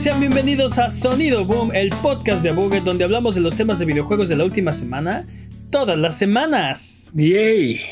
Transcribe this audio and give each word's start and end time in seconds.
Sean 0.00 0.18
bienvenidos 0.18 0.78
a 0.78 0.88
Sonido 0.88 1.44
Boom, 1.44 1.74
el 1.74 1.90
podcast 1.90 2.42
de 2.42 2.52
Buget 2.52 2.84
donde 2.84 3.04
hablamos 3.04 3.34
de 3.34 3.42
los 3.42 3.54
temas 3.54 3.78
de 3.78 3.84
videojuegos 3.84 4.30
de 4.30 4.36
la 4.36 4.46
última 4.46 4.72
semana, 4.72 5.26
todas 5.68 5.98
las 5.98 6.16
semanas. 6.16 7.10
Yay. 7.12 7.82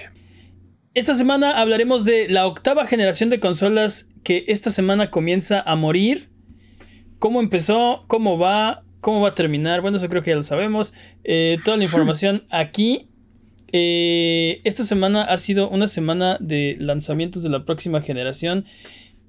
Esta 0.94 1.12
semana 1.12 1.60
hablaremos 1.60 2.06
de 2.06 2.26
la 2.30 2.46
octava 2.46 2.86
generación 2.86 3.28
de 3.28 3.40
consolas 3.40 4.08
que 4.24 4.46
esta 4.48 4.70
semana 4.70 5.10
comienza 5.10 5.60
a 5.60 5.76
morir. 5.76 6.30
¿Cómo 7.18 7.40
empezó? 7.40 8.04
¿Cómo 8.06 8.38
va? 8.38 8.84
¿Cómo 9.02 9.20
va 9.20 9.28
a 9.28 9.34
terminar? 9.34 9.82
Bueno, 9.82 9.98
eso 9.98 10.08
creo 10.08 10.22
que 10.22 10.30
ya 10.30 10.36
lo 10.36 10.44
sabemos. 10.44 10.94
Eh, 11.24 11.58
toda 11.62 11.76
la 11.76 11.84
información 11.88 12.44
aquí. 12.48 13.10
Eh, 13.70 14.62
esta 14.64 14.82
semana 14.82 15.24
ha 15.24 15.36
sido 15.36 15.68
una 15.68 15.88
semana 15.88 16.38
de 16.40 16.74
lanzamientos 16.80 17.42
de 17.42 17.50
la 17.50 17.66
próxima 17.66 18.00
generación 18.00 18.64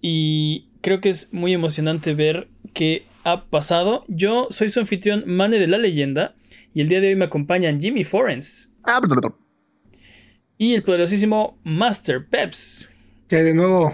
y 0.02 0.70
creo 0.80 1.02
que 1.02 1.09
es 1.09 1.34
muy 1.34 1.54
emocionante 1.54 2.14
ver 2.14 2.48
qué 2.73 3.06
ha 3.23 3.45
pasado. 3.45 4.06
Yo 4.08 4.48
soy 4.50 4.70
su 4.70 4.80
anfitrión 4.80 5.23
Mane 5.25 5.59
de 5.59 5.67
la 5.67 5.78
Leyenda 5.78 6.36
y 6.73 6.81
el 6.81 6.89
día 6.89 7.02
de 7.02 7.09
hoy 7.09 7.16
me 7.16 7.25
acompañan 7.25 7.80
Jimmy 7.81 8.03
Forens 8.03 8.73
Ah, 8.84 9.02
y 10.58 10.73
el 10.73 10.84
poderosísimo 10.84 11.58
Master 11.64 12.25
Peps. 12.30 12.90
que 13.28 13.38
de 13.44 13.53
nuevo. 13.53 13.94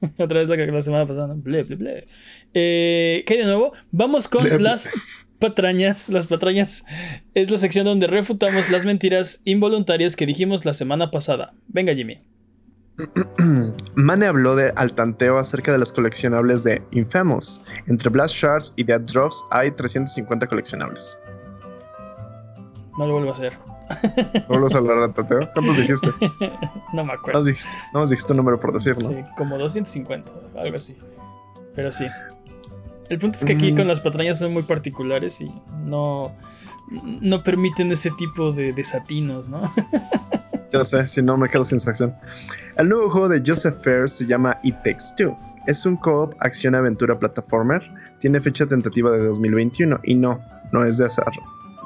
Otra 0.18 0.40
vez 0.40 0.48
la 0.48 0.56
que 0.56 0.66
la 0.66 0.82
semana 0.82 1.06
pasada. 1.06 1.28
¿no? 1.28 1.36
Ble, 1.36 1.62
ble, 1.62 1.76
ble. 1.76 2.06
Eh, 2.52 3.24
¿Qué 3.26 3.34
hay 3.34 3.40
de 3.40 3.46
nuevo? 3.46 3.72
Vamos 3.90 4.28
con 4.28 4.42
Ble, 4.42 4.54
ble. 4.54 4.62
las 4.64 4.90
patrañas. 5.38 6.08
Las 6.10 6.26
patrañas 6.26 6.84
es 7.34 7.50
la 7.50 7.56
sección 7.56 7.86
donde 7.86 8.06
refutamos 8.06 8.70
las 8.70 8.84
mentiras 8.84 9.40
involuntarias 9.44 10.14
que 10.16 10.26
dijimos 10.26 10.64
la 10.64 10.74
semana 10.74 11.10
pasada. 11.10 11.54
Venga, 11.68 11.94
Jimmy. 11.94 12.18
Mane 13.96 14.26
habló 14.26 14.54
de 14.56 14.72
al 14.76 14.92
tanteo 14.94 15.38
acerca 15.38 15.72
de 15.72 15.78
los 15.78 15.92
coleccionables 15.92 16.62
de 16.64 16.82
Infamous. 16.92 17.62
Entre 17.86 18.08
Blast 18.10 18.34
Shards 18.36 18.72
y 18.76 18.84
Dead 18.84 19.00
Drops 19.00 19.44
hay 19.50 19.70
350 19.70 20.46
coleccionables. 20.46 21.18
No 22.98 23.06
lo 23.06 23.14
vuelvo 23.14 23.30
a 23.30 23.32
hacer. 23.32 23.58
¿Vuelves 24.48 24.74
a 24.74 24.78
hablar 24.78 25.00
de 25.00 25.08
tanteo? 25.12 25.40
¿Cuántos 25.52 25.76
dijiste? 25.76 26.08
no 26.92 27.04
me 27.04 27.04
No 27.04 27.12
acuerdo. 27.12 27.40
nos 27.40 27.46
dijiste, 27.46 27.76
no 27.92 28.00
nos 28.00 28.10
dijiste 28.10 28.32
un 28.32 28.36
número 28.38 28.60
por 28.60 28.72
decirlo. 28.72 29.08
Sí, 29.08 29.16
como 29.36 29.58
250, 29.58 30.30
algo 30.56 30.76
así. 30.76 30.96
Pero 31.74 31.90
sí. 31.90 32.06
El 33.10 33.18
punto 33.18 33.36
es 33.36 33.44
que 33.44 33.52
aquí 33.54 33.72
Mm. 33.72 33.76
con 33.76 33.88
las 33.88 34.00
patrañas 34.00 34.38
son 34.38 34.52
muy 34.52 34.62
particulares 34.62 35.40
y 35.40 35.52
no, 35.82 36.34
no 37.20 37.42
permiten 37.42 37.92
ese 37.92 38.10
tipo 38.12 38.52
de 38.52 38.72
desatinos, 38.72 39.48
¿no? 39.48 39.60
Ya 40.74 40.82
sé, 40.82 41.06
si 41.06 41.22
no 41.22 41.36
me 41.36 41.48
quedo 41.48 41.64
sin 41.64 41.78
sección. 41.78 42.12
El 42.76 42.88
nuevo 42.88 43.08
juego 43.08 43.28
de 43.28 43.40
Joseph 43.46 43.76
Fair 43.82 44.08
se 44.08 44.26
llama 44.26 44.58
It 44.64 44.74
Takes 44.78 45.14
Two. 45.16 45.36
Es 45.68 45.86
un 45.86 45.96
co-op 45.96 46.34
acción-aventura 46.40 47.16
plataformer. 47.16 47.80
Tiene 48.18 48.40
fecha 48.40 48.66
tentativa 48.66 49.12
de 49.12 49.24
2021 49.24 50.00
y 50.02 50.16
no, 50.16 50.40
no 50.72 50.84
es 50.84 50.98
de 50.98 51.06
azar. 51.06 51.32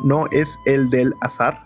No 0.05 0.25
es 0.33 0.59
el 0.65 0.89
del 0.89 1.13
azar. 1.21 1.61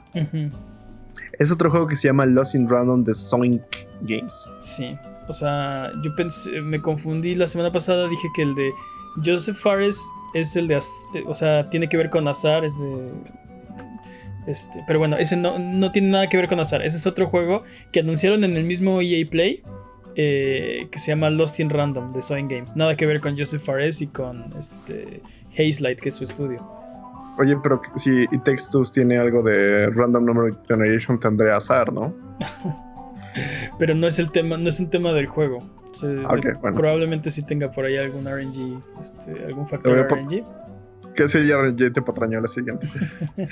Es 1.38 1.52
otro 1.52 1.70
juego 1.70 1.86
que 1.86 1.94
se 1.94 2.08
llama 2.08 2.26
Lost 2.26 2.56
in 2.56 2.68
Random 2.68 3.04
de 3.04 3.14
Zoink 3.14 3.62
Games. 4.00 4.50
Sí. 4.58 4.98
O 5.28 5.32
sea, 5.32 5.92
yo 6.02 6.14
pensé, 6.16 6.60
me 6.60 6.82
confundí 6.82 7.36
la 7.36 7.46
semana 7.46 7.70
pasada, 7.70 8.08
dije 8.08 8.26
que 8.34 8.42
el 8.42 8.54
de 8.56 8.72
Joseph 9.24 9.56
Fares 9.56 10.00
es 10.34 10.56
el 10.56 10.66
de, 10.66 10.80
o 11.26 11.34
sea, 11.34 11.70
tiene 11.70 11.88
que 11.88 11.96
ver 11.96 12.10
con 12.10 12.26
azar, 12.26 12.64
es 12.64 12.76
de... 12.80 13.12
Este, 14.46 14.82
pero 14.86 14.98
bueno, 14.98 15.16
ese 15.16 15.36
no, 15.36 15.58
no 15.58 15.92
tiene 15.92 16.10
nada 16.10 16.28
que 16.28 16.36
ver 16.36 16.48
con 16.48 16.58
azar. 16.60 16.82
Ese 16.82 16.96
es 16.96 17.06
otro 17.06 17.26
juego 17.26 17.62
que 17.92 18.00
anunciaron 18.00 18.42
en 18.44 18.56
el 18.56 18.64
mismo 18.64 19.00
EA 19.00 19.24
Play. 19.30 19.62
eh, 20.14 20.88
que 20.90 20.98
se 20.98 21.10
llama 21.12 21.30
Lost 21.30 21.58
in 21.58 21.70
Random 21.70 22.12
de 22.12 22.20
Soin 22.22 22.46
Games. 22.46 22.76
Nada 22.76 22.94
que 22.96 23.06
ver 23.06 23.20
con 23.22 23.38
Joseph 23.38 23.62
Fares 23.62 24.02
y 24.02 24.08
con 24.08 24.52
este 24.58 25.22
Hazelight, 25.58 26.00
que 26.00 26.10
es 26.10 26.16
su 26.16 26.24
estudio. 26.24 26.60
Oye, 27.38 27.56
pero 27.62 27.80
si 27.96 28.24
It 28.24 28.42
Takes 28.44 28.64
Two 28.70 28.82
tiene 28.92 29.16
algo 29.16 29.42
de 29.42 29.86
Random 29.88 30.22
Number 30.26 30.54
Generation, 30.68 31.18
tendría 31.18 31.56
azar, 31.56 31.90
¿no? 31.92 32.14
Pero 33.78 33.94
no 33.94 34.06
es 34.06 34.18
el 34.18 34.30
tema, 34.30 34.58
no 34.58 34.68
es 34.68 34.78
un 34.80 34.90
tema 34.90 35.12
del 35.14 35.26
juego. 35.26 35.62
Se- 35.92 36.22
Ah, 36.26 36.36
de- 36.36 36.52
bueno. 36.60 36.76
Probablemente 36.76 37.30
sí 37.30 37.42
tenga 37.42 37.70
por 37.70 37.86
ahí 37.86 37.96
algún 37.96 38.26
RNG, 38.26 38.82
este, 39.00 39.44
algún 39.46 39.66
factor 39.66 39.96
RNG. 40.06 40.44
Que 41.14 41.28
si 41.28 41.46
ya 41.46 41.56
ya 41.74 41.90
te 41.92 42.02
patrañó 42.02 42.40
la 42.40 42.48
siguiente. 42.48 42.88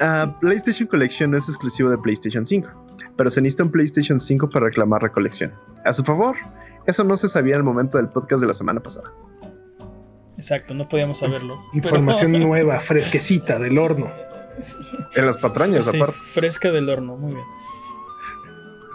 Ah, 0.00 0.36
PlayStation 0.40 0.88
Collection 0.88 1.30
no 1.30 1.36
es 1.38 1.48
exclusivo 1.48 1.90
de 1.90 1.98
PlayStation 1.98 2.44
5, 2.44 2.68
pero 3.16 3.30
se 3.30 3.40
necesita 3.40 3.62
un 3.62 3.70
PlayStation 3.70 4.18
5 4.18 4.50
para 4.50 4.66
reclamar 4.66 5.00
la 5.04 5.12
colección. 5.12 5.54
A 5.84 5.92
su 5.92 6.02
favor, 6.02 6.34
eso 6.88 7.04
no 7.04 7.16
se 7.16 7.28
sabía 7.28 7.54
al 7.54 7.62
momento 7.62 7.96
del 7.96 8.08
podcast 8.08 8.40
de 8.40 8.48
la 8.48 8.54
semana 8.54 8.80
pasada. 8.80 9.12
Exacto, 10.36 10.74
no 10.74 10.88
podíamos 10.88 11.18
saberlo. 11.18 11.60
Información 11.72 12.32
Pero- 12.32 12.46
nueva, 12.48 12.80
fresquecita 12.80 13.60
del 13.60 13.78
horno. 13.78 14.10
En 15.14 15.24
las 15.26 15.38
patrañas, 15.38 15.86
Sí, 15.86 15.96
aparte. 15.98 16.16
fresca 16.18 16.72
del 16.72 16.88
horno, 16.88 17.16
muy 17.16 17.34
bien. 17.34 17.46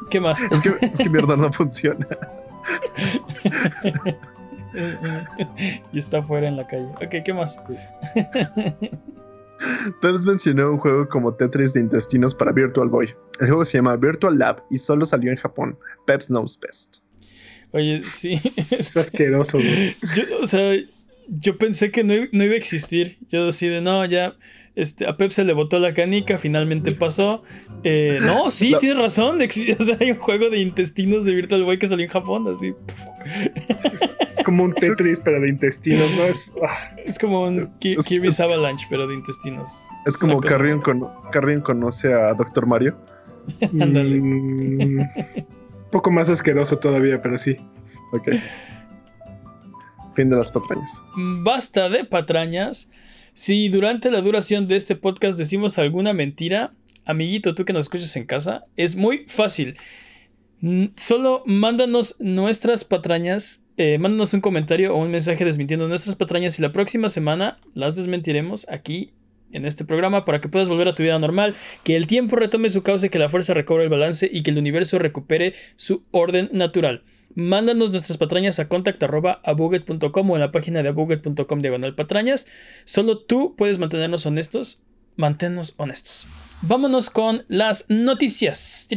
¿Qué 0.09 0.19
más? 0.19 0.41
Es 0.51 0.59
que, 0.61 0.73
es 0.85 0.97
que 0.99 1.09
mi 1.09 1.19
horno 1.19 1.37
no 1.37 1.53
funciona. 1.53 2.05
y 5.93 5.99
está 5.99 6.19
afuera 6.19 6.47
en 6.47 6.57
la 6.57 6.67
calle. 6.67 6.87
Ok, 7.03 7.23
¿qué 7.23 7.33
más? 7.33 7.57
Peps 10.01 10.25
mencionó 10.25 10.71
un 10.71 10.77
juego 10.77 11.07
como 11.07 11.33
Tetris 11.33 11.73
de 11.73 11.79
intestinos 11.81 12.35
para 12.35 12.51
Virtual 12.51 12.89
Boy. 12.89 13.13
El 13.39 13.47
juego 13.47 13.65
se 13.65 13.77
llama 13.77 13.95
Virtual 13.95 14.37
Lab 14.37 14.63
y 14.69 14.77
solo 14.77 15.05
salió 15.05 15.31
en 15.31 15.37
Japón. 15.37 15.77
Peps 16.05 16.27
knows 16.27 16.59
best. 16.59 16.97
Oye, 17.71 18.01
sí. 18.03 18.39
Es 18.71 18.95
asqueroso, 18.97 19.57
güey. 19.57 19.95
Yo, 20.15 20.23
o 20.41 20.47
sea, 20.47 20.75
yo 21.27 21.57
pensé 21.57 21.91
que 21.91 22.03
no, 22.03 22.13
no 22.31 22.43
iba 22.43 22.53
a 22.53 22.57
existir. 22.57 23.17
Yo 23.29 23.49
así 23.49 23.67
de, 23.67 23.81
no, 23.81 24.05
ya, 24.05 24.35
este, 24.75 25.07
a 25.07 25.15
Pep 25.17 25.31
se 25.31 25.43
le 25.43 25.53
botó 25.53 25.79
la 25.79 25.93
canica, 25.93 26.37
finalmente 26.37 26.91
pasó. 26.93 27.43
Eh, 27.83 28.17
no, 28.25 28.51
sí, 28.51 28.71
La- 28.71 28.79
tienes 28.79 28.97
razón. 28.97 29.39
exi- 29.39 29.75
O 29.79 29.83
sea, 29.83 29.97
hay 29.99 30.11
un 30.11 30.17
juego 30.17 30.49
de 30.49 30.59
intestinos 30.59 31.25
de 31.25 31.33
Virtual 31.33 31.63
Boy 31.63 31.79
que 31.79 31.87
salió 31.87 32.05
en 32.05 32.11
Japón, 32.11 32.45
así. 32.47 32.73
Es 34.29 34.43
como 34.43 34.63
un 34.63 34.73
Tetris, 34.73 35.19
pero 35.19 35.39
de 35.41 35.49
intestinos, 35.49 36.09
¿no? 36.17 36.23
Es, 36.25 36.53
ah, 36.67 36.95
Es 37.05 37.17
como 37.17 37.43
un 37.47 37.67
Ki- 37.79 37.95
Es- 37.97 38.05
Kirby's 38.07 38.33
es- 38.33 38.39
Avalanche, 38.41 38.85
pero 38.89 39.07
de 39.07 39.13
intestinos. 39.15 39.71
Es 40.05 40.17
como 40.17 40.39
Carrion, 40.41 40.81
con- 40.81 41.07
Carrion 41.31 41.61
conoce 41.61 42.13
a 42.13 42.33
Dr. 42.33 42.67
Mario. 42.67 42.95
Ándale. 43.79 44.19
mm, 44.21 44.99
un 44.99 45.09
poco 45.91 46.11
más 46.11 46.29
asqueroso 46.29 46.77
todavía, 46.79 47.21
pero 47.21 47.37
sí. 47.37 47.57
Ok. 48.11 48.29
Fin 50.15 50.29
de 50.29 50.37
las 50.37 50.51
patrañas. 50.51 51.01
Basta 51.43 51.89
de 51.89 52.05
patrañas. 52.05 52.89
Si 53.35 53.67
durante 53.67 54.11
la 54.11 54.21
duración 54.21 54.69
de 54.69 54.77
este 54.77 54.95
podcast 54.95 55.37
decimos 55.37 55.77
alguna 55.77 56.13
mentira, 56.13 56.71
amiguito, 57.03 57.53
tú 57.53 57.65
que 57.65 57.73
nos 57.73 57.87
escuchas 57.87 58.15
en 58.15 58.25
casa, 58.25 58.63
es 58.77 58.95
muy 58.95 59.25
fácil. 59.27 59.75
Solo 60.95 61.43
mándanos 61.45 62.15
nuestras 62.21 62.85
patrañas, 62.85 63.61
eh, 63.75 63.97
mándanos 63.97 64.33
un 64.33 64.39
comentario 64.39 64.95
o 64.95 65.03
un 65.03 65.11
mensaje 65.11 65.43
desmintiendo 65.43 65.89
nuestras 65.89 66.15
patrañas 66.15 66.57
y 66.57 66.61
la 66.61 66.71
próxima 66.71 67.09
semana 67.09 67.59
las 67.73 67.97
desmentiremos 67.97 68.67
aquí 68.69 69.11
en 69.51 69.65
este 69.65 69.83
programa 69.83 70.23
para 70.23 70.39
que 70.39 70.47
puedas 70.47 70.69
volver 70.69 70.87
a 70.87 70.95
tu 70.95 71.03
vida 71.03 71.19
normal, 71.19 71.55
que 71.83 71.97
el 71.97 72.07
tiempo 72.07 72.37
retome 72.37 72.69
su 72.69 72.83
cauce, 72.83 73.09
que 73.09 73.19
la 73.19 73.27
fuerza 73.27 73.53
recobre 73.53 73.83
el 73.83 73.89
balance 73.89 74.29
y 74.31 74.43
que 74.43 74.51
el 74.51 74.57
universo 74.57 74.97
recupere 74.97 75.55
su 75.75 76.03
orden 76.11 76.47
natural. 76.53 77.03
Mándanos 77.35 77.91
nuestras 77.91 78.17
patrañas 78.17 78.59
a 78.59 78.69
contact.abuget.com 78.69 80.29
o 80.31 80.35
en 80.35 80.39
la 80.39 80.51
página 80.51 80.81
de 80.81 80.89
abuget.com 80.89 81.59
diagonal 81.59 81.93
patrañas. 81.93 82.47
Solo 82.85 83.19
tú 83.19 83.55
puedes 83.57 83.77
mantenernos 83.77 84.25
honestos. 84.25 84.83
Manténnos 85.17 85.75
honestos. 85.77 86.27
Vámonos 86.61 87.09
con 87.09 87.43
las 87.47 87.89
noticias. 87.89 88.87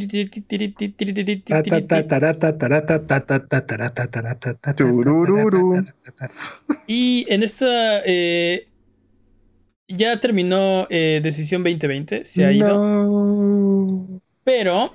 Y 6.86 7.26
en 7.28 7.42
esta 7.42 8.02
ya 9.88 10.20
terminó 10.20 10.86
eh, 10.90 11.20
Decisión 11.22 11.62
2020, 11.62 12.24
se 12.24 12.44
ha 12.44 12.52
ido, 12.52 14.20
pero 14.44 14.94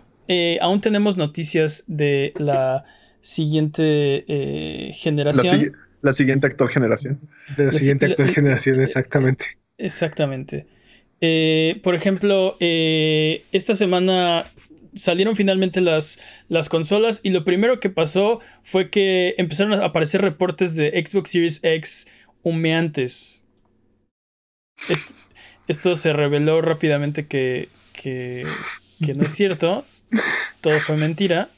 aún 0.62 0.82
tenemos 0.82 1.18
noticias 1.18 1.84
de 1.88 2.34
la 2.38 2.86
siguiente 3.24 4.26
eh, 4.28 4.90
La, 4.90 4.94
generación. 4.96 5.78
la 6.02 6.14
siguiente 6.14 6.46
actual 6.48 6.70
generación. 6.70 7.20
De 7.58 7.64
la 7.66 7.72
La- 7.72 7.72
siguiente 7.72 8.06
la- 8.08 8.12
actual 8.12 8.28
la- 8.28 8.34
generación, 8.36 8.82
exactamente. 8.82 9.58
Exactamente. 9.80 10.68
Eh, 11.22 11.80
por 11.84 11.96
ejemplo, 11.96 12.58
eh, 12.60 13.46
esta 13.54 13.74
semana 13.76 14.46
salieron 14.94 15.36
finalmente 15.36 15.82
las, 15.82 16.20
las 16.50 16.70
consolas 16.70 17.22
y 17.24 17.30
lo 17.32 17.44
primero 17.46 17.80
que 17.80 17.90
pasó 17.90 18.42
fue 18.62 18.90
que 18.92 19.34
empezaron 19.38 19.74
a 19.74 19.86
aparecer 19.86 20.22
reportes 20.22 20.76
de 20.76 20.92
Xbox 21.04 21.32
Series 21.32 21.60
X 21.64 22.08
humeantes. 22.44 23.42
Es- 24.90 25.30
esto 25.68 25.96
se 25.96 26.12
reveló 26.14 26.62
rápidamente 26.62 27.26
que, 27.26 27.70
que, 27.94 28.46
que 29.04 29.14
no 29.14 29.24
es 29.24 29.32
cierto. 29.34 29.86
Todo 30.62 30.78
fue 30.80 30.98
mentira. 30.98 31.50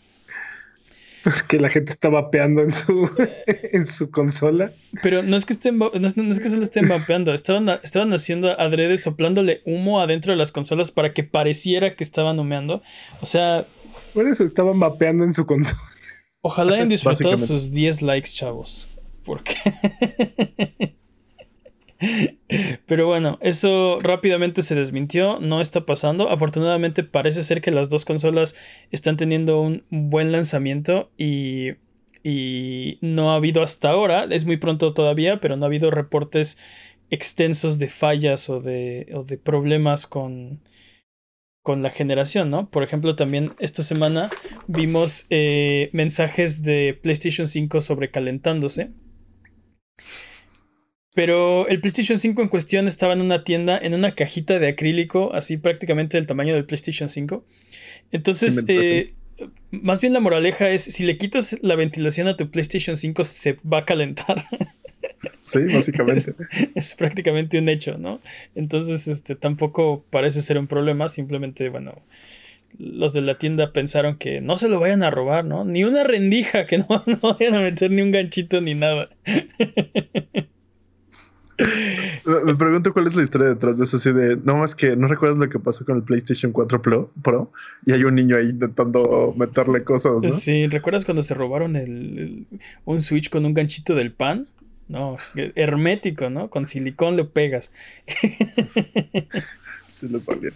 que 1.48 1.60
la 1.60 1.70
gente 1.70 1.92
está 1.92 2.10
vapeando 2.10 2.62
en 2.62 2.72
su, 2.72 3.10
en 3.48 3.88
su 3.88 4.12
consola. 4.12 4.72
Pero 5.02 5.24
no 5.24 5.36
es 5.36 5.46
que 5.46 5.54
estén 5.54 5.78
no 5.78 5.90
es, 5.94 6.18
no 6.18 6.32
es 6.32 6.40
que 6.40 6.50
solo 6.50 6.64
estén 6.64 6.88
vapeando, 6.88 7.34
estaban, 7.34 7.70
estaban 7.84 8.14
haciendo 8.14 8.60
adrede 8.60 8.98
soplándole 8.98 9.62
humo 9.66 10.02
adentro 10.02 10.32
de 10.32 10.38
las 10.38 10.52
consolas 10.52 10.92
para 10.92 11.14
que 11.14 11.24
pareciera 11.24 11.96
que 11.96 12.04
estaban 12.04 12.40
humeando. 12.40 12.82
O 13.22 13.26
sea. 13.26 13.66
Por 14.14 14.28
eso 14.28 14.44
estaban 14.44 14.80
vapeando 14.80 15.24
en 15.24 15.34
su 15.34 15.46
consola. 15.46 15.80
Ojalá 16.42 16.76
hayan 16.76 16.90
disfrutado 16.90 17.38
sus 17.38 17.72
10 17.72 18.02
likes, 18.02 18.30
chavos. 18.32 18.88
Porque. 19.24 19.56
Pero 22.86 23.08
bueno, 23.08 23.38
eso 23.42 24.00
rápidamente 24.02 24.62
se 24.62 24.76
desmintió, 24.76 25.40
no 25.40 25.62
está 25.62 25.86
pasando. 25.86 26.30
Afortunadamente 26.30 27.04
parece 27.04 27.44
ser 27.44 27.62
que 27.62 27.72
las 27.72 27.90
dos 27.90 28.06
consolas 28.06 28.56
están 28.92 29.18
teniendo 29.18 29.62
un 29.62 29.84
buen 29.90 30.32
lanzamiento 30.32 31.12
y, 31.18 31.74
y 32.24 32.98
no 33.02 33.32
ha 33.32 33.36
habido 33.36 33.64
hasta 33.64 33.90
ahora, 33.90 34.26
es 34.30 34.46
muy 34.46 34.58
pronto 34.58 34.94
todavía, 34.94 35.40
pero 35.40 35.56
no 35.56 35.66
ha 35.66 35.68
habido 35.68 35.92
reportes 35.92 36.58
extensos 37.10 37.80
de 37.80 37.88
fallas 37.88 38.50
o 38.50 38.62
de, 38.62 39.08
o 39.14 39.24
de 39.24 39.38
problemas 39.38 40.08
con, 40.08 40.62
con 41.62 41.82
la 41.82 41.90
generación, 41.90 42.50
¿no? 42.50 42.70
Por 42.70 42.84
ejemplo, 42.84 43.16
también 43.16 43.54
esta 43.60 43.84
semana 43.84 44.30
vimos 44.68 45.28
eh, 45.30 45.90
mensajes 45.94 46.64
de 46.64 47.00
PlayStation 47.02 47.48
5 47.48 47.82
sobrecalentándose. 47.82 48.92
Pero 51.16 51.68
el 51.70 51.80
PlayStation 51.80 52.20
5 52.20 52.42
en 52.42 52.50
cuestión 52.50 52.88
estaba 52.88 53.14
en 53.14 53.22
una 53.22 53.44
tienda, 53.46 53.78
en 53.78 53.94
una 53.94 54.14
cajita 54.14 54.60
de 54.60 54.68
acrílico, 54.68 55.34
así 55.34 55.56
prácticamente 55.58 56.18
del 56.18 56.28
tamaño 56.28 56.54
del 56.54 56.66
PlayStation 56.66 57.08
5. 57.08 57.44
Entonces, 58.12 58.66
eh, 58.68 59.14
más 59.72 60.02
bien 60.02 60.12
la 60.12 60.20
moraleja 60.20 60.70
es, 60.70 60.84
si 60.84 61.06
le 61.06 61.18
quitas 61.18 61.56
la 61.62 61.76
ventilación 61.76 62.28
a 62.28 62.36
tu 62.36 62.52
PlayStation 62.52 62.98
5, 62.98 63.24
se 63.24 63.58
va 63.66 63.80
a 63.80 63.86
calentar. 63.86 64.44
Sí, 65.38 65.60
básicamente. 65.74 66.34
es, 66.76 66.96
prácticamente 66.96 67.60
un 67.60 67.70
hecho, 67.70 67.98
¿no? 67.98 68.20
Entonces, 68.56 69.08
este, 69.08 69.36
tampoco 69.36 70.04
parece 70.10 70.42
ser 70.42 70.58
un 70.58 70.68
problema, 70.68 71.08
simplemente, 71.10 71.70
bueno, 71.70 72.02
los 72.78 73.14
de 73.14 73.22
la 73.22 73.38
tienda 73.38 73.72
pensaron 73.72 74.18
que 74.18 74.42
no 74.42 74.58
se 74.58 74.70
lo 74.70 74.80
vayan 74.80 75.04
a 75.04 75.12
robar, 75.12 75.46
¿no? 75.46 75.64
Ni 75.64 75.84
una 75.84 76.04
rendija, 76.04 76.66
que 76.66 76.80
no, 76.80 76.88
no 77.06 77.38
vayan 77.38 77.56
a 77.56 77.62
meter 77.62 77.92
ni 77.92 78.02
un 78.02 78.12
ganchito 78.12 78.62
ni 78.62 78.74
nada. 78.74 79.10
Me 81.58 82.56
pregunto 82.56 82.92
cuál 82.92 83.08
es 83.08 83.16
la 83.16 83.24
historia 83.24 83.50
detrás 83.50 83.78
de 83.78 83.86
eso. 83.86 83.98
Así 83.98 84.12
de 84.12 84.38
no 84.38 84.58
más 84.58 84.76
que 84.76 84.96
no 84.96 85.08
recuerdas 85.08 85.38
lo 85.38 85.50
que 85.50 85.60
pasó 85.60 85.86
con 85.86 85.98
el 85.98 86.04
PlayStation 86.04 86.52
4 86.52 86.82
Pro, 86.82 87.52
y 87.86 87.94
hay 87.94 88.04
un 88.04 88.16
niño 88.16 88.38
ahí 88.38 88.50
intentando 88.50 89.34
meterle 89.38 89.84
cosas. 89.84 90.24
¿no? 90.24 90.32
Sí, 90.32 90.68
¿recuerdas 90.68 91.06
cuando 91.06 91.24
se 91.24 91.34
robaron 91.34 91.76
el, 91.76 92.48
un 92.84 93.02
Switch 93.02 93.30
con 93.30 93.46
un 93.46 93.54
ganchito 93.54 93.96
del 93.96 94.12
pan? 94.12 94.48
No, 94.88 95.18
hermético, 95.56 96.30
¿no? 96.30 96.50
Con 96.50 96.68
silicón 96.68 97.16
le 97.16 97.26
pegas. 97.26 97.74
sí, 99.88 100.08
les 100.10 100.28
valió. 100.28 100.52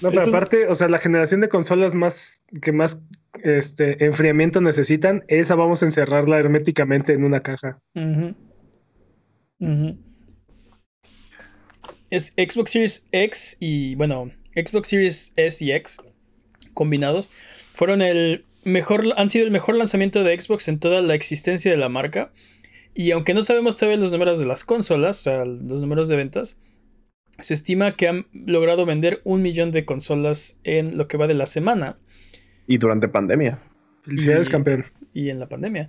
No, 0.00 0.10
pero 0.10 0.22
aparte, 0.22 0.68
o 0.68 0.74
sea, 0.74 0.88
la 0.88 0.96
generación 0.98 1.42
de 1.42 1.50
consolas 1.50 1.94
más 1.94 2.46
que 2.62 2.72
más 2.72 3.02
este 3.42 4.06
enfriamiento 4.06 4.62
necesitan, 4.62 5.24
esa 5.28 5.54
vamos 5.54 5.82
a 5.82 5.86
encerrarla 5.86 6.38
herméticamente 6.38 7.12
en 7.12 7.24
una 7.24 7.40
caja 7.40 7.78
es 12.12 12.34
Xbox 12.36 12.70
Series 12.70 13.08
X 13.10 13.56
y, 13.58 13.94
bueno, 13.94 14.30
Xbox 14.54 14.88
Series 14.88 15.32
S 15.36 15.64
y 15.64 15.72
X 15.72 15.96
combinados 16.74 17.30
fueron 17.72 18.02
el 18.02 18.44
mejor, 18.64 19.14
han 19.16 19.30
sido 19.30 19.46
el 19.46 19.50
mejor 19.50 19.76
lanzamiento 19.76 20.22
de 20.22 20.38
Xbox 20.38 20.68
en 20.68 20.78
toda 20.78 21.00
la 21.00 21.14
existencia 21.14 21.70
de 21.70 21.78
la 21.78 21.88
marca. 21.88 22.30
Y 22.94 23.12
aunque 23.12 23.32
no 23.32 23.42
sabemos 23.42 23.78
todavía 23.78 23.98
los 23.98 24.12
números 24.12 24.38
de 24.38 24.44
las 24.44 24.62
consolas, 24.62 25.20
o 25.20 25.22
sea, 25.22 25.44
los 25.46 25.80
números 25.80 26.08
de 26.08 26.16
ventas, 26.16 26.60
se 27.40 27.54
estima 27.54 27.96
que 27.96 28.08
han 28.08 28.26
logrado 28.34 28.84
vender 28.84 29.22
un 29.24 29.40
millón 29.40 29.72
de 29.72 29.86
consolas 29.86 30.60
en 30.64 30.98
lo 30.98 31.08
que 31.08 31.16
va 31.16 31.26
de 31.26 31.34
la 31.34 31.46
semana. 31.46 31.96
Y 32.66 32.76
durante 32.76 33.08
pandemia. 33.08 33.62
Felicidades, 34.02 34.50
campeón. 34.50 34.84
Y 35.14 35.30
en 35.30 35.40
la 35.40 35.48
pandemia. 35.48 35.88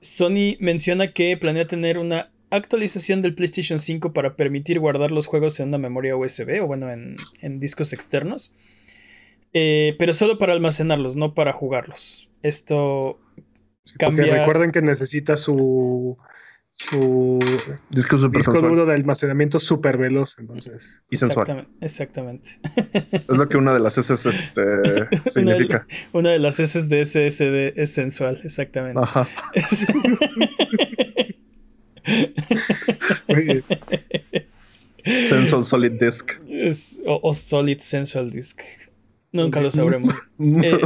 Sony 0.00 0.56
menciona 0.58 1.12
que 1.12 1.36
planea 1.36 1.68
tener 1.68 1.98
una 1.98 2.33
actualización 2.56 3.22
del 3.22 3.34
PlayStation 3.34 3.78
5 3.78 4.12
para 4.12 4.36
permitir 4.36 4.78
guardar 4.80 5.10
los 5.10 5.26
juegos 5.26 5.60
en 5.60 5.68
una 5.68 5.78
memoria 5.78 6.16
USB 6.16 6.62
o 6.62 6.66
bueno, 6.66 6.90
en, 6.90 7.60
discos 7.60 7.92
externos. 7.92 8.54
Eh, 9.52 9.94
pero 9.98 10.14
solo 10.14 10.38
para 10.38 10.52
almacenarlos, 10.52 11.16
no 11.16 11.34
para 11.34 11.52
jugarlos. 11.52 12.28
Esto 12.42 13.20
cambia. 13.98 14.38
recuerden 14.38 14.72
que 14.72 14.82
necesita 14.82 15.36
su 15.36 16.18
su 16.76 17.38
disco, 17.90 18.16
duro 18.18 18.84
de 18.84 18.94
almacenamiento 18.94 19.60
súper 19.60 19.96
veloz, 19.96 20.36
entonces. 20.40 21.02
Y 21.08 21.16
sensual. 21.16 21.68
Exactamente. 21.80 22.50
Es 23.28 23.36
lo 23.36 23.48
que 23.48 23.56
una 23.56 23.72
de 23.72 23.78
las 23.78 23.96
S 23.96 24.12
este, 24.12 24.60
significa. 25.30 25.86
Una 26.12 26.30
de, 26.30 26.40
las 26.40 26.58
S 26.58 26.88
de 26.88 27.04
SSD 27.04 27.80
es 27.80 27.92
sensual, 27.92 28.40
exactamente. 28.42 29.00
Ajá. 29.00 29.28
Sensual 35.04 35.64
Solid 35.64 35.92
Disk. 35.92 36.40
o, 37.04 37.34
Solid 37.34 37.78
Sensual 37.78 38.30
Disk. 38.30 38.62
Nunca 39.32 39.60
lo 39.60 39.70
sabremos. 39.70 40.10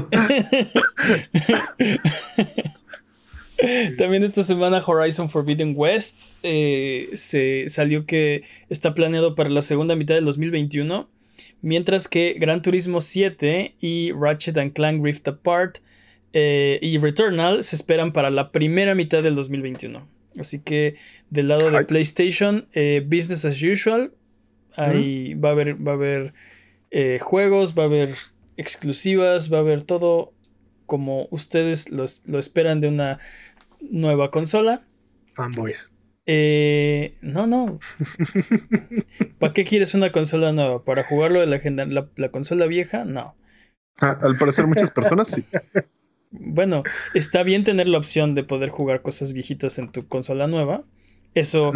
Eh, 3.61 3.95
también 3.99 4.23
esta 4.23 4.45
semana 4.45 4.81
Horizon 4.85 5.29
Forbidden 5.29 5.75
West 5.77 6.39
eh, 6.45 7.11
se 7.15 7.65
salió 7.69 8.07
que 8.07 8.45
está 8.69 8.95
planeado 8.95 9.35
para 9.35 9.51
la 9.51 9.63
segunda 9.63 9.97
mitad 9.97 10.15
del 10.15 10.25
2021, 10.27 11.09
mientras 11.61 12.07
que 12.07 12.37
Gran 12.39 12.63
Turismo 12.63 13.01
7 13.01 13.75
y 13.81 14.13
Ratchet 14.13 14.57
and 14.59 14.73
Clank 14.75 15.05
Rift 15.05 15.27
Apart 15.27 15.79
eh, 16.33 16.79
y 16.81 16.99
Returnal 16.99 17.65
se 17.65 17.75
esperan 17.75 18.13
para 18.13 18.31
la 18.31 18.53
primera 18.53 18.95
mitad 18.95 19.23
del 19.23 19.35
2021. 19.35 20.07
Así 20.39 20.61
que 20.61 20.97
del 21.31 21.49
lado 21.49 21.71
de 21.71 21.85
PlayStation, 21.85 22.69
eh, 22.73 23.03
business 23.05 23.45
as 23.45 23.63
usual. 23.63 24.13
Ahí 24.77 25.35
va 25.35 25.49
a 25.49 25.53
haber, 25.53 25.75
va 25.87 25.93
a 25.93 25.95
haber 25.95 26.35
eh, 26.91 27.19
juegos, 27.21 27.77
va 27.77 27.85
a 27.85 27.87
haber 27.87 28.15
exclusivas, 28.57 29.53
va 29.53 29.59
a 29.59 29.61
haber 29.61 29.83
todo 29.85 30.33
como 30.87 31.27
ustedes 31.31 31.91
lo 31.91 32.39
esperan 32.39 32.81
de 32.81 32.89
una 32.89 33.19
nueva 33.81 34.31
consola. 34.31 34.87
Fanboys. 35.35 35.93
Eh, 36.31 37.17
no, 37.23 37.47
no. 37.47 37.81
¿Para 39.39 39.55
qué 39.55 39.65
quieres 39.65 39.95
una 39.95 40.13
consola 40.13 40.53
nueva? 40.53 40.85
¿Para 40.85 41.03
jugarlo 41.03 41.41
de 41.41 41.47
la, 41.47 42.09
la 42.17 42.29
consola 42.31 42.67
vieja? 42.67 43.07
No. 43.07 43.35
Ah, 44.01 44.19
al 44.21 44.37
parecer 44.37 44.67
muchas 44.67 44.91
personas 44.91 45.29
sí. 45.29 45.45
bueno, 46.31 46.83
está 47.15 47.43
bien 47.43 47.65
tener 47.65 47.89
la 47.89 47.99
opción 47.99 48.35
de 48.35 48.45
poder 48.45 48.71
jugar 48.71 49.03
cosas 49.03 49.33
viejitas 49.33 49.79
en 49.79 49.91
tu 49.91 50.07
consola 50.07 50.47
nueva. 50.47 50.85
Eso. 51.35 51.73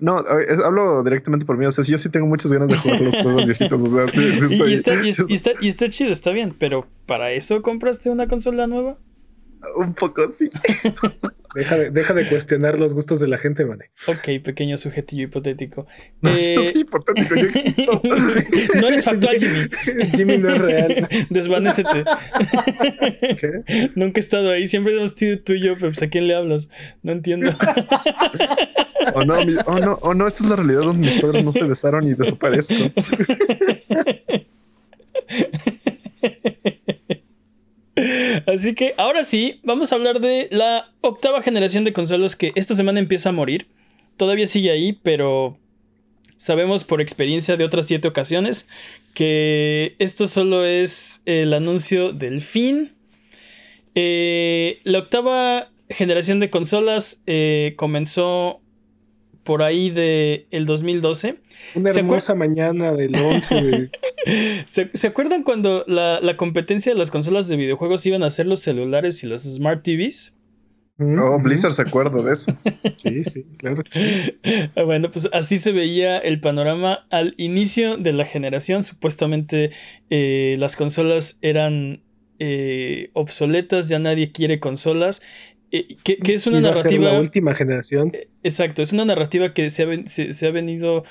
No, 0.00 0.16
hablo 0.64 1.02
directamente 1.02 1.46
por 1.46 1.56
mí. 1.56 1.66
O 1.66 1.72
sea, 1.72 1.84
yo 1.84 1.98
sí 1.98 2.10
tengo 2.10 2.26
muchas 2.26 2.52
ganas 2.52 2.68
de 2.68 2.76
jugar 2.76 3.00
los 3.00 3.16
juegos 3.16 3.46
viejitos. 3.46 3.82
O 3.82 3.88
sea, 3.88 4.08
sí, 4.08 4.22
estoy, 4.36 4.70
y, 4.70 4.74
está, 4.74 5.52
y, 5.60 5.68
está, 5.68 5.90
chido, 5.90 6.12
está 6.12 6.30
bien, 6.30 6.54
pero 6.58 6.86
¿para 7.06 7.32
eso 7.32 7.62
compraste 7.62 8.10
una 8.10 8.28
consola 8.28 8.66
nueva? 8.66 8.98
Un 9.76 9.94
poco 9.94 10.28
sí. 10.28 10.48
Deja 11.54 11.76
de, 11.76 11.90
deja 11.90 12.14
de, 12.14 12.28
cuestionar 12.28 12.78
los 12.78 12.94
gustos 12.94 13.20
de 13.20 13.28
la 13.28 13.38
gente, 13.38 13.64
vale. 13.64 13.90
Ok, 14.08 14.42
pequeño 14.42 14.76
sujetillo 14.76 15.24
hipotético. 15.24 15.86
No, 16.20 16.30
eh... 16.30 16.56
soy 16.62 16.82
hipotético, 16.82 17.34
yo 17.36 17.46
existo. 17.46 18.02
no 18.74 18.88
eres 18.88 19.04
factual, 19.04 19.36
Jimmy. 19.38 20.06
Jimmy 20.16 20.38
no 20.38 20.52
es 20.52 20.58
real. 20.58 21.08
Desvanécete. 21.30 22.04
¿Qué? 23.38 23.90
Nunca 23.94 24.20
he 24.20 24.22
estado 24.22 24.50
ahí, 24.50 24.66
siempre 24.66 24.96
hemos 24.96 25.12
sido 25.12 25.38
tú 25.38 25.52
y 25.52 25.60
yo, 25.60 25.74
pero 25.74 25.88
pues, 25.88 26.02
¿a 26.02 26.08
quién 26.08 26.26
le 26.26 26.34
hablas? 26.34 26.70
No 27.02 27.12
entiendo. 27.12 27.50
O 29.14 29.20
oh, 29.20 29.24
no, 29.24 29.34
oh, 29.66 29.78
no, 29.78 29.98
oh, 30.02 30.14
no, 30.14 30.26
esta 30.26 30.44
es 30.44 30.50
la 30.50 30.56
realidad 30.56 30.80
donde 30.80 31.06
mis 31.08 31.20
padres 31.20 31.44
no 31.44 31.52
se 31.52 31.64
besaron 31.64 32.08
y 32.08 32.14
desaparezco. 32.14 32.74
Así 38.46 38.74
que 38.74 38.94
ahora 38.98 39.24
sí, 39.24 39.60
vamos 39.62 39.92
a 39.92 39.94
hablar 39.94 40.20
de 40.20 40.48
la 40.50 40.90
octava 41.00 41.42
generación 41.42 41.84
de 41.84 41.92
consolas 41.92 42.36
que 42.36 42.52
esta 42.54 42.74
semana 42.74 42.98
empieza 42.98 43.28
a 43.28 43.32
morir. 43.32 43.68
Todavía 44.16 44.46
sigue 44.46 44.70
ahí, 44.70 44.92
pero 45.02 45.58
sabemos 46.36 46.84
por 46.84 47.00
experiencia 47.00 47.56
de 47.56 47.64
otras 47.64 47.86
siete 47.86 48.08
ocasiones 48.08 48.68
que 49.14 49.94
esto 49.98 50.26
solo 50.26 50.64
es 50.64 51.22
el 51.26 51.52
anuncio 51.54 52.12
del 52.12 52.40
fin. 52.40 52.92
Eh, 53.94 54.80
la 54.84 54.98
octava 54.98 55.70
generación 55.88 56.40
de 56.40 56.50
consolas 56.50 57.22
eh, 57.26 57.74
comenzó 57.76 58.60
por 59.44 59.62
ahí 59.62 59.90
de 59.90 60.46
el 60.50 60.66
2012. 60.66 61.40
Una 61.74 61.90
hermosa 61.90 62.34
mañana 62.34 62.92
del 62.92 63.14
11 63.14 63.54
de... 63.54 63.90
¿Se, 64.66 65.06
acuerdan 65.06 65.42
cuando 65.42 65.84
la, 65.86 66.20
la, 66.20 66.36
competencia 66.36 66.92
de 66.92 66.98
las 66.98 67.10
consolas 67.10 67.46
de 67.48 67.56
videojuegos 67.56 68.04
iban 68.06 68.22
a 68.22 68.30
ser 68.30 68.46
los 68.46 68.60
celulares 68.60 69.22
y 69.22 69.26
las 69.26 69.42
Smart 69.42 69.82
TVs? 69.82 70.34
Oh, 70.98 71.40
Blizzard 71.40 71.72
se 71.72 71.82
acuerda 71.82 72.22
de 72.22 72.32
eso. 72.32 72.56
Sí, 72.96 73.24
sí, 73.24 73.44
claro 73.58 73.82
que 73.82 73.98
sí. 73.98 74.38
Ah, 74.76 74.82
bueno, 74.84 75.10
pues 75.10 75.28
así 75.32 75.56
se 75.56 75.72
veía 75.72 76.18
el 76.18 76.40
panorama 76.40 77.06
al 77.10 77.34
inicio 77.36 77.96
de 77.96 78.12
la 78.12 78.24
generación. 78.24 78.84
Supuestamente 78.84 79.70
eh, 80.10 80.56
las 80.58 80.76
consolas 80.76 81.38
eran 81.42 82.02
eh, 82.38 83.10
obsoletas, 83.12 83.88
ya 83.88 83.98
nadie 83.98 84.30
quiere 84.30 84.60
consolas. 84.60 85.22
Eh, 85.76 85.96
que, 86.04 86.18
es 86.32 86.46
una 86.46 86.60
narrativa. 86.60 87.12
la 87.12 87.18
última 87.18 87.52
generación. 87.52 88.12
exacto, 88.44 88.80
es 88.80 88.92
una 88.92 89.04
narrativa 89.04 89.52
que 89.52 89.70
se 89.70 89.82
ha, 89.82 90.06
se 90.06 90.46
ha 90.46 90.50
venido 90.52 91.04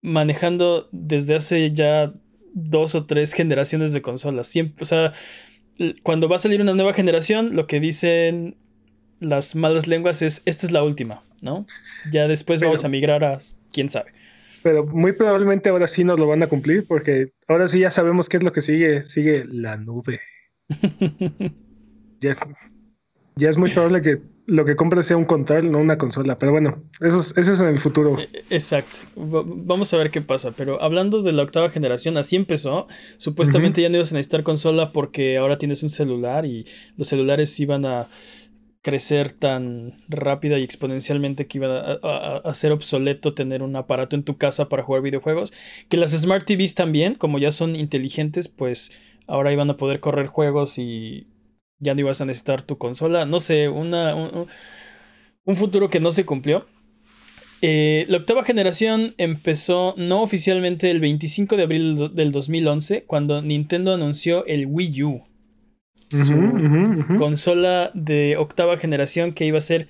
manejando 0.00 0.88
desde 0.92 1.34
hace 1.34 1.72
ya 1.72 2.14
dos 2.54 2.94
o 2.94 3.06
tres 3.06 3.32
generaciones 3.32 3.92
de 3.92 4.00
consolas. 4.00 4.46
Siempre, 4.46 4.80
o 4.80 4.84
sea, 4.84 5.12
cuando 6.04 6.28
va 6.28 6.36
a 6.36 6.38
salir 6.38 6.60
una 6.60 6.74
nueva 6.74 6.94
generación, 6.94 7.56
lo 7.56 7.66
que 7.66 7.80
dicen 7.80 8.56
las 9.18 9.56
malas 9.56 9.88
lenguas 9.88 10.22
es, 10.22 10.42
esta 10.46 10.66
es 10.66 10.72
la 10.72 10.84
última, 10.84 11.24
¿no? 11.42 11.66
Ya 12.12 12.28
después 12.28 12.60
vamos 12.60 12.84
a 12.84 12.88
migrar 12.88 13.24
a 13.24 13.38
quién 13.72 13.90
sabe. 13.90 14.12
Pero 14.62 14.86
muy 14.86 15.12
probablemente 15.14 15.68
ahora 15.68 15.88
sí 15.88 16.04
nos 16.04 16.20
lo 16.20 16.28
van 16.28 16.44
a 16.44 16.46
cumplir 16.46 16.86
porque 16.86 17.32
ahora 17.48 17.66
sí 17.66 17.80
ya 17.80 17.90
sabemos 17.90 18.28
qué 18.28 18.36
es 18.36 18.44
lo 18.44 18.52
que 18.52 18.62
sigue. 18.62 19.02
Sigue 19.02 19.44
la 19.48 19.76
nube. 19.76 20.20
ya, 22.20 22.36
es, 23.36 23.58
muy 23.58 23.70
probable 23.70 24.02
que 24.02 24.20
lo 24.46 24.64
que 24.64 24.76
compres 24.76 25.06
sea 25.06 25.16
un 25.16 25.24
control, 25.24 25.70
no 25.70 25.78
una 25.78 25.98
consola. 25.98 26.36
Pero 26.36 26.52
bueno, 26.52 26.82
eso 27.00 27.20
es, 27.20 27.34
eso 27.36 27.52
es 27.52 27.60
en 27.60 27.68
el 27.68 27.78
futuro. 27.78 28.18
E, 28.18 28.28
exacto. 28.50 28.98
vamos 29.16 29.92
a 29.94 29.96
ver 29.96 30.10
qué 30.10 30.20
pasa. 30.20 30.52
Pero 30.52 30.82
hablando 30.82 31.22
de 31.22 31.32
la 31.32 31.42
octava 31.42 31.70
generación, 31.70 32.16
así 32.16 32.36
empezó. 32.36 32.86
Supuestamente 33.16 33.82
ya 33.82 33.88
no 33.88 33.96
ibas 33.96 34.12
a 34.12 34.16
necesitar 34.16 34.42
consola 34.42 34.92
porque 34.92 35.38
ahora 35.38 35.58
tienes 35.58 35.82
un 35.82 35.90
celular 35.90 36.46
y 36.46 36.66
los 36.96 37.08
celulares 37.08 37.58
iban 37.60 37.86
a 37.86 38.08
crecer 38.82 39.30
tan 39.30 40.00
rápida 40.08 40.58
y 40.58 40.62
exponencialmente 40.62 41.46
que 41.46 41.58
iba 41.58 41.98
a, 42.02 42.54
ser 42.54 42.72
obsoleto 42.72 43.34
tener 43.34 43.62
un 43.62 43.76
aparato 43.76 44.16
en 44.16 44.24
tu 44.24 44.38
casa 44.38 44.68
para 44.68 44.82
jugar 44.82 45.02
videojuegos. 45.02 45.52
Que 45.88 45.96
las 45.96 46.12
Smart 46.12 46.44
TVs 46.46 46.74
también, 46.74 47.14
como 47.14 47.38
ya 47.38 47.52
son 47.52 47.76
inteligentes, 47.76 48.48
pues 48.48 48.92
ahora 49.26 49.52
iban 49.52 49.70
a 49.70 49.76
poder 49.76 50.00
correr 50.00 50.26
juegos 50.26 50.78
y 50.78 51.26
ya 51.80 51.94
no 51.94 52.00
ibas 52.00 52.20
a 52.20 52.26
necesitar 52.26 52.62
tu 52.62 52.78
consola. 52.78 53.24
No 53.24 53.40
sé, 53.40 53.68
una, 53.68 54.14
un, 54.14 55.56
futuro 55.56 55.90
que 55.90 56.00
no 56.00 56.12
se 56.12 56.24
cumplió. 56.24 56.66
Eh, 57.62 58.06
la 58.08 58.18
octava 58.18 58.44
generación 58.44 59.14
empezó 59.18 59.94
no 59.98 60.22
oficialmente 60.22 60.90
el 60.90 61.00
25 61.00 61.56
de 61.56 61.62
abril 61.62 62.14
del 62.14 62.32
2011, 62.32 63.04
cuando 63.04 63.42
Nintendo 63.42 63.92
anunció 63.92 64.46
el 64.46 64.66
Wii 64.66 65.02
U 65.02 65.30
su 66.10 67.04
consola 67.18 67.90
de 67.94 68.36
octava 68.36 68.76
generación 68.76 69.32
que 69.32 69.46
iba 69.46 69.58
a 69.58 69.62
ser, 69.62 69.88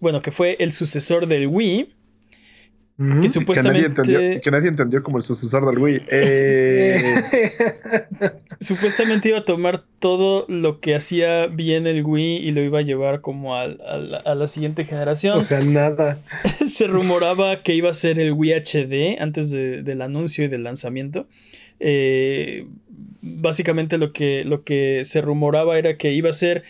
bueno, 0.00 0.22
que 0.22 0.30
fue 0.30 0.56
el 0.60 0.72
sucesor 0.72 1.26
del 1.26 1.46
Wii. 1.46 1.94
Que 3.22 3.28
supuestamente. 3.28 4.02
Que 4.42 4.50
nadie, 4.50 4.68
entendió, 4.68 5.04
como 5.04 5.18
el 5.18 5.22
sucesor 5.22 5.64
del 5.64 5.78
Wii. 5.78 6.02
Eh. 6.08 7.20
supuestamente 8.60 9.28
iba 9.28 9.38
a 9.38 9.44
tomar 9.44 9.84
todo 10.00 10.46
lo 10.48 10.80
que 10.80 10.96
hacía 10.96 11.46
bien 11.46 11.86
el 11.86 12.04
Wii 12.04 12.38
y 12.38 12.50
lo 12.50 12.60
iba 12.60 12.80
a 12.80 12.82
llevar 12.82 13.20
como 13.20 13.54
a, 13.54 13.68
la, 13.68 14.48
siguiente 14.48 14.84
generación. 14.84 15.38
O 15.38 15.42
sea, 15.42 15.60
nada. 15.60 16.18
Se 16.66 16.88
rumoraba 16.88 17.62
que 17.62 17.74
iba 17.74 17.88
a 17.88 17.94
ser 17.94 18.18
el 18.18 18.32
Wii 18.32 18.54
HD 18.54 19.20
antes 19.20 19.52
del 19.52 20.02
anuncio 20.02 20.44
y 20.44 20.48
del 20.48 20.64
lanzamiento. 20.64 21.28
Eh, 21.78 22.66
básicamente 23.22 23.98
lo 23.98 24.12
que, 24.12 24.42
lo 24.44 24.64
que 24.64 25.04
se 25.04 25.20
rumoraba 25.20 25.78
era 25.78 25.96
que 25.96 26.12
iba 26.14 26.30
a 26.30 26.32
ser 26.32 26.64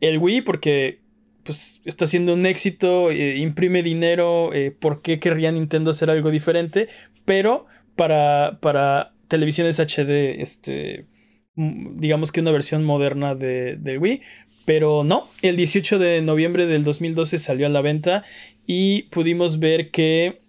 el 0.00 0.18
Wii 0.18 0.42
porque 0.42 1.00
pues 1.44 1.80
está 1.84 2.06
siendo 2.06 2.34
un 2.34 2.46
éxito, 2.46 3.10
eh, 3.10 3.36
imprime 3.36 3.82
dinero, 3.82 4.52
eh, 4.52 4.70
¿por 4.70 5.02
qué 5.02 5.20
querría 5.20 5.52
Nintendo 5.52 5.90
hacer 5.90 6.10
algo 6.10 6.30
diferente? 6.30 6.88
Pero 7.24 7.66
para, 7.96 8.58
para 8.60 9.14
televisiones 9.28 9.78
HD, 9.78 10.42
este, 10.42 11.06
digamos 11.54 12.32
que 12.32 12.40
una 12.40 12.50
versión 12.50 12.84
moderna 12.84 13.34
de, 13.34 13.98
Wii. 14.00 14.22
Pero 14.64 15.04
no, 15.04 15.28
el 15.42 15.56
18 15.56 15.98
de 15.98 16.22
noviembre 16.22 16.66
del 16.66 16.84
2012 16.84 17.38
salió 17.38 17.66
a 17.66 17.70
la 17.70 17.82
venta 17.82 18.24
y 18.66 19.04
pudimos 19.04 19.58
ver 19.58 19.90
que... 19.90 20.42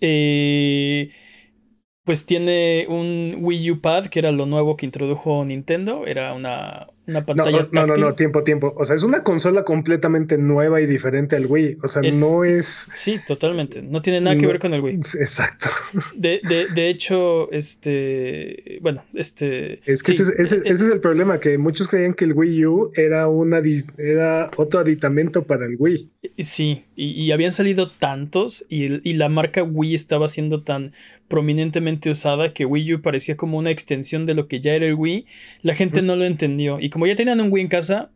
Eh, 0.00 1.10
pues 2.04 2.24
tiene 2.24 2.86
un 2.88 3.38
Wii 3.40 3.70
U 3.72 3.80
Pad, 3.80 4.06
que 4.06 4.20
era 4.20 4.30
lo 4.30 4.46
nuevo 4.46 4.76
que 4.76 4.86
introdujo 4.86 5.44
Nintendo. 5.44 6.06
Era 6.06 6.34
una, 6.34 6.86
una 7.06 7.24
pantalla. 7.24 7.68
No, 7.70 7.86
no, 7.86 7.94
no, 7.94 7.96
no, 7.96 8.14
tiempo, 8.14 8.42
tiempo. 8.42 8.74
O 8.76 8.84
sea, 8.84 8.96
es 8.96 9.02
una 9.02 9.22
consola 9.22 9.64
completamente 9.64 10.38
nueva 10.38 10.80
y 10.80 10.86
diferente 10.86 11.36
al 11.36 11.46
Wii. 11.46 11.78
O 11.82 11.88
sea, 11.88 12.02
no 12.02 12.44
es. 12.44 12.88
Sí, 12.92 13.20
totalmente. 13.26 13.82
No 13.82 14.02
tiene 14.02 14.20
nada 14.20 14.36
que 14.36 14.46
ver 14.46 14.58
con 14.58 14.74
el 14.74 14.80
Wii. 14.80 14.94
Exacto. 14.94 15.68
De, 16.14 16.40
de, 16.48 16.66
de 16.74 16.88
hecho, 16.88 17.50
este. 17.52 18.78
Bueno, 18.82 19.04
este. 19.14 19.80
Es 19.90 20.02
que 20.02 20.12
ese, 20.12 20.34
ese, 20.38 20.62
es 20.64 20.80
el 20.80 21.00
problema, 21.00 21.38
que 21.40 21.58
muchos 21.58 21.88
creían 21.88 22.14
que 22.14 22.24
el 22.24 22.32
Wii 22.32 22.66
U 22.66 22.92
era, 22.94 23.28
una, 23.28 23.62
era 23.98 24.50
otro 24.56 24.80
aditamento 24.80 25.44
para 25.44 25.66
el 25.66 25.76
Wii. 25.78 26.10
Sí, 26.38 26.84
y, 26.96 27.10
y 27.12 27.32
habían 27.32 27.52
salido 27.52 27.88
tantos 27.88 28.64
y, 28.68 29.08
y 29.08 29.14
la 29.14 29.28
marca 29.28 29.62
Wii 29.62 29.94
estaba 29.94 30.28
siendo 30.28 30.62
tan 30.62 30.92
prominentemente 31.28 32.10
usada 32.10 32.52
que 32.52 32.64
Wii 32.64 32.94
U 32.94 33.02
parecía 33.02 33.36
como 33.36 33.58
una 33.58 33.70
extensión 33.70 34.26
de 34.26 34.34
lo 34.34 34.48
que 34.48 34.60
ya 34.60 34.74
era 34.74 34.86
el 34.86 34.94
Wii. 34.94 35.26
La 35.62 35.74
gente 35.74 36.02
no 36.02 36.16
lo 36.16 36.24
entendió. 36.24 36.78
Y 36.80 36.90
como 36.96 37.06
ya 37.06 37.14
tenían 37.14 37.42
un 37.42 37.52
Wii 37.52 37.64
en 37.64 37.68
casa, 37.68 38.10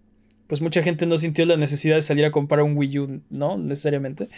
pues 0.46 0.62
mucha 0.62 0.82
gente 0.82 1.04
no 1.04 1.18
sintió 1.18 1.44
la 1.44 1.58
necesidad 1.58 1.96
de 1.96 2.00
salir 2.00 2.24
a 2.24 2.30
comprar 2.30 2.62
un 2.62 2.78
Wii 2.78 2.98
U, 2.98 3.20
¿no? 3.28 3.58
Necesariamente. 3.58 4.30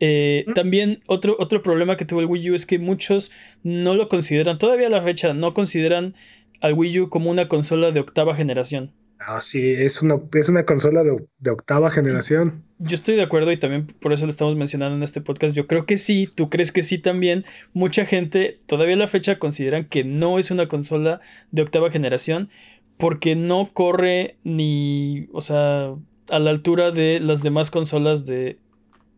Eh, 0.00 0.46
también 0.56 1.00
otro, 1.06 1.36
otro 1.38 1.62
problema 1.62 1.96
que 1.96 2.04
tuvo 2.04 2.18
el 2.18 2.26
Wii 2.26 2.50
U 2.50 2.54
es 2.56 2.66
que 2.66 2.80
muchos 2.80 3.30
no 3.62 3.94
lo 3.94 4.08
consideran, 4.08 4.58
todavía 4.58 4.88
a 4.88 4.90
la 4.90 5.00
fecha, 5.00 5.32
no 5.32 5.54
consideran 5.54 6.16
al 6.60 6.72
Wii 6.72 7.02
U 7.02 7.08
como 7.08 7.30
una 7.30 7.46
consola 7.46 7.92
de 7.92 8.00
octava 8.00 8.34
generación. 8.34 8.90
Ah, 9.20 9.40
sí, 9.40 9.70
es 9.70 10.02
una, 10.02 10.20
es 10.34 10.48
una 10.48 10.64
consola 10.64 11.04
de, 11.04 11.24
de, 11.38 11.50
octava 11.50 11.88
generación. 11.88 12.64
Yo 12.80 12.96
estoy 12.96 13.14
de 13.14 13.22
acuerdo 13.22 13.52
y 13.52 13.56
también 13.56 13.86
por 13.86 14.12
eso 14.12 14.26
lo 14.26 14.30
estamos 14.30 14.56
mencionando 14.56 14.96
en 14.96 15.04
este 15.04 15.20
podcast. 15.20 15.54
Yo 15.54 15.68
creo 15.68 15.86
que 15.86 15.98
sí, 15.98 16.28
tú 16.34 16.50
crees 16.50 16.72
que 16.72 16.82
sí 16.82 16.98
también. 16.98 17.44
Mucha 17.72 18.06
gente 18.06 18.60
todavía 18.66 18.96
a 18.96 18.98
la 18.98 19.08
fecha 19.08 19.38
consideran 19.38 19.84
que 19.84 20.02
no 20.02 20.40
es 20.40 20.50
una 20.50 20.66
consola 20.66 21.20
de 21.52 21.62
octava 21.62 21.92
generación 21.92 22.50
porque 22.98 23.34
no 23.36 23.70
corre 23.72 24.36
ni, 24.44 25.28
o 25.32 25.40
sea, 25.40 25.94
a 26.28 26.38
la 26.38 26.50
altura 26.50 26.90
de 26.90 27.20
las 27.20 27.42
demás 27.42 27.70
consolas 27.70 28.24
de 28.26 28.58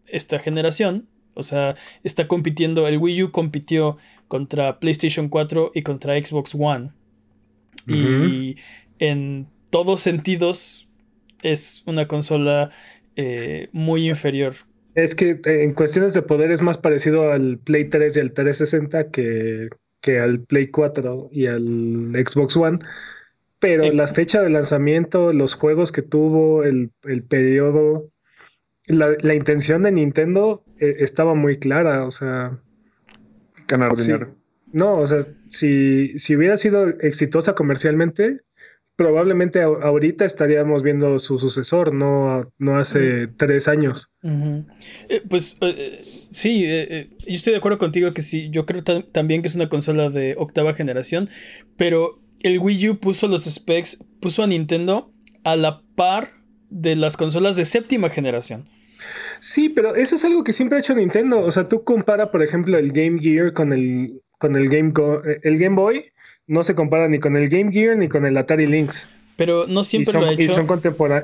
esta 0.09 0.39
generación. 0.39 1.07
O 1.35 1.43
sea, 1.43 1.77
está 2.03 2.29
compitiendo, 2.29 2.89
el 2.89 2.99
Wii 2.99 3.25
U 3.25 3.31
compitió 3.31 3.99
contra 4.29 4.81
PlayStation 4.81 5.29
4 5.29 5.73
y 5.75 5.83
contra 5.83 6.17
Xbox 6.17 6.55
One. 6.59 6.93
Y 7.87 8.57
en 8.99 9.47
todos 9.71 10.01
sentidos 10.01 10.89
es 11.43 11.85
una 11.87 12.09
consola 12.09 12.71
eh, 13.15 13.69
muy 13.73 14.09
inferior. 14.09 14.55
Es 14.95 15.15
que 15.15 15.39
eh, 15.45 15.63
en 15.63 15.75
cuestiones 15.75 16.15
de 16.15 16.23
poder 16.23 16.51
es 16.51 16.63
más 16.63 16.79
parecido 16.79 17.31
al 17.31 17.59
Play 17.59 17.85
3 17.89 18.17
y 18.17 18.21
al 18.21 18.33
360 18.33 19.11
que, 19.11 19.69
que 20.01 20.19
al 20.19 20.41
Play 20.41 20.69
4 20.69 21.29
y 21.31 21.47
al 21.47 22.13
Xbox 22.15 22.57
One 22.57 22.79
pero 23.59 23.91
la 23.93 24.07
fecha 24.07 24.43
de 24.43 24.51
lanzamiento, 24.51 25.33
los 25.33 25.55
juegos 25.55 25.93
que 25.93 26.03
tuvo, 26.03 26.63
el, 26.63 26.91
periodo, 27.29 28.11
la, 28.87 29.35
intención 29.35 29.83
de 29.83 29.93
Nintendo 29.93 30.65
eh, 30.79 30.97
estaba 30.99 31.35
muy 31.35 31.59
clara, 31.59 32.05
o 32.05 32.11
sea... 32.11 32.61
Ganar 33.69 33.97
dinero. 33.97 34.37
No, 34.73 34.93
o 34.93 35.07
sea, 35.07 35.21
si, 35.49 36.17
si 36.19 36.37
hubiera 36.37 36.57
sido 36.57 36.89
exitosa 37.01 37.55
comercialmente, 37.55 38.43
probablemente 38.95 39.63
ahorita 39.63 40.25
estaríamos 40.25 40.83
viendo 40.83 41.19
su 41.19 41.39
sucesor, 41.39 41.95
no, 41.95 42.53
no 42.59 42.79
hace 42.79 43.27
tres 43.27 43.69
años. 43.69 44.11
Eh, 44.23 45.23
pues 45.29 45.57
eh, 45.63 46.01
sí, 46.31 46.67
yo 47.27 47.35
estoy 47.35 47.53
de 47.53 47.59
acuerdo 47.59 47.79
contigo 47.79 48.13
que 48.13 48.23
sí, 48.23 48.51
yo 48.51 48.67
creo 48.67 48.85
también 48.85 49.43
que 49.43 49.49
es 49.49 49.55
una 49.55 49.69
consola 49.69 50.11
de 50.11 50.35
octava 50.37 50.75
generación, 50.75 51.29
pero 51.77 52.21
el 52.43 52.59
Wii 52.59 52.91
U 52.91 52.99
puso 52.99 53.29
los 53.29 53.45
specs, 53.45 53.99
puso 54.21 54.43
a 54.43 54.47
Nintendo 54.47 55.13
a 55.45 55.57
la 55.57 55.83
par 55.95 56.33
de 56.71 56.97
las 56.97 57.17
consolas 57.17 57.57
de 57.57 57.65
séptima 57.65 58.11
generación. 58.11 58.69
Sí, 59.41 59.69
pero 59.69 59.95
eso 59.95 60.17
es 60.17 60.25
algo 60.25 60.45
que 60.45 60.53
siempre 60.53 60.79
ha 60.79 60.81
hecho 60.81 60.95
Nintendo. 60.95 61.41
O 61.41 61.51
sea, 61.51 61.69
tú 61.69 61.85
compara, 61.85 62.31
por 62.31 62.43
ejemplo, 62.43 62.79
el 62.79 62.93
Game 62.93 63.21
Gear 63.21 63.53
con 63.53 63.73
el, 63.73 64.23
con 64.39 64.57
el 64.57 64.69
Game, 64.69 64.93
el 65.43 65.59
Game 65.59 65.77
Boy, 65.77 66.05
no 66.47 66.63
se 66.63 66.75
compara 66.75 67.09
ni 67.09 67.19
con 67.19 67.37
el 67.37 67.49
Game 67.49 67.73
Gear 67.73 67.97
ni 67.97 68.09
con 68.09 68.27
el 68.27 68.37
Atari 68.37 68.67
Lynx. 68.67 69.09
Pero 69.37 69.67
no 69.67 69.85
siempre 69.85 70.15
lo 70.15 70.27
ha 70.27 70.33
hecho. 70.33 70.41
Y 70.41 70.49
son, 70.49 70.67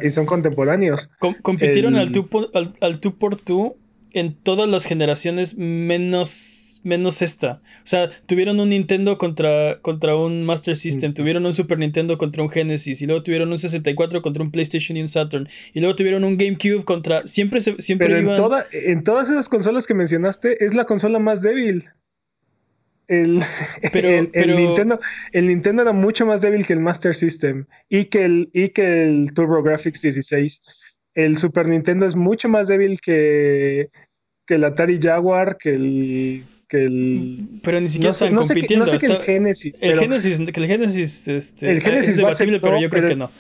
y 0.03 0.11
son 0.11 0.27
contemporáneos. 0.27 1.11
compitieron 1.43 1.97
al 1.97 2.13
2 2.13 2.27
al, 2.55 2.75
al 2.81 3.01
por 3.01 3.43
2 3.43 3.73
en 4.13 4.35
todas 4.35 4.69
las 4.69 4.85
generaciones 4.85 5.57
menos, 5.57 6.72
menos 6.85 7.23
esta. 7.23 7.61
O 7.79 7.87
sea, 7.87 8.11
tuvieron 8.27 8.59
un 8.61 8.71
Nintendo 8.71 9.19
contra, 9.19 9.81
contra 9.83 10.17
un 10.17 10.45
Master 10.45 10.77
System, 10.77 11.15
tuvieron 11.15 11.47
un 11.47 11.55
Super 11.55 11.79
Nintendo 11.79 12.19
contra 12.19 12.43
un 12.43 12.51
Genesis, 12.51 13.03
y 13.03 13.07
luego 13.07 13.23
tuvieron 13.23 13.51
un 13.51 13.59
64 13.59 14.23
contra 14.23 14.43
un 14.43 14.51
PlayStation 14.51 14.97
y 14.97 15.01
un 15.03 15.09
Saturn, 15.09 15.49
y 15.75 15.81
luego 15.81 15.97
tuvieron 15.97 16.25
un 16.25 16.37
GameCube 16.37 16.85
contra... 16.85 17.27
Siempre, 17.27 17.61
se, 17.61 17.81
siempre 17.81 18.09
Pero 18.09 18.21
iban... 18.21 18.31
en, 18.33 18.37
toda, 18.37 18.67
en 18.73 19.05
todas 19.05 19.31
esas 19.31 19.49
consolas 19.49 19.87
que 19.87 19.95
mencionaste, 19.95 20.65
es 20.65 20.75
la 20.75 20.85
consola 20.85 21.19
más 21.19 21.43
débil. 21.43 21.89
El, 23.09 23.41
Pero- 23.93 24.31
el- 24.33 24.57
Nintendo, 24.57 25.01
el 25.33 25.49
Nintendo 25.49 25.83
era 25.83 25.93
mucho 25.93 26.25
más 26.25 26.41
débil 26.41 26.67
que 26.67 26.73
el 26.73 26.81
Master 26.81 27.15
System 27.15 27.67
y 27.89 28.05
que 28.07 28.25
el, 28.25 28.51
y 28.53 28.69
que 28.69 29.05
el 29.05 29.33
TurboGrafx 29.35 30.03
16. 30.03 30.63
El 31.15 31.37
Super 31.37 31.69
Nintendo 31.69 32.07
es 32.07 32.17
mucho 32.17 32.49
más 32.49 32.69
débil 32.69 33.01
que, 33.01 33.91
que 34.47 34.55
el 34.55 34.65
Atari 34.65 34.99
Jaguar, 35.03 35.59
que 35.59 35.71
el. 35.75 36.45
Que 36.73 36.85
el 36.87 37.39
Pero 37.63 37.81
ni 37.83 37.89
siquiera 37.91 38.09
no 38.11 38.15
sé, 38.15 38.25
están 38.25 38.35
no 38.35 38.43
sé 38.45 38.55
que, 38.55 38.61
compitiendo. 38.61 38.85
no 38.87 38.91
sé 38.91 38.97
que 38.99 39.07
el 39.07 39.13
está- 39.13 39.25
Genesis. 39.27 39.75
el 39.75 39.91
pero 39.91 40.01
Genesis, 40.01 40.41
que 40.41 40.61
el 40.61 40.67
Genesis, 40.67 41.29
este, 41.29 41.71
El 41.71 41.81
Genesis 41.83 42.09
es 42.13 42.17
debatible, 42.17 42.61
pero 42.61 42.81
yo 42.81 42.89
creo 42.89 43.03
pero 43.03 43.09
que 43.09 43.17
no. 43.17 43.31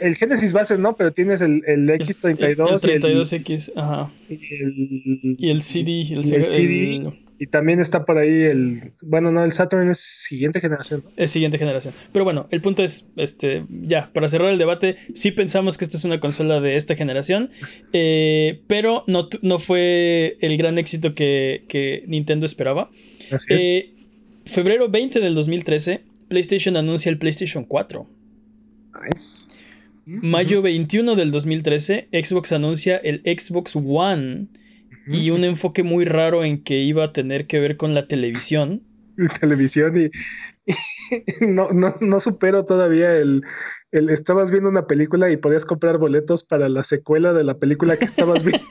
el 0.00 0.16
Genesis 0.16 0.52
base 0.52 0.76
no, 0.78 0.96
pero 0.96 1.12
tienes 1.12 1.42
el, 1.42 1.62
el 1.64 1.88
X32 1.90 2.82
el, 2.82 2.90
y 2.90 2.92
el- 2.94 3.02
32X, 3.02 3.72
ajá. 3.76 4.10
y 4.28 4.34
el, 4.34 5.36
Y 5.38 5.50
el 5.50 5.62
CD, 5.62 5.90
el, 6.02 6.26
y 6.26 6.34
el 6.34 6.44
CD. 6.46 7.12
Y 7.38 7.46
también 7.48 7.80
está 7.80 8.04
por 8.04 8.18
ahí 8.18 8.42
el. 8.42 8.92
Bueno, 9.02 9.32
no, 9.32 9.44
el 9.44 9.52
Saturn 9.52 9.90
es 9.90 9.98
siguiente 9.98 10.60
generación. 10.60 11.02
¿no? 11.04 11.10
es 11.16 11.30
siguiente 11.30 11.58
generación. 11.58 11.94
Pero 12.12 12.24
bueno, 12.24 12.46
el 12.50 12.60
punto 12.60 12.84
es, 12.84 13.10
este, 13.16 13.64
ya, 13.68 14.10
para 14.12 14.28
cerrar 14.28 14.52
el 14.52 14.58
debate, 14.58 14.96
sí 15.14 15.32
pensamos 15.32 15.76
que 15.76 15.84
esta 15.84 15.96
es 15.96 16.04
una 16.04 16.20
consola 16.20 16.60
de 16.60 16.76
esta 16.76 16.94
generación, 16.94 17.50
eh, 17.92 18.62
pero 18.68 19.04
no, 19.06 19.28
no 19.42 19.58
fue 19.58 20.36
el 20.40 20.56
gran 20.56 20.78
éxito 20.78 21.14
que, 21.14 21.64
que 21.68 22.04
Nintendo 22.06 22.46
esperaba. 22.46 22.90
Así 23.30 23.46
es. 23.54 23.62
Eh, 23.62 23.94
febrero 24.44 24.88
20 24.88 25.20
del 25.20 25.34
2013, 25.34 26.04
PlayStation 26.28 26.76
anuncia 26.76 27.10
el 27.10 27.18
PlayStation 27.18 27.64
4. 27.64 28.06
Nice. 29.04 29.48
Mayo 30.04 30.62
21 30.62 31.14
del 31.14 31.30
2013, 31.30 32.08
Xbox 32.12 32.52
anuncia 32.52 32.96
el 32.98 33.22
Xbox 33.24 33.76
One 33.76 34.48
y 35.06 35.30
un 35.30 35.44
enfoque 35.44 35.82
muy 35.82 36.04
raro 36.04 36.44
en 36.44 36.62
que 36.62 36.80
iba 36.80 37.04
a 37.04 37.12
tener 37.12 37.46
que 37.46 37.60
ver 37.60 37.76
con 37.76 37.94
la 37.94 38.06
televisión. 38.08 38.82
televisión 39.40 39.96
y, 39.98 40.10
y 40.66 40.74
no, 41.46 41.70
no, 41.70 41.94
no 42.00 42.20
supero 42.20 42.64
todavía 42.64 43.16
el, 43.16 43.42
el 43.90 44.10
estabas 44.10 44.50
viendo 44.50 44.68
una 44.68 44.86
película 44.86 45.30
y 45.30 45.36
podías 45.36 45.64
comprar 45.64 45.98
boletos 45.98 46.44
para 46.44 46.68
la 46.68 46.82
secuela 46.82 47.32
de 47.32 47.44
la 47.44 47.58
película 47.58 47.96
que 47.96 48.04
estabas 48.06 48.44
viendo. 48.44 48.62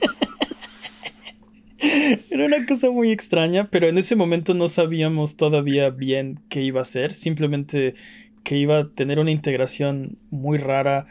Era 2.30 2.46
una 2.46 2.66
cosa 2.66 2.92
muy 2.92 3.12
extraña, 3.12 3.70
pero 3.72 3.88
en 3.88 3.98
ese 3.98 4.16
momento 4.16 4.54
no 4.54 4.68
sabíamos 4.68 5.38
todavía 5.38 5.90
bien 5.90 6.44
qué 6.50 6.62
iba 6.62 6.82
a 6.82 6.86
ser, 6.86 7.12
simplemente 7.14 7.96
que 8.44 8.58
iba 8.58 8.80
a 8.80 8.90
tener 8.94 9.20
una 9.20 9.32
integración 9.32 10.20
muy 10.30 10.58
rara 10.58 11.08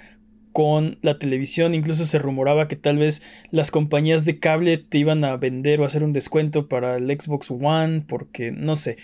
con 0.52 0.99
la 1.02 1.19
televisión, 1.19 1.75
incluso 1.75 2.04
se 2.04 2.19
rumoraba 2.19 2.69
que 2.69 2.76
tal 2.76 2.99
vez 2.99 3.23
las 3.50 3.71
compañías 3.71 4.25
de 4.25 4.38
cable 4.40 4.79
te 4.79 4.98
iban 4.98 5.25
a 5.25 5.37
vender 5.37 5.81
o 5.81 5.85
hacer 5.85 6.03
un 6.03 6.12
descuento 6.12 6.68
para 6.68 6.96
el 6.96 7.09
Xbox 7.09 7.51
One, 7.51 8.05
porque 8.09 8.53
no 8.53 8.77
sé. 8.77 8.96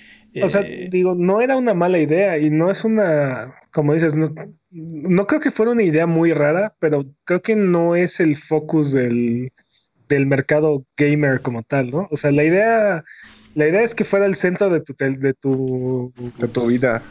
O 0.42 0.49
sea, 0.49 0.62
eh, 0.62 0.88
digo, 0.90 1.14
no 1.14 1.40
era 1.40 1.57
una 1.57 1.75
mala 1.75 1.99
idea 1.99 2.38
y 2.38 2.51
no 2.51 2.71
es 2.71 2.85
una, 2.85 3.55
como 3.73 3.94
dices, 3.94 4.14
no, 4.14 4.29
no 4.71 5.27
creo 5.27 5.40
que 5.40 5.51
fuera 5.51 5.73
una 5.73 5.83
idea 5.83 6.07
muy 6.07 6.33
rara, 6.33 6.75
pero 6.79 7.07
creo 7.25 7.40
que 7.42 7.57
no 7.57 7.97
es 7.97 8.21
el 8.21 8.37
focus 8.37 8.92
del, 8.92 9.53
del 10.09 10.27
mercado 10.27 10.85
gamer 10.97 11.40
como 11.42 11.62
tal, 11.62 11.90
¿no? 11.90 12.09
O 12.11 12.16
sea, 12.16 12.31
la 12.33 12.44
idea, 12.44 13.05
la 13.55 13.68
idea 13.68 13.83
es 13.83 13.94
que 13.94 14.05
fuera 14.05 14.27
el 14.27 14.35
centro 14.35 14.71
de 14.71 14.81
tu, 14.83 14.94
de 14.94 15.35
tu, 15.35 16.12
De 16.38 16.49
tu 16.49 16.66
vida. 16.66 17.03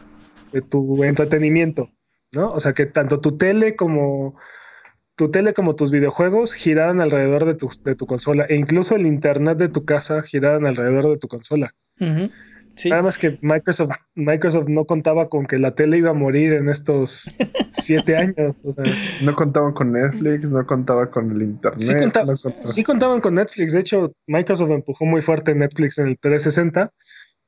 de 0.52 0.62
tu 0.62 1.04
entretenimiento, 1.04 1.90
¿no? 2.36 2.52
O 2.54 2.60
sea, 2.60 2.74
que 2.74 2.86
tanto 2.86 3.22
tu 3.22 3.38
tele 3.38 3.76
como 3.76 4.36
tu 5.16 5.32
tele 5.32 5.54
como 5.54 5.76
tus 5.76 5.92
videojuegos 5.92 6.54
giraran 6.54 7.02
alrededor 7.02 7.46
de 7.46 7.56
tu, 7.56 7.70
de 7.86 7.96
tu 7.96 8.06
consola 8.06 8.46
e 8.50 8.56
incluso 8.56 8.96
el 8.96 9.06
internet 9.08 9.58
de 9.58 9.70
tu 9.70 9.86
casa 9.86 10.22
giraran 10.24 10.66
alrededor 10.68 11.08
de 11.08 11.18
tu 11.18 11.28
consola. 11.28 11.74
ujú, 12.00 12.30
sí. 12.76 12.90
Nada 12.90 13.04
más 13.04 13.18
que 13.18 13.38
Microsoft, 13.42 13.92
Microsoft 14.16 14.68
no 14.68 14.86
contaba 14.86 15.30
con 15.30 15.46
que 15.46 15.58
la 15.58 15.74
tele 15.76 15.98
iba 15.98 16.10
a 16.10 16.14
morir 16.14 16.54
en 16.54 16.70
estos 16.70 17.32
siete 17.72 18.18
años. 18.18 18.58
O 18.64 18.72
sea, 18.74 18.86
No 19.20 19.36
contaban 19.36 19.74
con 19.74 19.92
Netflix, 19.94 20.52
no 20.52 20.66
contaba 20.66 21.10
con 21.10 21.32
el 21.32 21.42
internet. 21.44 21.80
sí, 21.80 21.94
conta- 21.96 22.22
no 22.26 22.34
contaba- 22.36 22.68
sí 22.74 22.84
contaban 22.84 23.22
con 23.22 23.36
Netflix. 23.36 23.74
De 23.74 23.80
hecho, 23.80 24.12
Microsoft 24.28 24.72
empujó 24.72 25.06
muy 25.06 25.22
fuerte 25.22 25.56
Netflix 25.56 25.98
en 26.00 26.08
el 26.10 26.20
360, 26.20 26.92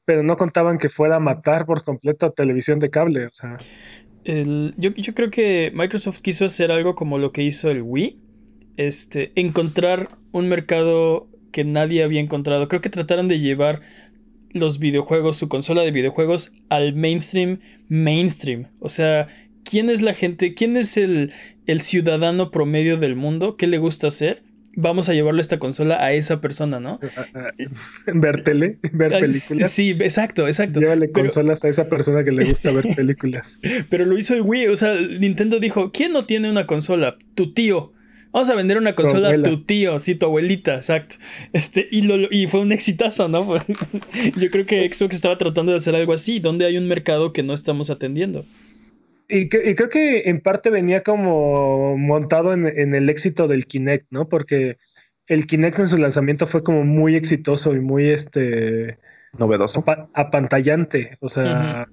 pero 0.06 0.24
no 0.24 0.38
contaban 0.38 0.78
que 0.78 0.88
fuera 0.90 1.18
a 1.18 1.20
matar 1.20 1.66
por 1.66 1.84
completo 1.84 2.26
a 2.28 2.32
televisión 2.32 2.80
de 2.80 2.90
cable. 2.90 3.26
O 3.26 3.34
sea, 3.34 3.58
El- 4.24 4.74
yo, 4.78 4.92
yo 4.96 5.14
creo 5.14 5.32
que 5.32 5.72
Microsoft 5.74 6.20
quiso 6.22 6.46
hacer 6.46 6.72
algo 6.72 6.96
como 6.96 7.18
lo 7.18 7.32
que 7.32 7.44
hizo 7.44 7.72
el 7.72 7.82
Wii. 7.82 8.20
Este, 8.78 9.32
encontrar 9.36 10.10
un 10.32 10.50
mercado 10.50 11.30
que 11.52 11.64
nadie 11.64 12.04
había 12.04 12.22
encontrado. 12.22 12.68
Creo 12.68 12.82
que 12.82 12.90
trataron 12.90 13.28
de 13.28 13.40
llevar 13.40 13.82
los 14.52 14.80
videojuegos, 14.80 15.38
su 15.38 15.50
consola 15.50 15.84
de 15.84 15.92
videojuegos, 15.92 16.54
al 16.70 16.96
mainstream, 16.96 17.62
mainstream. 17.90 18.70
O 18.80 18.90
sea, 18.90 19.30
¿quién 19.64 19.90
es 19.90 20.02
la 20.02 20.14
gente? 20.16 20.56
¿Quién 20.56 20.78
es 20.78 20.98
el, 20.98 21.34
el 21.68 21.82
ciudadano 21.82 22.52
promedio 22.52 22.98
del 22.98 23.16
mundo? 23.18 23.58
¿Qué 23.58 23.68
le 23.68 23.80
gusta 23.80 24.08
hacer? 24.10 24.44
Vamos 24.80 25.10
a 25.10 25.16
llevarle 25.16 25.42
esta 25.42 25.58
consola 25.58 26.04
a 26.04 26.14
esa 26.14 26.40
persona, 26.40 26.80
¿no? 26.80 27.00
ver 28.14 28.44
tele, 28.44 28.78
ver 28.94 29.12
películas. 29.20 29.72
Sí, 29.72 29.98
exacto, 30.00 30.48
exacto. 30.48 30.80
Llévale 30.80 31.08
Pero- 31.08 31.26
consolas 31.26 31.66
a 31.66 31.70
esa 31.70 31.90
persona 31.90 32.24
que 32.24 32.30
le 32.30 32.46
gusta 32.46 32.72
ver 32.72 32.88
películas. 32.96 33.58
Pero 33.90 34.06
lo 34.06 34.16
hizo 34.20 34.36
el 34.36 34.44
Wii, 34.44 34.68
o 34.68 34.76
sea, 34.76 34.94
Nintendo 35.20 35.60
dijo, 35.60 35.92
¿quién 35.92 36.12
no 36.12 36.26
tiene 36.26 36.52
una 36.52 36.68
consola? 36.68 37.18
Tu 37.34 37.54
tío. 37.54 37.92
Vamos 38.32 38.52
a 38.52 38.56
vender 38.56 38.78
una 38.78 38.94
consola 38.94 39.30
a 39.32 39.42
tu 39.42 39.64
tío, 39.64 40.00
sí, 40.00 40.14
tu 40.14 40.28
abuelita, 40.28 40.76
exacto. 40.76 41.16
Este, 41.54 41.88
y, 41.90 42.04
lo, 42.04 42.28
y 42.30 42.46
fue 42.46 42.60
un 42.60 42.72
exitazo, 42.72 43.28
¿no? 43.30 43.48
Yo 44.38 44.52
creo 44.52 44.68
que 44.68 44.88
Xbox 44.94 45.16
estaba 45.16 45.40
tratando 45.40 45.72
de 45.72 45.80
hacer 45.80 45.96
algo 45.96 46.14
así, 46.14 46.40
donde 46.40 46.66
hay 46.68 46.78
un 46.78 46.88
mercado 46.88 47.34
que 47.34 47.42
no 47.42 47.56
estamos 47.56 47.90
atendiendo. 47.90 48.46
Y, 49.30 49.50
que- 49.50 49.70
y 49.70 49.76
creo 49.76 49.90
que 49.90 50.30
en 50.30 50.40
parte 50.40 50.70
venía 50.70 51.02
como 51.04 51.98
montado 51.98 52.54
en, 52.54 52.66
en 52.68 52.96
el 52.96 53.10
éxito 53.10 53.48
del 53.48 53.66
Kinect, 53.66 54.08
¿no? 54.10 54.30
Porque 54.30 54.78
el 55.28 55.46
Kinect 55.48 55.80
en 55.80 55.88
su 55.88 55.98
lanzamiento 55.98 56.48
fue 56.48 56.64
como 56.64 56.84
muy 56.86 57.16
exitoso 57.16 57.76
y 57.76 57.82
muy 57.82 58.10
este 58.10 58.98
Novedoso. 59.38 59.82
apa- 59.82 60.10
apantallante. 60.14 61.18
O 61.20 61.28
sea, 61.28 61.88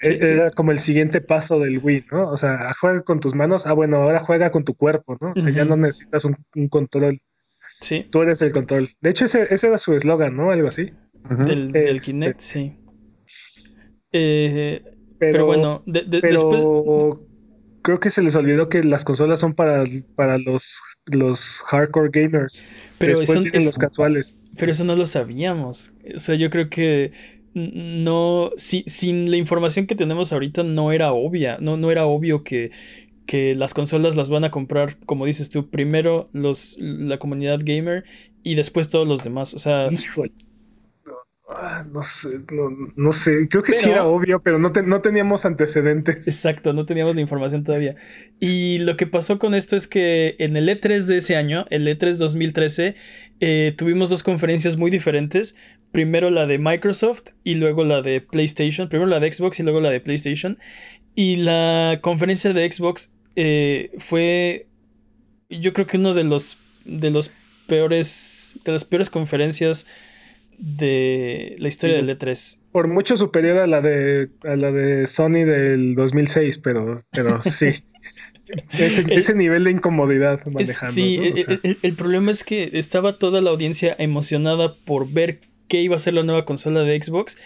e- 0.00 0.12
sí. 0.22 0.32
era 0.32 0.50
como 0.50 0.72
el 0.72 0.78
siguiente 0.78 1.20
paso 1.20 1.60
del 1.60 1.78
Wii, 1.78 2.06
¿no? 2.10 2.30
O 2.30 2.36
sea, 2.38 2.70
juega 2.80 3.00
con 3.00 3.20
tus 3.20 3.34
manos. 3.34 3.66
Ah, 3.66 3.74
bueno, 3.74 3.98
ahora 3.98 4.18
juega 4.20 4.50
con 4.50 4.64
tu 4.64 4.74
cuerpo, 4.74 5.18
¿no? 5.20 5.32
O 5.36 5.38
sea, 5.38 5.50
ya 5.50 5.66
no 5.66 5.76
necesitas 5.76 6.24
un, 6.24 6.36
un 6.54 6.68
control. 6.68 7.20
Sí, 7.80 8.06
Tú 8.10 8.22
eres 8.22 8.40
el 8.40 8.52
control. 8.52 8.88
De 9.02 9.10
hecho, 9.10 9.26
ese, 9.26 9.48
ese 9.50 9.66
era 9.66 9.76
su 9.76 9.94
eslogan, 9.94 10.34
¿no? 10.34 10.50
Algo 10.50 10.68
así. 10.68 10.90
Del, 11.46 11.70
del 11.72 11.96
Este. 11.98 12.10
Kinect, 12.12 12.40
sí. 12.40 12.78
Eh, 14.12 14.82
Pero, 15.18 15.32
pero, 15.32 15.46
bueno, 15.46 15.82
de- 15.86 16.02
de- 16.02 16.20
pero 16.20 16.32
después... 16.32 16.68
creo 17.82 18.00
que 18.00 18.10
se 18.10 18.22
les 18.22 18.36
olvidó 18.36 18.68
que 18.68 18.82
las 18.82 19.04
consolas 19.04 19.40
son 19.40 19.54
para, 19.54 19.84
para 20.14 20.38
los, 20.38 20.80
los 21.06 21.62
hardcore 21.68 22.10
gamers. 22.12 22.66
Pero 22.98 23.12
Después 23.20 23.30
eso, 23.54 23.64
los 23.64 23.78
casuales. 23.78 24.36
Pero 24.58 24.72
eso 24.72 24.84
no 24.84 24.96
lo 24.96 25.06
sabíamos. 25.06 25.92
O 26.14 26.18
sea, 26.18 26.34
yo 26.34 26.50
creo 26.50 26.68
que 26.70 27.12
no, 27.54 28.50
si- 28.56 28.84
sin 28.86 29.30
la 29.30 29.36
información 29.36 29.86
que 29.86 29.94
tenemos 29.94 30.32
ahorita 30.32 30.62
no 30.62 30.92
era 30.92 31.12
obvia, 31.12 31.58
no, 31.60 31.76
no 31.76 31.90
era 31.90 32.06
obvio 32.06 32.42
que, 32.44 32.70
que 33.26 33.54
las 33.56 33.74
consolas 33.74 34.16
las 34.16 34.30
van 34.30 34.44
a 34.44 34.50
comprar, 34.50 34.98
como 35.06 35.26
dices 35.26 35.50
tú, 35.50 35.70
primero 35.70 36.30
los, 36.32 36.76
la 36.80 37.18
comunidad 37.18 37.60
gamer 37.64 38.04
y 38.42 38.56
después 38.56 38.88
todos 38.90 39.08
los 39.08 39.24
demás. 39.24 39.54
O 39.54 39.58
sea, 39.58 39.90
Híjole. 39.90 40.32
Ah, 41.48 41.84
no 41.92 42.02
sé, 42.02 42.40
no, 42.50 42.70
no 42.96 43.12
sé. 43.12 43.46
Creo 43.48 43.62
que 43.62 43.72
sí 43.72 43.88
era 43.88 44.04
obvio, 44.04 44.42
pero 44.42 44.58
no, 44.58 44.72
te- 44.72 44.82
no 44.82 45.00
teníamos 45.00 45.44
antecedentes. 45.44 46.26
Exacto, 46.26 46.72
no 46.72 46.86
teníamos 46.86 47.14
la 47.14 47.20
información 47.20 47.62
todavía. 47.62 47.94
Y 48.40 48.78
lo 48.78 48.96
que 48.96 49.06
pasó 49.06 49.38
con 49.38 49.54
esto 49.54 49.76
es 49.76 49.86
que 49.86 50.34
en 50.40 50.56
el 50.56 50.68
E3 50.68 51.06
de 51.06 51.18
ese 51.18 51.36
año, 51.36 51.64
el 51.70 51.86
E3 51.86 52.18
2013, 52.18 52.96
eh, 53.38 53.74
tuvimos 53.76 54.10
dos 54.10 54.24
conferencias 54.24 54.76
muy 54.76 54.90
diferentes. 54.90 55.54
Primero 55.92 56.30
la 56.30 56.46
de 56.46 56.58
Microsoft 56.58 57.28
y 57.44 57.54
luego 57.54 57.84
la 57.84 58.02
de 58.02 58.20
PlayStation. 58.20 58.88
Primero 58.88 59.08
la 59.08 59.20
de 59.20 59.32
Xbox 59.32 59.60
y 59.60 59.62
luego 59.62 59.78
la 59.80 59.90
de 59.90 60.00
PlayStation. 60.00 60.58
Y 61.14 61.36
la 61.36 62.00
conferencia 62.02 62.52
de 62.54 62.70
Xbox 62.72 63.12
eh, 63.36 63.92
fue, 63.98 64.66
yo 65.48 65.72
creo 65.72 65.86
que 65.86 65.96
uno 65.96 66.12
de 66.12 66.24
los, 66.24 66.58
de 66.84 67.10
los 67.12 67.30
peores, 67.68 68.58
de 68.64 68.72
las 68.72 68.84
peores 68.84 69.10
conferencias 69.10 69.86
de 70.58 71.56
la 71.58 71.68
historia 71.68 71.96
del 71.96 72.10
E 72.10 72.18
E3. 72.18 72.58
Por 72.72 72.88
mucho 72.88 73.16
superior 73.16 73.58
a 73.58 73.66
la 73.66 73.80
de, 73.80 74.30
a 74.44 74.56
la 74.56 74.72
de 74.72 75.06
Sony 75.06 75.44
del 75.44 75.94
2006, 75.94 76.58
pero, 76.58 76.96
pero 77.10 77.42
sí. 77.42 77.68
ese, 78.78 79.34
nivel 79.34 79.64
de 79.64 79.72
incomodidad 79.72 80.40
manejando. 80.52 80.94
sí, 80.94 81.34
el, 81.82 81.94
problema 81.94 82.30
es 82.30 82.44
que 82.44 82.70
estaba 82.74 83.18
toda 83.18 83.40
la 83.40 83.50
audiencia 83.50 83.94
emocionada 83.98 84.76
por 84.84 85.10
ver 85.10 85.40
qué 85.68 85.82
iba 85.82 85.96
a 85.96 85.98
ser 85.98 86.14
la 86.14 86.22
nueva 86.22 86.44
consola 86.44 86.82
de 86.82 87.02
Xbox 87.02 87.36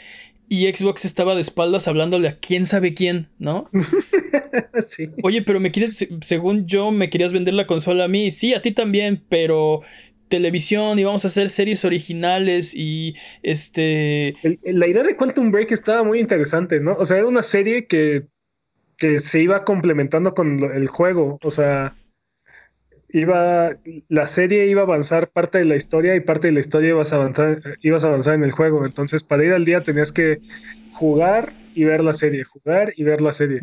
y 0.53 0.67
Xbox 0.67 1.05
estaba 1.05 1.37
de 1.37 1.43
espaldas 1.43 1.87
hablándole 1.87 2.27
a 2.27 2.39
quién 2.41 2.67
sabe 2.67 2.93
quién, 2.93 3.29
¿no? 3.39 3.71
sí. 4.89 5.09
Oye, 5.23 5.43
pero 5.43 5.61
me 5.61 5.71
quieres, 5.71 6.09
según 6.23 6.67
yo, 6.67 6.91
me 6.91 7.09
querías 7.09 7.33
vender 7.33 7.55
la 7.55 7.69
consola 7.69 8.05
a 8.05 8.09
mí. 8.09 8.33
Sí, 8.33 8.53
a 8.53 8.61
ti 8.61 8.73
también, 8.73 9.23
pero 9.29 9.83
televisión 10.31 10.99
y 10.99 11.05
vamos 11.05 11.25
a 11.25 11.29
hacer 11.29 11.51
series 11.51 11.85
originales 11.85 12.75
y 12.75 13.15
este... 13.43 14.35
la 14.65 14.87
idea 14.87 15.03
de 15.03 15.17
Quantum 15.17 15.51
Break 15.51 15.73
estaba 15.73 16.03
muy 16.03 16.21
interesante, 16.21 16.81
¿no? 16.81 16.95
O 16.95 17.05
sea, 17.05 17.19
era 17.19 17.27
una 17.27 17.43
serie 17.43 17.87
que, 17.87 18.29
que 18.97 19.19
se 19.19 19.43
iba 19.43 19.65
complementando 19.65 20.35
con 20.35 20.63
el 20.73 20.89
juego, 20.89 21.39
o 21.43 21.51
sea, 21.51 21.95
iba, 23.13 23.77
la 24.09 24.27
serie 24.27 24.67
iba 24.67 24.83
a 24.83 24.85
avanzar 24.85 25.29
parte 25.31 25.59
de 25.59 25.65
la 25.65 25.77
historia 25.77 26.17
y 26.17 26.21
parte 26.21 26.49
de 26.49 26.55
la 26.55 26.61
historia 26.61 26.91
ibas 26.91 27.13
a 27.13 27.17
avanzar, 27.17 27.61
ibas 27.83 28.05
a 28.05 28.09
avanzar 28.09 28.35
en 28.35 28.45
el 28.45 28.53
juego. 28.53 28.87
Entonces, 28.87 29.23
para 29.23 29.45
ir 29.45 29.53
al 29.53 29.65
día 29.65 29.83
tenías 29.83 30.13
que 30.13 30.41
jugar 30.93 31.53
y 31.75 31.85
ver 31.85 32.03
la 32.03 32.13
serie, 32.13 32.45
jugar 32.45 32.93
y 32.97 33.05
ver 33.05 33.21
la 33.21 33.33
serie. 33.33 33.61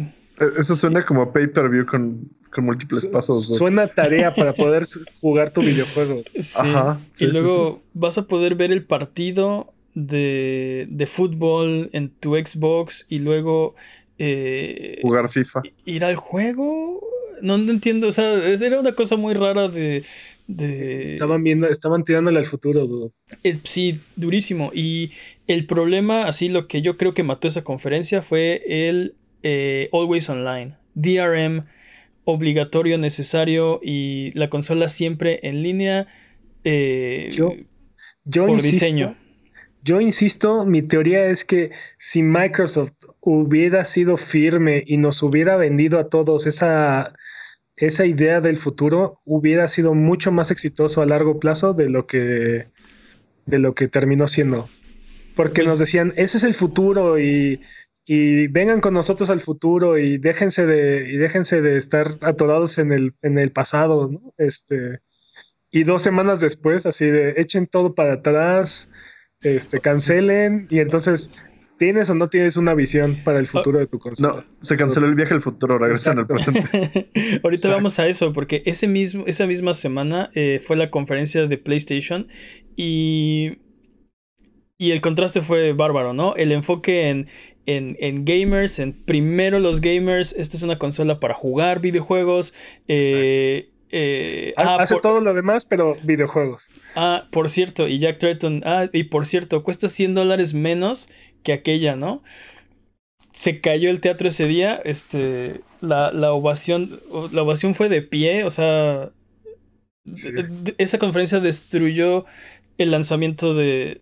Eso 0.58 0.76
suena 0.76 1.06
como 1.06 1.32
pay-per-view 1.32 1.86
con, 1.86 2.30
múltiples 2.58 3.06
pasos. 3.08 3.48
Suena 3.48 3.88
tarea 3.88 4.34
para 4.34 4.54
poder 4.56 4.84
jugar 5.22 5.52
tu 5.52 5.62
videojuego. 5.62 6.24
Ajá, 6.58 7.00
y 7.20 7.26
luego 7.28 7.82
vas 7.94 8.18
a 8.18 8.28
poder 8.28 8.56
ver 8.56 8.72
el 8.72 8.84
partido 8.84 9.74
de, 9.94 10.88
de 10.90 11.08
fútbol 11.08 11.90
en 11.94 12.10
tu 12.10 12.36
Xbox 12.36 13.06
y 13.10 13.20
luego... 13.20 13.76
Eh, 14.20 15.00
jugar 15.04 15.30
FIFA. 15.30 15.62
Ir 15.86 16.04
al 16.04 16.16
juego 16.16 17.02
no, 17.42 17.56
entiendo, 17.56 18.08
o 18.08 18.12
sea, 18.12 18.34
era 18.54 18.80
una 18.80 18.94
cosa 18.94 19.16
muy 19.16 19.34
rara 19.34 19.68
de... 19.68 20.04
Estaban 20.48 21.44
viendo, 21.44 21.68
estaban 21.68 22.06
tirándole 22.06 22.40
al 22.40 22.46
futuro. 22.46 23.12
Eh, 23.44 23.60
sí, 23.64 24.00
durísimo. 24.16 24.72
Y 24.74 25.12
el 25.48 25.66
problema, 25.66 26.26
así 26.26 26.48
lo 26.48 26.68
que 26.68 26.82
yo 26.82 26.96
creo 26.96 27.14
que 27.14 27.24
mató 27.24 27.50
esa 27.50 27.66
conferencia 27.66 28.22
fue 28.22 28.64
el 28.66 29.16
eh, 29.44 29.90
Always 29.92 30.30
Online. 30.30 30.76
DRM 30.96 31.64
obligatorio, 32.24 32.98
necesario 32.98 33.80
y 33.82 34.32
la 34.34 34.50
consola 34.50 34.90
siempre 34.90 35.40
en 35.44 35.64
línea. 35.64 36.08
Eh, 36.64 37.30
yo, 37.32 37.54
yo 38.26 38.48
por 38.48 38.62
diseño. 38.62 39.16
Yo 39.84 40.02
insisto, 40.02 40.66
mi 40.66 40.82
teoría 40.82 41.28
es 41.28 41.46
que 41.46 41.72
si 41.98 42.24
Microsoft 42.24 43.06
hubiera 43.22 43.86
sido 43.86 44.18
firme 44.18 44.84
y 44.86 44.98
nos 44.98 45.24
hubiera 45.24 45.56
vendido 45.56 46.00
a 46.00 46.10
todos 46.10 46.46
esa 46.48 47.14
esa 47.78 48.06
idea 48.06 48.42
del 48.42 48.58
futuro 48.58 49.22
hubiera 49.24 49.68
sido 49.68 49.94
mucho 49.94 50.32
más 50.32 50.50
exitoso 50.52 51.02
a 51.02 51.06
largo 51.06 51.40
plazo 51.40 51.74
de 51.74 51.90
lo 51.90 52.08
que, 52.08 52.68
de 53.46 53.60
lo 53.60 53.76
que 53.76 53.88
terminó 53.88 54.28
siendo. 54.28 54.68
Porque 55.36 55.62
pues 55.62 55.70
nos 55.70 55.80
decían, 55.80 56.12
ese 56.16 56.40
es 56.40 56.44
el 56.44 56.56
futuro 56.56 57.20
y, 57.20 57.62
vengan 58.48 58.80
con 58.80 58.94
nosotros 58.94 59.30
al 59.30 59.40
futuro 59.40 59.98
y 59.98 60.18
déjense 60.18 60.66
de, 60.66 61.10
y 61.10 61.18
déjense 61.18 61.62
de 61.62 61.78
estar 61.78 62.08
atorados 62.22 62.78
en 62.78 62.92
el, 62.92 63.14
en 63.22 63.38
el 63.38 63.52
pasado, 63.52 64.10
Este, 64.38 65.00
y 65.72 65.84
dos 65.84 66.02
semanas 66.02 66.40
después, 66.40 66.86
así 66.86 67.06
de 67.06 67.36
echen 67.38 67.68
todo 67.68 67.96
para 67.96 68.14
atrás, 68.14 68.90
este, 69.42 69.80
cancelen, 69.80 70.68
y 70.70 70.80
entonces 70.80 71.32
¿Tienes 71.78 72.10
o 72.10 72.16
no 72.16 72.28
tienes 72.28 72.58
una 72.58 72.74
visión 72.74 73.22
para 73.24 73.40
el 73.40 73.46
futuro 73.46 73.80
de 73.80 73.86
tu 73.86 74.00
consola? 74.00 74.36
No, 74.38 74.46
se 74.62 74.78
canceló 74.78 75.06
el 75.06 75.14
viaje 75.14 75.36
al 75.36 75.44
futuro, 75.44 75.78
regresan 75.78 76.18
al 76.18 76.26
presente. 76.26 77.12
Ahorita 77.44 77.70
vamos 77.70 78.00
a 78.00 78.08
eso, 78.08 78.34
porque 78.34 78.64
ese 78.66 78.88
mismo, 78.88 79.26
esa 79.28 79.46
misma 79.46 79.76
semana 79.76 80.32
eh, 80.34 80.60
fue 80.60 80.76
la 80.76 80.90
conferencia 80.90 81.46
de 81.46 81.58
PlayStation 81.60 82.28
y, 82.76 83.60
y 84.80 84.92
el 84.92 85.02
contraste 85.02 85.42
fue 85.42 85.74
bárbaro, 85.74 86.14
¿no? 86.14 86.36
El 86.36 86.52
enfoque 86.52 87.10
en, 87.10 87.28
en, 87.68 88.26
gamers, 88.26 88.80
en 88.80 88.94
primero 88.94 89.60
los 89.60 89.82
gamers, 89.82 90.34
esta 90.34 90.58
es 90.58 90.64
una 90.64 90.80
consola 90.80 91.20
para 91.20 91.34
jugar 91.34 91.82
videojuegos. 91.82 92.54
Eh, 92.88 93.70
eh, 93.92 94.54
ah, 94.58 94.78
Hace 94.80 95.00
todo 95.02 95.22
lo 95.22 95.34
demás, 95.34 95.66
pero 95.66 95.98
videojuegos. 96.04 96.70
Ah, 96.96 97.28
por 97.32 97.50
cierto, 97.50 97.88
y 97.88 98.00
Jack 98.00 98.20
Tretton, 98.20 98.62
ah, 98.66 98.88
y 98.92 99.04
por 99.04 99.26
cierto, 99.26 99.64
cuesta 99.64 99.90
100 99.90 100.16
dólares 100.16 100.54
menos 100.54 101.10
que 101.44 101.54
aquella, 101.54 101.96
¿no? 101.96 102.24
Se 103.34 103.60
cayó 103.62 103.90
el 103.90 104.00
teatro 104.00 104.30
ese 104.30 104.48
día, 104.48 104.82
este, 104.84 105.62
la, 105.82 106.10
ovación, 106.32 107.00
la 107.32 107.44
ovación 107.44 107.76
fue 107.76 107.88
de 107.88 108.02
pie, 108.02 108.46
o 108.46 108.52
sea, 108.52 109.12
esa 110.78 110.98
conferencia 110.98 111.40
destruyó 111.40 112.26
el 112.78 112.92
lanzamiento 112.92 113.54
de, 113.54 114.02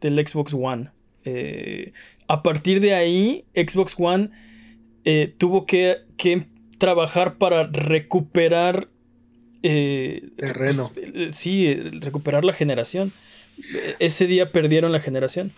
del 0.00 0.26
Xbox 0.26 0.54
One. 0.54 0.90
Eh, 1.24 1.92
a 2.28 2.42
partir 2.42 2.80
de 2.80 2.94
ahí, 2.94 3.44
Xbox 3.54 3.94
One 3.98 4.30
eh, 5.04 5.34
tuvo 5.38 5.66
que, 5.66 5.98
trabajar 6.78 7.38
para 7.38 7.68
recuperar 7.68 8.88
eh, 9.62 10.30
terreno. 10.36 10.90
Pues, 10.94 11.36
sí, 11.36 11.74
recuperar 12.00 12.44
la 12.44 12.52
generación. 12.52 13.12
Ese 14.00 14.26
día 14.26 14.50
perdieron 14.50 14.90
la 14.90 15.00
generación. 15.00 15.52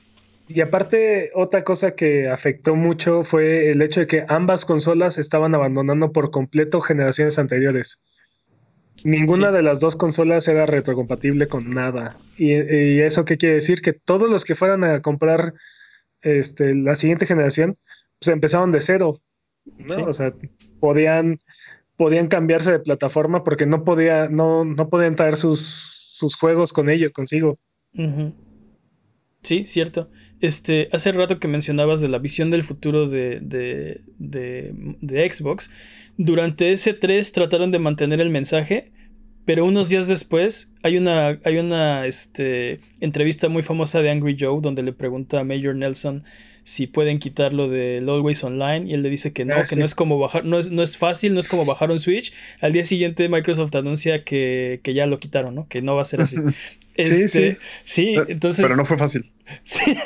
Y 0.48 0.60
aparte, 0.60 1.30
otra 1.34 1.64
cosa 1.64 1.94
que 1.94 2.28
afectó 2.28 2.76
mucho 2.76 3.24
fue 3.24 3.70
el 3.70 3.80
hecho 3.80 4.00
de 4.00 4.06
que 4.06 4.26
ambas 4.28 4.66
consolas 4.66 5.16
estaban 5.16 5.54
abandonando 5.54 6.12
por 6.12 6.30
completo 6.30 6.80
generaciones 6.82 7.38
anteriores. 7.38 8.02
Ninguna 9.02 9.50
de 9.50 9.62
las 9.62 9.80
dos 9.80 9.96
consolas 9.96 10.46
era 10.46 10.66
retrocompatible 10.66 11.48
con 11.48 11.70
nada. 11.70 12.18
Y, 12.36 12.52
eso 13.00 13.24
qué 13.24 13.36
quiere 13.36 13.56
decir? 13.56 13.80
Que 13.80 13.92
todos 13.92 14.30
los 14.30 14.44
que 14.44 14.54
fueran 14.54 14.84
a 14.84 15.00
comprar 15.00 15.54
este, 16.24 16.74
la 16.74 16.96
siguiente 16.96 17.26
generación, 17.26 17.78
pues 18.18 18.28
empezaron 18.28 18.72
de 18.72 18.80
cero. 18.80 19.20
O 20.06 20.12
sea, 20.12 20.34
podían, 20.80 21.40
podían 21.96 22.28
cambiarse 22.28 22.72
de 22.72 22.80
plataforma 22.80 23.44
porque 23.44 23.66
no, 23.66 23.84
podía, 23.84 24.28
no, 24.28 24.64
no 24.64 24.88
podían 24.88 25.16
traer 25.16 25.36
sus, 25.36 25.60
sus 25.60 26.34
juegos 26.34 26.72
con 26.72 26.90
ellos, 26.90 27.12
consigo. 27.12 27.58
Sí, 29.42 29.66
cierto. 29.66 30.10
Este, 30.40 30.88
hace 30.92 31.12
rato 31.12 31.38
que 31.38 31.48
mencionabas 31.48 32.00
de 32.00 32.08
la 32.08 32.18
visión 32.18 32.50
del 32.50 32.64
futuro 32.64 33.08
de, 33.08 33.40
de, 33.40 34.02
de, 34.18 35.32
Xbox. 35.32 35.70
Durante 36.16 36.72
ese 36.72 36.94
3 36.94 37.32
trataron 37.32 37.70
de 37.70 37.78
mantener 37.78 38.20
el 38.20 38.30
mensaje, 38.30 38.92
pero 39.44 39.64
unos 39.64 39.88
días 39.88 40.08
después 40.08 40.72
hay 40.82 40.96
una, 40.96 41.38
hay 41.44 41.58
una 41.58 42.06
este, 42.06 42.80
entrevista 43.00 43.48
muy 43.48 43.62
famosa 43.62 44.02
de 44.02 44.10
Angry 44.10 44.36
Joe 44.38 44.60
donde 44.60 44.82
le 44.82 44.92
pregunta 44.92 45.40
a 45.40 45.44
Major 45.44 45.74
Nelson 45.74 46.24
si 46.64 46.86
pueden 46.86 47.18
quitarlo 47.18 47.68
del 47.68 48.08
Always 48.08 48.42
Online 48.42 48.88
y 48.88 48.94
él 48.94 49.02
le 49.02 49.10
dice 49.10 49.34
que 49.34 49.44
no, 49.44 49.54
ah, 49.54 49.64
que 49.68 49.76
no 49.76 49.84
es 49.84 49.94
como 49.94 50.18
bajar, 50.18 50.46
no 50.46 50.58
es, 50.58 50.70
no 50.70 50.82
es 50.82 50.96
fácil, 50.96 51.34
no 51.34 51.40
es 51.40 51.46
como 51.46 51.66
bajar 51.66 51.90
un 51.90 52.00
Switch. 52.00 52.32
Al 52.62 52.72
día 52.72 52.84
siguiente 52.84 53.28
Microsoft 53.28 53.74
anuncia 53.74 54.24
que, 54.24 54.80
que 54.82 54.94
ya 54.94 55.04
lo 55.04 55.20
quitaron, 55.20 55.54
¿no? 55.54 55.68
Que 55.68 55.82
no 55.82 55.94
va 55.94 56.02
a 56.02 56.06
ser 56.06 56.22
así. 56.22 56.36
Este, 56.96 57.28
sí, 57.28 57.56
sí. 57.82 58.14
entonces. 58.28 58.62
Pero 58.62 58.76
no 58.76 58.84
fue 58.84 58.96
fácil. 58.96 59.28
Sí. 59.64 59.82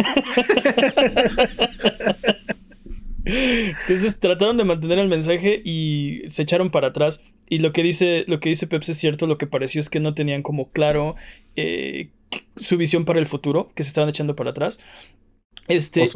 Entonces 3.29 4.19
trataron 4.19 4.57
de 4.57 4.65
mantener 4.65 4.99
el 4.99 5.09
mensaje 5.09 5.61
y 5.65 6.23
se 6.29 6.43
echaron 6.43 6.71
para 6.71 6.89
atrás. 6.89 7.23
Y 7.49 7.59
lo 7.59 7.73
que 7.73 7.83
dice, 7.83 8.25
lo 8.27 8.41
que 8.41 8.49
dice 8.49 8.67
Pepsi 8.67 8.93
es 8.93 8.99
cierto, 8.99 9.27
lo 9.27 9.39
que 9.39 9.47
pareció 9.47 9.81
es 9.81 9.91
que 9.91 10.01
no 10.01 10.15
tenían 10.15 10.43
como 10.43 10.71
claro 10.71 11.15
eh, 11.57 12.11
su 12.57 12.77
visión 12.77 13.05
para 13.05 13.19
el 13.19 13.27
futuro, 13.27 13.71
que 13.75 13.83
se 13.83 13.89
estaban 13.89 14.09
echando 14.09 14.35
para 14.35 14.51
atrás. 14.51 14.81
Este, 15.67 16.07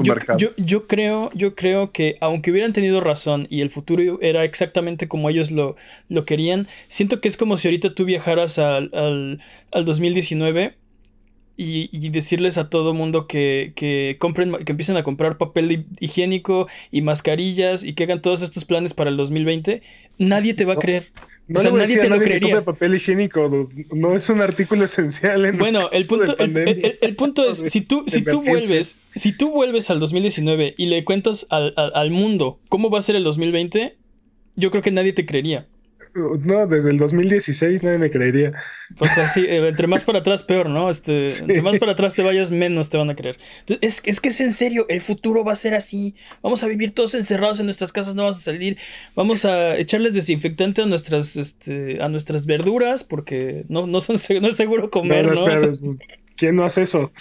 yo, 0.57 0.87
creo, 0.87 1.31
yo 1.35 1.55
creo 1.55 1.93
que 1.93 2.17
aunque 2.23 2.51
hubieran 2.51 2.73
tenido 2.73 3.03
razón 3.03 3.47
y 3.51 3.61
el 3.61 3.69
futuro 3.69 4.19
era 4.23 4.45
exactamente 4.45 5.09
como 5.09 5.29
ellos 5.29 5.51
lo, 5.51 5.77
lo 6.09 6.25
querían, 6.25 6.67
siento 6.89 7.21
que 7.21 7.29
es 7.29 7.37
como 7.37 7.59
si 7.59 7.69
ahorita 7.69 7.95
tú 7.95 8.07
viajaras 8.07 8.59
al, 8.59 8.91
al, 8.95 9.43
al 9.73 9.85
2019 9.85 10.75
y, 11.57 12.09
decirles 12.11 12.59
a 12.59 12.71
todo 12.71 12.95
mundo 12.95 13.27
que, 13.27 13.73
que, 13.77 14.17
compren, 14.19 14.53
que 14.65 14.73
empiecen 14.73 14.97
a 14.97 15.03
comprar 15.03 15.39
papel 15.39 15.87
higiénico 16.01 16.67
y 16.91 17.03
mascarillas 17.03 17.85
y 17.85 17.95
que 17.95 18.05
hagan 18.05 18.23
todos 18.23 18.43
estos 18.43 18.65
planes 18.65 18.95
para 18.95 19.11
el 19.11 19.17
2020, 19.17 19.83
nadie 20.19 20.55
te 20.55 20.65
va 20.65 20.75
a 20.75 20.77
creer. 20.77 21.13
o 21.55 21.61
sea, 21.61 21.71
nadie 21.71 21.99
te 21.99 22.09
lo 22.09 22.19
creería. 22.19 22.65
papel 22.65 22.95
higiénico, 22.95 23.69
no 23.93 24.15
es 24.15 24.29
un 24.31 24.41
artículo 24.41 24.85
esencial. 24.85 25.53
bueno, 25.53 25.91
el 25.93 26.07
punto, 26.07 26.37
el, 26.39 27.17
punto 27.17 27.49
es, 27.49 27.59
si 27.67 27.83
tú, 27.83 28.05
si 28.07 28.23
tú 28.23 28.43
vuelves, 28.43 28.97
si 29.15 29.37
tú 29.37 29.51
vuelves 29.51 29.91
al 29.91 30.01
2019 30.01 30.75
y 30.77 30.87
le 30.87 31.05
cuentas 31.05 31.47
al, 31.51 31.75
al, 31.77 31.93
al 31.95 32.11
mundo 32.11 32.61
cómo 32.69 32.91
va 32.91 32.99
a 32.99 33.03
ser 33.03 33.17
el 33.17 33.25
2020, 33.25 33.97
yo 34.57 34.71
creo 34.71 34.83
que 34.83 34.91
nadie 34.91 35.13
te 35.13 35.27
creería. 35.27 35.67
No, 36.15 36.67
desde 36.67 36.91
el 36.91 36.99
2016 36.99 37.83
nadie 37.83 37.99
me 37.99 38.11
creería. 38.11 38.53
Pues 38.99 39.17
así, 39.17 39.47
eh, 39.47 39.69
entre 39.69 39.87
más 39.87 40.05
para 40.05 40.19
atrás, 40.19 40.43
peor, 40.43 40.69
¿no? 40.69 40.91
Este, 40.91 41.27
Entre 41.41 41.63
más 41.63 41.79
para 41.79 41.93
atrás 41.93 42.15
te 42.15 42.23
vayas, 42.23 42.51
menos 42.51 42.91
te 42.91 42.99
van 42.99 43.09
a 43.09 43.17
creer. 43.17 43.39
es, 43.81 44.03
es, 44.05 44.21
que 44.21 44.29
es 44.29 44.41
en 44.41 44.53
serio, 44.53 44.85
el 44.89 45.01
futuro 45.01 45.45
va 45.45 45.53
a 45.53 45.57
ser 45.57 45.75
así. 45.75 46.15
Vamos 46.43 46.63
a 46.63 46.67
vivir 46.67 46.91
todos 46.93 47.15
encerrados 47.15 47.61
en 47.61 47.67
nuestras 47.67 47.93
casas, 47.93 48.15
no 48.15 48.23
vamos 48.23 48.39
a 48.39 48.43
salir. 48.43 48.77
Vamos 49.15 49.45
a 49.45 49.77
echarles 49.77 50.13
desinfectante 50.13 50.83
a 50.83 50.87
nuestras, 50.87 51.37
este, 51.37 52.03
a 52.03 52.09
nuestras 52.09 52.45
verduras, 52.45 53.05
porque 53.05 53.65
no, 53.69 53.87
no, 53.87 54.01
son, 54.01 54.17
no 54.41 54.49
es 54.49 54.57
seguro 54.57 54.91
comer, 54.91 55.27
¿no? 55.27 55.47
¿Quién 56.43 56.57
no 56.57 56.65
hace 56.65 56.83
eso? 56.83 57.13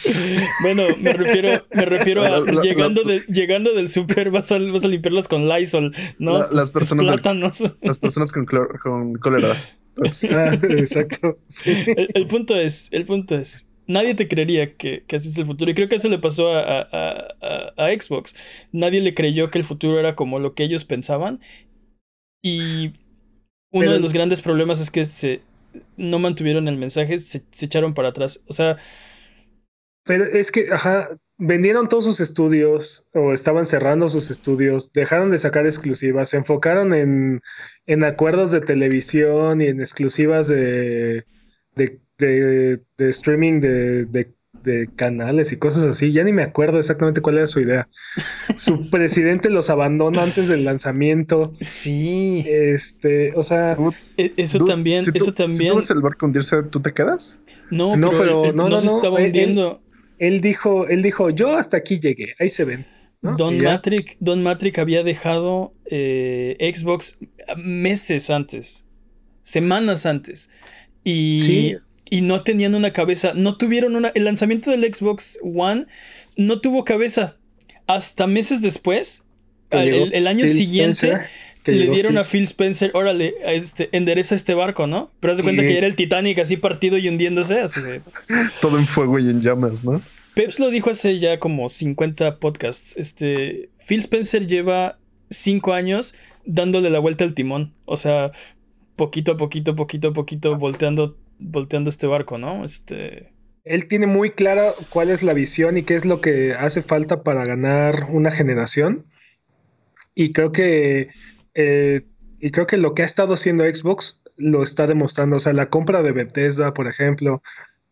Bueno, 0.64 0.82
me 1.00 1.14
refiero, 1.14 1.64
me 1.76 1.86
refiero 1.86 2.24
a 2.24 2.40
llegando, 2.64 3.04
llegando 3.28 3.72
del 3.76 3.88
súper 3.88 4.32
vas 4.32 4.52
a, 4.52 4.58
vas 4.58 4.84
a 4.84 4.88
limpiarlas 4.88 5.28
con 5.28 5.48
Lysol, 5.48 5.96
¿no? 6.18 6.40
las 6.50 6.72
personas 6.72 7.06
las 7.06 8.00
personas 8.00 8.32
con, 8.32 8.48
con 8.48 9.14
cólera. 9.14 9.56
Ah, 10.32 10.58
exacto. 10.64 11.38
El, 12.16 12.26
punto 12.26 12.56
es, 12.56 12.90
el 12.92 13.06
punto 13.06 13.36
es, 13.36 13.68
nadie 13.86 14.16
te 14.16 14.28
creería 14.28 14.76
que, 14.76 15.04
que 15.06 15.18
así 15.18 15.30
es 15.30 15.38
el 15.38 15.46
futuro. 15.46 15.70
Y 15.70 15.76
creo 15.76 15.88
que 15.88 15.98
eso 15.98 16.10
le 16.10 16.18
pasó 16.18 16.52
a, 16.52 16.82
a, 16.82 17.90
Xbox. 18.00 18.36
Nadie 18.72 19.02
le 19.02 19.14
creyó 19.14 19.52
que 19.52 19.60
el 19.60 19.66
futuro 19.66 20.00
era 20.00 20.16
como 20.16 20.40
lo 20.40 20.56
que 20.56 20.64
ellos 20.64 20.84
pensaban. 20.84 21.42
Y 22.42 22.94
uno 23.72 23.92
de 23.92 24.00
los 24.00 24.14
grandes 24.14 24.42
problemas 24.42 24.80
es 24.80 24.90
que 24.90 25.06
se 25.06 25.42
no 25.96 26.18
mantuvieron 26.18 26.68
el 26.68 26.78
mensaje, 26.78 27.20
se, 27.20 27.44
se 27.52 27.66
echaron 27.68 27.94
para 27.94 28.10
atrás. 28.10 28.42
O 28.48 28.54
sea, 28.54 28.78
pero 30.04 30.26
es 30.26 30.52
que, 30.52 30.70
ajá, 30.72 31.10
vendieron 31.38 31.90
todos 31.90 32.06
sus 32.06 32.20
estudios 32.20 33.06
o 33.14 33.34
estaban 33.34 33.66
cerrando 33.66 34.10
sus 34.10 34.30
estudios, 34.30 34.94
dejaron 34.94 35.32
de 35.32 35.40
sacar 35.40 35.66
exclusivas, 35.66 36.30
se 36.30 36.38
enfocaron 36.38 36.94
en, 36.94 37.42
en 37.88 38.04
acuerdos 38.04 38.52
de 38.52 38.62
televisión 38.62 39.60
y 39.60 39.66
en 39.66 39.80
exclusivas 39.80 40.48
de, 40.48 41.26
de, 41.76 42.00
de, 42.98 43.10
streaming 43.10 43.60
de, 43.60 44.06
de, 44.64 44.90
canales 44.96 45.52
y 45.52 45.58
cosas 45.58 45.86
así. 45.86 46.12
Ya 46.12 46.24
ni 46.24 46.32
me 46.32 46.44
acuerdo 46.44 46.78
exactamente 46.78 47.22
cuál 47.22 47.38
era 47.38 47.48
su 47.48 47.60
idea. 47.60 47.90
Su 48.56 48.88
presidente 48.92 49.50
los 49.50 49.72
abandona 49.72 50.22
antes 50.22 50.48
del 50.48 50.64
lanzamiento. 50.64 51.56
Sí. 51.60 52.44
Este, 52.46 53.34
o 53.36 53.42
sea. 53.42 53.76
E, 54.18 54.32
eso 54.38 54.64
también, 54.66 55.04
eso 55.12 55.34
también. 55.34 55.60
Si 55.60 55.68
tú 55.70 55.76
ves 55.78 55.90
el 55.90 56.02
barco 56.02 56.28
hundirse, 56.28 56.62
¿tú 56.62 56.80
te 56.80 56.94
quedas? 56.94 57.42
No, 57.72 57.96
no 57.96 58.12
pero, 58.12 58.54
no, 58.54 58.70
no, 58.70 58.78
se 58.78 58.86
estaba 58.86 59.20
hundiendo 59.20 59.82
él 60.22 60.40
dijo, 60.40 60.88
él 60.88 61.02
dijo, 61.02 61.32
yo 61.32 61.58
hasta 61.58 61.78
aquí 61.78 62.00
llegué, 62.00 62.36
ahí 62.40 62.48
se 62.48 62.64
ven. 62.64 62.86
Don, 63.22 63.58
Matrick, 63.58 64.18
Don 64.20 64.44
Matrick 64.44 64.78
había 64.78 65.04
dejado 65.04 65.74
eh, 65.86 66.56
Xbox 66.74 67.18
meses 67.58 68.30
antes, 68.30 68.86
semanas 69.42 70.06
antes, 70.06 70.52
y, 71.04 71.76
y 72.12 72.22
no 72.22 72.44
tenían 72.44 72.76
una 72.76 72.94
cabeza, 72.94 73.34
no 73.36 73.58
tuvieron 73.58 73.96
una, 73.96 74.10
el 74.10 74.26
lanzamiento 74.26 74.70
del 74.70 74.94
Xbox 74.94 75.40
One 75.44 75.86
no 76.38 76.62
tuvo 76.62 76.84
cabeza. 76.84 77.38
Hasta 77.88 78.28
meses 78.28 78.62
después, 78.62 79.24
el, 79.72 80.28
año 80.28 80.46
siguiente, 80.46 81.18
le 81.66 81.88
dieron 81.90 82.18
a 82.18 82.24
Phil 82.24 82.44
Spencer, 82.44 82.92
órale, 82.94 83.36
este, 83.46 83.90
endereza 83.92 84.36
este 84.36 84.54
barco, 84.54 84.88
¿no? 84.88 85.12
Pero 85.20 85.32
haz 85.32 85.38
de 85.38 85.44
cuenta 85.44 85.62
que 85.62 85.78
era 85.78 85.88
el 85.88 85.96
Titanic 85.96 86.40
así 86.40 86.58
partido 86.58 86.98
y 86.98 87.08
hundiéndose. 87.08 87.60
Así 87.62 87.82
Todo 88.62 88.80
en 88.80 88.88
fuego 88.88 89.20
y 89.20 89.30
en 89.30 89.42
llamas, 89.42 89.84
¿no? 89.84 90.02
Peps 90.34 90.60
lo 90.60 90.70
dijo 90.70 90.90
hace 90.90 91.20
ya 91.20 91.40
como 91.40 91.70
50 91.70 92.38
podcasts. 92.38 92.96
Este, 92.98 93.70
Phil 93.86 94.00
Spencer 94.00 94.48
lleva 94.48 94.98
5 95.30 95.74
años 95.74 96.16
dándole 96.46 96.90
la 96.90 97.00
vuelta 97.00 97.24
al 97.24 97.34
timón. 97.34 97.74
O 97.86 97.98
sea, 97.98 98.32
poquito 98.96 99.34
a 99.34 99.38
poquito, 99.38 99.76
poquito 99.76 100.10
a 100.10 100.14
poquito, 100.14 100.58
volteando, 100.58 101.18
volteando 101.40 101.90
este 101.90 102.08
barco, 102.08 102.38
¿no? 102.38 102.64
Este. 102.64 103.34
Él 103.64 103.88
tiene 103.88 104.08
muy 104.08 104.32
clara 104.32 104.74
cuál 104.90 105.10
es 105.10 105.22
la 105.22 105.34
visión 105.34 105.78
y 105.78 105.84
qué 105.84 105.96
es 105.96 106.06
lo 106.06 106.22
que 106.22 106.54
hace 106.54 106.82
falta 106.82 107.24
para 107.24 107.46
ganar 107.46 108.08
una 108.10 108.32
generación. 108.32 109.06
Y 110.16 110.34
creo 110.34 110.52
que 110.52 111.10
eh, 111.56 112.02
y 112.40 112.52
creo 112.52 112.68
que 112.68 112.78
lo 112.78 112.94
que 112.94 113.04
ha 113.04 113.06
estado 113.06 113.34
haciendo 113.36 113.64
Xbox 113.64 114.22
lo 114.38 114.64
está 114.64 114.88
demostrando. 114.88 115.38
O 115.38 115.40
sea, 115.40 115.54
la 115.54 115.70
compra 115.70 116.02
de 116.02 116.12
Bethesda, 116.12 116.74
por 116.74 116.88
ejemplo, 116.88 117.44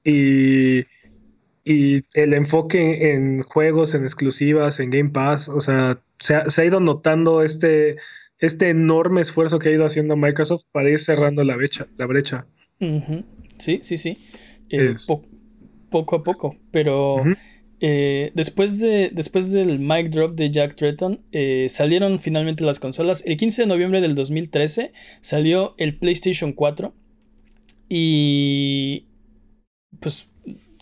y, 0.03 0.85
y 1.63 2.03
el 2.13 2.33
enfoque 2.33 3.11
en 3.11 3.43
juegos, 3.43 3.93
en 3.93 4.03
exclusivas, 4.03 4.79
en 4.79 4.89
Game 4.89 5.09
Pass. 5.09 5.49
O 5.49 5.59
sea, 5.59 6.01
se 6.19 6.35
ha, 6.35 6.65
ido 6.65 6.79
notando 6.79 7.43
este, 7.43 7.97
este 8.39 8.69
enorme 8.69 9.21
esfuerzo 9.21 9.59
que 9.59 9.69
ha 9.69 9.73
ido 9.73 9.85
haciendo 9.85 10.15
Microsoft 10.15 10.63
para 10.71 10.89
ir 10.89 10.99
cerrando 10.99 11.43
la 11.43 11.55
brecha. 11.55 11.87
La 11.97 12.05
brecha. 12.07 12.45
Sí, 13.59 13.79
sí, 13.81 13.97
sí. 13.97 14.17
Eh, 14.69 14.95
poco 15.89 16.15
a 16.15 16.23
poco, 16.23 16.55
pero 16.71 17.23
eh, 17.81 18.31
después, 18.33 18.79
de, 18.79 19.09
después 19.13 19.51
del 19.51 19.79
mic 19.79 20.09
drop 20.09 20.35
de 20.35 20.51
Jack 20.51 20.75
Tretton, 20.75 21.21
eh, 21.31 21.67
salieron 21.69 22.19
finalmente 22.19 22.63
las 22.63 22.79
consolas. 22.79 23.23
El 23.25 23.37
15 23.37 23.63
de 23.63 23.67
noviembre 23.67 24.01
del 24.01 24.15
2013 24.15 24.91
salió 25.21 25.75
el 25.77 25.97
PlayStation 25.97 26.53
4. 26.53 26.93
Y 27.87 29.05
pues 29.99 30.27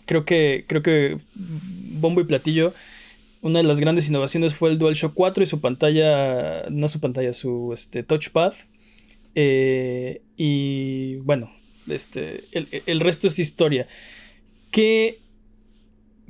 creo 0.06 0.24
que, 0.24 0.64
creo 0.66 0.82
que 0.82 1.18
bombo 1.34 2.20
y 2.20 2.24
platillo. 2.24 2.74
Una 3.40 3.60
de 3.60 3.64
las 3.64 3.78
grandes 3.78 4.08
innovaciones 4.08 4.54
fue 4.54 4.70
el 4.70 4.78
DualShock 4.78 5.14
4 5.14 5.44
y 5.44 5.46
su 5.46 5.60
pantalla, 5.60 6.64
no 6.70 6.88
su 6.88 6.98
pantalla, 6.98 7.32
su 7.32 7.72
este, 7.72 8.02
touchpad. 8.02 8.52
Eh, 9.36 10.22
y 10.36 11.16
bueno, 11.18 11.52
este, 11.88 12.42
el, 12.50 12.66
el 12.86 13.00
resto 13.00 13.28
es 13.28 13.38
historia. 13.38 13.86
¿Qué 14.72 15.18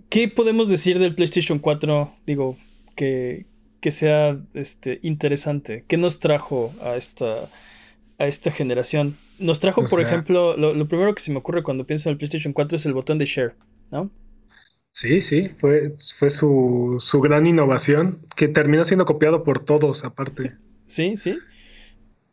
¿Qué 0.08 0.28
podemos 0.28 0.68
decir 0.68 0.98
del 0.98 1.14
PlayStation 1.14 1.58
4? 1.58 2.12
Digo, 2.26 2.56
que, 2.96 3.46
que 3.80 3.90
sea 3.90 4.38
este, 4.54 5.00
interesante. 5.02 5.84
¿Qué 5.86 5.96
nos 5.96 6.18
trajo 6.18 6.72
a 6.82 6.96
esta, 6.96 7.48
a 8.18 8.26
esta 8.26 8.50
generación? 8.50 9.16
Nos 9.38 9.60
trajo, 9.60 9.84
por 9.84 10.00
ejemplo, 10.00 10.56
lo, 10.56 10.88
primero 10.88 11.14
que 11.14 11.22
se 11.22 11.30
me 11.30 11.38
ocurre 11.38 11.62
cuando 11.62 11.86
pienso 11.86 12.08
en 12.08 12.14
el 12.14 12.18
PlayStation 12.18 12.52
4 12.52 12.76
es 12.76 12.86
el 12.86 12.94
botón 12.94 13.18
de 13.18 13.26
share, 13.26 13.54
¿no? 13.90 14.10
Sí, 14.90 15.20
sí, 15.20 15.50
fue, 15.60 15.94
fue 16.18 16.30
su, 16.30 16.96
su 16.98 17.20
gran 17.20 17.46
innovación, 17.46 18.26
que 18.34 18.48
terminó 18.48 18.84
siendo 18.84 19.04
copiado 19.04 19.44
por 19.44 19.64
todos 19.64 20.04
aparte. 20.04 20.56
Sí, 20.86 21.16
sí. 21.16 21.38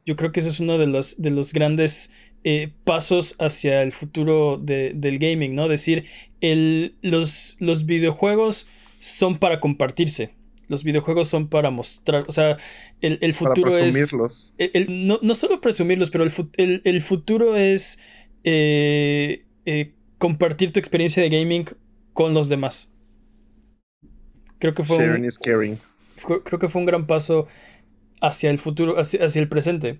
Yo 0.05 0.15
creo 0.15 0.31
que 0.31 0.39
ese 0.39 0.49
es 0.49 0.59
uno 0.59 0.77
de 0.77 0.87
los, 0.87 1.21
de 1.21 1.29
los 1.29 1.53
grandes 1.53 2.11
eh, 2.47 2.71
pasos 2.83 3.35
hacia 3.39 3.81
el 3.81 3.91
futuro 3.91 4.57
del 4.59 5.17
gaming, 5.17 5.55
¿no? 5.55 5.67
Decir, 5.67 6.05
el, 6.41 6.95
los, 7.01 7.57
los 7.57 7.87
videojuegos 7.87 8.67
son 8.99 9.39
para 9.39 9.59
compartirse. 9.59 10.29
Los 10.67 10.83
videojuegos 10.83 11.27
son 11.27 11.47
para 11.47 11.71
mostrar, 11.71 12.25
o 12.27 12.31
sea, 12.31 12.57
el, 13.01 13.33
futuro 13.33 13.63
para 13.71 13.77
presumirlos. 13.79 14.53
es... 14.59 14.89
no, 14.89 15.17
no, 15.23 15.33
solo 15.33 15.59
presumirlos, 15.59 16.11
pero 16.11 16.23
el, 16.23 16.81
el 16.83 17.01
futuro 17.01 17.55
es 17.55 17.97
eh, 18.43 19.43
eh, 19.65 19.93
compartir 20.19 20.71
tu 20.71 20.79
experiencia 20.79 21.23
de 21.23 21.29
gaming 21.29 21.65
con 22.13 22.35
los 22.35 22.47
demás. 22.47 22.93
Creo 24.59 24.75
que 24.75 24.83
fue 24.83 25.15
un, 25.15 25.25
is 25.25 25.39
caring. 25.39 25.79
creo 26.43 26.59
que 26.59 26.69
fue 26.69 26.79
un 26.79 26.85
gran 26.85 27.07
paso 27.07 27.47
hacia 28.21 28.51
el 28.51 28.59
futuro, 28.59 28.99
hacia 28.99 29.41
el 29.41 29.49
presente. 29.49 29.99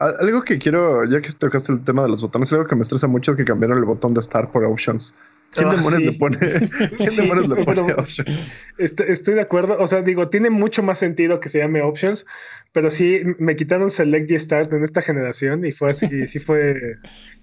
Algo 0.00 0.42
que 0.42 0.58
quiero, 0.58 1.04
ya 1.04 1.20
que 1.20 1.30
tocaste 1.30 1.72
el 1.72 1.84
tema 1.84 2.02
de 2.02 2.08
los 2.08 2.22
botones, 2.22 2.50
algo 2.54 2.66
que 2.66 2.74
me 2.74 2.82
estresa 2.82 3.06
mucho 3.06 3.32
es 3.32 3.36
que 3.36 3.44
cambiaron 3.44 3.78
el 3.78 3.84
botón 3.84 4.14
de 4.14 4.22
Start 4.22 4.50
por 4.50 4.64
Options. 4.64 5.14
¿Quién 5.52 5.68
ah, 5.68 5.76
demonios 5.76 6.02
le 6.02 6.12
pone? 6.12 6.38
¿Quién 6.96 7.16
demonios 7.16 7.48
le 7.48 7.64
pone 7.64 7.92
options? 7.92 8.44
Estoy, 8.78 9.34
de 9.34 9.40
acuerdo. 9.40 9.76
O 9.78 9.86
sea, 9.86 10.00
digo, 10.00 10.28
tiene 10.28 10.48
mucho 10.48 10.82
más 10.82 10.98
sentido 10.98 11.40
que 11.40 11.48
se 11.48 11.58
llame 11.58 11.82
options, 11.82 12.24
pero 12.72 12.90
sí 12.90 13.22
me 13.38 13.56
quitaron 13.56 13.90
select 13.90 14.30
y 14.30 14.38
start 14.38 14.72
en 14.72 14.84
esta 14.84 15.02
generación 15.02 15.66
y 15.66 15.72
fue 15.72 15.90
así, 15.90 16.26
sí 16.26 16.38
fue, 16.38 16.98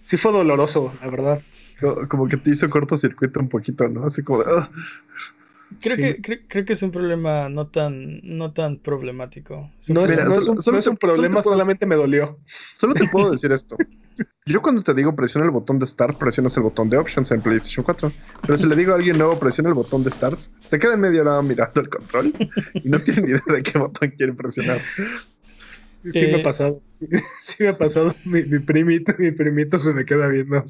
sí 0.05 0.17
fue 0.17 0.31
doloroso, 0.31 0.93
la 1.01 1.09
verdad. 1.09 1.41
Como 2.09 2.27
que 2.27 2.37
te 2.37 2.51
hizo 2.51 2.67
cortocircuito 2.69 3.39
un 3.39 3.49
poquito, 3.49 3.87
¿no? 3.87 4.05
Así 4.05 4.23
como 4.23 4.43
de. 4.43 4.45
Creo, 5.81 5.95
que, 5.95 6.47
creo, 6.47 6.65
que 6.65 6.73
es 6.73 6.81
un 6.81 6.91
problema 6.91 7.49
no 7.49 7.67
tan, 7.67 8.19
no 8.23 8.53
tan 8.53 8.77
problemático. 8.77 9.71
no, 9.89 10.05
es, 10.05 10.87
un, 10.87 10.97
problema, 10.97 11.43
solamente 11.43 11.85
me 11.85 11.95
dolió. 11.95 12.39
Solo 12.73 12.93
te 12.93 13.07
puedo 13.07 13.31
decir 13.31 13.51
esto. 13.51 13.77
Yo 14.45 14.61
cuando 14.61 14.81
te 14.81 14.93
digo 14.93 15.15
presiona 15.15 15.45
el 15.45 15.51
botón 15.51 15.77
de 15.79 15.85
Start, 15.85 16.17
presionas 16.17 16.55
el 16.57 16.63
botón 16.63 16.89
de 16.89 16.97
Options 16.97 17.31
en 17.31 17.41
PlayStation 17.41 17.83
4. 17.83 18.11
Pero 18.41 18.57
si 18.57 18.67
le 18.67 18.75
digo 18.75 18.93
a 18.93 18.95
alguien 18.95 19.17
nuevo, 19.17 19.37
presiona 19.39 19.69
el 19.69 19.75
botón 19.75 20.03
de 20.03 20.11
Start, 20.11 20.37
se 20.37 20.79
queda 20.79 20.93
en 20.93 21.01
medio 21.01 21.23
lado 21.23 21.43
mirando 21.43 21.81
el 21.81 21.89
control 21.89 22.33
y 22.73 22.89
no 22.89 22.99
tiene 22.99 23.21
ni 23.21 23.27
idea 23.29 23.41
de 23.47 23.63
qué 23.63 23.77
botón 23.77 24.09
quiere 24.17 24.33
presionar. 24.33 24.79
Sí 26.11 26.27
me 26.27 26.35
ha 26.35 26.37
eh, 26.37 26.43
pasado. 26.43 26.81
Sí 27.41 27.63
me 27.63 27.69
ha 27.69 27.77
pasado. 27.77 28.15
Mi, 28.25 28.41
primito, 28.59 29.13
mi 29.17 29.31
primito 29.31 29.77
se 29.77 29.93
me 29.93 30.05
queda 30.05 30.27
viendo. 30.27 30.63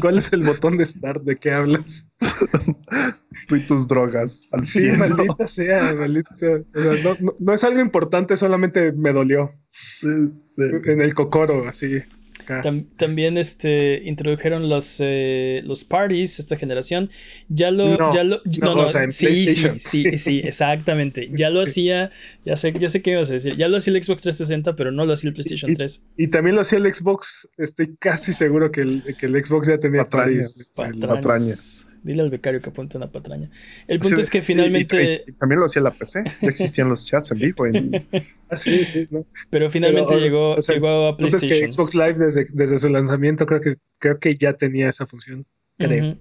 ¿Cuál 0.00 0.18
es 0.18 0.32
el 0.32 0.42
botón 0.44 0.76
de 0.76 0.86
start? 0.86 1.22
¿De 1.22 1.36
qué 1.36 1.52
hablas? 1.52 2.08
Tú 3.48 3.56
y 3.56 3.60
tus 3.60 3.86
drogas. 3.86 4.48
Al 4.52 4.66
Sí, 4.66 4.80
cielo. 4.80 4.98
maldita 4.98 5.46
sea, 5.46 5.94
maldita 5.98 6.36
sea. 6.36 6.56
O 6.74 6.80
sea, 6.80 6.92
no, 7.04 7.16
no- 7.20 7.34
no 7.38 7.52
es 7.52 7.62
algo 7.64 7.80
importante, 7.80 8.36
solamente 8.36 8.92
me 8.92 9.12
dolió. 9.12 9.52
Sí, 9.72 10.08
sí. 10.46 10.62
En 10.86 11.00
el 11.02 11.14
cocoro, 11.14 11.68
así. 11.68 12.02
Tam- 12.46 12.86
también 12.96 13.38
este, 13.38 14.02
introdujeron 14.04 14.68
los, 14.68 14.96
eh, 15.00 15.62
los 15.64 15.84
parties 15.84 16.38
esta 16.38 16.56
generación. 16.56 17.10
Ya 17.48 17.70
lo. 17.70 17.96
No, 17.98 18.12
ya 18.12 18.24
lo 18.24 18.36
no, 18.44 18.66
no, 18.66 18.74
no, 18.76 18.82
o 18.82 18.88
sea, 18.88 19.04
en 19.04 19.12
sí, 19.12 19.46
sí, 19.54 19.68
sí, 19.80 20.04
sí. 20.10 20.18
sí, 20.18 20.40
exactamente. 20.44 21.30
Ya 21.34 21.50
lo 21.50 21.62
hacía. 21.62 22.10
Ya 22.44 22.56
sé, 22.56 22.72
ya 22.78 22.88
sé 22.88 23.02
qué 23.02 23.12
ibas 23.12 23.30
a 23.30 23.34
decir. 23.34 23.56
Ya 23.56 23.68
lo 23.68 23.76
hacía 23.76 23.92
el 23.94 24.02
Xbox 24.02 24.22
360, 24.22 24.76
pero 24.76 24.90
no 24.92 25.04
lo 25.04 25.12
hacía 25.12 25.28
el 25.28 25.34
PlayStation 25.34 25.70
Y- 25.72 25.74
3. 25.76 26.02
Y 26.16 26.28
también 26.28 26.54
lo 26.56 26.62
hacía 26.62 26.78
el 26.78 26.92
Xbox. 26.94 27.48
Estoy 27.58 27.96
casi 27.98 28.32
seguro 28.32 28.70
que 28.70 28.82
el, 28.82 29.02
que 29.18 29.26
el 29.26 29.42
Xbox 29.44 29.68
ya 29.68 29.78
tenía 29.78 30.04
Patrañas. 30.04 30.70
parties. 30.74 30.94
El- 30.94 31.00
Patraña. 31.00 31.20
Patrañas. 31.22 31.86
Dile 32.04 32.22
al 32.22 32.30
becario 32.30 32.60
que 32.60 32.68
apunte 32.68 32.96
una 32.98 33.10
patraña. 33.10 33.50
El 33.88 33.98
Sí, 33.98 34.08
punto 34.08 34.20
es 34.20 34.30
que 34.30 34.42
finalmente. 34.42 35.22
y- 35.26 35.30
y 35.30 35.32
también 35.34 35.58
lo 35.58 35.66
hacía 35.66 35.82
la 35.82 35.90
PC. 35.90 36.22
Ya 36.40 36.50
existían 36.50 36.88
los 36.90 37.06
chats 37.06 37.32
en 37.32 37.38
vivo. 37.38 37.66
en- 37.66 38.06
Ah, 38.50 38.56
sí, 38.56 38.84
sí, 38.84 39.06
¿no? 39.10 39.26
Pero 39.50 39.70
finalmente 39.70 40.14
Pero, 40.14 40.20
llegó, 40.20 40.50
o 40.52 40.62
sea, 40.62 40.74
llegó 40.74 41.06
a 41.06 41.10
Entonces 41.12 41.40
que 41.42 41.48
PlayStation. 41.48 41.72
Xbox 41.72 41.94
Live 41.94 42.14
desde, 42.14 42.46
desde 42.52 42.78
su 42.78 42.88
lanzamiento 42.90 43.46
creo 43.46 43.60
que, 43.60 43.76
creo 43.98 44.18
que 44.18 44.36
ya 44.36 44.52
tenía 44.52 44.90
esa 44.90 45.06
función. 45.06 45.46
Creo. 45.78 46.16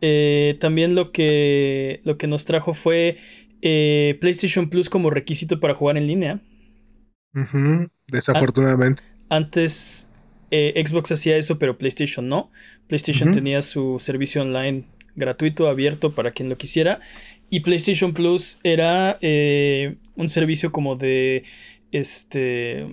Eh, 0.00 0.56
también 0.60 0.94
lo 0.94 1.12
que, 1.12 2.00
lo 2.04 2.18
que 2.18 2.26
nos 2.26 2.44
trajo 2.44 2.74
fue 2.74 3.16
eh, 3.62 4.18
PlayStation 4.20 4.68
Plus 4.68 4.90
como 4.90 5.08
requisito 5.10 5.60
para 5.60 5.74
jugar 5.74 5.96
en 5.96 6.06
línea. 6.06 6.42
Desafortunadamente. 8.08 9.02
Antes 9.30 10.08
eh, 10.50 10.82
Xbox 10.86 11.12
hacía 11.12 11.36
eso, 11.36 11.58
pero 11.58 11.78
PlayStation 11.78 12.28
no. 12.28 12.50
PlayStation 12.86 13.30
tenía 13.30 13.62
su 13.62 13.98
servicio 13.98 14.42
online 14.42 14.84
gratuito, 15.16 15.68
abierto 15.68 16.12
para 16.14 16.32
quien 16.32 16.48
lo 16.48 16.56
quisiera. 16.56 17.00
Y 17.50 17.60
PlayStation 17.60 18.12
Plus 18.14 18.58
era 18.64 19.18
eh, 19.20 19.96
un 20.16 20.28
servicio 20.28 20.72
como 20.72 20.96
de. 20.96 21.44
Este. 21.92 22.86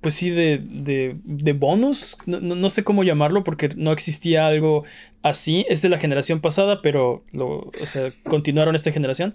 Pues 0.00 0.14
sí, 0.14 0.28
de, 0.28 0.58
de, 0.62 1.16
de 1.24 1.52
bonus. 1.54 2.16
No, 2.26 2.40
no- 2.40 2.68
sé 2.68 2.84
cómo 2.84 3.04
llamarlo 3.04 3.42
porque 3.42 3.70
no 3.76 3.90
existía 3.92 4.46
algo 4.46 4.84
así. 5.22 5.64
Es 5.70 5.80
de 5.80 5.88
la 5.88 5.98
generación 5.98 6.40
pasada, 6.40 6.82
pero 6.82 7.24
lo, 7.32 7.70
o 7.80 7.86
sea, 7.86 8.12
continuaron 8.24 8.74
esta 8.74 8.92
generación. 8.92 9.34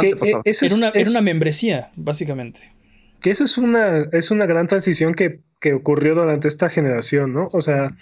Que, 0.00 0.10
eh, 0.10 0.16
Era 0.22 0.42
es- 0.44 0.72
una, 0.72 0.90
era 0.90 1.10
una 1.10 1.22
membresía, 1.22 1.90
básicamente. 1.96 2.60
que 3.20 3.30
eso 3.30 3.42
es 3.44 3.58
una, 3.58 4.06
es 4.12 4.30
una 4.30 4.46
gran 4.46 4.68
transición 4.68 5.14
que, 5.14 5.40
que 5.60 5.74
ocurrió 5.74 6.14
durante 6.14 6.48
esta 6.48 6.68
generación, 6.68 7.32
¿no? 7.32 7.48
O 7.52 7.60
sea, 7.60 7.96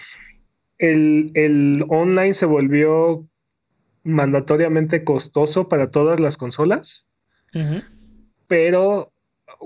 el, 0.79 1.31
el 1.35 1.85
online 1.89 2.33
se 2.33 2.47
volvió 2.47 3.27
mandatoriamente 4.05 5.05
costoso 5.05 5.69
para 5.69 5.91
todas 5.91 6.21
las 6.21 6.37
consolas, 6.37 7.07
pero 8.47 9.13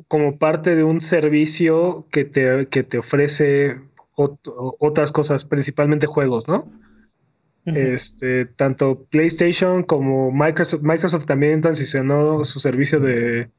como 0.09 0.38
parte 0.38 0.74
de 0.74 0.85
un 0.85 1.00
servicio 1.00 2.07
que 2.11 2.24
te, 2.24 2.66
que 2.68 2.83
te 2.83 2.98
ofrece 2.98 3.78
ot- 4.16 4.40
otras 4.78 5.12
cosas, 5.12 5.44
principalmente 5.44 6.07
juegos, 6.07 6.48
¿no? 6.48 6.70
Este, 7.64 8.46
tanto 8.46 9.05
PlayStation 9.05 9.85
como 9.85 10.33
Microsoft, 10.33 10.83
Microsoft 10.83 11.26
también 11.26 11.61
transicionó 11.61 12.42
su 12.42 12.59
servicio 12.59 12.98
de, 12.98 13.50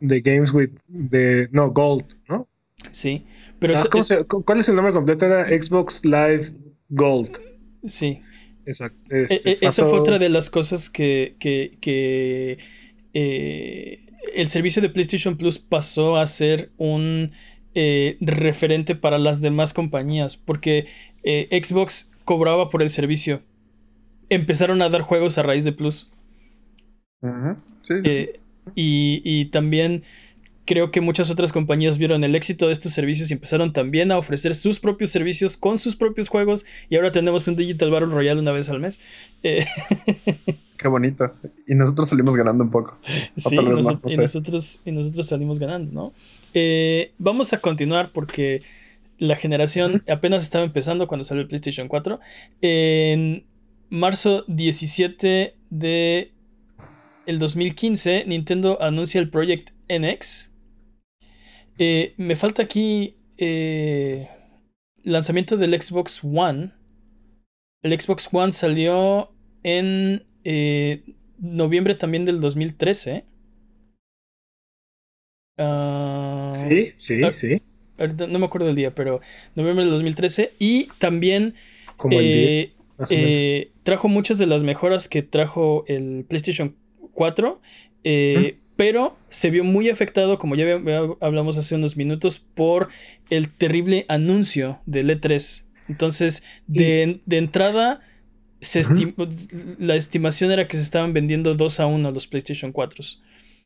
de 0.00 0.20
Games 0.20 0.52
with, 0.54 0.70
de, 0.88 1.48
no, 1.52 1.70
Gold, 1.70 2.06
¿no? 2.28 2.48
Sí. 2.90 3.26
Pero 3.66 3.78
Ah, 3.78 3.82
es- 3.82 3.88
¿cómo 3.88 4.02
es- 4.02 4.08
se- 4.08 4.24
¿Cuál 4.24 4.58
es 4.60 4.68
el 4.68 4.74
nombre 4.76 4.92
completo? 4.92 5.24
Era 5.24 5.48
Xbox 5.48 6.04
Live 6.04 6.52
Gold. 6.90 7.30
sí. 7.86 8.20
Exacto. 8.66 9.02
E- 9.10 9.22
Este, 9.24 9.50
e- 9.50 9.52
Esa 9.62 9.82
pasó- 9.82 9.90
fue 9.90 10.00
otra 10.00 10.18
de 10.18 10.28
las 10.28 10.50
cosas 10.50 10.90
que, 10.90 11.36
que, 11.38 11.78
que, 11.80 12.58
eh, 13.14 14.06
el 14.34 14.48
servicio 14.48 14.80
de 14.82 14.88
PlayStation 14.90 15.36
Plus 15.38 15.58
pasó 15.58 16.16
a 16.16 16.26
ser 16.26 16.70
un 16.76 17.32
eh, 17.74 18.18
referente 18.20 18.94
para 18.94 19.18
las 19.18 19.40
demás 19.40 19.72
compañías, 19.74 20.36
porque 20.36 20.86
eh, 21.24 21.48
Xbox 21.62 22.10
cobraba 22.24 22.68
por 22.70 22.82
el 22.82 22.90
servicio. 22.90 23.42
Empezaron 24.28 24.80
a 24.82 24.88
dar 24.90 25.00
juegos 25.02 25.38
a 25.38 25.42
raíz 25.42 25.64
de 25.64 25.72
Plus. 25.72 26.10
Ujú. 27.22 27.56
Sí, 27.82 27.94
sí, 28.02 28.10
sí. 28.10 28.28
Y, 28.74 29.22
y 29.24 29.46
también 29.46 30.04
creo 30.64 30.90
que 30.90 31.00
muchas 31.00 31.30
otras 31.30 31.52
compañías 31.52 31.98
vieron 31.98 32.24
el 32.24 32.34
éxito 32.34 32.66
de 32.66 32.72
estos 32.72 32.92
servicios 32.92 33.30
y 33.30 33.34
empezaron 33.34 33.72
también 33.72 34.12
a 34.12 34.18
ofrecer 34.18 34.54
sus 34.54 34.80
propios 34.80 35.10
servicios 35.10 35.56
con 35.56 35.78
sus 35.78 35.96
propios 35.96 36.28
juegos. 36.28 36.64
Y 36.88 36.96
ahora 36.96 37.12
tenemos 37.12 37.46
un 37.48 37.56
Digital 37.56 37.90
Battle 37.90 38.08
Royale 38.08 38.40
una 38.40 38.52
vez 38.52 38.68
al 38.70 38.80
mes. 38.80 39.00
Eh, 39.42 39.64
Qué 40.76 40.88
bonito. 40.88 41.32
Y 41.66 41.74
nosotros 41.74 42.08
salimos 42.08 42.36
ganando 42.36 42.64
un 42.64 42.70
poco. 42.70 42.98
Sí, 43.36 43.56
más, 43.56 43.84
no 43.84 44.00
y, 44.06 44.16
nosotros, 44.16 44.80
y 44.84 44.92
nosotros 44.92 45.26
salimos 45.26 45.58
ganando, 45.58 45.92
¿no? 45.92 46.12
Eh, 46.52 47.12
vamos 47.18 47.52
a 47.52 47.60
continuar 47.60 48.12
porque 48.12 48.62
la 49.18 49.36
generación 49.36 50.02
apenas 50.08 50.42
estaba 50.42 50.64
empezando 50.64 51.06
cuando 51.06 51.24
salió 51.24 51.42
el 51.42 51.48
PlayStation 51.48 51.88
4. 51.88 52.20
En 52.60 53.44
marzo 53.88 54.44
17 54.48 55.54
de 55.70 56.32
el 57.26 57.38
2015, 57.38 58.24
Nintendo 58.26 58.78
anuncia 58.82 59.20
el 59.20 59.30
Project 59.30 59.70
NX. 59.88 60.50
Eh, 61.78 62.14
me 62.16 62.36
falta 62.36 62.62
aquí 62.62 63.16
eh, 63.36 64.28
lanzamiento 65.02 65.56
del 65.56 65.80
Xbox 65.80 66.22
One. 66.22 66.72
El 67.82 68.00
Xbox 68.00 68.28
One 68.32 68.52
salió 68.52 69.30
en 69.62 70.24
eh, 70.44 71.02
noviembre 71.38 71.94
también 71.94 72.24
del 72.24 72.40
2013. 72.40 73.24
Ah, 75.58 76.52
Sí, 76.54 76.92
sí, 76.96 77.20
sí. 77.32 77.62
ahorita 77.98 78.26
no 78.26 78.38
me 78.38 78.46
acuerdo 78.46 78.66
del 78.66 78.76
día, 78.76 78.94
pero 78.94 79.20
noviembre 79.54 79.84
del 79.84 79.92
2013. 79.94 80.52
Y 80.58 80.86
también 80.98 81.54
Como 81.96 82.18
el 82.18 82.24
10, 82.24 82.72
más 82.98 83.10
o 83.10 83.14
menos. 83.14 83.66
trajo 83.82 84.08
muchas 84.08 84.38
de 84.38 84.46
las 84.46 84.62
mejoras 84.62 85.08
que 85.08 85.22
trajo 85.22 85.84
el 85.88 86.24
PlayStation 86.28 86.76
4. 87.12 87.60
eh, 88.04 88.58
Pero 88.76 89.16
se 89.28 89.50
vio 89.50 89.62
muy 89.64 89.88
afectado, 89.88 90.38
como 90.38 90.56
ya 90.56 90.64
hablamos 91.20 91.56
hace 91.58 91.74
unos 91.74 91.96
minutos, 91.96 92.40
por 92.40 92.88
el 93.30 93.48
terrible 93.48 94.04
anuncio 94.08 94.80
del 94.86 95.10
E3. 95.10 95.64
Entonces, 95.88 96.42
de, 96.66 97.20
de 97.26 97.36
entrada, 97.38 98.00
se 98.60 98.82
la 99.78 99.94
estimación 99.94 100.50
era 100.50 100.66
que 100.66 100.76
se 100.76 100.82
estaban 100.82 101.12
vendiendo 101.12 101.54
2 101.54 101.80
a 101.80 101.86
1 101.86 102.10
los 102.10 102.26
PlayStation 102.26 102.72
4. 102.72 103.04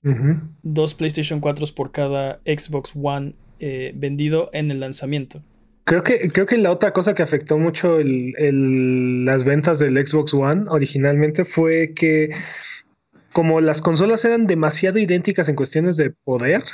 Ujú. 0.04 0.40
Dos 0.62 0.94
PlayStation 0.94 1.40
4 1.40 1.66
por 1.74 1.90
cada 1.92 2.40
Xbox 2.44 2.92
One 3.00 3.34
eh, 3.60 3.92
vendido 3.94 4.50
en 4.52 4.70
el 4.70 4.80
lanzamiento. 4.80 5.42
Creo 5.84 6.02
que, 6.02 6.28
creo 6.30 6.44
que 6.46 6.58
la 6.58 6.70
otra 6.70 6.92
cosa 6.92 7.14
que 7.14 7.22
afectó 7.22 7.56
mucho 7.58 7.98
el- 7.98 8.34
el- 8.36 9.24
las 9.24 9.44
ventas 9.44 9.78
del 9.78 9.94
Xbox 10.06 10.34
One 10.34 10.64
originalmente 10.68 11.44
fue 11.44 11.94
que 11.94 12.30
como 13.38 13.60
las 13.60 13.82
consolas 13.82 14.24
eran 14.24 14.48
demasiado 14.48 14.98
idénticas 14.98 15.48
en 15.48 15.54
cuestiones 15.54 15.96
de 15.96 16.10
poder, 16.10 16.64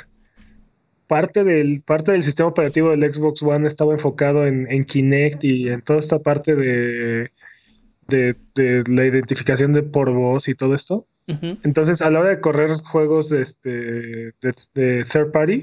parte 1.05 1.43
del, 1.43 1.83
parte 1.83 2.11
del 2.11 2.23
sistema 2.23 2.49
operativo 2.49 2.89
del 2.89 3.13
Xbox 3.13 3.43
One 3.43 3.67
estaba 3.67 3.93
enfocado 3.93 4.47
en, 4.47 4.65
en 4.71 4.83
Kinect 4.83 5.43
y 5.43 5.69
en 5.69 5.83
toda 5.83 5.99
esta 5.99 6.17
parte 6.17 6.55
de, 6.55 7.29
de, 8.07 8.35
de 8.55 8.83
la 8.87 9.05
identificación 9.05 9.73
de 9.73 9.83
por 9.83 10.11
voz 10.11 10.47
y 10.47 10.55
todo 10.55 10.73
esto. 10.73 11.05
Entonces, 11.27 12.01
a 12.01 12.09
la 12.09 12.21
hora 12.21 12.29
de 12.31 12.39
correr 12.39 12.71
juegos 12.77 13.29
de, 13.29 13.43
este, 13.43 13.69
de, 13.69 14.53
de 14.73 15.03
third 15.03 15.31
party, 15.31 15.61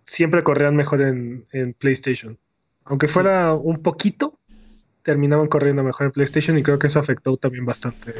siempre 0.00 0.42
corrían 0.42 0.76
mejor 0.76 1.02
en, 1.02 1.44
en 1.52 1.74
PlayStation. 1.74 2.38
Aunque 2.86 3.06
fuera 3.06 3.52
un 3.52 3.82
poquito, 3.82 4.38
terminaban 5.02 5.48
corriendo 5.48 5.84
mejor 5.84 6.06
en 6.06 6.12
PlayStation 6.12 6.56
y 6.56 6.62
creo 6.62 6.78
que 6.78 6.86
eso 6.86 7.00
afectó 7.00 7.36
también 7.36 7.66
bastante. 7.66 8.14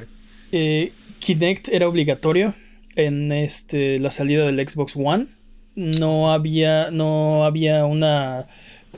Eh, 0.52 0.92
Kinect 1.24 1.68
era 1.68 1.88
obligatorio 1.88 2.54
en 2.96 3.32
este, 3.32 3.98
la 3.98 4.10
salida 4.10 4.44
del 4.46 4.68
Xbox 4.68 4.94
One. 4.96 5.26
No 5.74 6.32
había, 6.32 6.90
no 6.90 7.44
había 7.44 7.84
una, 7.86 8.46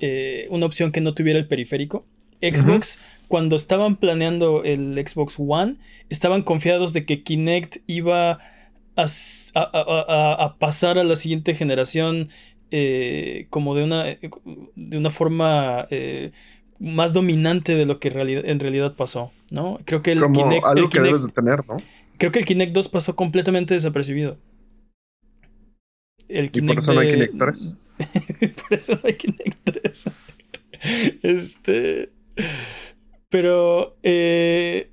eh, 0.00 0.46
una 0.50 0.66
opción 0.66 0.92
que 0.92 1.00
no 1.00 1.14
tuviera 1.14 1.38
el 1.38 1.46
periférico. 1.46 2.04
Xbox, 2.42 2.98
cuando 3.28 3.56
estaban 3.56 3.96
planeando 3.96 4.62
el 4.64 4.94
Xbox 5.06 5.36
One, 5.38 5.76
estaban 6.10 6.42
confiados 6.42 6.92
de 6.92 7.06
que 7.06 7.22
Kinect 7.22 7.78
iba 7.86 8.32
a, 8.32 8.38
a- 8.96 9.06
a- 9.54 10.44
a- 10.44 10.56
pasar 10.58 10.98
a 10.98 11.04
la 11.04 11.16
siguiente 11.16 11.54
generación 11.54 12.28
eh, 12.70 13.46
como 13.50 13.74
de 13.74 13.84
una, 13.84 14.04
de 14.04 14.98
una 14.98 15.10
forma 15.10 15.86
eh, 15.90 16.32
más 16.78 17.12
dominante 17.14 17.74
de 17.76 17.86
lo 17.86 18.00
que 18.00 18.08
en 18.08 18.60
realidad 18.60 18.94
pasó, 18.96 19.32
¿no? 19.50 19.78
Creo 19.86 20.02
que 20.02 20.12
el 20.12 20.20
Como 20.20 20.34
Kinect, 20.48 20.66
algo 20.66 20.82
el 20.84 20.88
que 20.90 20.98
Kinect- 20.98 21.02
debes 21.04 21.22
de 21.24 21.32
tener, 21.32 21.66
¿no? 21.66 21.76
Creo 22.18 22.32
que 22.32 22.38
el 22.40 22.44
Kinect 22.44 22.72
2 22.72 22.88
pasó 22.88 23.16
completamente 23.16 23.74
desapercibido. 23.74 24.38
El 26.28 26.50
Y 26.52 26.60
por 26.62 26.78
eso 26.78 26.94
no 26.94 27.00
hay 27.00 27.12
Kinect 27.12 27.38
3. 27.38 27.78
por 28.56 28.72
eso 28.78 28.94
no 28.94 29.00
hay 29.04 29.14
Kinect 29.14 29.58
3. 29.64 30.04
este. 31.22 32.10
Pero. 33.28 33.96
Eh, 34.02 34.90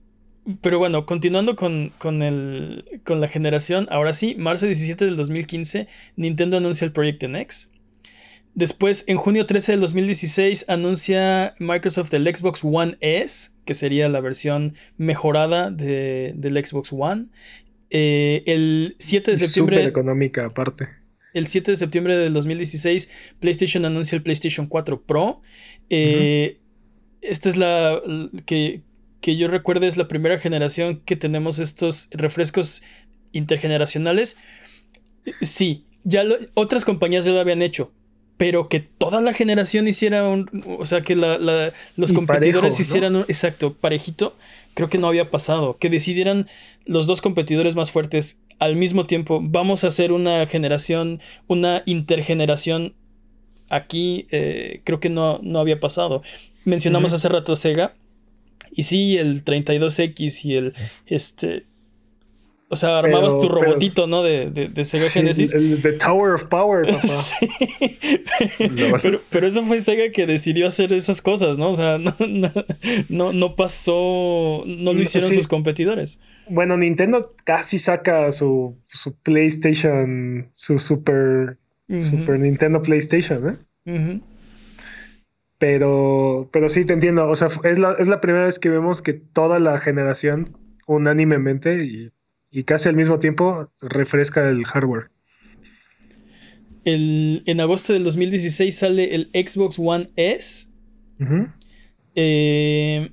pero 0.61 0.77
bueno, 0.77 1.05
continuando 1.05 1.55
con, 1.55 1.93
con, 1.97 2.21
el, 2.21 3.01
con 3.05 3.21
la 3.21 3.29
generación, 3.29 3.87
ahora 3.89 4.13
sí, 4.13 4.35
marzo 4.37 4.65
17 4.65 5.05
del 5.05 5.15
2015, 5.15 5.87
Nintendo 6.17 6.57
anuncia 6.57 6.83
el 6.83 6.91
Project 6.91 7.23
NX. 7.23 7.71
Después, 8.55 9.03
en 9.07 9.17
junio 9.17 9.47
13 9.47 9.73
del 9.73 9.81
2016, 9.81 10.65
anuncia 10.67 11.55
Microsoft 11.59 12.13
el 12.13 12.27
Xbox 12.33 12.63
One 12.63 12.97
S, 12.99 13.51
que 13.65 13.73
sería 13.73 14.09
la 14.09 14.21
versión 14.21 14.75
mejorada 14.97 15.71
de, 15.71 16.33
del 16.35 16.63
Xbox 16.63 16.93
One. 16.93 17.27
Eh, 17.89 18.43
el 18.45 18.95
7 18.99 19.31
de 19.31 19.37
septiembre. 19.37 19.77
Súper 19.77 19.89
económica, 19.89 20.45
aparte. 20.45 20.89
El 21.33 21.47
7 21.47 21.71
de 21.71 21.77
septiembre 21.77 22.15
del 22.15 22.33
2016, 22.33 23.09
PlayStation 23.39 23.85
anuncia 23.85 24.15
el 24.15 24.21
PlayStation 24.21 24.67
4 24.67 25.01
Pro. 25.01 25.41
Eh, 25.89 26.59
esta 27.21 27.49
es 27.49 27.57
la. 27.57 28.01
Que, 28.45 28.81
que 29.19 29.35
yo 29.35 29.47
recuerde, 29.47 29.87
es 29.87 29.97
la 29.97 30.07
primera 30.07 30.37
generación 30.37 31.01
que 31.05 31.15
tenemos 31.15 31.57
estos 31.57 32.09
refrescos 32.11 32.83
intergeneracionales. 33.31 34.37
Sí, 35.41 35.87
ya 36.03 36.23
otras 36.53 36.85
compañías 36.85 37.25
ya 37.25 37.31
lo 37.31 37.39
habían 37.39 37.61
hecho, 37.61 37.91
pero 38.43 38.67
que 38.67 38.81
toda 38.81 39.21
la 39.21 39.31
generación 39.31 39.87
hiciera 39.87 40.27
un, 40.27 40.49
o 40.77 40.85
sea, 40.85 40.99
que 40.99 41.15
los 41.15 42.11
competidores 42.11 42.77
hicieran 42.77 43.15
un, 43.15 43.21
exacto, 43.29 43.73
parejito, 43.73 44.35
creo 44.73 44.89
que 44.89 44.97
no 44.97 45.07
había 45.07 45.31
pasado, 45.31 45.77
que 45.77 45.89
decidieran 45.89 46.49
los 46.85 47.07
dos 47.07 47.21
competidores 47.21 47.73
más 47.75 47.91
fuertes 47.91 48.41
al 48.59 48.75
mismo 48.75 49.05
tiempo, 49.05 49.39
vamos 49.41 49.85
a 49.85 49.87
hacer 49.87 50.11
una 50.11 50.45
generación, 50.45 51.21
una 51.47 51.83
intergeneración 51.85 52.95
aquí, 53.69 54.27
eh, 54.29 54.81
creo 54.83 54.99
que 54.99 55.09
no, 55.09 55.39
no 55.41 55.59
había 55.59 55.79
pasado. 55.79 56.21
Mencionamos 56.65 57.13
hace 57.13 57.29
rato 57.29 57.55
Sega, 57.55 57.95
y 58.75 58.83
sí, 58.83 59.17
el 59.17 59.45
32X 59.45 60.43
y 60.43 60.55
el, 60.55 60.73
este, 61.05 61.63
o 62.73 62.75
sea, 62.75 62.99
armabas 62.99 63.39
tu 63.39 63.47
robotito, 63.47 64.07
¿no? 64.07 64.23
De, 64.23 64.49
de, 64.49 64.85
Sega 64.85 65.09
Genesis. 65.09 65.53
El, 65.53 65.81
The 65.81 65.93
Tower 65.93 66.33
of 66.33 66.45
Power, 66.45 66.85
papá. 66.91 67.07
pero, 69.29 69.47
eso 69.47 69.63
fue 69.63 69.79
Sega 69.79 70.11
que 70.11 70.27
decidió 70.27 70.67
hacer 70.67 70.91
esas 70.91 71.21
cosas, 71.21 71.57
¿no? 71.57 71.69
O 71.69 71.75
sea, 71.75 71.97
no, 73.09 73.33
no, 73.33 73.55
pasó, 73.55 74.63
no 74.65 74.93
lo 74.93 75.01
hicieron 75.01 75.31
sus 75.31 75.47
competidores. 75.47 76.19
Bueno, 76.49 76.75
Nintendo 76.75 77.33
casi 77.45 77.79
saca 77.79 78.31
su, 78.31 78.75
su 78.87 79.15
PlayStation, 79.15 80.49
su 80.51 80.79
Super, 80.79 81.57
Super 81.87 82.39
Nintendo 82.39 82.81
PlayStation, 82.81 83.59
¿eh? 83.85 84.19
Pero, 85.59 86.49
pero 86.51 86.67
sí, 86.67 86.83
te 86.83 86.93
entiendo. 86.93 87.29
O 87.29 87.35
sea, 87.35 87.47
es 87.63 87.79
la, 87.79 87.93
es 87.93 88.07
la 88.07 88.19
primera 88.19 88.45
vez 88.45 88.59
que 88.59 88.69
vemos 88.69 89.01
que 89.01 89.13
toda 89.13 89.59
la 89.59 89.77
generación 89.77 90.57
unánimemente 90.87 91.83
y 91.85 92.11
y 92.53 92.63
casi 92.65 92.87
al 92.87 92.95
mismo 92.95 93.17
tiempo 93.17 93.71
refresca 93.81 94.47
el 94.47 94.63
hardware. 94.63 95.09
en 96.85 97.59
agosto 97.59 97.93
del 97.93 98.03
2016 98.03 98.77
sale 98.77 99.15
el 99.15 99.31
Xbox 99.33 99.79
One 99.79 100.11
S. 100.15 100.67
Eh, 102.15 103.09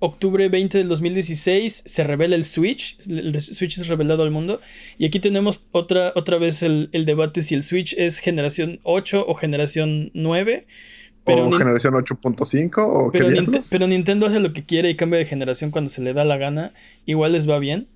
octubre 0.00 0.48
20 0.48 0.78
del 0.78 0.88
2016 0.88 1.84
se 1.86 2.02
revela 2.02 2.34
el 2.34 2.44
Switch. 2.44 2.98
El 3.08 3.40
Switch 3.40 3.78
es 3.78 3.86
revelado 3.86 4.24
al 4.24 4.32
mundo. 4.32 4.60
Y 4.98 5.06
aquí 5.06 5.20
tenemos 5.20 5.68
otra, 5.70 6.12
otra 6.16 6.38
vez 6.38 6.64
el, 6.64 6.90
debate 6.90 7.42
si 7.42 7.54
el 7.54 7.62
Switch 7.62 7.94
es 7.96 8.18
generación 8.18 8.80
8 8.82 9.26
o 9.28 9.34
generación 9.36 10.10
9. 10.14 10.66
Pero 11.24 11.46
o 11.46 11.52
generación 11.52 11.94
8.5 11.94 12.72
o 12.78 13.12
pero, 13.12 13.28
pero 13.70 13.86
Nintendo 13.86 14.26
hace 14.26 14.40
lo 14.40 14.52
que 14.52 14.64
quiere 14.64 14.90
y 14.90 14.96
cambia 14.96 15.20
de 15.20 15.24
generación 15.24 15.70
cuando 15.70 15.88
se 15.88 16.02
le 16.02 16.14
da 16.14 16.24
la 16.24 16.36
gana. 16.36 16.72
Igual 17.06 17.30
les 17.30 17.48
va 17.48 17.60
bien. 17.60 17.86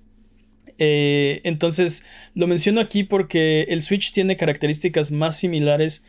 Eh, 0.79 1.41
entonces, 1.43 2.05
lo 2.35 2.47
menciono 2.47 2.81
aquí 2.81 3.03
porque 3.03 3.63
el 3.69 3.81
Switch 3.81 4.11
tiene 4.11 4.37
características 4.37 5.11
más 5.11 5.37
similares, 5.37 6.03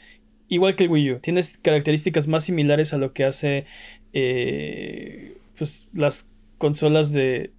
igual 0.48 0.76
que 0.76 0.84
el 0.84 0.90
Wii 0.90 1.12
U, 1.12 1.18
tiene 1.20 1.40
características 1.62 2.26
más 2.26 2.44
similares 2.44 2.92
a 2.92 2.98
lo 2.98 3.12
que 3.12 3.24
hace 3.24 3.66
eh, 4.12 5.36
pues, 5.56 5.88
las 5.92 6.30
consolas 6.58 7.12
de, 7.12 7.52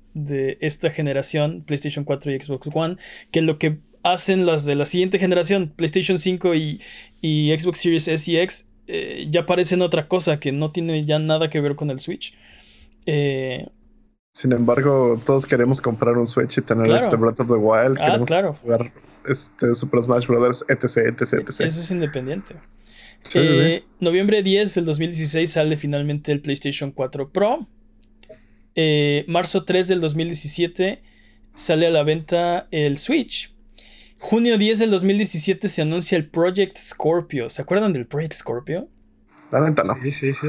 esta 0.60 0.90
generación, 0.90 1.64
PlayStation 1.66 2.04
4 2.04 2.34
y 2.34 2.42
Xbox 2.42 2.70
One, 2.74 2.98
que 3.32 3.42
lo 3.42 3.58
que 3.58 3.78
hacen 4.04 4.46
las 4.46 4.66
de 4.66 4.76
la 4.76 4.86
siguiente 4.86 5.20
generación, 5.20 5.72
PlayStation 5.76 6.18
5 6.18 6.56
y, 6.56 6.82
Xbox 7.58 7.80
Series 7.80 8.08
S 8.08 8.30
y 8.30 8.38
X, 8.38 8.68
eh, 8.88 9.28
ya 9.30 9.46
parecen 9.46 9.82
otra 9.82 10.08
cosa 10.08 10.40
que 10.40 10.52
no 10.52 10.72
tiene 10.72 11.06
ya 11.06 11.20
nada 11.20 11.50
que 11.50 11.62
ver 11.62 11.76
con 11.76 11.90
el 11.90 12.00
Switch. 12.00 12.34
Eh, 13.06 13.68
sin 14.32 14.54
embargo, 14.54 15.20
todos 15.26 15.46
queremos 15.46 15.82
comprar 15.82 16.18
un 16.18 16.28
Switch 16.28 16.58
y 16.58 16.62
tener 16.62 16.90
este 16.92 17.16
Breath 17.16 17.40
of 17.40 17.48
the 17.48 17.56
Wild. 17.56 17.98
Ah, 18.00 18.06
queremos 18.06 18.28
claro. 18.28 18.54
jugar 18.54 18.92
este 19.28 19.74
Super 19.74 20.02
Smash 20.02 20.28
Bros. 20.28 20.66
etc, 20.70 20.84
etc, 21.08 21.34
etc. 21.34 21.50
Eso 21.50 21.64
es 21.66 21.92
independiente. 21.92 22.56
Eh, 23.34 23.84
noviembre 24.00 24.42
10 24.42 24.76
del 24.76 24.86
2016 24.86 25.52
sale 25.52 25.78
finalmente 25.78 26.32
el 26.32 26.42
PlayStation 26.42 26.92
4 26.92 27.32
Pro. 27.32 27.68
Eh, 28.76 29.26
marzo 29.28 29.66
3 29.66 29.88
del 29.88 30.00
2017 30.00 31.02
sale 31.56 31.88
a 31.88 31.90
la 31.90 32.04
venta 32.04 32.68
el 32.72 32.98
Switch. 32.98 33.54
Junio 34.20 34.58
10 34.58 34.80
del 34.80 34.92
2017 34.92 35.68
se 35.68 35.82
anuncia 35.82 36.18
el 36.18 36.30
Project 36.30 36.78
Scorpio. 36.78 37.50
¿Se 37.50 37.62
acuerdan 37.62 37.94
del 37.94 38.06
Project 38.06 38.34
Scorpio? 38.34 38.90
La 39.52 39.60
venta 39.62 39.84
no. 39.84 39.96
Sí, 40.02 40.12
sí, 40.12 40.34
sí. 40.34 40.48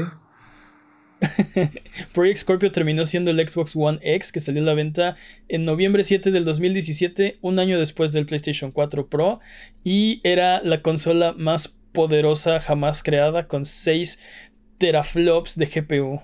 Project 2.13 2.37
Scorpio 2.37 2.71
terminó 2.71 3.05
siendo 3.05 3.31
el 3.31 3.47
Xbox 3.47 3.75
One 3.75 3.99
X 4.01 4.31
que 4.31 4.39
salió 4.39 4.61
a 4.61 4.65
la 4.65 4.73
venta 4.73 5.15
en 5.47 5.65
noviembre 5.65 6.03
7 6.03 6.31
del 6.31 6.45
2017, 6.45 7.37
un 7.41 7.59
año 7.59 7.77
después 7.79 8.11
del 8.11 8.25
PlayStation 8.25 8.71
4 8.71 9.07
Pro, 9.07 9.39
y 9.83 10.19
era 10.23 10.61
la 10.63 10.81
consola 10.81 11.33
más 11.37 11.79
poderosa 11.91 12.59
jamás 12.59 13.03
creada 13.03 13.47
con 13.47 13.65
6 13.65 14.19
teraflops 14.77 15.57
de 15.57 15.65
GPU. 15.67 16.21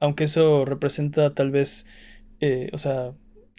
Aunque 0.00 0.24
eso 0.24 0.64
representa 0.64 1.34
tal 1.34 1.50
vez, 1.50 1.86
eh, 2.40 2.70
o 2.72 2.78
sea, 2.78 3.14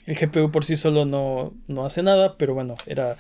el 0.06 0.16
GPU 0.16 0.52
por 0.52 0.66
sí 0.66 0.76
solo 0.76 1.06
no, 1.06 1.54
no 1.68 1.86
hace 1.86 2.04
nada, 2.04 2.38
pero 2.38 2.54
bueno, 2.54 2.76
era 2.86 3.18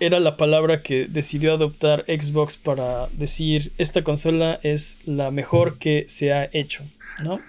era 0.00 0.20
la 0.20 0.36
palabra 0.36 0.82
que 0.82 1.06
decidió 1.06 1.54
adoptar 1.54 2.04
Xbox 2.06 2.56
para 2.56 3.08
decir 3.08 3.72
esta 3.78 4.04
consola 4.04 4.60
es 4.62 4.98
la 5.04 5.30
mejor 5.30 5.78
que 5.78 6.04
se 6.08 6.32
ha 6.32 6.48
hecho, 6.52 6.84
¿no? 7.22 7.40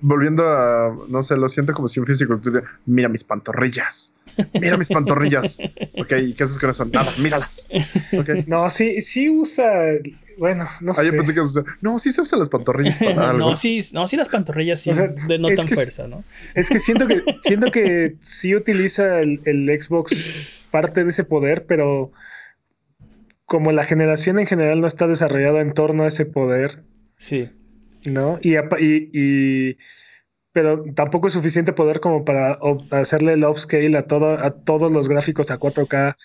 volviendo 0.00 0.48
a, 0.48 0.96
no 1.08 1.22
sé, 1.22 1.36
lo 1.36 1.48
siento 1.48 1.72
como 1.72 1.88
si 1.88 2.00
un 2.00 2.06
físico 2.06 2.40
mira 2.86 3.08
mis 3.08 3.24
pantorrillas, 3.24 4.14
mira 4.54 4.76
mis 4.76 4.88
pantorrillas. 4.88 5.58
ok, 5.98 6.08
¿qué 6.08 6.42
haces 6.42 6.58
con 6.58 6.70
eso? 6.70 6.84
Nada, 6.86 7.12
míralas. 7.18 7.68
Okay. 8.18 8.44
No, 8.46 8.70
sí, 8.70 9.00
sí 9.02 9.28
usa, 9.28 9.70
bueno, 10.38 10.66
no 10.80 10.92
ah, 10.92 11.02
sé. 11.02 11.12
pensé 11.12 11.34
que 11.34 11.42
no, 11.82 11.98
sí 11.98 12.12
se 12.12 12.22
usan 12.22 12.38
las 12.38 12.48
pantorrillas 12.48 12.98
para 12.98 13.30
algo. 13.30 13.50
no, 13.50 13.56
sí, 13.56 13.80
no, 13.92 14.06
sí 14.06 14.16
las 14.16 14.28
pantorrillas 14.28 14.80
sí 14.80 14.90
denotan 15.28 15.68
fuerza, 15.68 16.08
¿no? 16.08 16.24
Es 16.54 16.70
que 16.70 16.80
siento 16.80 17.06
que, 17.06 17.22
siento 17.42 17.70
que 17.70 18.16
sí 18.22 18.54
utiliza 18.54 19.20
el, 19.20 19.40
el 19.44 19.82
Xbox 19.82 20.59
parte 20.70 21.04
de 21.04 21.10
ese 21.10 21.24
poder, 21.24 21.66
pero 21.66 22.12
como 23.50 23.72
la 23.72 23.82
generación 23.82 24.38
en 24.38 24.46
general 24.46 24.80
no 24.80 24.86
está 24.86 25.08
desarrollada 25.08 25.60
en 25.60 25.72
torno 25.72 26.04
a 26.04 26.06
ese 26.06 26.24
poder. 26.24 26.84
Sí. 27.16 27.50
¿No? 28.08 28.38
Y, 28.42 28.54
y, 28.80 29.76
pero 30.52 30.84
tampoco 30.94 31.26
es 31.26 31.34
suficiente 31.34 31.72
poder 31.72 31.98
como 31.98 32.24
para 32.24 32.60
hacerle 32.92 33.32
el 33.32 33.44
upscale 33.44 33.96
a, 33.96 34.06
todo, 34.06 34.28
a 34.28 34.50
todos 34.52 34.92
los 34.92 35.08
gráficos 35.08 35.50
a 35.50 35.58
4K 35.58 36.16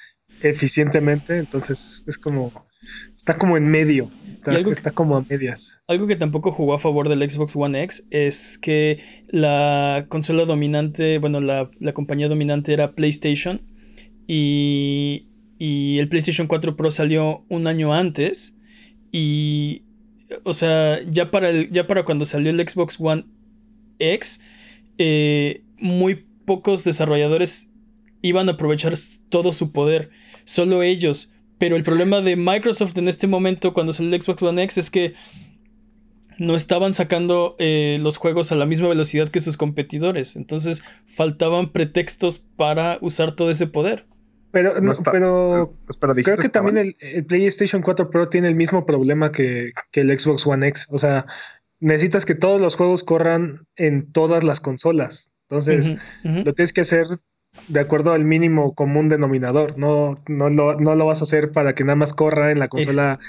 eficientemente. 0.43 1.37
Entonces 1.37 2.03
es 2.05 2.17
como. 2.19 2.51
Está 3.15 3.33
como 3.35 3.57
en 3.57 3.69
medio. 3.69 4.11
Está, 4.71 4.91
como 4.91 5.17
a 5.17 5.21
medias. 5.27 5.81
Algo 5.87 6.05
que 6.05 6.15
tampoco 6.15 6.51
jugó 6.51 6.75
a 6.75 6.79
favor 6.79 7.09
del 7.09 7.27
Xbox 7.27 7.55
One 7.55 7.81
X 7.83 8.05
es 8.11 8.59
que 8.59 9.23
la 9.29 10.05
consola 10.09 10.45
dominante, 10.45 11.17
bueno, 11.17 11.41
la, 11.41 11.71
la 11.79 11.93
compañía 11.93 12.27
dominante 12.27 12.71
era 12.71 12.91
PlayStation 12.91 13.63
y, 14.27 15.27
el 15.59 16.09
PlayStation 16.09 16.47
4 16.47 16.75
Pro 16.75 16.91
salió 16.91 17.45
un 17.49 17.67
año 17.67 17.93
antes. 17.93 18.57
Y, 19.11 19.83
o 20.43 20.53
sea, 20.53 21.01
ya 21.09 21.31
para, 21.31 21.49
el, 21.49 21.71
ya 21.71 21.87
para 21.87 22.03
cuando 22.03 22.25
salió 22.25 22.51
el 22.51 22.67
Xbox 22.67 22.99
One 22.99 23.25
X, 23.99 24.41
eh, 24.97 25.63
muy 25.79 26.25
pocos 26.45 26.83
desarrolladores 26.83 27.71
iban 28.21 28.49
a 28.49 28.53
aprovechar 28.53 28.93
todo 29.29 29.53
su 29.53 29.71
poder. 29.71 30.09
Solo 30.43 30.83
ellos. 30.83 31.31
Pero 31.57 31.77
el 31.77 31.83
problema 31.83 32.21
de 32.21 32.35
Microsoft 32.35 32.97
en 32.97 33.07
este 33.07 33.27
momento, 33.27 33.73
cuando 33.73 33.93
salió 33.93 34.13
el 34.13 34.21
Xbox 34.21 34.43
One 34.43 34.63
X, 34.63 34.77
es 34.77 34.89
que 34.89 35.13
no 36.37 36.55
estaban 36.55 36.93
sacando 36.93 37.55
eh, 37.59 37.97
los 38.01 38.17
juegos 38.17 38.51
a 38.51 38.55
la 38.55 38.65
misma 38.65 38.89
velocidad 38.89 39.29
que 39.29 39.39
sus 39.39 39.57
competidores. 39.57 40.35
Entonces 40.35 40.83
faltaban 41.05 41.71
pretextos 41.71 42.39
para 42.39 42.97
usar 43.01 43.31
todo 43.31 43.49
ese 43.49 43.67
poder. 43.67 44.05
Pero, 44.55 44.73
No 44.75 44.79
no, 44.81 44.91
está- 44.93 45.11
pero 45.11 45.73
Espera, 45.89 46.13
creo 46.13 46.37
que 46.37 46.47
también 46.47 46.77
el, 46.77 46.95
el 47.01 47.25
PlayStation 47.25 47.81
4 47.81 48.09
Pro 48.09 48.29
tiene 48.29 48.47
el 48.47 48.55
mismo 48.55 48.85
problema 48.85 49.29
que, 49.29 49.71
que 49.91 49.99
el 49.99 50.17
Xbox 50.17 50.47
One 50.47 50.65
X. 50.69 50.87
O 50.91 50.97
sea, 50.97 51.25
necesitas 51.81 52.25
que 52.25 52.35
todos 52.35 52.61
los 52.61 52.77
juegos 52.77 53.03
corran 53.03 53.67
en 53.75 54.09
todas 54.13 54.45
las 54.45 54.61
consolas. 54.61 55.33
Entonces, 55.49 55.97
lo 56.23 56.53
tienes 56.53 56.71
que 56.71 56.79
hacer 56.81 57.05
de 57.67 57.79
acuerdo 57.81 58.13
al 58.13 58.23
mínimo 58.23 58.73
común 58.75 59.09
denominador. 59.09 59.77
No, 59.77 60.23
no, 60.29 60.49
lo, 60.49 60.79
no 60.79 60.95
lo 60.95 61.05
vas 61.05 61.19
a 61.19 61.25
hacer 61.25 61.51
para 61.51 61.75
que 61.75 61.83
nada 61.83 61.97
más 61.97 62.13
corra 62.13 62.51
en 62.53 62.59
la 62.59 62.69
consola, 62.69 63.19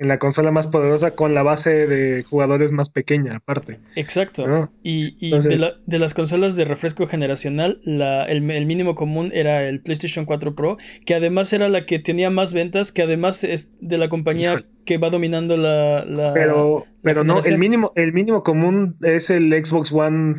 en 0.00 0.06
la 0.08 0.18
consola 0.20 0.52
más 0.52 0.68
poderosa 0.68 1.16
con 1.16 1.34
la 1.34 1.42
base 1.42 1.86
de 1.88 2.22
jugadores 2.22 2.70
más 2.70 2.88
pequeña, 2.90 3.36
aparte. 3.36 3.80
Exacto. 3.96 4.46
¿no? 4.46 4.72
Y, 4.84 5.16
y 5.18 5.26
Entonces- 5.26 5.50
de, 5.50 5.58
la- 5.58 5.72
de 5.86 5.98
las 5.98 6.14
consolas 6.14 6.54
de 6.54 6.64
refresco 6.64 7.06
generacional, 7.08 7.80
la, 7.82 8.24
el, 8.26 8.48
el 8.50 8.66
mínimo 8.66 8.94
común 8.94 9.30
era 9.34 9.68
el 9.68 9.80
PlayStation 9.80 10.24
4 10.24 10.54
Pro, 10.54 10.76
que 11.04 11.14
además 11.14 11.52
era 11.52 11.68
la 11.68 11.84
que 11.84 11.98
tenía 11.98 12.30
más 12.30 12.54
ventas, 12.54 12.92
que 12.92 13.02
además 13.02 13.42
es 13.42 13.70
de 13.80 13.98
la 13.98 14.08
compañía 14.08 14.52
Híjole. 14.52 14.66
que 14.84 14.98
va 14.98 15.10
dominando 15.10 15.56
la... 15.56 16.04
la- 16.04 16.32
Pero, 16.32 16.86
pero 17.02 17.24
no, 17.24 17.40
el 17.40 17.58
mínimo, 17.58 17.92
el 17.96 18.12
mínimo 18.12 18.44
común 18.44 18.96
es 19.02 19.30
el 19.30 19.52
Xbox 19.64 19.90
One 19.92 20.36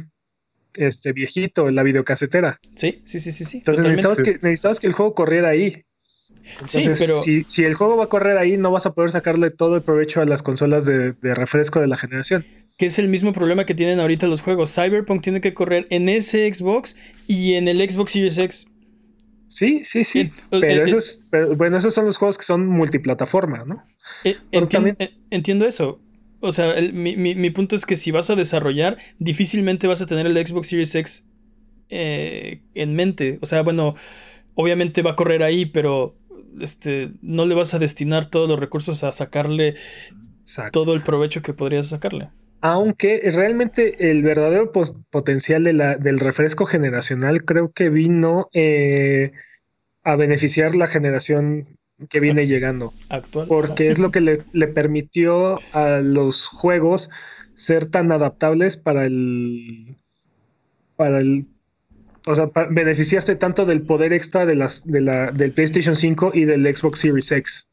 este 0.76 1.12
viejito, 1.14 1.70
la 1.72 1.84
videocasetera. 1.84 2.60
Sí, 2.76 3.02
sí, 3.04 3.20
sí, 3.20 3.32
sí, 3.34 3.44
sí. 3.44 3.58
Entonces 3.58 3.84
totalmente. 3.84 4.08
necesitabas 4.08 4.22
que, 4.22 4.34
necesitabas 4.48 4.80
que 4.80 4.88
el 4.88 4.94
juego 4.94 5.14
corriera 5.16 5.50
ahí. 5.50 5.84
Sí, 6.68 6.90
pero- 6.98 7.16
si, 7.20 7.44
si 7.48 7.64
el 7.66 7.74
juego 7.74 7.98
va 7.98 8.06
a 8.06 8.10
correr 8.10 8.38
ahí, 8.38 8.58
no 8.58 8.72
vas 8.72 8.86
a 8.86 8.94
poder 8.94 9.12
sacarle 9.12 9.50
todo 9.52 9.76
el 9.78 9.82
provecho 9.84 10.22
a 10.22 10.26
las 10.26 10.42
consolas 10.44 10.86
de, 10.86 11.14
de 11.14 11.36
refresco 11.36 11.80
de 11.80 11.88
la 11.88 11.98
generación. 11.98 12.46
Que 12.78 12.86
es 12.86 12.98
el 13.00 13.10
mismo 13.10 13.34
problema 13.34 13.66
que 13.66 13.76
tienen 13.76 14.00
ahorita 14.00 14.28
los 14.28 14.42
juegos. 14.42 14.74
Cyberpunk 14.74 15.22
tiene 15.22 15.42
que 15.42 15.54
correr 15.54 15.86
en 15.90 16.08
ese 16.10 16.52
Xbox 16.54 16.96
y 17.28 17.56
en 17.56 17.68
el 17.68 17.78
Xbox 17.90 18.14
Series 18.14 18.38
X. 18.38 18.68
Sí, 19.48 19.84
sí, 19.84 20.04
sí. 20.04 20.30
Pero, 20.52 20.86
esos, 20.86 21.28
pero, 21.32 21.56
bueno, 21.56 21.76
esos 21.78 21.94
son 21.94 22.06
los 22.06 22.18
juegos 22.18 22.38
que 22.38 22.44
son 22.46 22.68
multiplataforma, 22.68 23.66
¿no? 23.66 23.84
Eh, 24.24 24.38
también- 24.70 24.96
eh, 25.00 25.12
entiendo 25.32 25.66
eso. 25.68 26.00
O 26.40 26.52
sea, 26.54 26.74
mi, 26.94 27.18
mi- 27.18 27.36
mi 27.36 27.50
punto 27.50 27.76
es 27.76 27.86
que 27.86 27.98
si 27.98 28.12
vas 28.12 28.30
a 28.30 28.36
desarrollar, 28.36 28.98
difícilmente 29.18 29.88
vas 29.88 30.02
a 30.02 30.06
tener 30.06 30.26
el 30.28 30.48
Xbox 30.48 30.68
Series 30.70 30.96
X 30.96 31.26
eh, 31.90 32.62
en 32.76 32.96
mente. 32.96 33.40
O 33.42 33.46
sea, 33.46 33.62
bueno, 33.64 33.96
obviamente 34.56 35.02
va 35.02 35.12
a 35.12 35.16
correr 35.16 35.44
ahí, 35.44 35.66
pero 35.66 36.16
este, 36.60 37.12
no 37.22 37.46
le 37.46 37.56
vas 37.56 37.74
a 37.74 37.80
destinar 37.80 38.30
todos 38.30 38.48
los 38.48 38.60
recursos 38.60 39.04
a 39.04 39.12
sacarle 39.12 39.76
Exacto. 40.42 40.84
todo 40.84 40.94
el 40.94 41.02
provecho 41.02 41.42
que 41.42 41.54
podrías 41.54 41.88
sacarle. 41.88 42.30
Aunque 42.62 43.22
realmente 43.34 44.12
el 44.12 44.22
verdadero 44.22 44.72
potencial 45.10 45.64
de 45.64 45.74
la, 45.74 45.96
del 45.96 46.20
refresco 46.20 46.66
generacional 46.66 47.46
creo 47.46 47.72
que 47.72 47.90
vino 47.90 48.50
eh, 48.54 49.32
a 50.04 50.16
beneficiar 50.16 50.76
la 50.76 50.88
generación 50.88 51.78
que 52.10 52.20
viene 52.20 52.48
llegando. 52.48 52.94
Actual. 53.10 53.48
porque 53.48 53.90
es 53.90 54.00
lo 54.00 54.12
que 54.12 54.22
le, 54.22 54.44
le 54.54 54.68
permitió 54.68 55.60
a 55.74 56.00
los 56.00 56.48
juegos 56.48 57.10
ser 57.56 57.90
tan 57.90 58.12
adaptables 58.12 58.78
para 58.78 59.06
el 59.06 59.98
para 60.96 61.20
el 61.20 61.48
o 62.26 62.36
sea, 62.36 62.52
beneficiarse 62.70 63.36
tanto 63.36 63.66
del 63.66 63.82
poder 63.82 64.14
extra 64.14 64.46
de 64.46 64.56
las 64.56 64.86
de 64.86 65.02
la 65.02 65.32
del 65.32 65.52
PlayStation 65.52 65.96
5 65.96 66.32
y 66.34 66.46
del 66.46 66.64
Xbox 66.76 67.00
Series 67.00 67.32
X. 67.32 67.70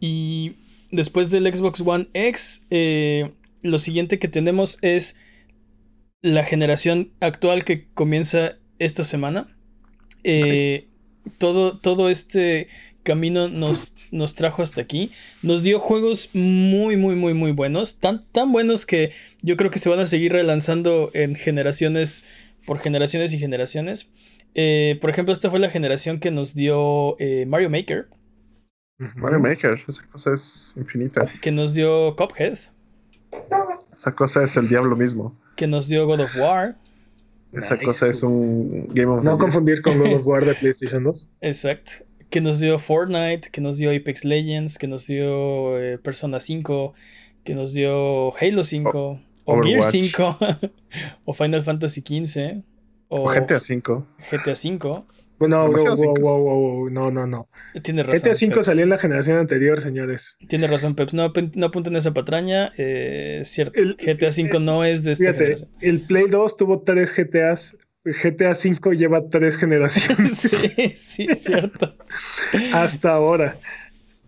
Y 0.00 0.56
después 0.90 1.30
del 1.30 1.52
Xbox 1.52 1.80
One 1.80 2.08
X, 2.12 2.64
eh, 2.70 3.32
lo 3.62 3.78
siguiente 3.78 4.18
que 4.18 4.28
tenemos 4.28 4.78
es 4.82 5.16
la 6.22 6.44
generación 6.44 7.12
actual 7.20 7.64
que 7.64 7.86
comienza 7.92 8.56
esta 8.78 9.04
semana. 9.04 9.48
Eh, 10.24 10.86
todo, 11.38 11.78
todo 11.78 12.08
este 12.10 12.68
camino 13.02 13.48
nos, 13.48 13.94
nos 14.10 14.34
trajo 14.34 14.62
hasta 14.62 14.80
aquí. 14.80 15.10
Nos 15.42 15.62
dio 15.62 15.78
juegos 15.78 16.30
muy, 16.32 16.96
muy, 16.96 17.14
muy, 17.14 17.34
muy 17.34 17.52
buenos. 17.52 17.98
Tan, 17.98 18.24
tan 18.32 18.50
buenos 18.50 18.86
que 18.86 19.12
yo 19.42 19.56
creo 19.56 19.70
que 19.70 19.78
se 19.78 19.88
van 19.88 20.00
a 20.00 20.06
seguir 20.06 20.32
relanzando 20.32 21.10
en 21.14 21.36
generaciones, 21.36 22.24
por 22.66 22.78
generaciones 22.80 23.32
y 23.32 23.38
generaciones. 23.38 24.10
Eh, 24.54 24.98
por 25.00 25.10
ejemplo, 25.10 25.32
esta 25.32 25.50
fue 25.50 25.58
la 25.58 25.70
generación 25.70 26.20
que 26.20 26.30
nos 26.30 26.54
dio 26.54 27.16
eh, 27.18 27.44
Mario 27.46 27.70
Maker, 27.70 28.08
Mario 29.16 29.40
Maker, 29.40 29.80
esa 29.88 30.06
cosa 30.06 30.32
es 30.34 30.74
infinita. 30.76 31.26
que 31.42 31.50
nos 31.50 31.74
dio 31.74 32.14
Cuphead, 32.16 32.58
Esa 33.92 34.12
cosa 34.14 34.42
es 34.44 34.56
el 34.56 34.68
diablo 34.68 34.96
mismo. 34.96 35.36
que 35.56 35.66
nos 35.66 35.88
dio 35.88 36.06
God 36.06 36.20
of 36.20 36.36
War. 36.40 36.76
Esa 37.52 37.74
Nice. 37.74 37.86
cosa 37.86 38.08
es 38.08 38.22
un 38.22 38.88
Game 38.94 39.06
of 39.12 39.24
No 39.24 39.38
confundir 39.38 39.80
con 39.82 39.98
God 39.98 40.14
of 40.14 40.26
War 40.26 40.44
de 40.44 40.54
PlayStation 40.60 41.04
2. 41.04 41.28
Exacto. 41.40 42.04
Que 42.30 42.40
nos 42.40 42.58
dio 42.58 42.78
Fortnite, 42.80 43.50
que 43.52 43.60
nos 43.60 43.76
dio 43.76 43.90
Apex 43.90 44.24
Legends, 44.24 44.76
que 44.78 44.88
nos 44.88 45.06
dio 45.06 45.78
eh, 45.78 45.98
Persona 45.98 46.40
5, 46.40 46.94
que 47.44 47.54
nos 47.54 47.72
dio 47.72 48.32
Halo 48.36 48.64
5, 48.64 49.20
o, 49.44 49.60
Gear 49.62 49.80
Overwatch. 49.80 49.90
5, 49.90 50.38
o 51.24 51.32
Final 51.34 51.62
Fantasy 51.62 52.02
15, 52.02 52.62
o 53.08 53.24
O 53.24 53.28
GTA 53.28 53.58
V. 53.60 54.04
GTA 54.30 54.56
5. 54.56 55.06
Bueno, 55.38 55.66
wow, 55.66 55.74
wow, 55.74 55.96
wow, 55.96 56.20
wow, 56.20 56.58
wow, 56.78 56.90
no, 56.90 57.10
no, 57.10 57.26
no. 57.26 57.48
Tiene 57.82 58.04
razón. 58.04 58.20
GTA 58.20 58.34
5 58.34 58.54
Peps. 58.54 58.66
salió 58.66 58.84
en 58.84 58.90
la 58.90 58.98
generación 58.98 59.38
anterior, 59.38 59.80
señores. 59.80 60.36
Tiene 60.48 60.68
razón, 60.68 60.94
Peps. 60.94 61.12
No, 61.12 61.32
no 61.54 61.66
apunten 61.66 61.96
esa 61.96 62.14
patraña. 62.14 62.72
eh, 62.76 63.38
es 63.42 63.48
cierto. 63.48 63.80
El- 63.82 63.96
GTA 63.96 64.30
5 64.32 64.60
no 64.60 64.84
es 64.84 65.02
de 65.02 65.12
esta 65.12 65.24
Fíjate, 65.24 65.38
generación. 65.38 65.70
el 65.80 66.00
Play 66.02 66.26
2 66.28 66.56
tuvo 66.56 66.82
tres 66.82 67.12
GTAs. 67.16 67.76
GTA 68.04 68.54
5 68.54 68.92
lleva 68.92 69.28
tres 69.30 69.56
generaciones 69.56 70.36
sí, 70.38 70.92
sí, 70.96 71.26
es 71.28 71.42
cierto. 71.44 71.96
hasta 72.74 73.12
ahora. 73.14 73.58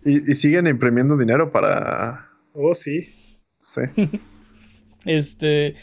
Y, 0.05 0.31
y 0.31 0.35
siguen 0.35 0.67
imprimiendo 0.67 1.17
dinero 1.17 1.53
para. 1.53 2.29
Oh, 2.53 2.75
sí. 2.75 3.14
Sí. 3.59 3.83
Este, 5.07 5.75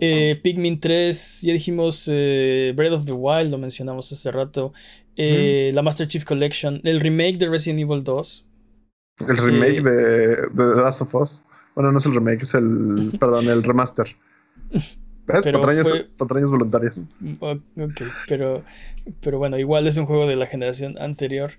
eh, 0.00 0.40
Pikmin 0.42 0.80
3, 0.80 1.42
ya 1.42 1.52
dijimos 1.52 2.08
eh, 2.10 2.72
Breath 2.74 2.92
of 2.92 3.04
the 3.04 3.12
Wild, 3.12 3.50
lo 3.50 3.58
mencionamos 3.58 4.10
hace 4.12 4.30
rato. 4.32 4.72
Eh, 5.16 5.70
La 5.74 5.82
Master 5.82 6.08
Chief 6.08 6.24
Collection, 6.24 6.80
el 6.84 7.00
remake 7.00 7.36
de 7.38 7.48
Resident 7.48 7.80
Evil 7.80 8.02
2. 8.02 8.48
El 9.28 9.36
remake 9.36 9.78
Eh, 9.78 9.82
de, 9.82 10.26
de 10.36 10.74
The 10.74 10.80
Last 10.80 11.02
of 11.02 11.14
Us. 11.14 11.44
Bueno, 11.74 11.92
no 11.92 11.98
es 11.98 12.06
el 12.06 12.14
remake, 12.14 12.42
es 12.42 12.54
el. 12.54 13.12
perdón, 13.20 13.48
el 13.48 13.62
remaster. 13.62 14.16
¿Ves? 15.26 15.44
Patrañas, 15.44 15.88
fue- 15.88 16.06
patrañas 16.18 16.50
voluntarias. 16.50 17.04
Mm, 17.20 17.32
o- 17.40 17.50
Ok, 17.84 18.00
pero, 18.28 18.64
pero 19.20 19.38
bueno, 19.38 19.58
igual 19.58 19.86
es 19.86 19.96
un 19.96 20.06
juego 20.06 20.26
de 20.26 20.36
la 20.36 20.46
generación 20.46 20.96
anterior. 20.98 21.52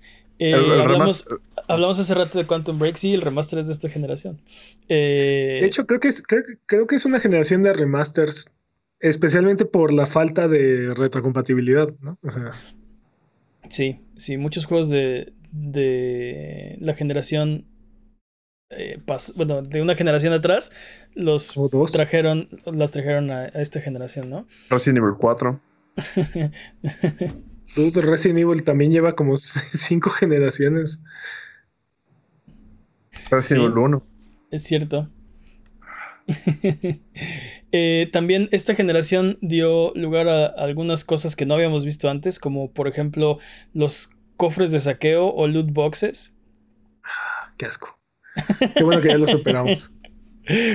Eh, 0.44 0.50
El- 0.50 0.72
el 0.72 0.80
hablamos, 0.80 1.24
hablamos 1.68 2.00
hace 2.00 2.14
rato 2.14 2.36
de 2.36 2.46
Quantum 2.46 2.76
Break, 2.78 2.96
sí, 2.96 3.14
el 3.14 3.20
remaster 3.20 3.60
es 3.60 3.68
de 3.68 3.74
esta 3.74 3.88
generación. 3.88 4.40
Eh, 4.88 5.58
De 5.60 5.66
hecho, 5.66 5.86
creo 5.86 6.00
que, 6.00 6.08
es, 6.08 6.20
creo, 6.22 6.42
creo 6.66 6.86
que 6.88 6.96
es 6.96 7.04
una 7.04 7.20
generación 7.20 7.62
de 7.62 7.72
remasters, 7.72 8.50
especialmente 8.98 9.64
por 9.66 9.92
la 9.92 10.06
falta 10.06 10.48
de 10.48 10.94
retrocompatibilidad, 10.94 11.88
¿no? 12.00 12.18
O 12.24 12.30
sea, 12.32 12.50
Sí, 13.70 14.00
sí, 14.16 14.36
muchos 14.36 14.66
juegos 14.66 14.88
de, 14.90 15.32
de 15.52 16.76
la 16.80 16.94
generación, 16.94 17.64
eh, 18.70 18.98
pas- 19.06 19.32
bueno, 19.36 19.62
de 19.62 19.80
una 19.80 19.94
generación 19.94 20.32
atrás, 20.32 20.72
los 21.14 21.54
trajeron, 21.92 22.48
las 22.66 22.90
trajeron 22.90 23.30
a, 23.30 23.42
a 23.42 23.62
esta 23.62 23.80
generación, 23.80 24.28
¿no? 24.28 24.46
Resident 24.70 24.98
Evil 24.98 25.14
4. 25.16 25.60
Dude, 27.76 28.02
Resident 28.02 28.38
Evil 28.38 28.62
también 28.64 28.92
lleva 28.92 29.12
como 29.12 29.36
cinco 29.36 30.10
generaciones. 30.10 31.02
Resident 33.30 33.44
Sí. 33.44 33.54
Evil 33.54 33.78
1. 33.78 34.06
Es 34.50 34.62
cierto. 34.64 35.08
Eh, 37.74 38.10
también 38.12 38.50
esta 38.52 38.74
generación 38.74 39.38
dio 39.40 39.94
lugar 39.94 40.28
a 40.28 40.44
algunas 40.44 41.04
cosas 41.04 41.36
que 41.36 41.46
no 41.46 41.54
habíamos 41.54 41.86
visto 41.86 42.10
antes, 42.10 42.38
como 42.38 42.70
por 42.70 42.86
ejemplo 42.86 43.38
los 43.72 44.10
cofres 44.36 44.72
de 44.72 44.80
saqueo 44.80 45.28
o 45.28 45.46
loot 45.46 45.72
boxes. 45.72 46.36
Qué 47.56 47.64
asco. 47.64 47.98
Qué 48.76 48.84
bueno 48.84 49.00
que 49.00 49.08
ya 49.08 49.16
lo 49.16 49.26
superamos. 49.26 49.90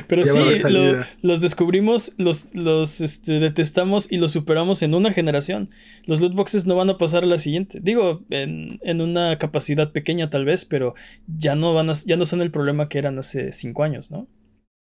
Pero 0.08 0.24
Ya 0.24 0.32
sí, 0.32 0.72
lo- 0.72 1.04
los 1.22 1.42
descubrimos, 1.42 2.14
los, 2.18 2.56
los 2.56 3.02
este, 3.02 3.40
detestamos 3.40 4.12
y 4.12 4.18
los 4.18 4.32
superamos 4.32 4.82
en 4.82 4.94
una 4.94 5.12
generación. 5.12 5.70
Los 6.06 6.22
loot 6.22 6.34
boxes 6.36 6.66
no 6.66 6.76
van 6.76 6.90
a 6.90 6.98
pasar 6.98 7.24
a 7.24 7.28
la 7.28 7.40
siguiente. 7.40 7.80
Digo, 7.82 8.24
en, 8.30 8.80
en 8.84 9.02
una 9.02 9.38
capacidad 9.38 9.92
pequeña 9.92 10.30
tal 10.30 10.46
vez, 10.46 10.64
pero 10.66 10.94
ya 11.28 11.56
no 11.56 11.74
van 11.74 11.90
a, 11.90 11.94
ya 12.06 12.16
no 12.18 12.26
son 12.26 12.42
el 12.42 12.52
problema 12.52 12.88
que 12.88 12.98
eran 13.00 13.20
hace 13.20 13.52
cinco 13.52 13.84
años, 13.84 14.10
¿no? 14.12 14.28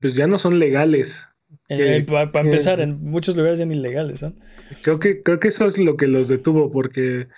Pues 0.00 0.14
ya 0.16 0.26
no 0.26 0.36
son 0.38 0.58
legales. 0.58 1.28
Eh, 1.68 2.04
Que- 2.06 2.10
Para 2.12 2.40
empezar, 2.40 2.80
en 2.80 3.02
muchos 3.04 3.36
lugares 3.36 3.58
ya 3.58 3.66
ni 3.66 3.76
legales 3.76 4.20
son. 4.20 4.40
Creo 4.82 4.98
que, 4.98 5.22
creo 5.22 5.38
que 5.38 5.48
eso 5.48 5.66
es 5.66 5.78
lo 5.78 5.96
que 5.96 6.06
los 6.08 6.26
detuvo, 6.28 6.72
porque 6.72 7.28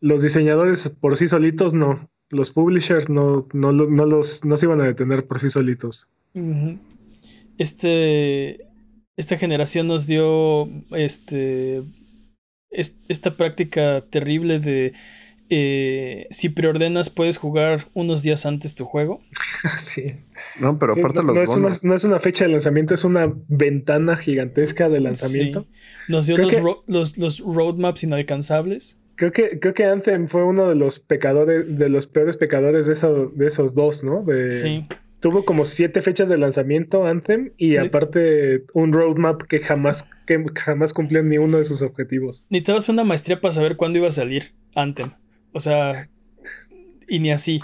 los 0.00 0.22
diseñadores 0.22 0.90
por 1.00 1.16
sí 1.16 1.26
solitos 1.26 1.74
no. 1.74 2.08
Los 2.30 2.50
publishers 2.50 3.08
no, 3.08 3.48
no, 3.52 3.72
no 3.72 4.04
los 4.04 4.44
no 4.44 4.56
se 4.58 4.66
iban 4.66 4.80
a 4.82 4.84
detener 4.84 5.26
por 5.26 5.38
sí 5.40 5.48
solitos. 5.48 6.08
Este, 7.58 8.66
esta 9.16 9.36
generación 9.38 9.86
nos 9.88 10.06
dio 10.06 10.68
este, 10.92 11.82
es- 12.70 12.96
esta 13.08 13.32
práctica 13.36 14.02
terrible 14.02 14.58
de 14.60 14.92
eh, 15.50 16.26
si 16.30 16.50
preordenas 16.50 17.08
puedes 17.08 17.38
jugar 17.38 17.86
unos 17.94 18.22
días 18.22 18.44
antes 18.46 18.74
tu 18.74 18.84
juego. 18.84 19.22
sí. 19.78 20.14
No, 20.60 20.78
pero 20.78 20.94
Sí, 20.94 21.00
aparte 21.00 21.20
no, 21.22 21.32
los 21.32 21.34
no 21.36 21.42
es 21.42 21.48
una, 21.50 21.76
no 21.82 21.94
es 21.94 22.04
una 22.04 22.18
fecha 22.20 22.44
de 22.44 22.50
lanzamiento, 22.52 22.94
es 22.94 23.04
una 23.04 23.32
ventana 23.48 24.16
gigantesca 24.16 24.88
de 24.88 25.00
lanzamiento. 25.00 25.62
Sí. 25.62 25.68
Nos 26.08 26.26
dio 26.26 26.36
los, 26.36 26.54
que- 26.54 26.60
ro- 26.60 26.84
los, 26.86 27.16
los 27.18 27.40
roadmaps 27.40 28.02
inalcanzables. 28.04 29.00
Creo 29.16 29.32
que, 29.32 29.58
creo 29.58 29.74
que 29.74 29.84
Anthem 29.84 30.28
fue 30.28 30.44
uno 30.44 30.68
de 30.68 30.76
los 30.76 31.00
pecadores, 31.00 31.76
de 31.76 31.88
los 31.88 32.06
peores 32.06 32.36
pecadores 32.36 32.86
de, 32.86 32.92
eso, 32.92 33.32
de 33.34 33.46
esos 33.46 33.74
dos, 33.74 34.04
¿no? 34.04 34.22
De, 34.22 34.50
Sí. 34.52 34.86
Tuvo 35.20 35.44
como 35.44 35.64
siete 35.64 36.00
fechas 36.00 36.28
de 36.28 36.38
lanzamiento 36.38 37.04
Anthem 37.06 37.50
y 37.56 37.76
aparte 37.76 38.64
un 38.72 38.92
roadmap 38.92 39.42
que 39.42 39.58
jamás, 39.58 40.08
que 40.26 40.44
jamás 40.54 40.92
cumplió 40.94 41.22
ni 41.24 41.38
uno 41.38 41.58
de 41.58 41.64
sus 41.64 41.82
objetivos. 41.82 42.46
Necesitabas 42.50 42.88
una 42.88 43.02
maestría 43.04 43.40
para 43.40 43.52
saber 43.52 43.76
cuándo 43.76 43.98
iba 43.98 44.08
a 44.08 44.12
salir 44.12 44.54
Anthem. 44.76 45.10
O 45.52 45.58
sea, 45.60 46.08
y 47.08 47.18
ni 47.18 47.32
así. 47.32 47.60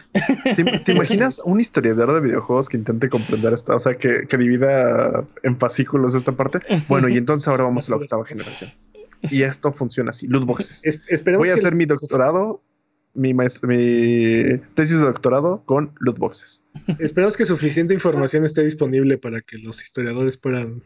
¿Te, 0.57 0.65
te 0.65 0.93
imaginas 0.93 1.41
un 1.45 1.61
historiador 1.61 2.13
de 2.15 2.21
videojuegos 2.23 2.69
que 2.69 2.77
intente 2.77 3.09
comprender 3.09 3.53
esta, 3.53 3.77
o 3.77 3.79
sea, 3.79 3.95
que, 3.99 4.27
que 4.29 4.37
divida 4.37 5.25
en 5.45 5.59
fascículos 5.59 6.15
esta 6.17 6.33
parte? 6.33 6.59
Bueno, 6.89 7.09
y 7.09 7.17
entonces 7.19 7.47
ahora 7.47 7.65
vamos 7.65 7.89
a 7.89 7.93
la 7.93 7.97
octava 7.99 8.25
generación. 8.25 8.73
Y 9.31 9.43
esto 9.43 9.73
funciona 9.73 10.11
así, 10.11 10.27
loot 10.27 10.45
boxes. 10.45 10.85
Es- 10.85 11.03
esperemos 11.09 11.41
Voy 11.47 11.51
a 11.51 11.55
que 11.55 11.61
hacer 11.61 11.75
mi 11.77 11.85
doctorado, 11.85 12.63
mi, 13.15 13.33
tesis 14.75 14.99
de 14.99 15.05
doctorado 15.05 15.65
con 15.65 15.95
loot 16.01 16.19
boxes. 16.19 16.65
Esperemos 16.99 17.37
que 17.37 17.45
suficiente 17.45 17.95
información 17.95 18.45
esté 18.45 18.63
disponible 18.65 19.19
para 19.19 19.41
que 19.41 19.59
los 19.59 19.83
historiadores 19.83 20.37
puedan 20.37 20.83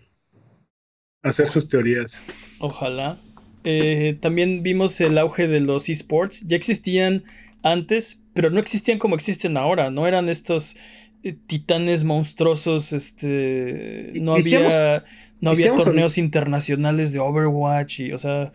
hacer 1.22 1.48
sus 1.48 1.68
teorías. 1.68 2.24
Ojalá. 2.58 3.18
Eh, 3.64 4.18
también 4.20 4.62
vimos 4.62 5.00
el 5.00 5.18
auge 5.18 5.48
de 5.48 5.60
los 5.60 5.88
esports. 5.88 6.46
Ya 6.46 6.56
existían 6.56 7.24
antes, 7.62 8.22
pero 8.34 8.50
no 8.50 8.60
existían 8.60 8.98
como 8.98 9.14
existen 9.14 9.56
ahora. 9.56 9.90
No 9.90 10.06
eran 10.06 10.28
estos 10.28 10.76
eh, 11.24 11.36
titanes 11.46 12.04
monstruosos. 12.04 12.92
Este. 12.92 14.12
No 14.14 14.36
Hicimos- 14.38 14.74
había. 14.74 15.04
No 15.40 15.50
había 15.50 15.72
un- 15.72 15.78
torneos 15.78 16.18
internacionales 16.18 17.12
de 17.12 17.18
Overwatch. 17.20 18.00
Y, 18.00 18.12
o 18.12 18.18
sea. 18.18 18.52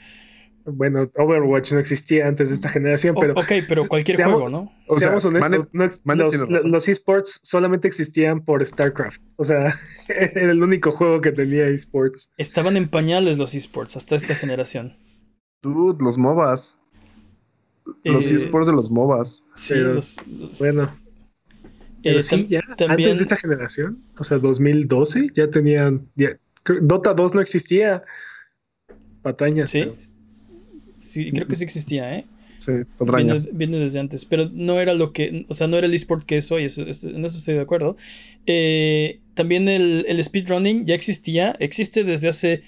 Bueno, 0.65 1.11
Overwatch 1.17 1.73
no 1.73 1.79
existía 1.79 2.25
antes 2.27 2.47
de 2.49 2.55
esta 2.55 2.69
generación, 2.69 3.17
o- 3.17 3.19
pero 3.19 3.33
ok, 3.33 3.51
pero 3.67 3.85
cualquier 3.87 4.15
seamos- 4.17 4.41
juego, 4.41 4.49
¿no? 4.49 4.71
O 4.87 4.93
sea, 4.97 5.07
seamos 5.09 5.25
honestos, 5.25 5.51
Manet- 5.51 5.69
no 5.73 5.83
ex- 5.83 6.01
Manet 6.05 6.63
los, 6.63 6.87
esports 6.87 7.41
solamente 7.43 7.87
existían 7.87 8.45
por 8.45 8.65
StarCraft. 8.65 9.21
O 9.35 9.43
sea, 9.43 9.73
era 10.07 10.51
el 10.51 10.63
único 10.63 10.91
juego 10.91 11.19
que 11.19 11.31
tenía 11.33 11.67
esports. 11.67 12.31
Estaban 12.37 12.77
en 12.77 12.87
pañales 12.87 13.37
los 13.37 13.53
esports 13.55 13.97
hasta 13.97 14.15
esta 14.15 14.35
generación. 14.35 14.95
Dude, 15.61 16.01
los 16.03 16.17
MOBAs. 16.17 16.79
Los 18.05 18.31
Eh, 18.31 18.35
esports 18.35 18.67
de 18.67 18.73
los 18.73 18.89
MOBAs. 18.89 19.43
Sí, 19.55 19.73
Pero, 19.73 19.93
los- 19.95 20.15
los- 20.27 20.59
Bueno, 20.59 20.83
Eh, 20.83 20.87
pero 22.03 22.21
sí, 22.21 22.47
ya 22.49 22.61
también- 22.77 23.09
antes 23.09 23.17
de 23.17 23.23
esta 23.23 23.35
generación, 23.35 24.01
o 24.17 24.23
sea, 24.23 24.37
2012, 24.37 25.27
ya 25.35 25.49
tenían. 25.49 26.07
ya- 26.15 26.37
Dota 26.81 27.13
2 27.13 27.35
no 27.35 27.41
existía. 27.41 28.03
Patañas. 29.21 29.71
Sí. 29.71 29.81
pero- 29.83 30.12
Sí, 31.13 31.31
creo 31.31 31.47
que 31.47 31.55
sí 31.55 31.63
existía, 31.63 32.15
¿eh? 32.17 32.25
Sí, 32.57 32.71
Viene, 33.01 33.33
viene 33.53 33.77
desde 33.79 33.99
antes, 33.99 34.25
pero 34.25 34.49
no 34.53 34.79
era 34.79 34.93
lo 34.93 35.11
que, 35.13 35.45
o 35.49 35.53
sea, 35.53 35.67
no 35.67 35.77
era 35.77 35.87
el 35.87 35.93
esport 35.93 36.25
que 36.25 36.37
es 36.37 36.51
hoy, 36.51 36.65
eso- 36.65 36.83
eso- 36.87 37.09
en 37.09 37.25
eso 37.25 37.37
estoy 37.37 37.55
de 37.55 37.61
acuerdo. 37.61 37.97
Eh, 38.45 39.19
también 39.35 39.67
el, 39.69 40.05
el 40.07 40.23
speedrunning 40.23 40.85
ya 40.85 40.95
existía, 40.95 41.55
existe 41.59 42.03
desde 42.05 42.29
hace, 42.29 42.63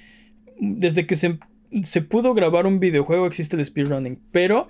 desde 0.60 1.08
que 1.08 1.16
se, 1.16 1.40
se 1.84 2.02
pudo 2.02 2.34
grabar 2.34 2.68
un 2.68 2.80
videojuego 2.80 3.28
existe 3.28 3.56
el 3.56 3.66
speedrunning, 3.66 4.20
pero 4.32 4.68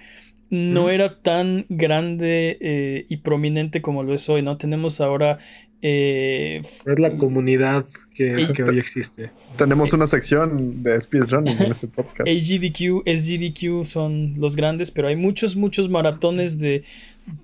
no 0.49 0.89
era 0.89 1.21
tan 1.21 1.65
grande 1.69 2.57
eh, 2.61 3.05
y 3.09 3.17
prominente 3.17 3.81
como 3.81 4.03
lo 4.03 4.13
es 4.13 4.29
hoy, 4.29 4.41
¿no? 4.41 4.57
Tenemos 4.57 5.01
ahora... 5.01 5.39
eh, 5.87 6.61
Es 6.63 6.99
la 6.99 7.15
comunidad 7.15 7.85
que, 8.15 8.41
Y- 8.49 8.53
que 8.53 8.63
hoy 8.63 8.79
existe. 8.79 9.29
Tenemos 9.55 9.93
una 9.93 10.07
sección 10.07 10.81
de 10.81 10.99
speedrunning 10.99 11.57
en 11.61 11.71
este 11.71 11.87
podcast. 11.87 12.27
AGDQ, 12.27 13.03
SGDQ 13.05 13.85
son 13.85 14.33
los 14.37 14.55
grandes, 14.55 14.89
pero 14.89 15.07
hay 15.09 15.15
muchos, 15.15 15.55
muchos 15.55 15.87
maratones 15.89 16.57
de, 16.57 16.83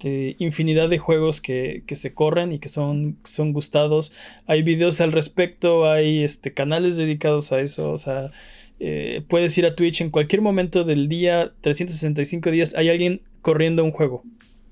de 0.01 0.35
infinidad 0.39 0.89
de 0.89 0.97
juegos 0.97 1.39
que, 1.39 1.83
que 1.85 1.95
se 1.95 2.13
corren 2.13 2.51
y 2.51 2.57
que 2.59 2.67
son, 2.69 3.15
son 3.23 3.53
gustados. 3.53 4.11
Hay 4.47 4.63
videos 4.63 4.99
al 5.01 5.11
respecto, 5.11 5.89
hay 5.89 6.23
este, 6.23 6.51
canales 6.53 6.97
dedicados 6.97 7.51
a 7.51 7.61
eso. 7.61 7.91
O 7.91 7.97
sea, 7.99 8.31
eh, 8.79 9.21
puedes 9.29 9.55
ir 9.59 9.67
a 9.67 9.75
Twitch 9.75 10.01
en 10.01 10.09
cualquier 10.09 10.41
momento 10.41 10.83
del 10.83 11.07
día, 11.07 11.53
365 11.61 12.49
días, 12.49 12.73
hay 12.75 12.89
alguien 12.89 13.21
corriendo 13.41 13.83
un 13.83 13.91
juego. 13.91 14.23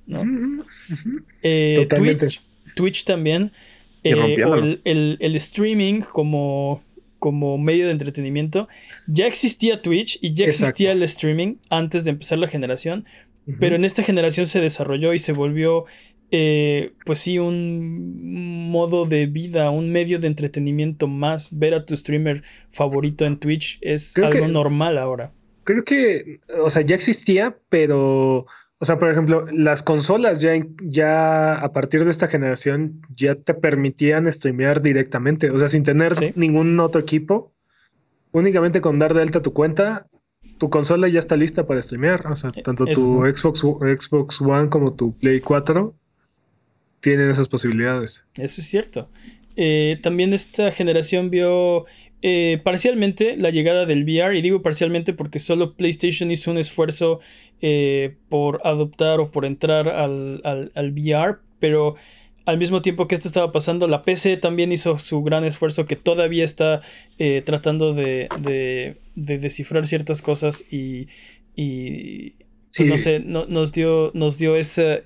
¿no? 0.07 0.21
Ujú. 0.21 0.63
Eh, 1.43 1.85
Totalmente. 1.87 2.25
Twitch, 2.25 2.41
Twitch 2.79 3.03
también. 3.03 3.51
Eh, 4.05 4.13
o 4.45 4.55
el, 4.55 4.79
el- 4.85 5.17
el 5.19 5.35
streaming 5.35 5.99
como, 6.01 6.81
como 7.19 7.57
medio 7.57 7.85
de 7.85 7.91
entretenimiento. 7.91 8.69
Ya 9.07 9.27
existía 9.27 9.81
Twitch 9.81 10.17
y 10.21 10.33
ya 10.33 10.45
Exacto. 10.45 10.65
existía 10.69 10.91
el 10.93 11.03
streaming 11.03 11.55
antes 11.69 12.05
de 12.05 12.11
empezar 12.11 12.37
la 12.39 12.47
generación. 12.47 13.05
Pero 13.59 13.75
en 13.75 13.83
esta 13.83 14.03
generación 14.03 14.45
se 14.45 14.61
desarrolló 14.61 15.13
y 15.13 15.19
se 15.19 15.33
volvió, 15.33 15.85
eh, 16.31 16.91
pues 17.05 17.17
sí, 17.19 17.39
un 17.39 18.69
modo 18.69 19.05
de 19.05 19.25
vida, 19.25 19.71
un 19.71 19.91
medio 19.91 20.19
de 20.19 20.27
entretenimiento 20.27 21.07
más. 21.07 21.57
Ver 21.57 21.73
a 21.73 21.83
tu 21.85 21.97
streamer 21.97 22.43
favorito 22.69 23.25
en 23.25 23.37
Twitch 23.37 23.79
es 23.81 24.13
Creo 24.13 24.27
algo 24.27 24.45
que- 24.45 24.51
normal 24.51 24.97
ahora. 24.99 25.33
Creo 25.63 25.83
que, 25.83 26.39
o 26.63 26.69
sea, 26.69 26.83
ya 26.83 26.95
existía, 26.95 27.55
pero, 27.69 28.45
o 28.79 28.85
sea, 28.85 28.97
por 28.97 29.09
ejemplo, 29.09 29.45
las 29.51 29.83
consolas 29.83 30.41
ya, 30.41 30.53
ya 30.81 31.55
a 31.55 31.71
partir 31.73 32.05
de 32.05 32.11
esta 32.11 32.27
generación 32.27 33.01
ya 33.15 33.35
te 33.35 33.53
permitían 33.53 34.31
streamear 34.31 34.81
directamente, 34.81 35.49
o 35.51 35.57
sea, 35.59 35.67
sin 35.67 35.83
tener 35.83 36.15
Sí. 36.15 36.31
ningún 36.35 36.79
otro 36.79 37.01
equipo, 37.01 37.51
únicamente 38.31 38.79
con 38.81 38.97
dar 38.99 39.13
de 39.13 39.21
alta 39.21 39.41
tu 39.41 39.53
cuenta, 39.53 40.07
tu 40.57 40.69
consola 40.69 41.07
ya 41.07 41.19
está 41.19 41.35
lista 41.35 41.67
para 41.67 41.81
streamear, 41.81 42.27
o 42.27 42.35
sea, 42.35 42.51
Eh, 42.55 42.61
tanto 42.63 42.85
es- 42.85 42.93
tu 42.93 43.25
Xbox, 43.25 43.59
Xbox 43.59 44.41
One 44.41 44.69
como 44.69 44.93
tu 44.93 45.13
Play 45.17 45.39
4 45.41 45.93
tienen 47.01 47.29
esas 47.29 47.47
posibilidades. 47.47 48.25
Eso 48.35 48.61
es 48.61 48.67
cierto. 48.67 49.09
Eh, 49.55 49.99
también 50.03 50.33
esta 50.33 50.71
generación 50.71 51.29
vio 51.29 51.85
eh, 52.21 52.59
parcialmente 52.63 53.35
la 53.37 53.49
llegada 53.49 53.85
del 53.85 54.03
VR, 54.03 54.37
y 54.37 54.41
digo 54.41 54.61
parcialmente 54.61 55.13
porque 55.13 55.39
solo 55.39 55.75
PlayStation 55.75 56.31
hizo 56.31 56.51
un 56.51 56.57
esfuerzo 56.57 57.19
eh, 57.61 58.15
por 58.29 58.61
adoptar 58.63 59.19
o 59.19 59.31
por 59.31 59.45
entrar 59.45 59.89
al, 59.89 60.41
al- 60.43 60.71
al 60.75 60.91
VR, 60.91 61.37
pero 61.59 61.95
al 62.45 62.57
mismo 62.57 62.81
tiempo 62.81 63.07
que 63.07 63.15
esto 63.15 63.27
estaba 63.27 63.51
pasando, 63.51 63.87
la 63.87 64.01
PC 64.01 64.37
también 64.37 64.71
hizo 64.71 64.97
su 64.97 65.21
gran 65.21 65.43
esfuerzo 65.45 65.85
que 65.85 65.95
todavía 65.95 66.43
está 66.43 66.81
eh, 67.19 67.41
tratando 67.45 67.93
de, 67.93 68.27
de- 68.39 68.97
de 69.15 69.37
descifrar 69.37 69.85
ciertas 69.85 70.21
cosas 70.21 70.65
y, 70.71 71.07
y 71.55 72.31
pues, 72.31 72.87
no 72.89 72.97
sé, 72.97 73.19
no- 73.19 73.45
nos 73.45 73.71
dio, 73.71 74.11
nos 74.13 74.37
dio 74.37 74.55
esa, 74.55 74.99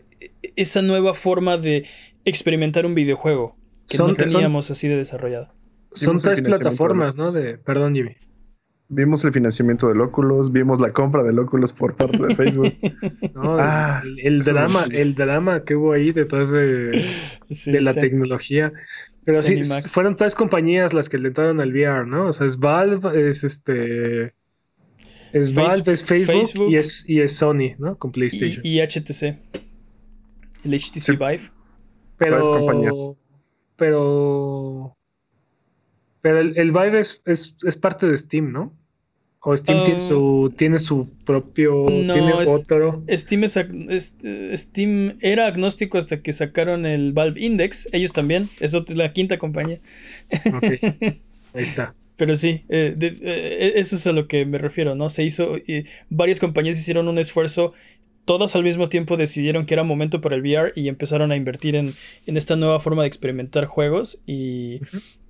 esa 0.55 0.81
nueva 0.81 1.13
forma 1.13 1.57
de 1.57 1.85
experimentar 2.25 2.85
un 2.85 2.95
videojuego 2.95 3.55
que 3.89 3.97
Son- 3.97 4.09
no 4.09 4.15
son- 4.15 4.25
teníamos 4.31 4.71
así 4.71 4.87
de 4.87 4.97
desarrollado. 4.97 5.51
Son 5.93 6.17
tres 6.17 6.37
de 6.37 6.43
plataformas, 6.43 7.15
¿no? 7.17 7.31
De, 7.31 7.57
perdón, 7.57 7.93
Jimmy. 7.95 8.15
Vimos 8.89 9.23
el 9.25 9.31
financiamiento 9.33 9.87
del 9.87 10.01
Oculus, 10.01 10.51
vimos 10.51 10.79
la 10.79 10.91
compra 10.91 11.23
del 11.23 11.39
Oculus 11.39 11.71
por 11.73 11.95
parte 11.95 12.17
de 12.25 12.35
Facebook. 12.35 12.73
No, 13.33 13.57
Ah, 13.59 14.01
el, 14.03 14.19
el 14.19 14.41
eso 14.41 14.49
es 14.51 14.55
drama, 14.55 14.85
el 14.91 15.15
drama 15.15 15.63
que 15.63 15.75
hubo 15.75 15.93
ahí 15.93 16.11
detrás 16.11 16.51
de, 16.51 17.03
Sí, 17.49 17.71
de 17.71 17.81
la 17.81 17.93
sí. 17.93 18.01
tecnología. 18.01 18.71
Pero 19.25 19.41
sí, 19.41 19.61
fueron 19.87 20.15
tres 20.17 20.35
compañías 20.35 20.93
las 20.93 21.07
que 21.09 21.17
le 21.17 21.29
entraron 21.29 21.61
al 21.61 21.71
VR, 21.71 22.05
¿no? 22.05 22.27
O 22.27 22.33
sea, 22.33 22.45
es 22.45 22.59
Valve, 22.59 23.29
es 23.29 23.43
este. 23.45 24.33
Es 25.31 25.53
Face- 25.55 25.55
Valve, 25.55 25.93
es 25.93 26.03
Facebook, 26.03 26.35
Facebook. 26.45 26.71
Y, 26.71 26.75
es, 26.75 27.09
y 27.09 27.21
es 27.21 27.33
Sony, 27.37 27.75
¿no? 27.79 27.97
Con 27.97 28.09
Y, 28.09 28.13
PlayStation. 28.13 28.61
y 28.63 28.79
HTC. 28.81 29.39
El 30.65 30.73
HTC 30.73 30.99
Sí. 30.99 31.11
Vive. 31.13 31.49
pero. 32.17 32.35
tres 32.35 32.49
compañías. 32.49 33.13
Pero. 33.77 34.95
Pero 36.23 36.39
el, 36.39 36.57
el 36.57 36.71
Vive 36.71 36.99
es, 36.99 37.21
es, 37.25 37.55
es 37.63 37.77
parte 37.77 38.07
de 38.07 38.17
Steam, 38.17 38.51
¿no? 38.51 38.73
O 39.45 39.55
Steam 39.57 39.83
tiene 39.83 39.97
Ah. 39.99 40.01
su 40.01 40.53
tiene 40.57 40.79
su 40.79 41.09
propio. 41.25 41.85
No, 41.89 42.13
tiene 42.13 42.41
es- 42.41 42.49
otro. 42.49 43.03
Steam, 43.11 43.43
es 43.43 43.57
es- 43.57 44.15
eh, 44.23 44.53
Steam 44.57 45.17
era 45.19 45.47
agnóstico 45.47 45.97
hasta 45.97 46.21
que 46.21 46.31
sacaron 46.33 46.85
el 46.85 47.11
Valve 47.13 47.41
Index. 47.41 47.89
Ellos 47.91 48.13
también. 48.13 48.49
Es 48.61 48.73
ot- 48.73 48.89
la 48.95 49.11
quinta 49.13 49.37
compañía. 49.37 49.79
Ok, 50.31 50.63
Ahí 51.53 51.63
está. 51.65 51.93
Pero 52.15 52.35
sí, 52.37 52.63
eh, 52.69 52.93
de- 52.95 53.17
eh, 53.21 53.73
eso 53.75 53.97
es 53.97 54.07
a 54.07 54.13
lo 54.13 54.27
que 54.29 54.45
me 54.45 54.57
refiero, 54.59 54.95
¿no? 54.95 55.09
Se 55.09 55.23
hizo, 55.25 55.57
eh, 55.67 55.83
varias 56.09 56.39
compañías 56.39 56.79
hicieron 56.79 57.07
un 57.09 57.17
esfuerzo, 57.17 57.73
todas 58.23 58.55
al 58.55 58.63
mismo 58.63 58.87
tiempo 58.87 59.17
decidieron 59.17 59.65
que 59.65 59.73
era 59.73 59.83
momento 59.83 60.21
para 60.21 60.35
el 60.37 60.41
VR 60.41 60.71
y 60.75 60.87
empezaron 60.87 61.33
a 61.33 61.35
invertir 61.35 61.75
en, 61.75 61.93
en 62.27 62.37
esta 62.37 62.55
nueva 62.55 62.79
forma 62.79 63.01
de 63.01 63.09
experimentar 63.09 63.65
juegos 63.65 64.23
y. 64.25 64.79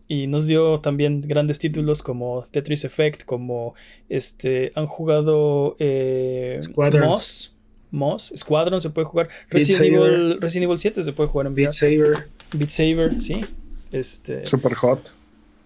y 0.07 0.27
nos 0.27 0.47
dio 0.47 0.79
también 0.79 1.21
grandes 1.21 1.59
títulos 1.59 2.01
como 2.01 2.45
Tetris 2.51 2.83
Effect, 2.83 3.23
como 3.23 3.73
este, 4.09 4.71
han 4.75 4.87
jugado 4.87 5.75
eh. 5.79 6.59
Moss, 6.77 7.53
Moss, 7.91 8.33
Squadron 8.35 8.81
se 8.81 8.89
puede 8.89 9.05
jugar, 9.05 9.29
Resident 9.49 9.85
Evil, 9.85 10.41
Resident 10.41 10.65
Evil 10.65 10.79
7 10.79 11.03
se 11.03 11.13
puede 11.13 11.29
jugar 11.29 11.47
en 11.47 11.53
VR. 11.53 11.63
Beat 11.63 11.73
Saber. 11.73 12.27
Beat 12.53 12.69
Saber, 12.69 13.21
sí. 13.21 13.45
Este, 13.91 14.45
Super 14.45 14.73
hot. 14.73 15.13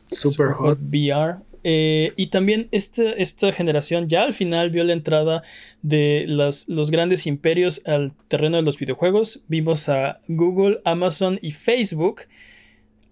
Super 0.08 0.48
hot. 0.52 0.78
VR. 0.82 1.38
Eh, 1.64 2.14
y 2.16 2.28
también 2.28 2.70
este, 2.72 3.22
esta 3.22 3.52
generación 3.52 4.08
ya 4.08 4.24
al 4.24 4.34
final 4.34 4.70
vio 4.70 4.84
la 4.84 4.94
entrada 4.94 5.44
de 5.82 6.26
las, 6.28 6.70
los 6.70 6.92
grandes 6.92 7.28
imperios 7.28 7.82
al 7.86 8.14
terreno 8.28 8.58
de 8.58 8.64
los 8.64 8.78
videojuegos. 8.78 9.44
Vimos 9.48 9.90
a 9.90 10.22
Google, 10.28 10.80
Amazon 10.86 11.40
y 11.42 11.52
Facebook 11.52 12.22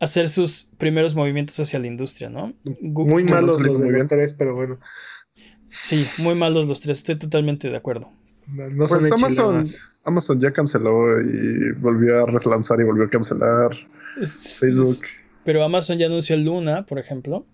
hacer 0.05 0.29
sus 0.29 0.71
primeros 0.77 1.13
movimientos 1.15 1.59
hacia 1.59 1.79
la 1.79 1.87
industria, 1.87 2.29
¿no? 2.29 2.53
Gu- 2.63 3.07
Muy 3.07 3.23
malos 3.23 3.59
los 3.59 3.79
de 3.79 4.05
tres, 4.05 4.33
pero 4.33 4.55
bueno. 4.55 4.79
Sí, 5.69 6.05
muy 6.19 6.35
malos 6.35 6.67
los 6.67 6.79
tres, 6.81 6.99
estoy 6.99 7.15
totalmente 7.17 7.69
de 7.69 7.75
acuerdo. 7.77 8.11
No, 8.47 8.69
no 8.69 8.87
son 8.87 8.99
Pues 8.99 9.11
Amazon. 9.11 9.63
Amazon 10.03 10.39
ya 10.39 10.51
canceló 10.53 11.19
y 11.21 11.73
volvió 11.79 12.23
a 12.23 12.25
relanzar 12.27 12.79
y 12.79 12.83
volvió 12.83 13.05
a 13.05 13.09
cancelar 13.09 13.71
Es- 14.21 14.57
Facebook. 14.61 14.85
es- 14.85 15.01
pero 15.43 15.63
Amazon 15.63 15.97
ya 15.97 16.05
anunció 16.07 16.37
Luna, 16.37 16.85
por 16.85 16.97
ejemplo, 16.99 17.45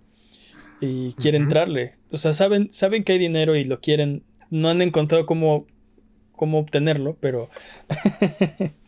y 0.79 1.13
quiere 1.13 1.37
entrarle. 1.37 1.93
O 2.11 2.17
sea, 2.17 2.33
saben, 2.33 2.71
saben 2.71 3.03
que 3.03 3.13
hay 3.13 3.19
dinero 3.19 3.55
y 3.55 3.65
lo 3.65 3.79
quieren. 3.81 4.23
No 4.49 4.69
han 4.69 4.81
encontrado 4.81 5.25
cómo, 5.25 5.65
cómo 6.33 6.59
obtenerlo, 6.59 7.17
pero 7.21 7.49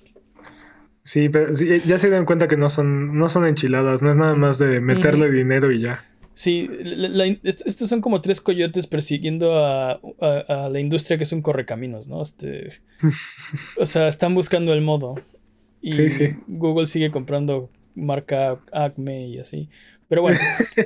Sí, 1.03 1.27
pero 1.29 1.51
sí, 1.51 1.81
ya 1.85 1.97
se 1.97 2.09
dan 2.09 2.25
cuenta 2.25 2.47
que 2.47 2.55
no 2.57 2.69
son, 2.69 3.07
no 3.17 3.27
son 3.29 3.45
enchiladas, 3.45 4.01
no 4.01 4.09
es 4.09 4.17
nada 4.17 4.35
más 4.35 4.57
de 4.57 4.79
meterle 4.79 5.29
dinero 5.29 5.71
y 5.71 5.81
ya. 5.81 6.05
sí, 6.33 6.69
la- 6.81 7.09
la- 7.09 7.25
est- 7.25 7.67
estos 7.67 7.89
son 7.89 8.01
como 8.01 8.21
tres 8.21 8.39
coyotes 8.41 8.87
persiguiendo 8.87 9.53
a, 9.63 9.91
a- 10.21 10.65
a 10.65 10.69
la 10.69 10.79
industria 10.79 11.17
que 11.17 11.23
es 11.25 11.31
un 11.33 11.41
correcaminos, 11.41 12.07
¿no? 12.07 12.21
Este, 12.21 12.69
o 13.77 13.85
sea, 13.85 14.07
están 14.07 14.33
buscando 14.33 14.73
el 14.73 14.81
modo. 14.81 15.15
Y 15.81 15.91
Sí, 15.91 16.09
sí. 16.09 16.35
Google 16.47 16.87
sigue 16.87 17.11
comprando 17.11 17.69
marca 17.93 18.57
Acme 18.71 19.27
y 19.27 19.39
así. 19.39 19.69
Pero 20.07 20.21
bueno, 20.21 20.39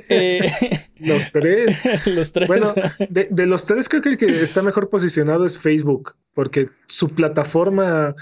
eh, 0.08 0.40
Los 0.98 1.30
tres. 1.30 1.78
los 2.06 2.32
tres. 2.32 2.48
Bueno, 2.48 2.74
de, 3.08 3.28
de 3.30 3.46
los 3.46 3.64
tres 3.66 3.88
creo 3.88 4.02
que 4.02 4.08
el 4.10 4.18
que 4.18 4.26
está 4.26 4.62
mejor 4.62 4.90
posicionado 4.90 5.46
es 5.46 5.56
Facebook, 5.58 6.16
porque 6.34 6.68
su 6.88 7.08
plataforma 7.10 8.16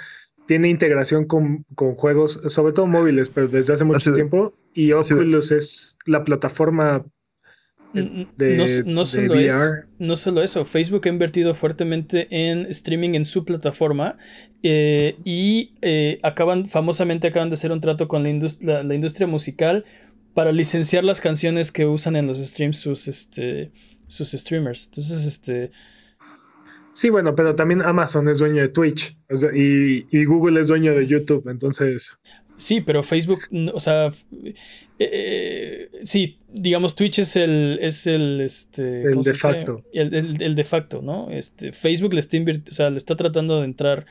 tiene 0.46 0.68
integración 0.68 1.26
con, 1.26 1.64
con 1.74 1.94
juegos, 1.96 2.40
sobre 2.48 2.72
todo 2.72 2.86
móviles, 2.86 3.30
pero 3.30 3.48
desde 3.48 3.72
hace 3.74 3.84
mucho 3.84 3.96
Así 3.96 4.12
tiempo, 4.12 4.54
y 4.74 4.92
así 4.92 5.14
Oculus 5.14 5.50
es 5.52 5.98
la 6.06 6.24
plataforma 6.24 7.04
de, 7.92 8.02
no, 8.04 8.64
de 8.64 8.84
no 8.84 9.04
solo 9.06 9.34
es, 9.38 9.52
VR. 9.54 9.84
no 9.98 10.16
solo 10.16 10.42
eso, 10.42 10.64
Facebook 10.64 11.02
ha 11.06 11.08
invertido 11.08 11.54
fuertemente 11.54 12.28
en 12.30 12.66
streaming 12.66 13.14
en 13.14 13.24
su 13.24 13.44
plataforma 13.44 14.18
eh, 14.62 15.16
y 15.24 15.74
eh, 15.82 16.18
acaban, 16.22 16.68
famosamente 16.68 17.28
acaban 17.28 17.48
de 17.48 17.54
hacer 17.54 17.72
un 17.72 17.80
trato 17.80 18.06
con 18.08 18.22
la- 18.60 18.82
la 18.82 18.94
industria 18.94 19.26
musical 19.26 19.84
para 20.34 20.52
licenciar 20.52 21.04
las 21.04 21.20
canciones 21.22 21.72
que 21.72 21.86
usan 21.86 22.16
en 22.16 22.26
los 22.26 22.38
streams 22.38 22.78
sus, 22.78 23.08
este, 23.08 23.72
sus 24.06 24.32
streamers. 24.32 24.86
Entonces, 24.86 25.24
este, 25.24 25.70
Sí, 26.96 27.10
bueno, 27.10 27.34
pero 27.34 27.54
también 27.54 27.82
Amazon 27.82 28.26
es 28.30 28.38
dueño 28.38 28.62
de 28.62 28.68
Twitch 28.68 29.18
o 29.28 29.36
sea, 29.36 29.50
y, 29.54 30.06
y 30.10 30.24
Google 30.24 30.58
es 30.62 30.68
dueño 30.68 30.94
de 30.94 31.06
YouTube, 31.06 31.46
entonces 31.46 32.16
sí, 32.56 32.80
pero 32.80 33.02
Facebook, 33.02 33.40
o 33.74 33.80
sea, 33.80 34.06
f- 34.06 34.24
eh, 34.98 35.90
sí, 36.04 36.38
digamos, 36.48 36.96
Twitch 36.96 37.18
es 37.18 37.36
el, 37.36 37.78
es 37.82 38.06
el, 38.06 38.40
este, 38.40 39.02
El 39.02 39.10
¿cómo 39.10 39.24
se 39.24 39.32
de 39.32 39.36
facto. 39.36 39.82
El, 39.92 40.14
el- 40.14 40.40
el 40.42 40.54
de 40.54 40.64
facto, 40.64 41.02
¿no? 41.02 41.28
Este, 41.30 41.72
Facebook 41.74 42.14
le 42.14 42.20
está 42.20 42.38
o 42.38 42.72
sea, 42.72 42.88
le 42.88 42.96
está 42.96 43.14
tratando 43.14 43.58
de 43.60 43.66
entrar 43.66 44.06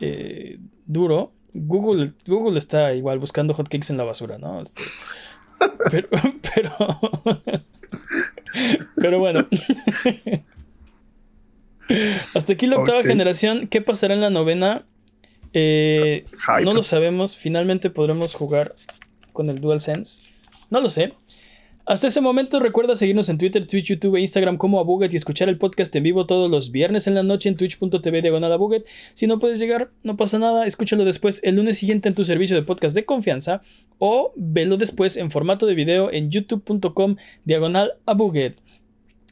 eh, 0.00 0.58
duro. 0.86 1.32
Google, 1.54 2.12
Google 2.26 2.58
está 2.58 2.92
igual 2.92 3.20
buscando 3.20 3.54
hotcakes 3.54 3.90
en 3.90 3.98
la 3.98 4.04
basura, 4.04 4.36
¿no? 4.38 4.60
Este, 4.62 4.82
pero, 5.92 6.08
pero, 6.54 6.72
pero 8.96 9.18
bueno. 9.20 9.46
Hasta 12.34 12.52
aquí 12.52 12.66
la 12.66 12.78
octava 12.78 13.02
generación. 13.02 13.68
¿Qué 13.68 13.80
pasará 13.80 14.14
en 14.14 14.20
la 14.20 14.30
novena? 14.30 14.84
Eh, 15.52 16.24
no 16.64 16.74
lo 16.74 16.82
sabemos. 16.82 17.36
Finalmente 17.36 17.90
podremos 17.90 18.34
jugar 18.34 18.74
con 19.32 19.48
el 19.50 19.60
DualSense. 19.60 20.22
No 20.70 20.80
lo 20.80 20.88
sé. 20.88 21.14
Hasta 21.88 22.08
ese 22.08 22.20
momento 22.20 22.58
recuerda 22.58 22.96
seguirnos 22.96 23.28
en 23.28 23.38
Twitter, 23.38 23.64
Twitch, 23.64 23.84
YouTube 23.84 24.16
e 24.16 24.20
Instagram 24.20 24.56
como 24.56 24.80
Abuget 24.80 25.12
y 25.12 25.16
escuchar 25.16 25.48
el 25.48 25.56
podcast 25.56 25.94
en 25.94 26.02
vivo 26.02 26.26
todos 26.26 26.50
los 26.50 26.72
viernes 26.72 27.06
en 27.06 27.14
la 27.14 27.22
noche 27.22 27.48
en 27.48 27.54
twitch.tv 27.54 28.22
diagonal 28.22 28.52
Abuget. 28.52 28.84
Si 29.14 29.28
no 29.28 29.38
puedes 29.38 29.60
llegar, 29.60 29.92
no 30.02 30.16
pasa 30.16 30.40
nada, 30.40 30.66
escúchalo 30.66 31.04
después 31.04 31.40
el 31.44 31.54
lunes 31.54 31.78
siguiente 31.78 32.08
en 32.08 32.16
tu 32.16 32.24
servicio 32.24 32.56
de 32.56 32.62
podcast 32.62 32.96
de 32.96 33.04
confianza 33.04 33.62
o 33.98 34.32
velo 34.34 34.78
después 34.78 35.16
en 35.16 35.30
formato 35.30 35.64
de 35.64 35.76
video 35.76 36.10
en 36.10 36.28
youtube.com 36.28 37.16
diagonal 37.44 37.92
Abuget. 38.04 38.60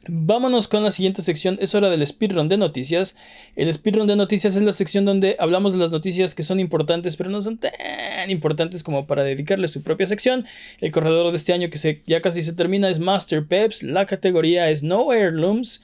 Vámonos 0.07 0.67
con 0.67 0.83
la 0.83 0.91
siguiente 0.91 1.21
sección, 1.21 1.57
es 1.59 1.73
hora 1.73 1.89
del 1.89 2.05
speedrun 2.05 2.47
de 2.47 2.57
noticias. 2.57 3.15
El 3.55 3.71
speedrun 3.73 4.07
de 4.07 4.15
noticias 4.15 4.55
es 4.55 4.61
la 4.61 4.71
sección 4.71 5.05
donde 5.05 5.35
hablamos 5.39 5.73
de 5.73 5.79
las 5.79 5.91
noticias 5.91 6.35
que 6.35 6.43
son 6.43 6.59
importantes, 6.59 7.17
pero 7.17 7.29
no 7.29 7.41
son 7.41 7.57
tan 7.57 8.29
importantes 8.29 8.83
como 8.83 9.07
para 9.07 9.23
dedicarle 9.23 9.67
su 9.67 9.81
propia 9.81 10.05
sección. 10.05 10.45
El 10.79 10.91
corredor 10.91 11.31
de 11.31 11.37
este 11.37 11.53
año 11.53 11.69
que 11.69 11.77
se, 11.77 12.03
ya 12.05 12.21
casi 12.21 12.43
se 12.43 12.53
termina 12.53 12.89
es 12.89 12.99
Master 12.99 13.47
Peps, 13.47 13.81
la 13.83 14.05
categoría 14.05 14.69
es 14.69 14.83
No 14.83 15.11
Heirlooms. 15.11 15.83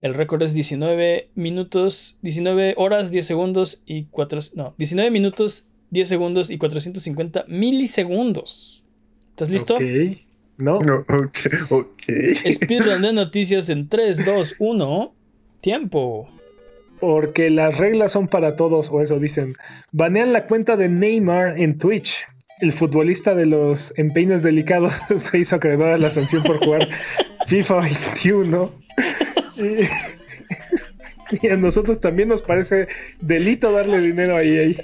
El 0.00 0.14
récord 0.14 0.42
es 0.42 0.54
19 0.54 1.30
minutos, 1.34 2.18
19 2.22 2.74
horas, 2.78 3.10
10 3.10 3.26
segundos 3.26 3.82
y 3.84 4.04
4, 4.04 4.40
no, 4.54 4.74
19 4.78 5.10
minutos, 5.10 5.66
10 5.90 6.08
segundos 6.08 6.50
y 6.50 6.56
450 6.56 7.44
milisegundos. 7.48 8.84
¿Estás 9.30 9.50
listo? 9.50 9.76
¿No? 10.60 10.78
No, 10.80 10.96
ok, 11.08 11.38
ok. 11.70 12.02
Speedrun 12.50 13.02
de 13.02 13.12
noticias 13.12 13.68
en 13.68 13.88
3, 13.88 14.24
2, 14.24 14.56
1. 14.58 15.14
Tiempo. 15.60 16.28
Porque 17.00 17.50
las 17.50 17.78
reglas 17.78 18.12
son 18.12 18.28
para 18.28 18.56
todos, 18.56 18.90
o 18.90 19.00
eso 19.00 19.18
dicen. 19.18 19.54
Banean 19.92 20.32
la 20.32 20.46
cuenta 20.46 20.76
de 20.76 20.88
Neymar 20.88 21.58
en 21.58 21.78
Twitch. 21.78 22.26
El 22.60 22.72
futbolista 22.72 23.34
de 23.34 23.46
los 23.46 23.94
empeines 23.96 24.42
delicados 24.42 25.00
se 25.16 25.38
hizo 25.38 25.56
acreedor 25.56 25.90
a 25.90 25.98
la 25.98 26.10
sanción 26.10 26.42
por 26.42 26.58
jugar 26.58 26.88
FIFA 27.46 27.76
21. 27.80 28.72
Y, 29.56 31.46
y 31.46 31.48
a 31.48 31.56
nosotros 31.56 32.00
también 32.00 32.28
nos 32.28 32.42
parece 32.42 32.88
delito 33.20 33.72
darle 33.72 33.98
dinero 34.00 34.36
a 34.36 34.42
EA. 34.42 34.74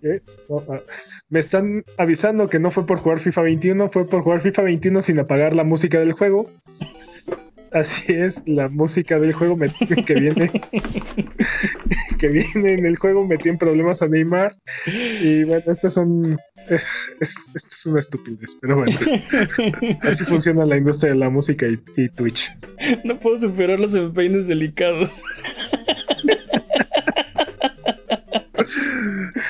¿Qué? 0.00 0.22
No, 0.48 0.64
ah, 0.68 0.80
me 1.30 1.40
están 1.40 1.84
avisando 1.98 2.48
que 2.48 2.58
no 2.58 2.70
fue 2.70 2.86
por 2.86 2.98
jugar 2.98 3.18
FIFA 3.18 3.42
21, 3.42 3.90
fue 3.90 4.06
por 4.08 4.22
jugar 4.22 4.40
FIFA 4.40 4.62
21 4.62 5.02
sin 5.02 5.18
apagar 5.18 5.54
la 5.54 5.64
música 5.64 5.98
del 6.00 6.12
juego. 6.12 6.50
Así 7.70 8.14
es, 8.14 8.42
la 8.46 8.68
música 8.68 9.18
del 9.18 9.34
juego 9.34 9.54
me- 9.56 9.68
que 10.06 10.14
viene 10.14 10.50
que 12.18 12.28
viene 12.28 12.72
en 12.72 12.86
el 12.86 12.96
juego 12.96 13.26
metió 13.26 13.52
en 13.52 13.58
problemas 13.58 14.00
a 14.00 14.08
Neymar 14.08 14.52
y 15.22 15.44
bueno, 15.44 15.64
estas 15.70 15.92
son 15.92 16.38
es- 16.70 16.84
esto 17.54 17.68
es 17.70 17.86
una 17.86 18.00
estupidez, 18.00 18.56
pero 18.60 18.76
bueno, 18.76 18.96
así 20.02 20.24
funciona 20.24 20.64
la 20.64 20.78
industria 20.78 21.12
de 21.12 21.18
la 21.18 21.28
música 21.28 21.66
y, 21.66 21.78
y 22.02 22.08
Twitch. 22.08 22.50
No 23.04 23.18
puedo 23.18 23.36
superar 23.36 23.78
los 23.78 23.94
empeines 23.94 24.46
delicados. 24.46 25.22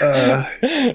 Ah, 0.00 0.48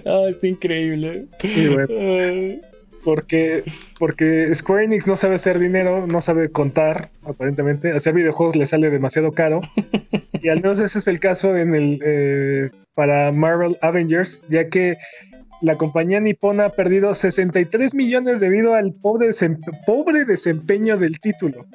Ah, 0.06 0.26
está 0.30 0.48
increíble. 0.48 1.28
Bueno, 1.74 1.88
Ah, 1.92 2.68
porque 3.04 3.64
porque 4.00 4.54
Square 4.54 4.86
Enix 4.86 5.08
no 5.08 5.16
sabe 5.16 5.36
hacer 5.36 5.60
dinero, 5.60 6.08
no 6.08 6.22
sabe 6.22 6.50
contar, 6.50 7.10
aparentemente, 7.26 7.92
hacer 7.92 8.14
videojuegos 8.14 8.56
le 8.56 8.66
sale 8.66 8.90
demasiado 8.90 9.32
caro. 9.34 9.62
Y 10.42 10.50
al 10.50 10.62
menos 10.62 10.80
ese 10.80 11.00
es 11.00 11.08
el 11.08 11.20
caso 11.20 11.56
en 11.58 11.76
el 11.76 12.00
eh, 12.04 12.70
para 12.96 13.32
Marvel 13.32 13.78
Avengers, 13.82 14.44
ya 14.50 14.70
que 14.70 14.98
la 15.62 15.76
compañía 15.76 16.20
nipona 16.20 16.66
ha 16.66 16.70
perdido 16.70 17.14
63 17.14 17.96
millones 17.96 18.40
debido 18.40 18.74
al 18.74 18.94
pobre 18.94 20.26
desempeño 20.26 20.98
del 20.98 21.20
título. 21.20 21.66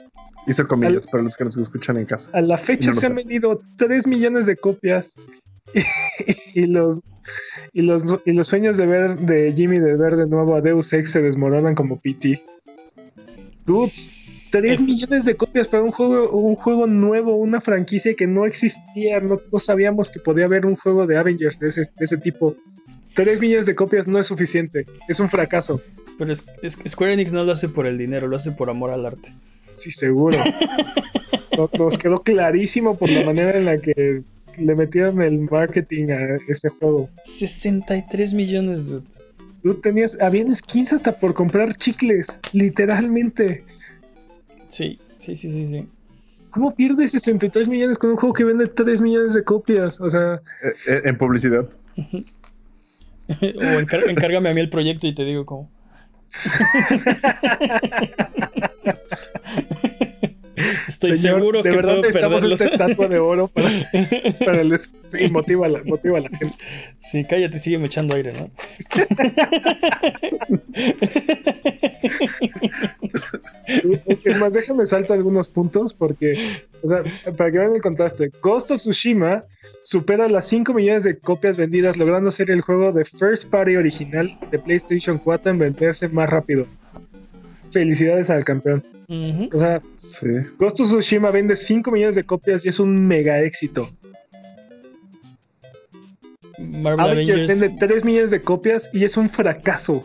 Hizo 0.46 0.66
comillas 0.66 1.06
para 1.06 1.22
los 1.24 1.36
que 1.36 1.44
nos 1.44 1.56
escuchan 1.56 1.98
en 1.98 2.06
casa. 2.06 2.30
A 2.32 2.40
la 2.40 2.56
fecha 2.58 2.90
No 2.90 2.96
se 2.96 3.06
han 3.06 3.14
vendido 3.14 3.60
3 3.76 4.06
millones 4.06 4.46
de 4.46 4.56
copias 4.56 5.14
y, 6.54 6.66
los, 6.66 7.00
y, 7.72 7.82
los, 7.82 8.02
y 8.24 8.32
los 8.32 8.48
sueños 8.48 8.76
de 8.76 8.86
ver 8.86 9.18
de 9.18 9.52
Jimmy 9.52 9.78
de 9.78 9.96
ver 9.96 10.16
de 10.16 10.26
nuevo 10.26 10.54
a 10.56 10.60
Deus 10.60 10.92
Ex 10.92 11.10
se 11.10 11.20
desmoronan 11.22 11.74
como 11.74 11.98
PT. 11.98 12.42
Dude, 13.66 13.90
3 14.50 14.80
millones 14.80 15.24
de 15.26 15.36
copias 15.36 15.68
para 15.68 15.82
un 15.82 15.90
juego, 15.90 16.30
un 16.30 16.54
juego 16.56 16.86
nuevo, 16.86 17.36
una 17.36 17.60
franquicia 17.60 18.14
que 18.14 18.26
no 18.26 18.46
existía, 18.46 19.20
no, 19.20 19.36
no 19.52 19.58
sabíamos 19.58 20.08
que 20.10 20.20
podía 20.20 20.46
haber 20.46 20.64
un 20.64 20.76
juego 20.76 21.06
de 21.06 21.18
Avengers 21.18 21.58
de 21.58 21.68
ese, 21.68 21.80
de 21.82 22.04
ese 22.04 22.16
tipo. 22.16 22.56
3 23.14 23.40
millones 23.40 23.66
de 23.66 23.74
copias 23.74 24.08
no 24.08 24.18
es 24.18 24.26
suficiente, 24.26 24.86
es 25.08 25.20
un 25.20 25.28
fracaso. 25.28 25.82
Pero 26.18 26.32
es- 26.32 26.44
es- 26.62 26.78
Square 26.88 27.12
Enix 27.12 27.32
no 27.32 27.44
lo 27.44 27.52
hace 27.52 27.68
por 27.68 27.86
el 27.86 27.98
dinero, 27.98 28.26
lo 28.26 28.36
hace 28.36 28.52
por 28.52 28.70
amor 28.70 28.90
al 28.90 29.04
arte. 29.04 29.34
Sí, 29.78 29.90
seguro. 29.90 30.36
No- 31.56 31.70
Nos 31.78 31.96
quedó 31.98 32.22
clarísimo 32.22 32.96
por 32.98 33.08
la 33.10 33.24
manera 33.24 33.56
en 33.56 33.64
la 33.64 33.78
que 33.78 34.22
le 34.58 34.74
metieron 34.74 35.22
el 35.22 35.38
marketing 35.40 36.10
a 36.10 36.36
ese 36.48 36.68
juego. 36.68 37.08
63 37.24 38.34
millones. 38.34 38.88
dude. 38.90 39.06
Tú 39.62 39.74
tenías, 39.80 40.20
habían 40.20 40.54
skins 40.54 40.92
hasta 40.92 41.12
por 41.12 41.32
comprar 41.34 41.74
chicles, 41.76 42.40
literalmente. 42.52 43.64
Sí, 44.68 44.98
sí, 45.18 45.34
sí, 45.36 45.50
sí, 45.50 45.66
sí. 45.66 45.88
¿Cómo 46.50 46.74
pierdes 46.74 47.10
63 47.12 47.68
millones 47.68 47.98
con 47.98 48.10
un 48.10 48.16
juego 48.16 48.32
que 48.34 48.44
vende 48.44 48.66
3 48.68 49.00
millones 49.00 49.34
de 49.34 49.44
copias? 49.44 50.00
O 50.00 50.08
sea, 50.10 50.34
Eh, 50.62 50.72
eh, 50.88 51.02
en 51.04 51.18
publicidad. 51.18 51.68
o 51.96 53.80
encar- 53.80 54.08
encárgame 54.08 54.48
a 54.48 54.54
mí 54.54 54.60
el 54.60 54.70
proyecto 54.70 55.06
y 55.06 55.14
te 55.14 55.24
digo 55.24 55.44
cómo. 55.44 55.70
Estoy 60.88 61.14
señor, 61.14 61.38
seguro 61.38 61.62
de 61.62 61.70
que 61.70 61.76
verdad 61.76 61.90
puedo 61.92 62.02
necesitamos 62.02 62.42
perderlos. 62.42 62.60
esta 62.60 62.74
estatua 62.84 63.06
de 63.08 63.18
oro 63.20 63.46
para, 63.48 63.70
para 64.44 64.60
el- 64.60 64.78
sí, 65.06 65.28
motiva 65.30 65.66
a 65.66 65.68
la, 65.68 65.82
motiva 65.84 66.18
a 66.18 66.22
la 66.22 66.28
gente. 66.28 66.56
Sí, 66.98 67.24
cállate, 67.28 67.58
sígueme 67.60 67.86
echando 67.86 68.14
aire, 68.16 68.32
¿no? 68.32 68.50
Es 74.24 74.40
más, 74.40 74.52
déjame 74.52 74.86
salto 74.86 75.12
algunos 75.12 75.48
puntos 75.48 75.92
porque, 75.92 76.32
o 76.82 76.88
sea, 76.88 77.02
para 77.36 77.50
que 77.50 77.58
vean 77.58 77.74
el 77.74 77.82
contraste, 77.82 78.30
Ghost 78.42 78.70
of 78.70 78.78
Tsushima 78.78 79.44
supera 79.82 80.28
las 80.28 80.48
5 80.48 80.72
millones 80.74 81.04
de 81.04 81.18
copias 81.18 81.56
vendidas, 81.56 81.96
logrando 81.96 82.30
ser 82.30 82.50
el 82.50 82.60
juego 82.62 82.92
de 82.92 83.04
first 83.04 83.48
party 83.50 83.76
original 83.76 84.30
de 84.50 84.58
PlayStation 84.58 85.18
4 85.18 85.50
en 85.52 85.58
venderse 85.58 86.08
más 86.08 86.28
rápido. 86.28 86.66
Felicidades 87.70 88.30
al 88.30 88.44
campeón. 88.44 88.84
O 89.52 89.58
sea, 89.58 89.80
Sí. 89.96 90.26
Ghost 90.58 90.80
of 90.80 90.88
Tsushima 90.88 91.30
vende 91.30 91.56
5 91.56 91.90
millones 91.90 92.14
de 92.14 92.24
copias 92.24 92.64
y 92.64 92.68
es 92.68 92.78
un 92.80 93.06
mega 93.06 93.40
éxito. 93.42 93.86
Marvel 96.58 97.00
Avengers 97.00 97.44
Avengers. 97.44 97.60
vende 97.60 97.86
3 97.86 98.04
millones 98.04 98.30
de 98.30 98.40
copias 98.42 98.90
y 98.92 99.04
es 99.04 99.16
un 99.16 99.30
fracaso. 99.30 100.02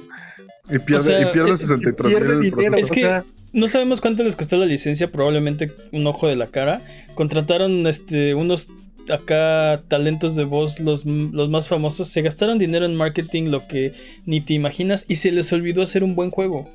Y 0.69 0.79
pierde, 0.79 0.95
O 0.95 0.99
sea, 0.99 1.21
y 1.21 1.33
pierde 1.33 1.51
eh, 1.51 1.57
63 1.57 2.13
Pierde 2.15 2.35
mil 2.37 2.51
dinero. 2.51 2.75
Es 2.77 2.91
o 2.91 2.93
que- 2.93 3.01
sea, 3.01 3.25
No 3.51 3.67
sabemos 3.67 4.01
cuánto 4.01 4.23
les 4.23 4.35
costó 4.35 4.57
la 4.57 4.65
licencia, 4.65 5.11
probablemente 5.11 5.71
un 5.91 6.07
ojo 6.07 6.27
de 6.27 6.35
la 6.35 6.47
cara. 6.47 6.81
Contrataron 7.15 7.85
este 7.87 8.33
unos 8.33 8.69
acá 9.09 9.83
talentos 9.89 10.35
de 10.35 10.43
voz, 10.45 10.79
los, 10.79 11.05
los 11.05 11.49
más 11.49 11.67
famosos. 11.67 12.07
Se 12.07 12.21
gastaron 12.21 12.57
dinero 12.57 12.85
en 12.85 12.95
marketing, 12.95 13.49
lo 13.51 13.67
que 13.67 13.93
ni 14.25 14.41
te 14.41 14.53
imaginas, 14.53 15.05
y 15.07 15.17
se 15.17 15.31
les 15.31 15.51
olvidó 15.53 15.81
hacer 15.83 16.03
un 16.03 16.15
buen 16.15 16.31
juego. 16.31 16.67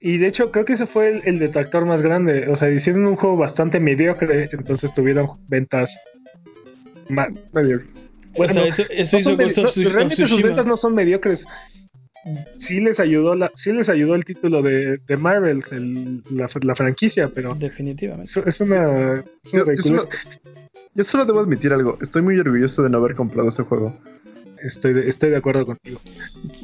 Y 0.00 0.18
de 0.18 0.26
hecho, 0.26 0.50
creo 0.52 0.64
que 0.64 0.74
ese 0.74 0.86
fue 0.86 1.08
el, 1.08 1.22
el 1.24 1.38
detractor 1.38 1.84
más 1.86 2.02
grande. 2.02 2.46
O 2.48 2.54
sea, 2.56 2.70
hicieron 2.70 3.06
un 3.06 3.16
juego 3.16 3.36
bastante 3.36 3.80
mediocre, 3.80 4.48
entonces 4.52 4.92
tuvieron 4.94 5.26
ventas. 5.48 5.98
mediocres. 7.52 8.08
o 8.36 8.46
sea, 8.46 8.62
Bueno, 8.62 8.64
eso, 8.68 8.84
eso 8.90 9.16
no 9.16 9.20
hizo 9.20 9.36
Ghost 9.36 9.40
medi- 9.40 9.50
of 9.50 9.56
no, 9.56 9.70
Tsush- 9.70 9.86
of 9.86 9.92
realmente 9.92 10.26
sus 10.26 10.42
ventas 10.42 10.66
no 10.66 10.76
son 10.76 10.94
mediocres. 10.94 11.46
Sí 12.58 12.80
les 12.80 13.00
ayudó 13.00 13.34
la, 13.34 13.50
sí 13.54 13.72
les 13.72 13.88
ayudó 13.88 14.14
el 14.14 14.26
título 14.26 14.60
de, 14.62 14.98
de 15.06 15.16
Marvels, 15.16 15.72
el- 15.72 16.22
la, 16.30 16.48
la 16.62 16.74
franquicia, 16.74 17.28
pero 17.34 17.54
Definitivamente. 17.54 18.30
es, 18.30 18.36
es 18.46 18.60
una, 18.60 19.24
es 19.42 19.52
Yo, 19.52 19.64
solo, 19.82 20.02
yo 20.94 21.04
solo 21.04 21.24
debo 21.24 21.40
admitir 21.40 21.72
algo. 21.72 21.96
Estoy 22.02 22.20
muy 22.22 22.38
orgulloso 22.38 22.82
de 22.82 22.90
no 22.90 22.98
haber 22.98 23.14
comprado 23.14 23.48
ese 23.48 23.62
juego. 23.62 23.96
Estoy, 24.62 24.92
de, 24.92 25.08
estoy 25.08 25.30
de 25.30 25.38
acuerdo 25.38 25.64
contigo. 25.64 25.98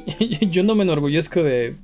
Yo 0.51 0.61
no 0.63 0.75
me 0.75 0.83
enorgullezco 0.83 1.41
de. 1.41 1.75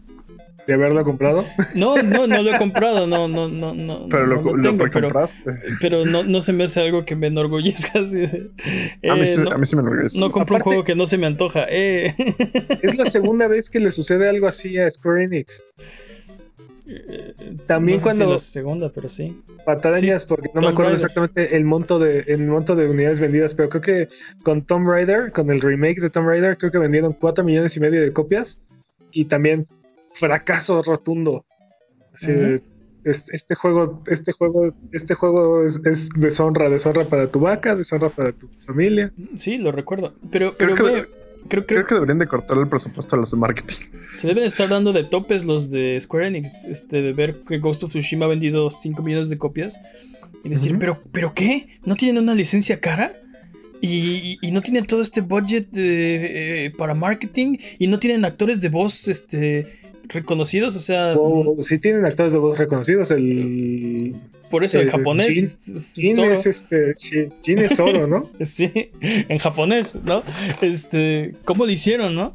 De 0.65 0.73
haberlo 0.73 1.03
comprado. 1.03 1.45
No, 1.75 2.01
no, 2.01 2.27
no 2.27 2.41
lo 2.41 2.55
he 2.55 2.57
comprado, 2.57 3.05
no, 3.07 3.27
no, 3.27 3.49
no, 3.49 3.73
no. 3.73 4.07
Pero 4.09 4.27
no 4.27 4.35
lo, 4.35 4.55
lo 4.55 4.61
tengo, 4.61 4.77
pero, 4.77 4.91
precompraste. 4.91 5.59
pero 5.81 6.05
no, 6.05 6.23
no 6.23 6.41
se 6.41 6.53
me 6.53 6.63
hace 6.65 6.81
algo 6.81 7.03
que 7.03 7.15
me 7.15 7.27
enorgullezca. 7.27 7.99
así 7.99 8.19
de, 8.27 8.51
a, 9.09 9.15
mí 9.15 9.21
eh, 9.21 9.25
sí, 9.25 9.43
no, 9.43 9.51
a 9.51 9.57
mí 9.57 9.65
sí 9.65 9.75
me 9.75 9.81
enorgullece. 9.81 10.19
no 10.19 10.31
compro 10.31 10.55
un 10.55 10.61
juego 10.61 10.83
que 10.83 10.95
no 10.95 11.05
se 11.05 11.17
me 11.17 11.27
antoja. 11.27 11.65
Eh. 11.69 12.13
Es 12.81 12.97
la 12.97 13.05
segunda 13.05 13.47
vez 13.47 13.69
que 13.69 13.79
le 13.79 13.91
sucede 13.91 14.29
algo 14.29 14.47
así 14.47 14.77
a 14.77 14.89
Square 14.89 15.25
Enix. 15.25 15.65
También 17.65 17.97
No 17.97 18.03
sé 18.03 18.11
si 18.11 18.17
cuando 18.17 18.33
la 18.33 18.39
segunda, 18.39 18.89
pero 18.89 19.07
sí. 19.09 19.41
patarañas, 19.65 20.25
porque 20.25 20.49
no 20.53 20.61
me 20.61 20.67
acuerdo 20.67 20.91
exactamente 20.91 21.55
el 21.55 21.63
monto 21.63 21.97
de 21.97 22.25
el 22.27 22.45
monto 22.45 22.75
de 22.75 22.87
unidades 22.87 23.19
vendidas, 23.21 23.53
pero 23.53 23.69
creo 23.69 23.81
que 23.81 24.07
con 24.43 24.63
Tomb 24.63 24.87
Raider, 24.87 25.31
con 25.31 25.49
el 25.49 25.61
remake 25.61 26.01
de 26.01 26.09
Tomb 26.09 26.27
Raider, 26.27 26.57
creo 26.57 26.71
que 26.71 26.77
vendieron 26.77 27.13
4 27.13 27.43
millones 27.43 27.75
y 27.77 27.79
medio 27.79 28.01
de 28.01 28.11
copias 28.11 28.59
y 29.11 29.25
también 29.25 29.67
fracaso 30.13 30.81
rotundo. 30.83 31.45
Así 32.13 32.31
es- 33.05 33.29
este 33.33 33.53
juego, 33.55 34.01
este 34.07 34.31
juego, 34.31 34.67
este 34.93 35.13
juego 35.13 35.65
es, 35.65 35.81
es 35.85 36.09
deshonra, 36.15 36.69
deshonra 36.69 37.03
para 37.03 37.27
tu 37.27 37.39
vaca, 37.41 37.75
deshonra 37.75 38.09
para 38.09 38.31
tu 38.31 38.47
familia. 38.65 39.11
Sí, 39.35 39.57
lo 39.57 39.71
recuerdo. 39.73 40.13
Pero, 40.31 40.55
Creo 40.55 40.75
pero 40.75 40.75
que- 40.75 40.91
creo, 40.91 41.07
creo 41.49 41.65
Creo 41.65 41.85
que 41.85 41.95
deberían 41.95 42.19
de 42.19 42.27
cortar 42.27 42.57
el 42.59 42.67
presupuesto 42.69 43.15
a 43.17 43.19
los 43.19 43.31
de 43.31 43.37
marketing. 43.37 43.75
se 44.15 44.27
deben 44.27 44.45
estar 44.45 44.69
dando 44.69 44.93
de 44.93 45.03
topes 45.03 45.43
los 45.43 45.69
de 45.69 45.99
Square 45.99 46.27
Enix, 46.27 46.63
este, 46.65 47.01
de 47.01 47.11
ver 47.11 47.41
que 47.45 47.57
Ghost 47.57 47.83
of 47.83 47.89
Tsushima 47.89 48.25
ha 48.25 48.29
vendido 48.29 48.69
5 48.69 49.03
millones 49.03 49.29
de 49.29 49.37
copias 49.37 49.77
y 50.45 50.49
decir, 50.49 50.77
pero, 50.79 51.01
pero 51.11 51.33
¿qué? 51.33 51.67
¿No 51.83 51.95
tienen 51.95 52.23
una 52.23 52.35
licencia 52.35 52.79
cara? 52.79 53.11
Y, 53.81 54.37
y- 54.41 54.47
y 54.47 54.51
no 54.51 54.61
tienen 54.61 54.85
todo 54.85 55.01
este 55.01 55.19
budget 55.19 55.69
de, 55.71 56.67
eh, 56.67 56.71
para 56.71 56.93
marketing 56.93 57.57
y 57.79 57.87
no 57.87 57.99
tienen 57.99 58.23
actores 58.23 58.61
de 58.61 58.69
voz 58.69 59.09
este, 59.09 59.81
reconocidos, 60.13 60.75
o 60.75 60.79
sea, 60.79 61.15
O 61.17 61.55
si 61.61 61.79
tienen 61.79 62.05
actores 62.05 62.33
de 62.33 62.39
voz 62.39 62.57
reconocidos, 62.57 63.11
el 63.11 64.15
por 64.49 64.63
eso 64.63 64.79
en 64.79 64.87
eh, 64.87 64.91
japonés. 64.91 65.29
Jin- 65.29 65.43
es- 65.43 65.67
es 65.67 65.93
Jin 65.95 66.15
Zoro. 66.15 66.33
es 66.33 66.45
este, 66.45 66.93
sí, 66.95 67.29
Jin 67.43 67.59
es 67.59 67.79
oro, 67.79 68.07
¿no? 68.07 68.29
Sí, 68.45 68.71
en 69.01 69.37
japonés, 69.39 69.95
¿no? 70.03 70.23
Este, 70.61 71.33
¿cómo 71.45 71.65
lo 71.65 71.71
hicieron, 71.71 72.13
no? 72.15 72.33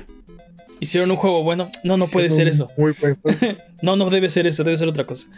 Hicieron 0.80 1.10
un 1.10 1.16
juego 1.16 1.42
bueno. 1.42 1.70
No, 1.84 1.96
no 1.96 2.06
puede 2.06 2.30
ser 2.30 2.46
eso. 2.48 2.70
Muy 2.76 2.92
buen 3.00 3.16
juego. 3.16 3.38
No, 3.80 3.94
no 3.94 4.10
debe 4.10 4.28
ser 4.28 4.44
eso, 4.48 4.64
debe 4.64 4.76
ser 4.76 4.88
otra 4.88 5.06
cosa. 5.06 5.28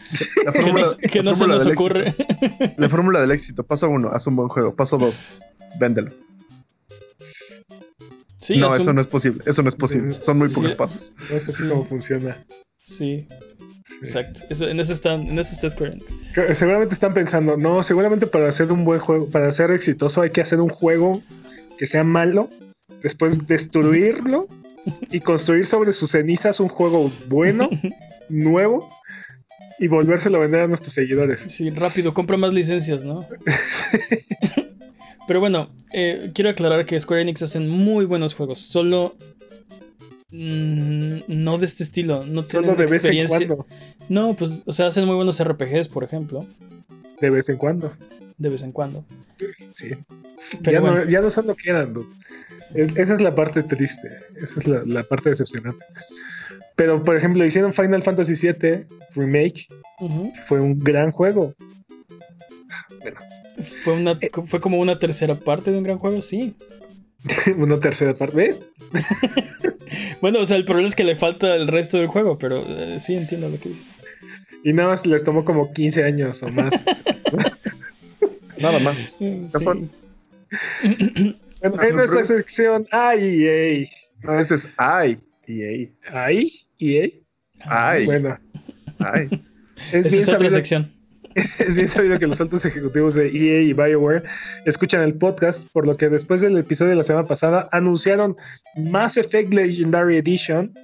La 0.47 0.53
Que 0.53 0.63
fórmula, 0.63 0.83
no, 0.87 0.97
que 1.11 1.19
la 1.19 1.25
no 1.25 1.35
se 1.35 1.47
nos 1.47 1.67
ocurre. 1.67 2.09
éxito. 2.09 2.75
La 2.79 2.89
fórmula 2.89 3.21
del 3.21 3.31
éxito. 3.33 3.65
Paso 3.65 3.91
uno, 3.91 4.09
haz 4.13 4.27
un 4.27 4.37
buen 4.37 4.49
juego. 4.49 4.75
Paso 4.75 4.97
dos, 4.97 5.27
véndelo. 5.79 6.11
Sí, 8.41 8.57
no, 8.59 8.75
es 8.75 8.81
eso 8.83 8.91
un- 8.91 8.97
no 8.97 9.01
es 9.03 9.07
posible. 9.07 9.43
Eso 9.47 9.63
no 9.63 9.69
es 9.69 9.77
posible. 9.77 10.21
Son 10.21 10.39
muy 10.39 10.49
Sí. 10.49 10.55
pocos 10.57 10.75
pasos. 10.75 11.13
No 11.31 11.39
sé 11.39 11.53
Sí. 11.53 11.69
cómo 11.69 11.85
funciona. 11.85 12.37
Sí, 12.85 13.27
Sí. 13.85 13.97
exacto. 14.03 14.41
Eso- 14.51 14.69
en 14.69 14.81
eso 14.81 14.93
están, 14.93 15.29
en 15.29 15.39
eso 15.39 15.53
está 15.55 15.69
Square 15.71 15.93
Enix. 15.95 16.59
Seguramente 16.59 16.95
están 16.95 17.13
pensando, 17.15 17.57
no, 17.57 17.83
seguramente 17.83 18.27
para 18.27 18.49
hacer 18.49 18.73
un 18.73 18.85
buen 18.85 19.01
juego, 19.01 19.29
para 19.29 19.53
ser 19.53 19.71
exitoso 19.73 20.23
hay 20.23 20.31
que 20.31 20.41
hacer 20.41 20.61
un 20.61 20.71
juego 20.71 21.23
que 21.79 21.87
sea 21.87 22.03
malo, 22.05 22.49
después 23.03 23.47
destruirlo 23.47 24.49
y 25.11 25.21
construir 25.21 25.67
sobre 25.67 25.93
sus 25.93 26.11
cenizas 26.13 26.61
un 26.61 26.69
juego 26.69 27.13
bueno, 27.29 27.69
nuevo 28.29 28.89
y 29.79 29.89
volvérselo 29.89 30.39
a 30.39 30.41
vender 30.41 30.61
a 30.63 30.67
nuestros 30.67 30.93
seguidores. 30.95 31.41
Sí, 31.41 31.71
rápido, 31.71 32.13
compra 32.15 32.37
más 32.37 32.53
licencias, 32.53 33.05
¿no? 33.05 33.27
Pero 35.27 35.41
bueno, 35.41 35.71
eh, 35.93 36.31
quiero 36.35 36.51
aclarar 36.51 36.87
que 36.87 36.99
Square 36.99 37.23
Enix 37.23 37.43
hacen 37.43 37.69
muy 37.69 38.05
buenos 38.05 38.35
juegos. 38.35 38.61
Solo 38.61 39.15
mm, 40.31 41.19
no 41.29 41.59
de 41.59 41.67
este 41.67 41.83
estilo. 41.83 42.25
No 42.27 42.43
Solo 42.43 42.75
tienen 42.75 42.87
de 42.87 42.93
vez 42.93 43.05
en 43.05 43.27
cuando. 43.29 43.67
No, 44.09 44.35
pues, 44.35 44.63
o 44.67 44.73
sea, 44.73 44.89
hacen 44.89 45.05
muy 45.07 45.15
buenos 45.17 45.43
RPGs, 45.43 45.89
por 45.89 46.03
ejemplo, 46.05 46.47
De 47.21 47.31
vez 47.31 47.49
en 47.49 47.57
cuando. 47.59 47.93
de 48.39 48.49
vez 48.49 48.63
en 48.63 48.73
cuando. 48.73 49.05
Sí. 49.75 49.91
Pero 50.63 50.73
ya, 50.73 50.81
bueno, 50.81 51.05
no, 51.05 51.11
ya 51.11 51.21
no 51.21 51.31
son 51.31 51.47
lo 51.47 51.55
que 51.55 51.71
eran. 51.71 51.93
dude. 51.95 52.09
Es- 52.75 52.97
esa 52.97 53.15
es 53.15 53.21
la 53.21 53.35
parte 53.35 53.63
triste. 53.63 54.09
Esa 54.41 54.59
es 54.61 54.67
la, 54.67 54.83
la 54.85 55.03
parte 55.05 55.29
decepcionante. 55.31 55.85
Pero, 56.77 57.05
por 57.05 57.17
ejemplo, 57.17 57.45
hicieron 57.45 57.73
Final 57.73 58.03
Fantasy 58.03 58.33
VII 58.35 58.87
Remake. 59.15 59.69
Fue 60.47 60.61
un 60.61 60.79
gran 60.79 61.11
juego. 61.11 61.55
Fue, 63.63 63.95
una, 63.95 64.19
fue 64.47 64.61
como 64.61 64.79
una 64.79 64.99
tercera 64.99 65.35
parte 65.35 65.71
de 65.71 65.79
un 65.79 65.85
gran 65.85 65.99
juego, 65.99 66.21
sí. 66.21 66.55
Una 67.59 67.79
tercera 67.79 68.15
parte. 68.15 68.37
¿Ves? 68.37 68.63
Bueno, 70.21 70.39
o 70.41 70.47
sea, 70.47 70.57
el 70.57 70.65
problema 70.65 70.89
es 70.89 70.95
que 70.95 71.03
le 71.03 71.17
falta 71.17 71.57
el 71.57 71.67
resto 71.67 71.97
del 71.97 72.07
juego, 72.07 72.39
pero 72.39 72.65
eh, 72.65 72.99
sí 73.01 73.17
entiendo 73.17 73.49
lo 73.49 73.59
que 73.59 73.71
dices. 73.71 73.97
Y 74.63 74.73
nada 74.73 74.91
más 74.91 75.05
les 75.05 75.25
tomó 75.25 75.45
como 75.45 75.73
15 75.73 76.05
años 76.05 76.43
o 76.43 76.49
más. 76.49 76.85
Nada 78.59 78.79
más. 78.81 79.17
Sí. 79.19 79.47
Bueno, 81.63 81.77
Ah, 81.79 81.87
en 81.89 81.97
nuestra 81.97 82.25
sección, 82.25 82.87
ay, 82.91 83.47
ey. 83.47 83.91
No, 84.23 84.39
este 84.39 84.55
es 84.55 84.71
ay. 84.79 85.21
EA. 85.47 85.89
Ay, 86.11 86.51
ey. 86.79 87.23
Ay. 87.61 88.07
Bueno, 88.07 88.39
Ay. 88.99 89.29
es 89.93 90.07
es 90.07 90.23
otra 90.23 90.39
sabido, 90.39 90.51
sección. 90.51 90.93
es 91.35 91.77
bien 91.77 91.89
sabido 91.89 92.19
que 92.19 92.27
los 92.27 92.41
altos 92.41 92.65
ejecutivos 92.65 93.15
de 93.15 93.29
EA 93.29 93.63
y 93.63 93.73
BioWare 93.73 94.25
escuchan 94.65 95.03
el 95.03 95.17
podcast, 95.17 95.69
por 95.73 95.87
lo 95.87 95.97
que 95.97 96.09
después 96.09 96.41
del 96.41 96.57
episodio 96.59 96.91
de 96.91 96.97
la 96.97 97.03
semana 97.03 97.27
pasada 97.27 97.69
anunciaron 97.71 98.37
Mass 98.77 99.17
Effect 99.17 99.53
Legendary 99.53 100.19
Edition 100.19 100.75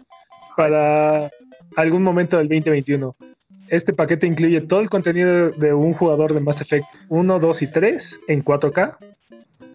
para 0.56 1.30
algún 1.76 2.02
momento 2.02 2.38
del 2.38 2.48
2021. 2.48 3.14
este 3.68 3.92
paquete 3.92 4.26
incluye 4.26 4.60
todo 4.60 4.80
el 4.80 4.88
contenido 4.88 5.50
de 5.50 5.74
un 5.74 5.92
jugador 5.92 6.32
de 6.32 6.40
Mass 6.40 6.60
Effect 6.60 6.86
1, 7.08 7.38
2 7.40 7.62
y 7.62 7.66
3 7.72 8.20
en 8.28 8.44
4K. 8.44 8.96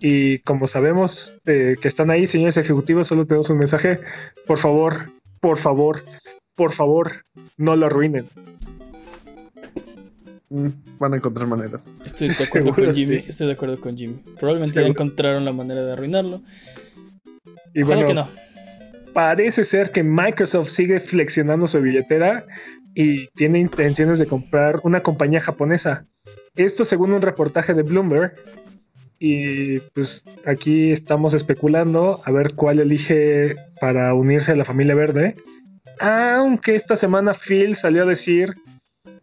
Y 0.03 0.39
como 0.39 0.67
sabemos 0.67 1.37
eh, 1.45 1.75
que 1.79 1.87
están 1.87 2.09
ahí, 2.09 2.25
señores 2.25 2.57
ejecutivos, 2.57 3.07
solo 3.07 3.27
tenemos 3.27 3.49
un 3.49 3.59
mensaje. 3.59 3.99
Por 4.47 4.57
favor, 4.57 5.11
por 5.41 5.57
favor, 5.59 6.03
por 6.55 6.71
favor, 6.71 7.23
no 7.57 7.75
lo 7.75 7.85
arruinen. 7.85 8.27
Mm, 10.51 10.67
van 10.99 11.13
a 11.13 11.15
encontrar 11.15 11.47
maneras. 11.47 11.93
Estoy 12.05 12.27
de 12.27 12.33
acuerdo 12.43 12.67
Seguro 12.73 12.85
con 12.85 12.93
Jimmy. 12.93 13.19
sí. 13.21 13.25
Estoy 13.29 13.47
de 13.47 13.53
acuerdo 13.53 13.79
con 13.79 13.95
Jimmy. 13.97 14.21
Probablemente 14.37 14.81
ya 14.81 14.85
encontraron 14.87 15.45
la 15.45 15.53
manera 15.53 15.81
de 15.83 15.93
arruinarlo. 15.93 16.41
Y 17.73 17.83
Ojalá 17.83 18.03
bueno, 18.03 18.07
que 18.07 18.13
no. 18.13 18.27
parece 19.13 19.63
ser 19.63 19.91
que 19.91 20.03
Microsoft 20.03 20.67
sigue 20.69 20.99
flexionando 20.99 21.67
su 21.67 21.79
billetera 21.81 22.45
y 22.93 23.27
tiene 23.29 23.59
intenciones 23.59 24.19
de 24.19 24.27
comprar 24.27 24.81
una 24.83 25.01
compañía 25.01 25.39
japonesa. 25.39 26.03
Esto 26.55 26.83
según 26.83 27.13
un 27.13 27.21
reportaje 27.21 27.73
de 27.73 27.83
Bloomberg. 27.83 28.33
Y 29.23 29.79
pues 29.93 30.25
aquí 30.45 30.91
estamos 30.91 31.33
especulando 31.33 32.21
a 32.25 32.31
ver 32.31 32.55
cuál 32.55 32.79
elige 32.79 33.55
para 33.79 34.13
unirse 34.15 34.51
a 34.51 34.55
la 34.55 34.65
familia 34.65 34.95
verde. 34.95 35.35
Aunque 35.99 36.75
esta 36.75 36.97
semana 36.97 37.31
Phil 37.33 37.75
salió 37.75 38.03
a 38.03 38.07
decir 38.07 38.53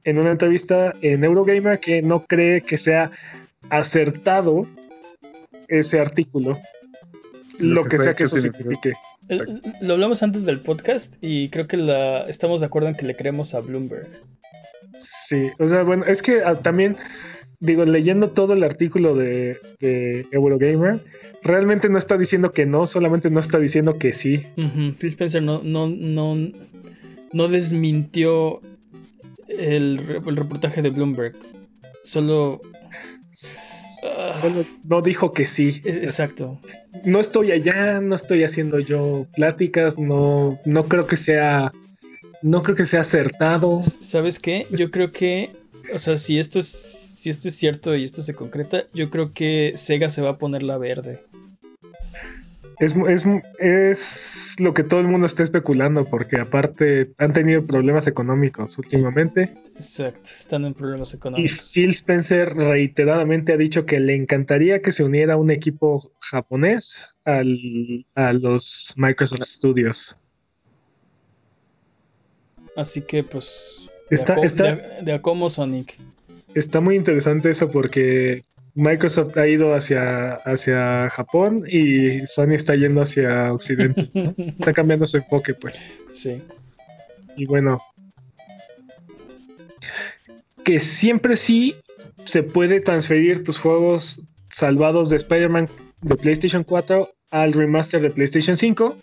en 0.05 0.19
una 0.19 0.31
entrevista 0.31 0.95
en 1.03 1.25
Eurogamer 1.25 1.81
que 1.81 2.03
no 2.03 2.25
cree 2.25 2.61
que 2.63 2.79
sea 2.79 3.11
acertado 3.71 4.67
ese 5.69 6.01
artículo. 6.01 6.59
Lo, 7.59 7.85
que, 7.85 7.99
sea 7.99 8.15
que 8.15 8.25
eso 8.25 8.41
signifique. 8.41 8.93
Eh, 9.29 9.39
Lo 9.81 9.95
hablamos 9.95 10.23
antes 10.23 10.45
del 10.45 10.61
podcast 10.61 11.15
y 11.21 11.51
creo 11.51 11.67
que 11.67 11.77
la, 11.77 12.29
estamos 12.29 12.61
de 12.61 12.67
acuerdo 12.67 12.89
en 12.89 12.95
que 12.95 13.05
le 13.05 13.17
creemos 13.17 13.55
a 13.55 13.61
Bloomberg. 13.61 14.09
Sí, 14.99 15.51
o 15.59 15.69
sea, 15.69 15.83
bueno, 15.83 16.05
es 16.05 16.23
que 16.23 16.43
ah, 16.45 16.57
también, 16.57 16.97
digo, 17.61 17.85
leyendo 17.85 18.31
todo 18.31 18.53
el 18.53 18.63
artículo 18.63 19.15
de, 19.15 19.59
de 19.81 20.27
Eurogamer, 20.33 21.01
realmente 21.43 21.89
no 21.89 21.99
está 21.99 22.17
diciendo 22.17 22.53
que 22.53 22.67
no, 22.67 22.87
solamente 22.87 23.31
no 23.31 23.41
está 23.41 23.59
diciendo 23.59 23.99
que 23.99 24.13
sí. 24.13 24.45
Phil 24.99 25.11
Spencer 25.11 25.43
no, 25.43 25.63
no, 25.63 25.89
no, 25.89 26.37
no 27.33 27.49
desmintió 27.49 28.61
el, 29.49 29.99
re- 29.99 30.23
el 30.27 30.37
reportaje 30.37 30.83
de 30.83 30.91
Bloomberg. 30.91 31.35
Solo. 32.05 32.61
Ah, 34.05 34.35
Solo 34.37 34.65
no 34.85 35.03
dijo 35.03 35.33
que 35.33 35.47
sí. 35.47 35.81
e- 35.85 35.91
exacto. 36.05 36.61
No 37.05 37.21
estoy 37.21 37.51
allá, 37.53 38.01
no 38.01 38.15
estoy 38.15 38.45
haciendo 38.45 38.79
yo 38.79 39.27
pláticas, 39.35 39.99
no, 39.99 40.59
no 40.65 40.85
creo 40.85 41.07
que 41.07 41.17
sea, 41.17 41.73
no 42.43 42.63
creo 42.63 42.77
que 42.77 42.87
sea 42.87 43.01
acertado. 43.01 43.81
¿Sabes 44.01 44.39
qué? 44.39 44.67
Yo 44.71 44.91
creo 44.91 45.11
que. 45.13 45.51
O 45.93 45.99
sea, 45.99 46.17
si 46.17 46.39
esto 46.39 46.59
es. 46.59 46.67
Si 47.19 47.31
esto 47.31 47.49
es 47.49 47.57
cierto 47.57 47.97
y 47.97 48.05
esto 48.05 48.23
se 48.23 48.35
concreta, 48.35 48.85
yo 48.95 49.11
creo 49.11 49.33
que 49.33 49.73
Sega 49.75 50.09
se 50.09 50.23
va 50.23 50.31
a 50.31 50.39
poner 50.39 50.63
la 50.63 50.79
verde. 50.79 51.25
Es, 52.81 52.95
es, 52.95 53.25
es 53.59 54.57
lo 54.61 54.73
que 54.73 54.85
todo 54.85 55.01
el 55.01 55.09
mundo 55.09 55.27
está 55.27 55.43
especulando, 55.43 56.05
porque 56.05 56.37
aparte 56.39 57.13
han 57.19 57.33
tenido 57.33 57.65
problemas 57.67 58.07
económicos 58.07 58.79
últimamente. 58.79 59.53
Exacto, 59.75 60.23
están 60.25 60.65
en 60.65 60.75
problemas 60.75 61.13
Y 61.13 61.17
económicos. 61.17 61.73
Phil 61.75 61.91
Spencer 61.91 62.49
reiteradamente 62.55 63.53
ha 63.53 63.57
dicho 63.57 63.85
que 63.85 63.99
le 63.99 64.15
encantaría 64.15 64.81
que 64.81 64.93
se 64.93 65.03
uniera 65.03 65.37
un 65.37 65.51
equipo 65.51 66.13
japonés 66.21 67.19
al, 67.25 68.07
a 68.15 68.33
los 68.33 68.95
Microsoft 68.97 69.43
Studios. 69.43 70.17
Así 72.77 73.03
que, 73.03 73.25
pues. 73.25 73.89
De, 74.09 74.15
Está, 74.17 74.35
a 74.35 74.37
co- 74.37 74.45
está, 74.45 74.65
de 74.65 74.71
a- 74.71 75.03
de 75.03 75.13
a 75.15 75.21
como 75.23 75.51
Sonic. 75.51 75.97
está 76.55 76.81
muy 76.81 76.95
interesante 76.97 77.51
eso 77.51 77.71
porque 77.71 78.43
Microsoft 78.79 79.37
ha 79.37 79.49
ido 79.49 79.75
hacia, 79.75 80.35
hacia 80.35 81.11
Japón 81.11 81.65
y 81.69 82.25
Sony 82.29 82.55
está 82.55 82.77
yendo 82.77 83.03
hacia 83.03 83.53
Occidente. 83.53 84.09
Está 84.57 84.73
cambiando 84.73 85.05
su 85.05 85.17
enfoque, 85.17 85.53
pues. 85.55 85.83
sí. 86.13 86.41
Y 87.37 87.47
bueno, 87.47 87.83
que 90.63 90.79
siempre 90.79 91.37
sí 91.37 91.75
se 92.25 92.45
puede 92.45 92.81
transferir 92.81 93.43
tus 93.43 93.59
juegos 93.59 94.21
salvados 94.51 95.11
de 95.11 95.17
Spider-Man 95.17 95.69
de 96.03 96.15
PlayStation 96.15 96.63
4 96.63 97.11
al 97.31 97.53
remaster 97.55 98.01
de 98.01 98.11
PlayStation 98.11 98.57
5. 98.57 98.97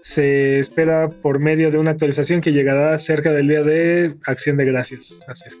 Se 0.00 0.58
espera 0.58 1.10
por 1.10 1.38
medio 1.38 1.70
de 1.70 1.78
una 1.78 1.92
actualización 1.92 2.40
que 2.40 2.52
llegará 2.52 2.98
cerca 2.98 3.30
del 3.32 3.46
día 3.46 3.62
de 3.62 4.16
Acción 4.26 4.56
de 4.56 4.64
Gracias. 4.64 5.20
Así 5.28 5.44
es. 5.46 5.58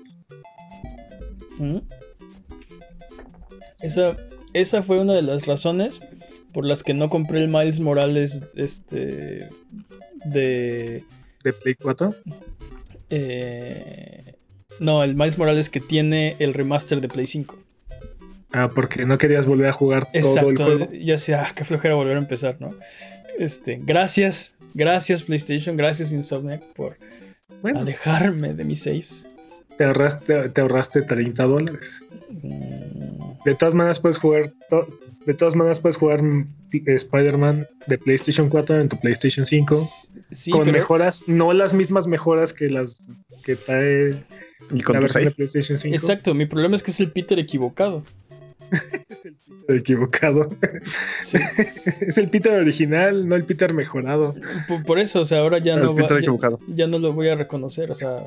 Ujú. 1.60 1.84
Esa, 3.82 4.16
esa 4.52 4.82
fue 4.82 4.98
una 5.00 5.14
de 5.14 5.22
las 5.22 5.46
razones 5.46 6.00
por 6.52 6.66
las 6.66 6.82
que 6.82 6.94
no 6.94 7.08
compré 7.08 7.40
el 7.42 7.48
Miles 7.48 7.80
Morales 7.80 8.40
este 8.56 9.48
de 10.24 11.04
De 11.44 11.52
Play 11.52 11.74
4. 11.76 12.14
eh, 13.10 14.34
no 14.80 15.02
el 15.02 15.14
Miles 15.14 15.38
Morales 15.38 15.70
que 15.70 15.80
tiene 15.80 16.36
el 16.38 16.54
remaster 16.54 17.00
de 17.00 17.08
Play 17.08 17.26
5 17.26 17.56
Ah, 18.52 18.68
porque 18.74 19.06
no 19.06 19.16
querías 19.16 19.46
volver 19.46 19.68
a 19.68 19.72
jugar 19.72 20.06
todo 20.06 20.12
el 20.14 20.18
exacto 20.56 20.64
juego. 20.64 20.88
ya 20.92 21.18
sea 21.18 21.42
ah, 21.44 21.52
qué 21.54 21.64
flojera 21.64 21.94
volver 21.94 22.16
a 22.16 22.20
empezar 22.20 22.56
no 22.60 22.74
este 23.38 23.78
gracias 23.80 24.56
gracias 24.74 25.22
PlayStation 25.22 25.76
gracias 25.76 26.12
Insomniac 26.12 26.62
por 26.74 26.96
Bueno, 27.62 27.78
alejarme 27.80 28.52
de 28.54 28.64
mis 28.64 28.82
saves 28.82 29.26
te 29.80 29.84
ahorraste, 29.86 30.50
te 30.50 30.60
ahorraste 30.60 31.00
30 31.00 31.42
dólares. 31.44 32.04
De 33.46 33.54
todas 33.54 33.72
maneras 33.74 33.98
puedes 33.98 34.18
jugar 34.18 34.52
to- 34.68 34.86
de 35.24 35.32
todas 35.32 35.56
maneras 35.56 35.80
puedes 35.80 35.96
jugar 35.96 36.20
Spider-Man 36.70 37.66
de 37.86 37.96
PlayStation 37.96 38.50
4 38.50 38.78
en 38.78 38.90
tu 38.90 38.98
PlayStation 39.00 39.46
5 39.46 39.74
sí 40.30 40.50
con 40.50 40.64
pero 40.64 40.72
mejoras, 40.78 41.24
no 41.28 41.54
las 41.54 41.72
mismas 41.72 42.06
mejoras 42.06 42.52
que 42.52 42.68
las 42.68 43.06
que 43.42 43.56
trae 43.56 44.22
Y 44.70 44.82
con 44.82 44.94
la 44.94 45.00
versión 45.00 45.24
de. 45.24 45.30
PlayStation 45.30 45.78
5. 45.78 45.94
exacto 45.96 46.34
mi 46.34 46.44
problema 46.44 46.74
es 46.76 46.82
que 46.82 46.90
es 46.90 47.00
el 47.00 47.10
Peter 47.12 47.38
equivocado 47.38 48.04
Estoy 49.60 49.78
equivocado. 49.78 50.50
Sí. 51.22 51.38
es 52.02 52.18
el 52.18 52.28
Peter 52.28 52.52
original, 52.54 53.26
no 53.28 53.34
el 53.34 53.44
Peter 53.44 53.72
mejorado. 53.72 54.34
Por, 54.68 54.84
por 54.84 54.98
eso, 54.98 55.22
o 55.22 55.24
sea, 55.24 55.38
ahora 55.40 55.58
ya 55.58 55.74
El 55.74 55.80
no, 55.82 55.90
va- 55.94 56.02
Peter 56.02 56.18
ya, 56.18 56.20
equivocado. 56.20 56.58
ya 56.68 56.86
no 56.86 56.98
lo 56.98 57.12
voy 57.14 57.28
a 57.30 57.34
reconocer, 57.34 57.90
o 57.90 57.94
sea, 57.96 58.18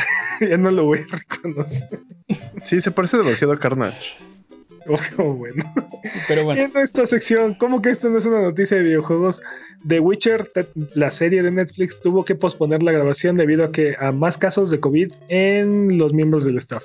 ya 0.40 0.56
no 0.56 0.70
lo 0.70 0.84
voy 0.84 1.00
a 1.00 1.16
reconocer. 1.16 1.88
Sí, 2.62 2.80
se 2.80 2.90
parece 2.90 3.18
demasiado 3.18 3.52
a 3.52 3.58
Carnage. 3.58 4.16
Oh, 5.18 5.34
bueno. 5.34 5.64
pero 6.26 6.44
bueno, 6.44 6.62
En 6.62 6.76
esta 6.76 7.06
sección, 7.06 7.54
¿cómo 7.54 7.82
que 7.82 7.90
esto 7.90 8.08
no 8.08 8.18
es 8.18 8.26
una 8.26 8.40
noticia 8.40 8.76
de 8.76 8.82
videojuegos? 8.84 9.42
The 9.86 10.00
Witcher, 10.00 10.50
la 10.94 11.10
serie 11.10 11.42
de 11.42 11.50
Netflix, 11.50 12.00
tuvo 12.00 12.24
que 12.24 12.34
posponer 12.34 12.82
la 12.82 12.92
grabación 12.92 13.36
debido 13.36 13.64
a 13.64 13.72
que 13.72 13.96
a 13.98 14.12
más 14.12 14.36
casos 14.36 14.70
de 14.70 14.80
COVID 14.80 15.12
en 15.28 15.98
los 15.98 16.12
miembros 16.12 16.44
del 16.44 16.58
staff. 16.58 16.84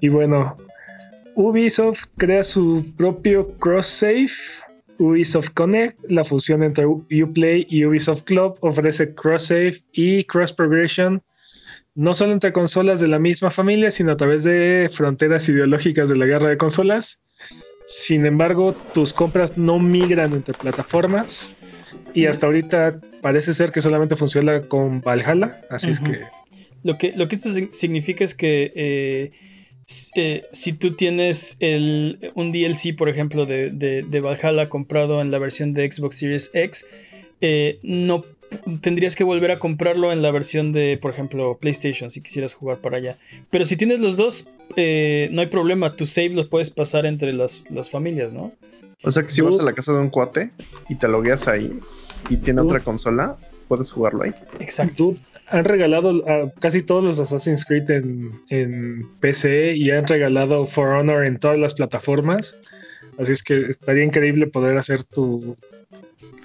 Y 0.00 0.08
bueno, 0.08 0.56
Ubisoft 1.34 2.06
crea 2.16 2.42
su 2.42 2.84
propio 2.96 3.54
cross-save. 3.58 4.30
Ubisoft 4.98 5.50
Connect, 5.50 5.98
la 6.10 6.24
fusión 6.24 6.62
entre 6.62 6.86
Uplay 6.86 7.66
y 7.68 7.84
Ubisoft 7.84 8.24
Club, 8.24 8.56
ofrece 8.60 9.14
cross-save 9.14 9.82
y 9.92 10.24
cross-progression 10.24 11.22
no 11.94 12.12
solo 12.12 12.32
entre 12.32 12.52
consolas 12.52 13.00
de 13.00 13.08
la 13.08 13.18
misma 13.18 13.50
familia, 13.50 13.90
sino 13.90 14.12
a 14.12 14.16
través 14.18 14.44
de 14.44 14.90
fronteras 14.92 15.48
ideológicas 15.48 16.10
de 16.10 16.16
la 16.16 16.26
guerra 16.26 16.50
de 16.50 16.58
consolas. 16.58 17.22
Sin 17.86 18.26
embargo, 18.26 18.74
tus 18.92 19.14
compras 19.14 19.56
no 19.56 19.78
migran 19.78 20.34
entre 20.34 20.52
plataformas. 20.52 21.54
Y 22.12 22.26
hasta 22.26 22.46
ahorita 22.46 23.00
parece 23.22 23.54
ser 23.54 23.72
que 23.72 23.80
solamente 23.80 24.14
funciona 24.14 24.60
con 24.62 25.00
Valhalla. 25.00 25.58
Así 25.70 25.90
es 25.90 26.00
que 26.00 26.20
lo 26.82 26.98
que, 26.98 27.14
lo 27.16 27.28
que 27.28 27.36
esto 27.36 27.48
sig- 27.48 27.70
significa 27.72 28.24
es 28.24 28.34
que 28.34 28.72
eh, 28.74 29.30
eh, 30.14 30.44
si 30.52 30.72
tú 30.72 30.94
tienes 30.94 31.56
el, 31.60 32.32
un 32.34 32.50
DLC, 32.50 32.96
por 32.96 33.08
ejemplo, 33.08 33.46
de, 33.46 33.70
de, 33.70 34.02
de 34.02 34.20
Valhalla 34.20 34.68
comprado 34.68 35.20
en 35.20 35.30
la 35.30 35.38
versión 35.38 35.74
de 35.74 35.90
Xbox 35.90 36.16
Series 36.16 36.50
X, 36.54 36.86
eh, 37.40 37.78
no 37.82 38.24
tendrías 38.80 39.16
que 39.16 39.24
volver 39.24 39.50
a 39.50 39.58
comprarlo 39.58 40.12
en 40.12 40.22
la 40.22 40.30
versión 40.30 40.72
de, 40.72 40.98
por 41.00 41.12
ejemplo, 41.12 41.58
PlayStation, 41.58 42.10
si 42.10 42.20
quisieras 42.20 42.54
jugar 42.54 42.78
para 42.78 42.96
allá. 42.96 43.16
Pero 43.50 43.64
si 43.64 43.76
tienes 43.76 44.00
los 44.00 44.16
dos, 44.16 44.48
eh, 44.76 45.28
no 45.32 45.40
hay 45.40 45.48
problema, 45.48 45.94
tu 45.94 46.06
save 46.06 46.30
los 46.30 46.46
puedes 46.46 46.70
pasar 46.70 47.06
entre 47.06 47.32
las, 47.32 47.64
las 47.70 47.90
familias, 47.90 48.32
¿no? 48.32 48.52
O 49.02 49.10
sea 49.10 49.22
que 49.22 49.30
si 49.30 49.40
vas 49.40 49.60
a 49.60 49.62
la 49.62 49.72
casa 49.72 49.92
de 49.92 49.98
un 49.98 50.10
cuate 50.10 50.50
y 50.88 50.96
te 50.96 51.06
logueas 51.06 51.48
ahí 51.48 51.78
y 52.30 52.38
tiene 52.38 52.62
otra 52.62 52.80
consola, 52.80 53.36
puedes 53.68 53.92
jugarlo 53.92 54.24
ahí. 54.24 54.32
Exacto. 54.58 55.14
Han 55.48 55.64
regalado 55.64 56.28
a 56.28 56.50
casi 56.60 56.82
todos 56.82 57.04
los 57.04 57.20
Assassin's 57.20 57.64
Creed 57.64 57.90
en, 57.90 58.30
en 58.50 59.08
PC 59.20 59.74
y 59.76 59.90
han 59.90 60.06
regalado 60.06 60.66
For 60.66 60.88
Honor 60.88 61.24
en 61.24 61.38
todas 61.38 61.58
las 61.58 61.74
plataformas. 61.74 62.60
Así 63.18 63.32
es 63.32 63.42
que 63.42 63.66
estaría 63.66 64.04
increíble 64.04 64.46
poder 64.46 64.76
hacer 64.76 65.04
tu, 65.04 65.56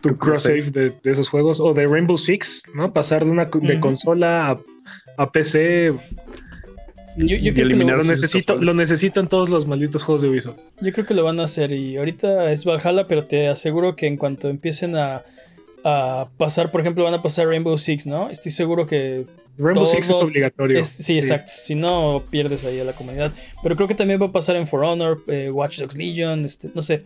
tu 0.01 0.17
cross 0.17 0.43
save 0.43 0.71
de, 0.71 0.91
de 1.03 1.11
esos 1.11 1.29
juegos. 1.29 1.59
O 1.59 1.73
de 1.73 1.87
Rainbow 1.87 2.17
Six, 2.17 2.63
¿no? 2.73 2.93
Pasar 2.93 3.25
de 3.25 3.31
una 3.31 3.45
de 3.45 3.79
consola 3.79 4.51
a, 4.51 4.59
a 5.17 5.31
PC. 5.31 5.93
Yo, 7.17 7.35
yo 7.35 7.35
Y 7.35 7.53
creo 7.53 7.67
que 7.67 7.75
Lo 7.75 8.03
necesito, 8.03 8.55
lo 8.55 8.73
necesito 8.73 9.19
en 9.19 9.27
todos 9.27 9.49
los 9.49 9.67
malditos 9.67 10.03
juegos 10.03 10.21
de 10.21 10.29
Ubisoft. 10.29 10.61
yo 10.79 10.93
creo 10.93 11.05
que 11.05 11.13
lo 11.13 11.25
van 11.25 11.41
a 11.41 11.43
hacer 11.43 11.73
y 11.73 11.97
ahorita 11.97 12.51
es 12.53 12.63
Valhalla, 12.63 13.05
pero 13.07 13.25
te 13.25 13.49
aseguro 13.49 13.97
que 13.97 14.07
en 14.07 14.15
cuanto 14.15 14.47
empiecen 14.47 14.95
a, 14.95 15.23
a 15.83 16.27
pasar, 16.37 16.71
por 16.71 16.81
ejemplo, 16.81 17.03
van 17.03 17.13
a 17.13 17.21
pasar 17.21 17.47
Rainbow 17.47 17.77
Six, 17.77 18.05
¿no? 18.07 18.29
Estoy 18.29 18.51
seguro 18.51 18.85
que 18.87 19.25
Rainbow 19.57 19.85
Six 19.87 20.09
es 20.09 20.15
obligatorio. 20.21 20.79
Es- 20.79 20.89
sí, 20.89 21.17
exacto. 21.17 21.51
Si 21.53 21.75
no, 21.75 22.23
pierdes 22.29 22.63
ahí 22.65 22.79
a 22.79 22.83
la 22.83 22.93
comunidad. 22.93 23.31
Pero 23.63 23.75
creo 23.75 23.87
que 23.87 23.95
también 23.95 24.21
va 24.21 24.27
a 24.27 24.31
pasar 24.31 24.55
en 24.55 24.67
For 24.67 24.83
Honor, 24.83 25.23
eh, 25.27 25.49
Watch 25.51 25.79
Dogs 25.79 25.95
Legion, 25.95 26.45
este, 26.45 26.69
no 26.73 26.81
sé. 26.81 27.03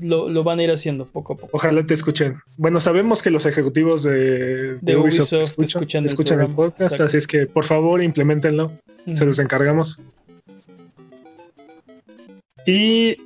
Lo, 0.00 0.28
lo 0.28 0.44
van 0.44 0.60
a 0.60 0.62
ir 0.62 0.70
haciendo 0.70 1.06
poco 1.06 1.32
a 1.32 1.36
poco. 1.36 1.50
Ojalá 1.56 1.84
te 1.84 1.94
escuchen. 1.94 2.36
Bueno, 2.56 2.80
sabemos 2.80 3.20
que 3.20 3.30
los 3.30 3.46
ejecutivos 3.46 4.04
de, 4.04 4.76
De 4.80 4.96
Ubisoft 4.96 5.58
escuchan 5.60 6.04
el 6.06 6.14
podcast, 6.54 6.82
exacto. 6.92 7.04
así 7.06 7.16
es 7.16 7.26
que 7.26 7.46
por 7.46 7.64
favor 7.64 8.00
implementenlo. 8.00 8.70
Se 9.16 9.24
los 9.24 9.40
encargamos. 9.40 9.98
Y 12.64 13.16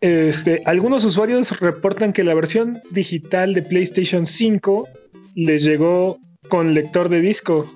este, 0.00 0.62
algunos 0.64 1.04
usuarios 1.04 1.58
reportan 1.60 2.12
que 2.12 2.24
la 2.24 2.34
versión 2.34 2.80
digital 2.90 3.54
de 3.54 3.62
PlayStation 3.62 4.26
5 4.26 4.88
les 5.34 5.64
llegó 5.64 6.18
con 6.48 6.74
lector 6.74 7.08
de 7.08 7.20
disco. 7.20 7.70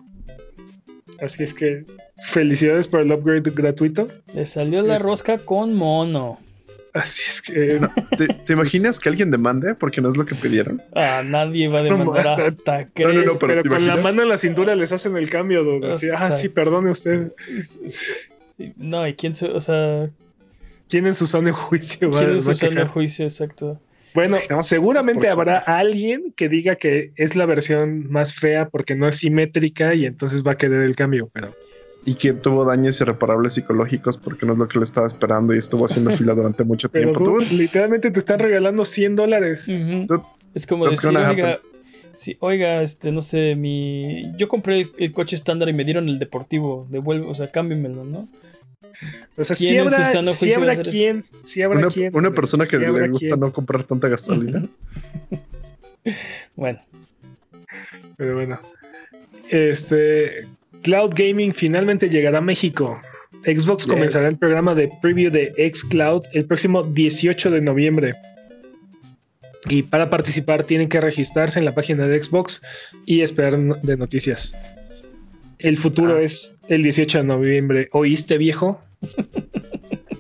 Así 1.21 1.43
es 1.45 1.55
que 1.55 1.85
felicidades 2.25 2.89
por 2.89 3.01
el 3.01 3.13
upgrade 3.13 3.51
gratuito. 3.55 4.09
Le 4.35 4.47
salió 4.47 4.83
la 4.83 4.97
Es- 4.97 5.03
rosca 5.03 5.39
con 5.39 5.75
mono. 5.75 6.41
Así 6.95 7.23
es 7.27 7.41
que 7.41 7.81
¿Te, 8.19 8.27
te 8.29 8.53
imaginas 8.53 8.99
que 9.01 9.09
alguien 9.09 9.31
demande? 9.31 9.75
Porque 9.75 10.01
no 10.03 10.11
es 10.11 10.17
lo 10.19 10.27
que 10.27 10.35
pidieron. 10.35 10.83
Ah, 10.95 11.23
nadie 11.25 11.69
va 11.69 11.79
a 11.79 11.83
No, 11.85 11.97
demandar 11.97 12.25
ma- 12.25 12.35
hasta 12.35 12.83
no, 12.83 12.89
crees. 12.93 13.27
no, 13.27 13.33
pero, 13.41 13.53
pero 13.55 13.63
¿te 13.63 13.69
con 13.71 13.87
la 13.87 13.97
mano 13.97 14.23
en 14.23 14.29
la 14.29 14.37
cintura 14.37 14.75
les 14.75 14.93
hacen 14.93 15.17
el 15.17 15.31
cambio. 15.31 15.63
Así, 15.91 16.09
ah, 16.15 16.31
sí, 16.33 16.49
perdone 16.51 16.91
usted. 16.91 17.33
No, 18.77 19.07
y 19.09 19.15
quién 19.15 19.35
se, 19.35 19.47
o 19.47 19.61
sea, 19.61 20.11
¿Quién 20.93 21.07
en 21.07 21.15
su 21.15 21.27
sano 21.27 21.51
juicio 21.55 22.11
va, 22.11 22.19
quién 22.19 22.33
a 22.33 22.41
su 22.41 22.53
sano 22.53 22.87
juicio, 22.87 23.25
exacto. 23.25 23.81
Bueno, 24.13 24.37
No, 24.51 24.61
seguramente 24.61 25.27
habrá 25.27 25.57
alguien 25.57 26.35
que 26.37 26.51
diga 26.51 26.77
que 26.77 27.13
es 27.17 27.35
la 27.35 27.47
versión 27.47 28.11
más 28.13 28.35
fea 28.35 28.69
porque 28.69 28.95
no 28.95 29.09
es 29.09 29.17
simétrica 29.17 29.95
y 29.95 30.05
entonces 30.05 30.47
va 30.47 30.53
a 30.53 30.59
querer 30.59 30.83
el 30.83 30.95
cambio, 30.95 31.31
pero 31.33 31.55
Y 32.05 32.13
que 32.13 32.35
tuvo 32.35 32.67
daños 32.67 33.01
irreparables 33.01 33.55
psicológicos 33.55 34.19
porque 34.19 34.45
no 34.45 34.53
es 34.53 34.59
lo 34.59 34.69
que 34.69 34.79
le 34.81 34.85
estaba 34.85 35.07
esperando 35.07 35.55
y 35.55 35.59
estuvo 35.59 35.87
haciendo 35.87 36.11
fila 36.19 36.35
durante 36.35 36.63
mucho 36.63 36.91
Pero 36.91 37.13
tiempo. 37.13 37.39
Tú- 37.39 37.57
literalmente 37.57 38.11
te 38.11 38.19
están 38.19 38.41
regalando 38.41 38.85
100 38.85 39.17
dólares. 39.17 39.67
Es 40.53 40.67
como 40.67 40.87
decir, 40.89 41.17
oiga, 41.17 41.59
sí, 42.15 42.37
oiga, 42.41 42.83
este, 42.83 43.13
no 43.13 43.23
sé, 43.23 43.57
mi, 43.57 44.31
yo 44.37 44.47
compré 44.47 44.81
el, 44.81 44.91
el 44.99 45.13
coche 45.15 45.37
estándar 45.37 45.71
y 45.71 45.73
me 45.73 45.85
dieron 45.85 46.11
el 46.11 46.19
deportivo, 46.19 46.87
devuelve, 46.91 47.25
o 47.27 47.33
sea, 47.33 47.51
cámbiamelo, 47.51 48.05
¿no? 48.05 48.29
O 49.37 49.45
sea, 49.45 49.57
¿Quién 49.57 49.87
una, 49.87 51.89
quien, 51.89 52.15
una 52.15 52.31
persona 52.31 52.67
que 52.67 52.79
le 52.79 53.09
gusta 53.09 53.37
no 53.37 53.53
comprar 53.53 53.85
tanta 53.85 54.09
gasolina. 54.09 54.67
Bueno, 56.57 56.81
Pero 58.17 58.35
bueno. 58.35 58.61
Este 59.49 60.49
Cloud 60.83 61.13
Gaming 61.15 61.55
finalmente 61.55 62.11
llegará 62.11 62.39
a 62.39 62.41
México. 62.41 63.01
Xbox 63.45 63.87
Yeah. 63.87 63.95
comenzará 63.95 64.29
el 64.29 64.37
programa 64.37 64.75
de 64.75 64.91
preview 65.01 65.31
de 65.31 65.53
Xcloud 65.73 66.25
el 66.33 66.45
próximo 66.45 66.83
18 66.83 67.51
de 67.51 67.61
noviembre. 67.61 68.15
Y 69.69 69.85
para 69.85 70.11
participar 70.11 70.65
tienen 70.65 70.89
que 70.89 71.01
registrarse 71.01 71.59
en 71.59 71.65
la 71.65 71.73
página 71.73 72.07
de 72.07 72.23
Xbox 72.23 72.63
y 73.07 73.23
esperar 73.23 73.59
de 73.59 73.97
noticias. 73.97 74.55
El 75.63 75.77
futuro 75.77 76.17
Ah. 76.17 76.23
es 76.23 76.57
el 76.69 76.83
18 76.83 77.19
de 77.19 77.25
noviembre. 77.25 77.89
¿Oíste, 77.93 78.39
viejo? 78.39 78.81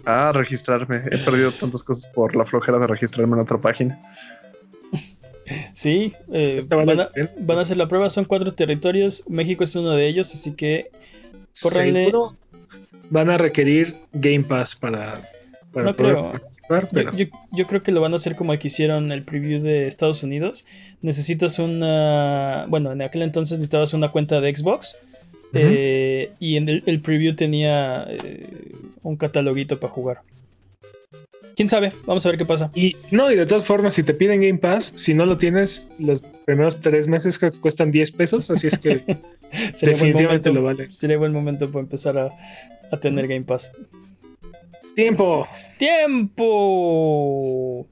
Ah, 0.05 0.33
registrarme. 0.35 1.03
He 1.11 1.19
perdido 1.19 1.51
tantas 1.53 1.85
cosas 1.85 2.09
por 2.13 2.35
la 2.35 2.45
flojera 2.45 2.79
de 2.79 2.87
registrarme 2.87 3.35
en 3.35 3.41
otra 3.43 3.59
página. 3.61 4.01
sí, 5.75 6.13
eh, 6.33 6.61
van, 6.69 7.01
a, 7.01 7.11
van 7.41 7.59
hacer 7.59 7.77
la 7.77 7.89
prueba, 7.89 8.09
son 8.11 8.25
cuatro 8.25 8.55
territorios, 8.55 9.25
México 9.29 9.65
es 9.65 9.75
uno 9.77 9.91
de 9.93 10.07
ellos, 10.07 10.33
así 10.35 10.53
que 10.55 10.91
Córranle. 11.61 12.07
Seguro 12.07 12.35
van 13.11 13.29
a 13.31 13.37
requerir 13.37 13.95
Game 14.13 14.45
Pass 14.45 14.75
para, 14.75 15.29
para 15.73 15.87
No 15.87 15.97
poder 15.97 16.13
creo. 16.15 16.33
participar, 16.33 16.83
yo, 16.85 16.89
pero- 16.93 17.13
yo- 17.17 17.27
yo 17.53 17.67
creo 17.67 17.83
que 17.83 17.93
lo 17.93 18.01
van 18.01 18.13
a 18.13 18.17
hacer 18.17 18.37
como 18.37 18.53
el 18.55 18.59
que 18.59 18.69
hicieron 18.69 19.13
el 19.13 19.23
preview 19.25 19.61
de 19.63 19.87
Estados 19.87 20.23
Unidos. 20.23 20.65
Necesitas 21.03 21.59
una, 21.59 22.65
bueno, 22.69 22.93
en 22.93 23.03
aquel 23.03 23.21
entonces 23.23 23.59
necesitabas 23.59 23.93
una 23.93 24.09
cuenta 24.09 24.41
de 24.41 24.55
Xbox. 24.57 24.97
Eh, 25.55 26.33
y 26.39 26.57
en 26.57 26.69
el, 26.69 26.83
el 26.87 27.01
preview 27.01 27.35
tenía 27.35 28.07
eh, 28.09 28.73
un 29.03 29.17
cataloguito 29.17 29.79
para 29.79 29.93
jugar. 29.93 30.23
¿Quién 31.55 31.69
sabe? 31.69 31.93
Vamos 32.07 32.25
a 32.25 32.31
ver 32.31 32.39
qué 32.39 32.47
pasa. 32.47 32.71
Y 32.75 32.97
no, 33.11 33.31
y 33.31 33.37
de 33.37 33.47
todas 33.47 33.65
formas, 33.65 33.95
si 33.95 34.03
te 34.03 34.15
piden 34.15 34.41
Game 34.41 34.59
Pass, 34.59 34.93
si 34.97 35.13
no 35.13 35.27
lo 35.27 35.37
tienes, 35.37 35.91
los 35.99 36.23
primeros 36.47 36.81
tres 36.81 37.09
meses 37.09 37.39
creo 37.39 37.53
que 37.53 37.61
cuestan 37.61 37.93
10 37.93 38.13
pesos, 38.13 38.51
así 38.51 38.69
es 38.69 38.79
que 38.79 39.05
definitivamente 39.81 40.51
momento, 40.51 40.53
lo 40.53 40.63
vale. 40.63 40.91
sería 40.91 41.19
buen 41.19 41.33
momento 41.33 41.71
para 41.71 41.83
empezar 41.83 42.17
a, 42.17 42.31
a 42.91 43.01
tener 43.01 43.29
Game 43.29 43.45
Pass. 43.45 43.73
Tiempo. 44.95 45.47
¡Tiempo! 45.79 47.87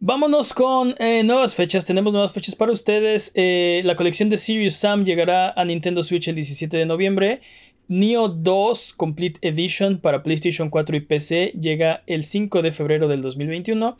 Vámonos 0.00 0.52
con 0.52 0.94
eh, 0.98 1.22
nuevas 1.24 1.54
fechas. 1.54 1.84
Tenemos 1.84 2.12
nuevas 2.12 2.32
fechas 2.32 2.54
para 2.54 2.72
ustedes. 2.72 3.32
Eh, 3.34 3.82
la 3.84 3.96
colección 3.96 4.28
de 4.28 4.38
Serious 4.38 4.74
Sam 4.74 5.04
llegará 5.04 5.50
a 5.50 5.64
Nintendo 5.64 6.02
Switch 6.02 6.28
el 6.28 6.34
17 6.34 6.76
de 6.76 6.86
noviembre. 6.86 7.40
Neo 7.88 8.28
2 8.28 8.94
Complete 8.94 9.38
Edition 9.46 9.98
para 9.98 10.22
PlayStation 10.22 10.70
4 10.70 10.96
y 10.96 11.00
PC 11.00 11.52
llega 11.60 12.02
el 12.06 12.24
5 12.24 12.62
de 12.62 12.72
febrero 12.72 13.08
del 13.08 13.22
2021. 13.22 13.96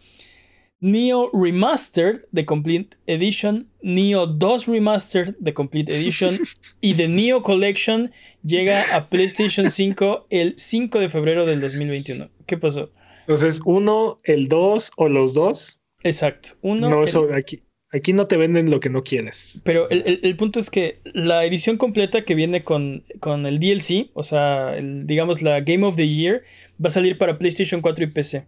Neo 0.80 1.30
Remastered 1.32 2.26
de 2.32 2.45
Complete 2.45 2.97
Edition, 3.07 3.70
Neo 3.80 4.26
2 4.26 4.66
Remastered 4.66 5.34
de 5.38 5.55
Complete 5.55 5.97
Edition 5.97 6.38
y 6.80 6.95
The 6.95 7.09
Neo 7.09 7.42
Collection 7.42 8.11
llega 8.42 8.95
a 8.95 9.09
PlayStation 9.09 9.70
5 9.70 10.26
el 10.28 10.55
5 10.59 10.99
de 10.99 11.09
febrero 11.09 11.47
del 11.47 11.61
2021. 11.61 12.28
¿Qué 12.47 12.59
pasó? 12.59 12.90
Entonces, 13.20 13.61
uno, 13.64 14.20
el 14.24 14.49
dos 14.49 14.92
o 14.97 15.09
los 15.09 15.32
dos. 15.32 15.78
Exacto. 16.05 16.51
Uno, 16.63 16.89
No, 16.89 17.03
el- 17.03 17.09
eso, 17.09 17.29
aquí, 17.35 17.63
aquí 17.91 18.13
no 18.13 18.27
te 18.29 18.37
venden 18.37 18.71
lo 18.71 18.79
que 18.79 18.91
no 18.91 19.03
quieres. 19.03 19.61
pero 19.65 19.89
el, 19.91 20.03
el- 20.07 20.21
el 20.23 20.37
punto 20.37 20.61
es 20.61 20.71
que 20.71 21.01
la 21.05 21.45
edición 21.45 21.77
completa 21.77 22.25
que 22.25 22.35
viene 22.37 22.63
con, 22.63 23.03
con 23.21 23.47
el 23.47 23.59
DLC, 23.59 24.11
o 24.15 24.23
sea, 24.23 24.77
el- 24.77 25.07
digamos 25.07 25.43
la 25.43 25.61
Game 25.63 25.85
of 25.85 25.97
the 25.97 26.07
Year, 26.09 26.43
va 26.83 26.89
a 26.89 26.91
salir 26.91 27.19
para 27.19 27.39
PlayStation 27.39 27.81
4 27.81 28.05
y 28.05 28.07
PC. 28.09 28.47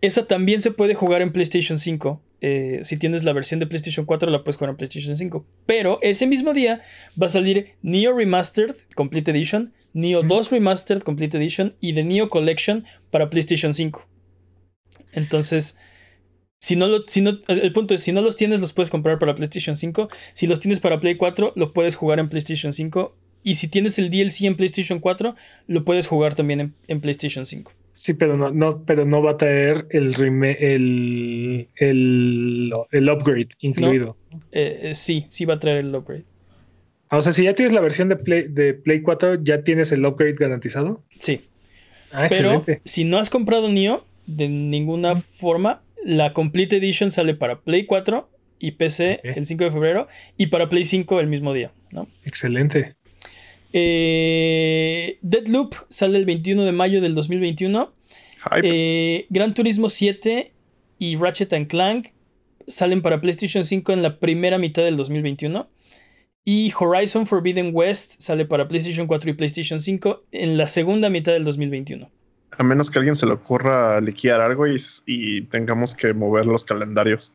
Esa 0.00 0.26
también 0.28 0.60
se 0.60 0.70
puede 0.70 0.94
jugar 0.94 1.22
en 1.22 1.32
PlayStation 1.32 1.76
5. 1.78 2.22
eh, 2.40 2.82
si 2.84 2.96
tienes 2.96 3.24
la 3.24 3.32
versión 3.32 3.58
de 3.58 3.66
PlayStation 3.66 4.06
4, 4.06 4.30
la 4.30 4.44
puedes 4.44 4.54
jugar 4.56 4.70
en 4.70 4.76
PlayStation 4.76 5.16
5. 5.16 5.44
Pero 5.66 5.98
ese 6.02 6.24
mismo 6.28 6.52
día 6.54 6.80
va 7.20 7.26
a 7.26 7.30
salir 7.30 7.70
Neo 7.82 8.14
Remastered 8.16 8.76
Complete 8.94 9.32
Edition, 9.32 9.72
Neo 9.92 10.22
2 10.22 10.52
Remastered 10.52 11.02
Complete 11.02 11.36
Edition 11.36 11.74
y 11.80 11.94
The 11.94 12.04
Neo 12.04 12.28
Collection 12.28 12.84
para 13.10 13.28
PlayStation 13.28 13.74
5. 13.74 14.06
Entonces, 15.12 15.76
si 16.60 16.76
no 16.76 16.86
lo, 16.88 17.04
si 17.06 17.20
no, 17.20 17.30
el 17.48 17.60
el 17.60 17.72
punto 17.72 17.94
es, 17.94 18.02
si 18.02 18.12
no 18.12 18.20
los 18.20 18.36
tienes, 18.36 18.60
los 18.60 18.72
puedes 18.72 18.90
comprar 18.90 19.18
para 19.18 19.34
PlayStation 19.34 19.76
5. 19.76 20.08
Si 20.34 20.46
los 20.46 20.60
tienes 20.60 20.80
para 20.80 21.00
Play 21.00 21.16
4, 21.16 21.52
lo 21.56 21.72
puedes 21.72 21.96
jugar 21.96 22.18
en 22.18 22.28
PlayStation 22.28 22.72
5. 22.72 23.14
Y 23.44 23.54
si 23.54 23.68
tienes 23.68 23.98
el 23.98 24.10
DLC 24.10 24.42
en 24.42 24.56
PlayStation 24.56 24.98
4, 24.98 25.34
lo 25.68 25.84
puedes 25.84 26.06
jugar 26.08 26.34
también 26.34 26.60
en, 26.60 26.74
en 26.88 27.00
PlayStation 27.00 27.46
5. 27.46 27.72
Sí, 27.94 28.14
pero 28.14 28.36
no, 28.36 28.50
no, 28.50 28.82
pero 28.84 29.04
no 29.04 29.22
va 29.22 29.32
a 29.32 29.36
traer 29.36 29.86
el, 29.90 30.14
el, 30.20 31.68
el, 31.76 32.72
el 32.90 33.08
upgrade 33.10 33.48
incluido. 33.60 34.16
Eh, 34.52 34.80
eh, 34.90 34.94
sí, 34.94 35.24
sí 35.28 35.44
va 35.44 35.54
a 35.54 35.58
traer 35.58 35.78
el 35.78 35.94
upgrade. 35.94 36.24
Ah, 37.10 37.16
O 37.18 37.20
sea, 37.22 37.32
si 37.32 37.44
ya 37.44 37.54
tienes 37.54 37.72
la 37.72 37.80
versión 37.80 38.08
de 38.08 38.16
Play, 38.16 38.48
de 38.48 38.74
Play 38.74 39.02
4, 39.02 39.42
¿ya 39.42 39.62
tienes 39.64 39.90
el 39.92 40.04
upgrade 40.04 40.34
garantizado? 40.34 41.02
Sí. 41.18 41.40
Ah, 42.12 42.26
Pero 42.28 42.54
excelente. 42.54 42.80
si 42.84 43.04
no 43.04 43.18
has 43.18 43.30
comprado 43.30 43.68
Neo 43.68 44.04
de 44.26 44.48
ninguna 44.48 45.16
forma, 45.16 45.82
la 46.08 46.32
Complete 46.32 46.76
Edition 46.76 47.10
sale 47.10 47.34
para 47.34 47.60
Play 47.60 47.84
4 47.84 48.30
y 48.58 48.72
PC 48.72 49.20
el 49.24 49.44
5 49.44 49.64
de 49.64 49.70
febrero 49.70 50.08
y 50.38 50.46
para 50.46 50.70
Play 50.70 50.86
5 50.86 51.20
el 51.20 51.26
mismo 51.26 51.52
día, 51.52 51.70
¿no? 51.92 52.08
Excelente. 52.24 52.96
Eh, 53.74 55.18
Deadloop 55.20 55.74
sale 55.90 56.16
el 56.16 56.24
21 56.24 56.64
de 56.64 56.72
mayo 56.72 57.02
del 57.02 57.14
2021. 57.14 57.92
Hype. 58.42 58.60
Eh, 58.62 59.26
Gran 59.28 59.52
Turismo 59.52 59.90
7 59.90 60.50
y 60.98 61.16
Ratchet 61.16 61.52
and 61.52 61.66
Clank 61.66 62.08
salen 62.66 63.02
para 63.02 63.20
PlayStation 63.20 63.66
5 63.66 63.92
en 63.92 64.00
la 64.02 64.18
primera 64.18 64.56
mitad 64.56 64.84
del 64.84 64.96
2021. 64.96 65.68
Y 66.42 66.72
Horizon 66.80 67.26
Forbidden 67.26 67.72
West 67.74 68.14
sale 68.18 68.46
para 68.46 68.66
PlayStation 68.66 69.06
4 69.06 69.28
y 69.28 69.34
PlayStation 69.34 69.78
5 69.78 70.24
en 70.32 70.56
la 70.56 70.66
segunda 70.66 71.10
mitad 71.10 71.32
del 71.32 71.44
2021. 71.44 72.10
A 72.56 72.62
menos 72.62 72.90
que 72.90 72.98
a 72.98 73.00
alguien 73.00 73.14
se 73.14 73.26
le 73.26 73.32
ocurra 73.32 74.00
liquear 74.00 74.40
algo 74.40 74.66
y, 74.66 74.76
y 75.06 75.42
tengamos 75.42 75.94
que 75.94 76.12
mover 76.14 76.46
los 76.46 76.64
calendarios. 76.64 77.34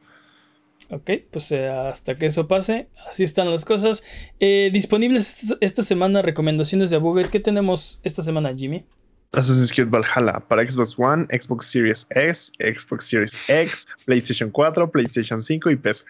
Ok, 0.90 1.10
pues 1.32 1.52
eh, 1.52 1.70
hasta 1.70 2.16
que 2.16 2.26
eso 2.26 2.48
pase, 2.48 2.90
así 3.10 3.24
están 3.24 3.50
las 3.50 3.64
cosas. 3.66 4.04
Eh, 4.40 4.70
disponibles 4.74 5.56
esta- 5.62 5.82
semana 5.82 6.22
recomendaciones 6.22 6.90
de 6.90 6.98
Abuget. 6.98 7.30
¿Qué 7.30 7.40
tenemos 7.40 8.00
esta 8.04 8.22
semana, 8.22 8.54
Jimmy? 8.54 8.86
Assassin's 9.32 9.72
Creed 9.72 9.88
Valhalla 9.90 10.40
para 10.48 10.68
Xbox 10.68 10.96
One, 11.00 11.26
Xbox 11.32 11.66
Series 11.68 12.06
X, 12.12 12.52
Xbox 12.60 13.06
Series 13.06 13.50
X, 13.50 13.88
PlayStation 14.06 14.52
4, 14.52 14.92
PlayStation 14.92 15.42
5 15.42 15.72
y 15.72 15.76
PC. 15.78 16.04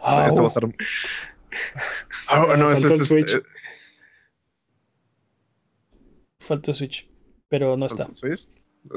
O 0.00 0.14
sea, 0.14 0.26
esto 0.28 0.42
va 0.42 0.46
a 0.46 0.50
ser. 0.50 0.62
No, 2.58 2.70
ese 2.72 2.86
el 2.86 2.92
es 3.00 3.08
Switch. 3.08 3.26
este- 3.34 3.42
Falta 6.40 6.72
Switch, 6.72 7.08
pero 7.48 7.76
no 7.76 7.86
está. 7.86 8.04
Switch. 8.12 8.48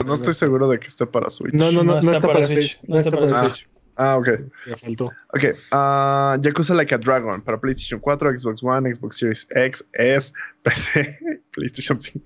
No 0.06 0.14
estoy 0.14 0.34
seguro 0.34 0.68
de 0.68 0.80
que 0.80 0.88
esté 0.88 1.06
para 1.06 1.30
Switch. 1.30 1.54
No, 1.54 1.72
no, 1.72 1.84
no, 1.84 2.00
no 2.02 2.12
está, 2.12 2.20
para 2.28 2.44
Switch. 2.44 2.80
No 2.88 2.98
está 2.98 3.10
para 3.12 3.28
Switch. 3.46 3.68
Ah, 3.96 4.18
ok. 4.18 4.28
Me 4.68 4.76
faltó. 4.76 5.06
Ok. 5.34 5.44
ah, 5.72 6.38
Yakuza 6.42 6.76
Like 6.76 6.94
a 6.94 6.98
Dragon 7.00 7.42
para 7.42 7.60
PlayStation 7.60 8.00
4, 8.00 8.38
Xbox 8.38 8.64
One, 8.64 8.94
Xbox 8.94 9.18
Series 9.18 9.48
X, 9.56 9.84
S, 9.94 10.34
PC, 10.64 11.20
PlayStation 11.52 12.00
5. 12.00 12.24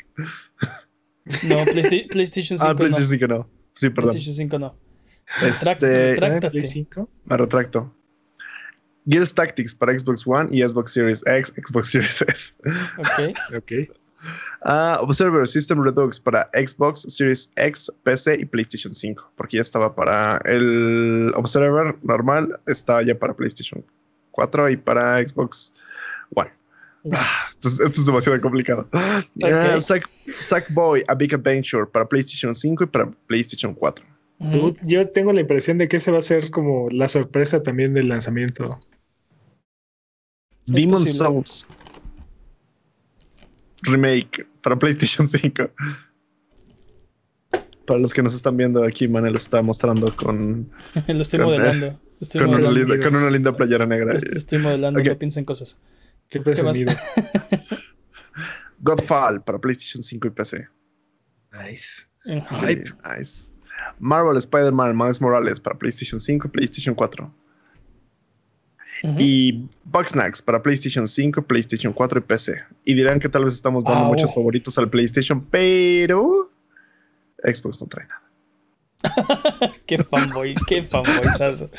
No, 1.44 1.64
Playsta- 1.66 2.08
PlayStation 2.10 2.58
5 2.58 2.70
Ah, 2.72 2.76
PlayStation 2.76 3.04
no. 3.04 3.08
5 3.10 3.28
no. 3.28 3.50
Sí, 3.74 3.90
perdón. 3.90 4.12
PlayStation 4.12 4.36
5 4.36 4.60
no. 4.60 4.76
Este, 5.44 5.66
Retract- 5.66 5.84
¿Eh? 5.88 6.16
Tráctate. 6.18 6.50
Play 6.52 6.66
5. 6.66 7.10
me 7.26 7.38
retracto. 7.38 7.96
Gears 9.06 9.34
Tactics 9.34 9.74
para 9.74 9.98
Xbox 9.98 10.28
One 10.28 10.50
y 10.52 10.68
Xbox 10.68 10.92
Series 10.92 11.24
X, 11.26 11.54
Xbox 11.56 11.90
Series 11.92 12.22
S. 12.24 12.54
Ok. 12.98 13.38
Ok. 13.58 13.72
Ah, 14.64 15.00
Observer 15.02 15.48
System 15.48 15.82
Redux 15.84 16.20
para 16.20 16.50
Xbox 16.54 17.02
Series 17.08 17.52
X, 17.56 17.92
PC 18.04 18.40
y 18.42 18.46
PlayStation 18.46 18.94
5. 18.94 19.32
Porque 19.36 19.58
ya 19.58 19.62
estaba 19.62 19.96
para 19.96 20.38
el 20.46 21.32
Observer 21.36 21.96
normal, 22.04 22.60
está 22.68 23.02
ya 23.02 23.18
para 23.18 23.34
PlayStation 23.34 23.84
4 24.32 24.70
y 24.70 24.78
para 24.78 25.26
Xbox 25.28 25.74
One. 26.36 26.52
Ah, 27.12 27.26
esto, 27.50 27.68
es, 27.68 27.80
esto 27.80 28.00
es 28.02 28.06
demasiado 28.06 28.40
complicado. 28.42 28.88
Ah, 28.94 29.22
Sack- 29.80 30.08
Sackboy 30.40 31.04
A 31.08 31.16
Big 31.16 31.34
Adventure 31.34 31.88
para 31.88 32.08
PlayStation 32.08 32.54
5 32.54 32.84
y 32.84 32.88
para 32.88 33.10
PlayStation 33.28 33.74
4. 33.74 34.06
Ujú. 34.38 34.52
Dude, 34.72 34.80
yo 34.84 35.10
tengo 35.10 35.34
la 35.34 35.42
impresión 35.42 35.78
de 35.80 35.88
que 35.88 35.98
ese 35.98 36.12
va 36.12 36.20
a 36.20 36.22
ser 36.24 36.52
como 36.52 36.90
la 36.92 37.08
sorpresa 37.08 37.62
también 37.64 37.94
del 37.96 38.08
lanzamiento. 38.10 38.70
Demon. 40.68 41.06
Souls 41.06 41.68
Remake 43.84 44.46
para 44.62 44.78
PlayStation 44.78 45.28
5. 45.30 45.70
Para 47.86 48.00
los 48.00 48.14
que 48.14 48.22
nos 48.22 48.34
están 48.34 48.56
viendo 48.58 48.84
aquí, 48.84 49.08
Manel 49.08 49.36
está 49.36 49.62
mostrando 49.62 50.16
con, 50.16 50.70
Lo 51.08 51.22
estoy 51.22 51.40
Con- 51.40 51.48
modelando. 51.48 51.88
Lo 51.88 51.98
estoy 52.22 52.42
con, 52.42 52.50
una, 52.54 52.72
linda, 52.72 53.00
con 53.00 53.16
una 53.16 53.30
linda 53.32 53.56
playera 53.56 53.86
negra. 53.86 54.12
Lo 54.14 54.18
estoy- 54.18 54.32
lo 54.34 54.38
estoy 54.38 54.60
modelando, 54.60 55.00
no 55.04 55.18
piensen 55.18 55.44
cosas. 55.46 55.80
Qué 56.30 56.40
más? 56.40 56.46
presumido. 56.46 56.94
Godfall 58.80 59.42
para 59.44 59.60
PlayStation 59.60 60.02
5 60.04 60.28
y 60.28 60.32
PC. 60.32 60.68
nice. 61.52 62.08
Sí, 62.24 62.40
Hype. 62.62 62.94
nice. 63.18 63.52
Marvel 64.00 64.38
Spider-Man 64.38 64.96
Miles 64.96 65.20
Morales 65.22 65.60
para 65.60 65.76
PlayStation 65.78 66.20
5 66.20 66.48
y 66.48 66.52
PlayStation 66.52 66.94
4. 66.94 67.34
Ujú. 69.04 69.16
Y 69.20 69.68
Bugsnax 69.86 70.42
para 70.42 70.62
PlayStation 70.62 71.08
5, 71.08 71.42
PlayStation 71.44 71.92
4 71.94 72.20
y 72.20 72.22
PC. 72.24 72.62
Y 72.86 72.94
dirán 72.94 73.20
que 73.20 73.30
tal 73.30 73.46
vez 73.46 73.56
estamos 73.56 73.84
dando 73.84 74.06
Au. 74.06 74.14
muchos 74.14 74.34
favoritos 74.34 74.78
al 74.78 74.90
PlayStation, 74.90 75.44
pero 75.50 76.52
Xbox 77.44 77.82
no 77.82 77.88
trae 77.88 78.06
nada. 78.08 78.22
Qué 79.88 79.98
fanboy, 80.04 80.54
qué 80.68 80.84
fanboyzazo. 80.84 81.72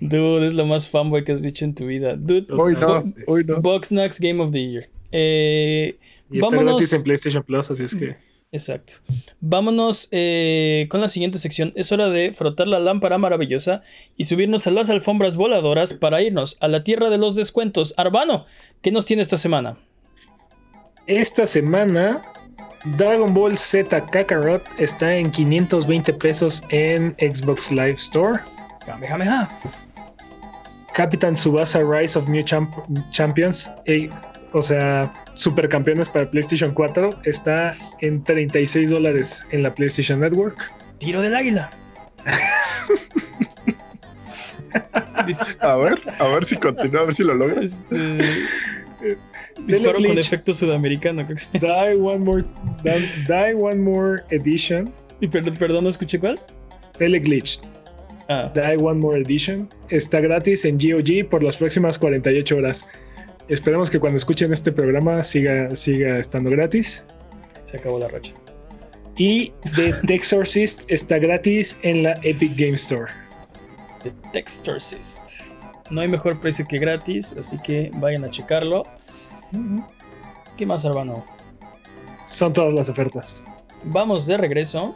Dude, 0.00 0.46
es 0.46 0.52
lo 0.54 0.66
más 0.66 0.88
fanboy 0.88 1.24
que 1.24 1.32
has 1.32 1.42
dicho 1.42 1.64
en 1.64 1.74
tu 1.74 1.86
vida. 1.86 2.14
Dude, 2.14 2.46
Hoy 2.52 2.74
no, 2.74 3.12
hoy 3.26 3.42
no. 3.44 3.60
Boxnax 3.60 4.20
Game 4.20 4.40
of 4.40 4.52
the 4.52 4.64
Year. 4.70 4.88
Eh, 5.10 5.98
Y 6.30 6.36
está 6.38 6.48
Vámonos. 6.50 6.74
gratis 6.76 6.92
en 6.92 7.02
PlayStation 7.02 7.42
Plus, 7.42 7.68
así 7.72 7.82
es 7.82 7.94
que. 7.96 8.16
Exacto. 8.52 8.94
Vámonos 9.40 10.08
eh, 10.10 10.86
con 10.90 11.00
la 11.00 11.08
siguiente 11.08 11.38
sección. 11.38 11.72
Es 11.76 11.92
hora 11.92 12.08
de 12.08 12.32
frotar 12.32 12.66
la 12.66 12.78
lámpara 12.80 13.18
maravillosa 13.18 13.82
y 14.16 14.24
subirnos 14.24 14.66
a 14.66 14.70
las 14.70 14.90
alfombras 14.90 15.36
voladoras 15.36 15.94
para 15.94 16.22
irnos 16.22 16.56
a 16.60 16.68
la 16.68 16.82
tierra 16.84 17.10
de 17.10 17.18
los 17.18 17.36
descuentos. 17.36 17.94
Arbano, 17.96 18.46
¿qué 18.82 18.90
nos 18.92 19.06
tiene 19.06 19.22
esta 19.22 19.36
semana? 19.36 19.78
Esta 21.06 21.46
semana, 21.46 22.22
Dragon 22.96 23.32
Ball 23.34 23.56
Z 23.56 24.06
Kakarot 24.10 24.62
está 24.78 25.14
en 25.16 25.30
520 25.30 26.12
pesos 26.14 26.62
en 26.70 27.14
Xbox 27.18 27.70
Live 27.70 27.94
Store. 27.94 28.40
Captain 30.94 31.36
Subasa 31.36 31.80
Rise 31.84 32.18
of 32.18 32.28
New 32.28 32.42
Champ- 32.44 32.74
Champions, 33.10 33.70
eh, 33.86 34.08
o 34.52 34.62
sea, 34.62 35.12
supercampeones 35.34 36.08
para 36.08 36.30
PlayStation 36.30 36.72
4, 36.74 37.20
está 37.24 37.74
en 38.00 38.22
36 38.24 38.90
dólares 38.90 39.44
en 39.50 39.62
la 39.62 39.74
PlayStation 39.74 40.20
Network. 40.20 40.56
Tiro 40.98 41.20
del 41.22 41.34
águila. 41.34 41.70
A 45.60 45.76
ver, 45.76 45.98
a 46.18 46.28
ver 46.28 46.44
si 46.44 46.56
continúa, 46.56 47.02
a 47.02 47.04
ver 47.04 47.14
si 47.14 47.24
lo 47.24 47.34
logra. 47.34 47.62
este, 47.62 48.36
disparo 49.66 49.94
con 49.94 50.18
efecto 50.18 50.54
sudamericano. 50.54 51.24
creo 51.24 51.36
que 51.36 51.42
sí. 51.42 51.58
Die 51.58 51.96
One 52.00 52.18
More, 52.18 52.44
Die, 52.82 53.06
Die 53.28 53.54
One 53.54 53.76
More 53.76 54.22
Edition, 54.30 54.92
Y 55.20 55.28
perdón, 55.28 55.54
perdón, 55.56 55.84
no 55.84 55.90
escuché 55.90 56.18
cuál. 56.18 56.40
Teleglitch, 56.98 57.60
Ah, 58.28 58.50
Die 58.54 58.76
One 58.76 59.00
More 59.00 59.20
Edition, 59.20 59.68
está 59.88 60.20
gratis 60.20 60.64
en 60.64 60.78
GOG 60.78 61.28
por 61.28 61.42
las 61.42 61.56
próximas 61.56 61.98
48 61.98 62.56
horas. 62.56 62.86
Esperemos 63.50 63.90
que 63.90 63.98
cuando 63.98 64.16
escuchen 64.16 64.52
este 64.52 64.70
programa 64.70 65.24
siga, 65.24 65.74
siga 65.74 66.20
estando 66.20 66.50
gratis. 66.50 67.04
se 67.64 67.78
acabó 67.78 67.98
la 67.98 68.06
racha. 68.06 68.32
Y 69.16 69.52
The 69.74 70.14
Exorcist 70.14 70.88
está 70.88 71.18
gratis 71.18 71.76
en 71.82 72.04
la 72.04 72.12
Epic 72.22 72.54
Game 72.56 72.74
Store. 72.74 73.10
The 74.04 74.12
Textorcist. 74.32 75.50
No 75.90 76.00
hay 76.00 76.06
mejor 76.06 76.38
precio 76.38 76.64
que 76.64 76.78
gratis, 76.78 77.34
así 77.36 77.58
que 77.58 77.90
vayan 77.96 78.22
a 78.22 78.30
checarlo. 78.30 78.84
¿Qué 80.56 80.64
más, 80.64 80.84
Arbano? 80.84 81.24
Son 82.26 82.52
todas 82.52 82.72
las 82.72 82.88
ofertas. 82.88 83.44
Vamos 83.82 84.26
de 84.26 84.36
regreso. 84.36 84.94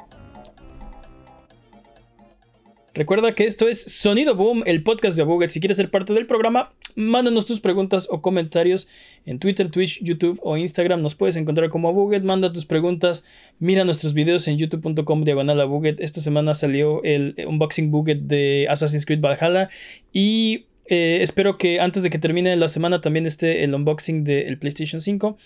Recuerda 2.94 3.34
que 3.34 3.44
esto 3.44 3.66
es 3.66 3.82
Sonido 3.82 4.36
Boom, 4.36 4.62
el 4.66 4.84
podcast 4.84 5.16
de 5.16 5.24
Abuget. 5.24 5.50
Si 5.50 5.58
quieres 5.58 5.78
ser 5.78 5.90
parte 5.90 6.12
del 6.12 6.28
programa, 6.28 6.72
mándanos 6.94 7.44
tus 7.44 7.58
preguntas 7.58 8.06
o 8.08 8.22
comentarios 8.22 8.86
en 9.26 9.40
Twitter, 9.40 9.68
Twitch, 9.68 10.00
YouTube 10.00 10.38
o 10.44 10.56
Instagram. 10.56 11.02
Nos 11.02 11.16
puedes 11.16 11.34
encontrar 11.34 11.70
como 11.70 11.88
Abuget. 11.88 12.22
Manda 12.22 12.52
tus 12.52 12.66
preguntas. 12.66 13.24
Mira 13.58 13.84
nuestros 13.84 14.14
videos 14.14 14.46
en 14.46 14.58
youtube.com 14.58 15.24
diagonal 15.24 15.60
Abuget. 15.60 15.98
Esta 15.98 16.20
semana 16.20 16.54
salió 16.54 17.02
el 17.02 17.34
unboxing 17.44 17.90
Buget 17.90 18.20
de 18.20 18.68
Assassin's 18.70 19.06
Creed 19.06 19.20
Valhalla. 19.20 19.70
Y 20.12 20.66
eh, 20.86 21.18
espero 21.20 21.58
que 21.58 21.80
antes 21.80 22.04
de 22.04 22.10
que 22.10 22.20
termine 22.20 22.54
la 22.54 22.68
semana 22.68 23.00
también 23.00 23.26
esté 23.26 23.64
el 23.64 23.74
unboxing 23.74 24.22
del 24.22 24.56
PlayStation 24.56 25.00
5. 25.00 25.36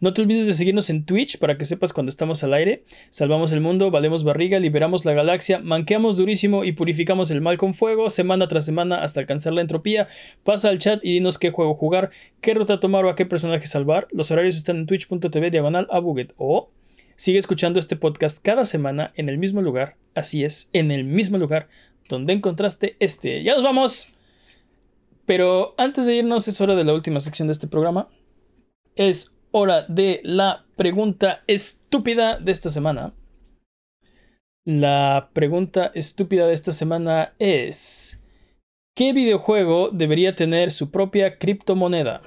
No 0.00 0.12
te 0.12 0.22
olvides 0.22 0.46
de 0.46 0.54
seguirnos 0.54 0.90
en 0.90 1.04
Twitch 1.04 1.38
para 1.38 1.58
que 1.58 1.64
sepas 1.64 1.92
cuando 1.92 2.10
estamos 2.10 2.44
al 2.44 2.54
aire. 2.54 2.84
Salvamos 3.10 3.50
el 3.50 3.60
mundo, 3.60 3.90
valemos 3.90 4.22
barriga, 4.22 4.60
liberamos 4.60 5.04
la 5.04 5.12
galaxia, 5.12 5.58
manqueamos 5.58 6.16
durísimo 6.16 6.64
y 6.64 6.70
purificamos 6.70 7.32
el 7.32 7.40
mal 7.40 7.58
con 7.58 7.74
fuego, 7.74 8.08
semana 8.08 8.46
tras 8.46 8.64
semana 8.64 9.02
hasta 9.02 9.18
alcanzar 9.18 9.54
la 9.54 9.60
entropía. 9.60 10.06
Pasa 10.44 10.68
al 10.68 10.78
chat 10.78 11.04
y 11.04 11.14
dinos 11.14 11.36
qué 11.36 11.50
juego 11.50 11.74
jugar, 11.74 12.10
qué 12.40 12.54
ruta 12.54 12.78
tomar 12.78 13.04
o 13.06 13.10
a 13.10 13.16
qué 13.16 13.26
personaje 13.26 13.66
salvar. 13.66 14.06
Los 14.12 14.30
horarios 14.30 14.56
están 14.56 14.76
en 14.76 14.86
twitch.tv 14.86 15.50
diagonal 15.50 15.88
a 15.90 15.98
Buget 15.98 16.32
o 16.36 16.70
sigue 17.16 17.38
escuchando 17.38 17.80
este 17.80 17.96
podcast 17.96 18.38
cada 18.40 18.66
semana 18.66 19.12
en 19.16 19.28
el 19.28 19.38
mismo 19.38 19.62
lugar. 19.62 19.96
Así 20.14 20.44
es, 20.44 20.70
en 20.72 20.92
el 20.92 21.06
mismo 21.06 21.38
lugar 21.38 21.68
donde 22.08 22.34
encontraste 22.34 22.96
este. 23.00 23.42
Ya 23.42 23.54
nos 23.54 23.64
vamos. 23.64 24.12
Pero 25.26 25.74
antes 25.76 26.06
de 26.06 26.14
irnos 26.14 26.46
es 26.46 26.60
hora 26.60 26.76
de 26.76 26.84
la 26.84 26.94
última 26.94 27.18
sección 27.18 27.48
de 27.48 27.52
este 27.52 27.66
programa. 27.66 28.08
Es 28.94 29.32
hora 29.50 29.82
de 29.88 30.20
la 30.24 30.66
pregunta 30.76 31.42
estúpida 31.46 32.38
de 32.38 32.52
esta 32.52 32.70
semana. 32.70 33.14
La 34.64 35.30
pregunta 35.32 35.90
estúpida 35.94 36.46
de 36.46 36.54
esta 36.54 36.72
semana 36.72 37.34
es: 37.38 38.20
¿Qué 38.94 39.12
videojuego 39.12 39.90
debería 39.90 40.34
tener 40.34 40.70
su 40.70 40.90
propia 40.90 41.38
criptomoneda? 41.38 42.20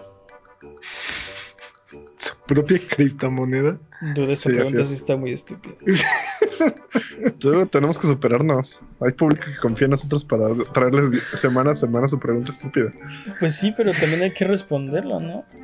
Su 2.21 2.35
propia 2.45 2.77
criptomoneda. 2.95 3.77
Duda, 4.15 4.33
esta 4.33 4.49
Sí, 4.49 4.55
pregunta 4.55 4.81
es. 4.81 4.89
sí 4.89 4.95
está 4.95 5.15
muy 5.17 5.31
estúpida. 5.33 5.73
Tú, 7.39 7.65
tenemos 7.67 7.97
que 7.97 8.07
superarnos. 8.07 8.81
Hay 8.99 9.11
público 9.13 9.43
que 9.45 9.57
confía 9.57 9.85
en 9.85 9.91
nosotros 9.91 10.23
para 10.23 10.53
traerles 10.73 11.19
semana 11.33 11.71
a 11.71 11.73
semana 11.73 12.07
su 12.07 12.19
pregunta 12.19 12.51
estúpida. 12.51 12.91
Pues 13.39 13.55
sí, 13.55 13.73
pero 13.75 13.91
también 13.93 14.21
hay 14.21 14.31
que 14.33 14.45
responderlo, 14.45 15.19
¿no? 15.19 15.45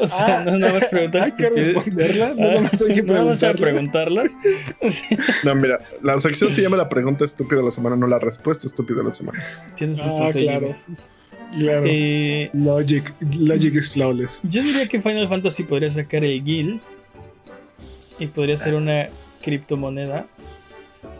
O 0.00 0.06
sea, 0.06 0.40
Ah, 0.40 0.44
no 0.44 0.58
nada 0.58 0.72
más 0.74 0.84
preguntar 0.86 1.22
Hay 1.24 1.32
que 1.32 1.44
estupidez. 1.46 1.74
responderla. 1.74 2.28
No, 2.28 2.34
Ah, 2.34 2.36
nada 2.50 2.60
más 2.60 2.82
hay 2.82 2.94
que 2.94 3.02
no 3.02 3.12
vamos 3.14 3.42
a 3.42 3.52
preguntarla. 3.52 4.22
preguntarlas. 4.22 4.92
Sí, 4.94 5.16
No, 5.44 5.54
mira, 5.54 5.78
la 6.02 6.18
sección 6.18 6.50
se 6.50 6.62
llama 6.62 6.76
la 6.76 6.88
pregunta 6.88 7.24
estúpida 7.24 7.58
de 7.60 7.64
la 7.66 7.70
semana, 7.70 7.96
no 7.96 8.06
la 8.06 8.18
respuesta 8.18 8.66
estúpida 8.66 8.98
de 8.98 9.04
la 9.04 9.12
semana. 9.12 9.42
Tienes 9.76 10.00
un 10.00 10.08
Ah, 10.10 10.12
punto, 10.30 10.38
claro. 10.38 10.76
Claro. 11.52 11.82
Eh, 11.86 12.50
Logic, 12.52 13.12
Logic 13.38 13.74
is 13.76 13.90
flawless. 13.90 14.40
yo 14.44 14.62
diría 14.62 14.86
que 14.88 15.00
Final 15.00 15.28
Fantasy 15.28 15.62
podría 15.62 15.90
sacar 15.90 16.24
el 16.24 16.42
Gil 16.42 16.80
y 18.18 18.26
podría 18.26 18.56
ser 18.56 18.74
una 18.74 19.08
criptomoneda. 19.42 20.26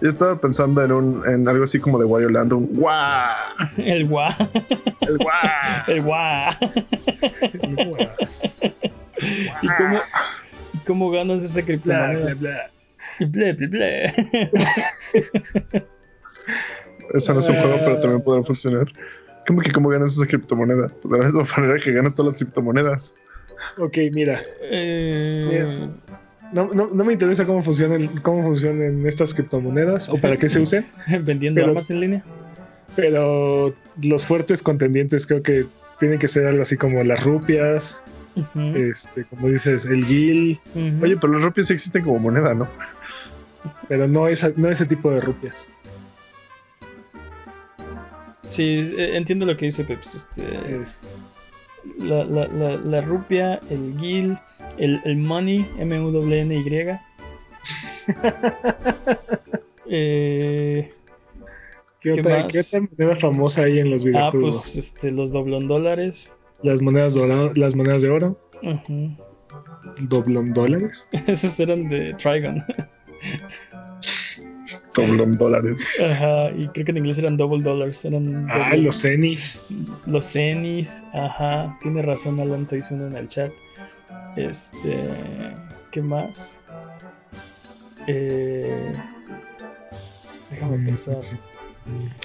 Yo 0.01 0.09
estaba 0.09 0.41
pensando 0.41 0.83
en 0.85 0.93
un 0.93 1.23
en 1.29 1.47
algo 1.49 1.65
así 1.65 1.79
como 1.79 1.99
de 1.99 2.05
Wario 2.05 2.31
Land, 2.31 2.53
un 2.53 2.67
¡guau! 2.75 3.37
El 3.77 4.05
Wa. 4.11 4.37
El 5.03 5.19
¡guau! 5.19 5.41
El 5.89 6.01
Wa. 6.01 6.57
¿Y 9.63 9.67
cómo, 9.69 9.99
y 10.73 10.79
cómo 10.79 11.11
ganas 11.11 11.43
esa 11.43 11.61
Bla, 11.61 11.67
criptomoneda? 11.67 12.35
bla, 12.35 12.35
bla. 12.35 12.71
Ble, 13.29 13.53
ble, 13.53 13.67
ble. 13.69 14.13
Eso 17.15 17.33
no 17.33 17.39
es 17.39 17.49
un 17.49 17.57
juego, 17.57 17.77
pero 17.85 18.01
también 18.01 18.23
podrá 18.23 18.43
funcionar. 18.43 18.87
¿Cómo 19.47 19.61
que 19.61 19.71
cómo 19.73 19.89
ganas 19.91 20.17
esa 20.17 20.27
criptomoneda? 20.27 20.89
Pues 20.89 21.13
de 21.13 21.19
la 21.19 21.25
misma 21.25 21.45
manera 21.57 21.81
que 21.83 21.93
ganas 21.93 22.15
todas 22.15 22.33
las 22.35 22.39
criptomonedas. 22.39 23.15
Ok, 23.79 23.97
mira. 24.13 24.41
Eh, 24.63 25.89
No, 26.53 26.71
no, 26.73 26.87
no 26.93 27.05
me 27.05 27.13
interesa 27.13 27.45
cómo 27.45 27.63
funcionan, 27.63 28.07
cómo 28.23 28.43
funcionan 28.43 29.05
estas 29.07 29.35
criptomonedas 29.35 30.09
o 30.09 30.17
para 30.19 30.37
qué 30.37 30.49
se 30.49 30.61
usen, 30.63 30.87
vendiendo 31.23 31.59
Pero- 31.61 31.69
armas 31.71 31.91
en 31.91 32.01
línea. 32.01 32.23
pero 32.97 33.75
los 34.03 34.25
fuertes 34.25 34.63
contendientes 34.63 35.27
creo 35.27 35.43
que 35.43 35.67
tienen 35.99 36.19
que 36.19 36.29
ser 36.29 36.47
algo 36.47 36.63
así 36.63 36.77
como 36.77 37.03
las 37.03 37.23
rupias, 37.25 38.05
este, 38.75 39.25
como 39.25 39.49
dices, 39.49 39.85
el 39.87 40.05
gil. 40.05 40.61
Oye, 41.03 41.17
pero 41.17 41.33
los 41.35 41.45
rupias 41.45 41.71
existen 41.71 42.05
como 42.05 42.19
moneda, 42.19 42.55
¿no? 42.55 42.69
pero 43.89 44.07
no, 44.09 44.29
esa, 44.29 44.53
no 44.57 44.69
ese 44.69 44.87
tipo 44.87 45.11
de 45.11 45.21
rupias. 45.21 45.69
Sí, 48.55 48.95
eh, 48.97 49.17
entiendo 49.17 49.47
lo 49.47 49.57
que 49.57 49.67
dice 49.67 49.85
Peps. 49.85 50.15
Este, 50.15 50.81
Es- 50.83 51.03
la, 51.99 52.25
la, 52.25 52.49
la, 52.49 52.77
la 52.79 53.01
rupia, 53.03 53.61
el 53.69 53.95
gil, 53.99 54.39
el, 54.79 55.01
el 55.05 55.17
money, 55.19 55.69
M-U-N-Y. 55.79 56.65
eh, 59.91 60.93
¿Qué, 62.01 62.13
¿Qué 62.13 62.21
otra, 62.21 62.47
qué 62.49 62.61
otra 62.61 62.81
moneda 62.81 63.17
famosa 63.21 63.63
hay 63.63 63.79
en 63.81 63.91
los 63.91 64.03
ah, 64.03 64.07
videojuegos? 64.07 64.55
pues 64.63 64.77
este, 64.77 65.11
los 65.11 65.33
doblón 65.33 65.67
dólares. 65.69 66.33
Las 66.63 66.81
monedas 66.81 67.15
dorado- 67.15 67.53
las 67.55 67.75
monedas 67.75 68.03
de 68.03 68.11
oro, 68.11 68.39
Ujú. 68.63 69.17
doblón 70.01 70.53
dólares. 70.53 71.09
Esos 71.27 71.59
eran 71.61 71.89
de 71.89 72.15
Trigon. 72.15 72.63
Doblón 74.95 75.37
dólares. 75.39 75.89
Ajá, 76.01 76.51
y 76.53 76.69
creo 76.69 76.85
que 76.85 76.91
en 76.93 76.99
inglés 76.99 77.19
eran 77.19 77.37
double 77.37 77.63
dollars. 77.63 78.05
Eran 78.05 78.49
Ah, 78.51 78.77
los 78.77 79.01
cenis. 79.01 79.65
Los 80.07 80.25
cenis, 80.33 81.05
ajá, 81.13 81.77
tiene 81.83 82.03
razón 82.03 82.39
Alan 82.41 82.67
uno 82.91 83.07
en 83.09 83.17
el 83.17 83.29
chat. 83.29 83.51
Este, 84.37 84.99
¿qué 85.91 86.03
más? 86.03 86.61
Eh, 88.07 88.93
déjame 90.51 90.79
pensar. 90.87 91.17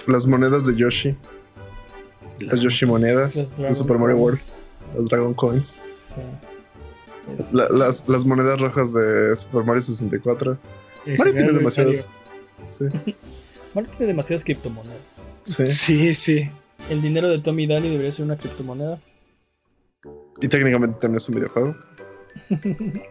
Las 0.06 0.26
monedas 0.26 0.66
de 0.66 0.76
Yoshi. 0.76 1.16
Las 2.40 2.60
Yoshi 2.60 2.86
monedas 2.86 3.36
Las 3.36 3.56
de 3.58 3.74
Super 3.74 3.98
Mario 3.98 4.16
World. 4.16 4.40
Las 4.96 5.08
Dragon 5.08 5.34
Coins. 5.34 5.78
Sí. 5.96 6.20
La- 7.52 7.68
las, 7.68 8.08
las 8.08 8.24
monedas 8.24 8.60
rojas 8.60 8.92
de 8.94 9.34
Super 9.36 9.64
Mario 9.64 9.80
64. 9.80 10.56
En 11.06 11.16
Mario 11.16 11.34
tiene 11.34 11.52
demasiadas. 11.52 12.08
Sí, 12.70 12.84
tiene 13.72 14.06
demasiadas 14.06 14.44
criptomonedas. 14.44 14.98
sí. 15.44 15.68
Sí, 15.68 16.14
sí. 16.14 16.50
El 16.88 17.02
dinero 17.02 17.28
de 17.28 17.38
Tommy 17.38 17.66
Daly 17.66 17.90
debería 17.90 18.10
ser 18.10 18.24
una 18.24 18.36
criptomoneda. 18.36 18.98
Y 20.40 20.48
técnicamente 20.48 20.98
también 21.00 21.16
es 21.16 21.28
un 21.28 21.34
videojuego. 21.34 21.74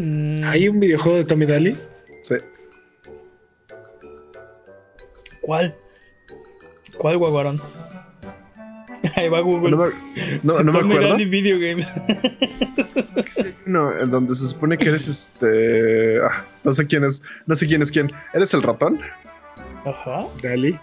Mm, 0.00 0.44
¿Hay 0.44 0.68
un 0.68 0.78
videojuego 0.78 1.18
de 1.18 1.24
Tommy 1.24 1.44
Daly? 1.44 1.76
Sí. 2.22 2.36
¿Cuál? 5.40 5.74
¿Cuál 6.96 7.18
guaguarón? 7.18 7.60
Ahí 9.16 9.28
va 9.28 9.40
Google. 9.40 9.70
No 9.70 9.76
me, 9.76 9.86
no, 10.42 10.58
no 10.62 10.72
me 10.72 10.78
Tommy 10.78 10.94
acuerdo. 10.96 11.16
Video 11.18 11.58
Games. 11.58 11.92
No, 13.66 13.92
en 13.96 14.10
donde 14.10 14.34
se 14.34 14.48
supone 14.48 14.76
que 14.78 14.88
eres 14.88 15.08
este. 15.08 16.20
ah, 16.24 16.44
no 16.64 16.72
sé 16.72 16.86
quién 16.86 17.04
es. 17.04 17.22
No 17.46 17.54
sé 17.54 17.66
quién 17.66 17.82
es 17.82 17.92
quién. 17.92 18.10
¿Eres 18.34 18.54
el 18.54 18.62
ratón? 18.62 19.00
Ajá. 19.84 20.24
Daly. 20.42 20.78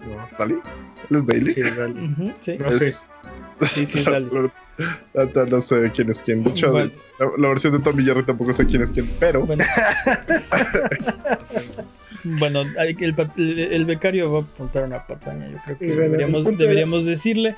No, 0.00 0.28
¿Dali? 0.38 0.56
¿Eres 1.10 1.26
Daily? 1.26 1.52
Sí, 1.52 1.62
Daly. 1.62 2.04
ujú, 2.12 2.32
sí. 2.40 2.58
No 2.58 2.70
sé. 2.72 2.86
Es- 2.88 3.08
Sí, 3.62 3.86
sí, 3.86 4.00
es 4.00 4.04
Dali. 5.14 5.50
No 5.50 5.60
sé 5.60 5.90
quién 5.94 6.10
es 6.10 6.20
quién. 6.20 6.44
De 6.44 6.50
hecho, 6.50 6.70
la, 6.72 6.90
la 7.38 7.48
versión 7.48 7.72
de 7.72 7.78
Tommy 7.78 8.04
Jerry 8.04 8.22
tampoco 8.24 8.52
sé 8.52 8.66
quién 8.66 8.82
es 8.82 8.92
quién. 8.92 9.08
Pero 9.18 9.40
Bueno, 9.46 9.64
bueno 12.38 12.64
hay 12.78 12.94
que 12.94 13.04
el, 13.06 13.14
el- 13.36 13.58
el 13.58 13.84
becario 13.84 14.32
va 14.32 14.38
a 14.38 14.42
apuntar 14.42 14.84
una 14.84 15.06
patraña. 15.06 15.48
Yo 15.48 15.58
creo 15.64 15.78
que 15.78 15.86
bueno, 15.86 16.02
deberíamos, 16.02 16.44
deberíamos 16.58 17.06
decirle. 17.06 17.56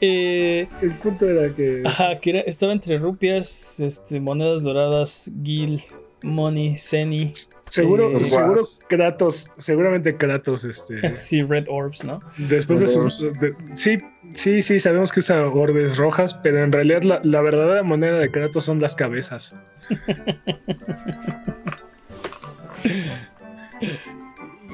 Eh, 0.00 0.68
El 0.80 0.92
punto 0.92 1.28
era 1.28 1.52
que 1.54 1.82
ajá, 1.84 2.18
que 2.20 2.30
era- 2.30 2.40
estaba 2.40 2.72
entre 2.72 2.98
rupias, 2.98 3.80
este, 3.80 4.20
monedas 4.20 4.62
doradas, 4.62 5.30
gil, 5.42 5.82
money, 6.22 6.76
ceni, 6.78 7.32
seguro, 7.68 8.16
eh, 8.16 8.20
seguro. 8.20 8.62
Kratos, 8.88 9.50
seguramente 9.56 10.16
Kratos, 10.16 10.64
este, 10.64 11.00
sí, 11.16 11.42
red 11.42 11.64
orbs, 11.68 12.04
¿no? 12.04 12.20
después 12.36 12.78
de 12.80 12.86
sus, 12.88 13.20
de- 13.40 13.54
sí, 13.74 13.98
sí, 14.34 14.62
sí, 14.62 14.78
sabemos 14.80 15.10
que 15.12 15.18
usa 15.20 15.44
orbes 15.48 15.96
rojas, 15.96 16.32
pero 16.34 16.62
en 16.62 16.70
realidad 16.70 17.02
la, 17.02 17.20
la 17.24 17.40
verdadera 17.40 17.82
moneda 17.82 18.18
de 18.18 18.30
Kratos 18.30 18.64
son 18.66 18.80
las 18.80 18.94
cabezas. 18.94 19.54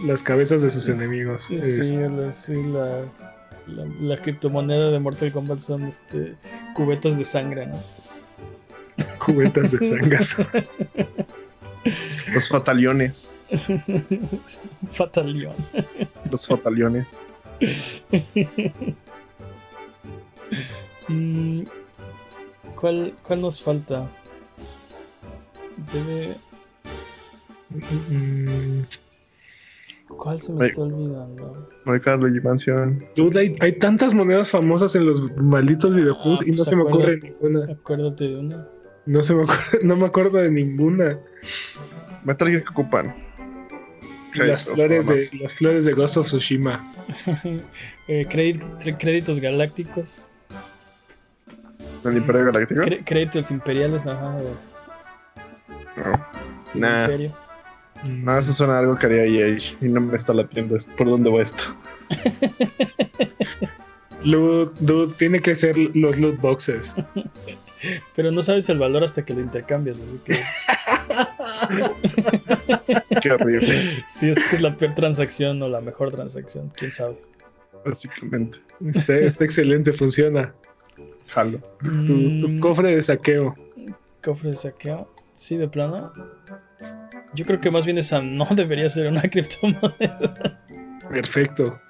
las 0.04 0.22
cabezas 0.22 0.62
de 0.62 0.70
sus 0.70 0.88
enemigos. 0.88 1.42
Sí, 1.44 1.54
Es- 1.56 1.88
sí, 1.88 1.96
la, 1.96 2.30
sí, 2.30 2.54
la, 2.72 3.02
la, 3.66 3.84
la 4.00 4.16
criptomoneda 4.22 4.90
de 4.90 4.98
Mortal 4.98 5.32
Kombat 5.32 5.58
son 5.60 5.84
este, 5.84 6.34
cubetas 6.74 7.18
de 7.18 7.24
sangre, 7.24 7.66
¿no? 7.66 7.80
cubetas 9.24 9.72
de 9.72 9.88
sangre. 9.88 10.18
los 12.34 12.48
fataliones. 12.48 13.34
Fatalión. 14.90 15.54
Los 16.30 16.46
fataliones. 16.46 17.24
Mm, 21.08 21.62
¿Cuál, 22.76 23.14
¿Cuál 23.22 23.40
nos 23.40 23.60
falta? 23.62 24.06
Debe. 25.92 26.36
¿Cuál 30.18 30.40
se 30.40 30.52
me 30.52 30.64
Ay. 30.64 30.70
está 30.70 30.82
olvidando? 30.82 31.68
Marca 31.84 32.16
Luigi 32.16 32.40
Mansion. 32.40 33.02
Dude, 33.16 33.38
hay, 33.38 33.56
hay 33.60 33.72
tantas 33.78 34.14
monedas 34.14 34.50
famosas 34.50 34.94
en 34.96 35.06
los 35.06 35.34
malditos 35.36 35.94
videojuegos 35.94 36.40
Ah, 36.40 36.44
y 36.46 36.50
no 36.50 36.56
pues 36.56 36.68
se 36.68 36.76
me 36.76 36.82
ocurre 36.82 37.18
ninguna. 37.18 37.72
Acuérdate 37.72 38.24
de 38.28 38.38
una. 38.38 38.68
No 39.06 39.22
se 39.22 39.34
me 39.34 39.42
ocurre, 39.42 39.78
no 39.82 39.96
me 39.96 40.06
acuerdo 40.06 40.38
de 40.38 40.50
ninguna. 40.50 41.18
Metal 42.24 42.48
Gear 42.48 42.62
que 42.62 42.70
ocupan. 42.70 43.14
Las 44.34 44.64
flores 44.64 45.06
de 45.06 45.38
las 45.38 45.54
flores 45.54 45.84
de 45.84 45.92
Ghost 45.92 46.16
of 46.16 46.26
Tsushima. 46.26 46.80
Eh, 48.06 48.26
créditos 48.28 49.40
galácticos. 49.40 50.26
¿Del 52.02 52.18
Imperio 52.18 52.44
Galáctico? 52.44 52.82
Créditos 53.06 53.50
imperiales, 53.50 54.06
ajá. 54.06 54.36
No. 55.96 56.26
Nah. 56.74 57.04
imperio. 57.04 57.43
No, 58.04 58.36
eso 58.38 58.52
suena 58.52 58.76
a 58.76 58.78
algo 58.80 58.96
que 58.98 59.06
haría 59.06 59.24
EA 59.24 59.56
y 59.80 59.88
no 59.88 60.00
me 60.00 60.14
está 60.16 60.32
latiendo 60.34 60.76
esto. 60.76 60.94
¿Por 60.96 61.08
dónde 61.08 61.30
va 61.30 61.42
esto? 61.42 61.64
Loot, 64.24 64.74
dude, 64.78 65.14
tiene 65.18 65.40
que 65.40 65.54
ser 65.56 65.76
los 65.94 66.18
loot 66.18 66.40
boxes. 66.40 66.94
Pero 68.16 68.32
no 68.32 68.40
sabes 68.42 68.66
el 68.70 68.78
valor 68.78 69.04
hasta 69.04 69.22
que 69.24 69.34
lo 69.34 69.40
intercambias, 69.42 70.00
así 70.00 70.18
que 70.24 70.38
Qué 73.20 73.30
horrible, 73.32 73.78
sí 74.08 74.30
es 74.30 74.42
que 74.44 74.56
es 74.56 74.62
la 74.62 74.74
peor 74.76 74.94
transacción 74.94 75.62
o 75.62 75.68
la 75.68 75.80
mejor 75.82 76.10
transacción, 76.10 76.70
quién 76.76 76.90
sabe. 76.90 77.14
básicamente. 77.84 78.58
Está, 78.94 79.16
está 79.18 79.44
excelente, 79.44 79.92
funciona. 79.92 80.54
Jalo. 81.28 81.58
Tu, 82.06 82.40
tu 82.40 82.48
Mm, 82.48 82.58
cofre 82.60 82.94
de 82.94 83.02
saqueo. 83.02 83.54
cofre 84.22 84.50
de 84.50 84.56
saqueo, 84.56 85.10
sí, 85.34 85.58
de 85.58 85.68
plano. 85.68 86.10
Yo 87.34 87.44
creo 87.44 87.60
que 87.60 87.70
más 87.70 87.84
bien 87.84 87.98
esa 87.98 88.20
no 88.22 88.46
debería 88.54 88.88
ser 88.90 89.10
una 89.10 89.22
criptomoneda. 89.22 90.60
Perfecto. 91.08 91.80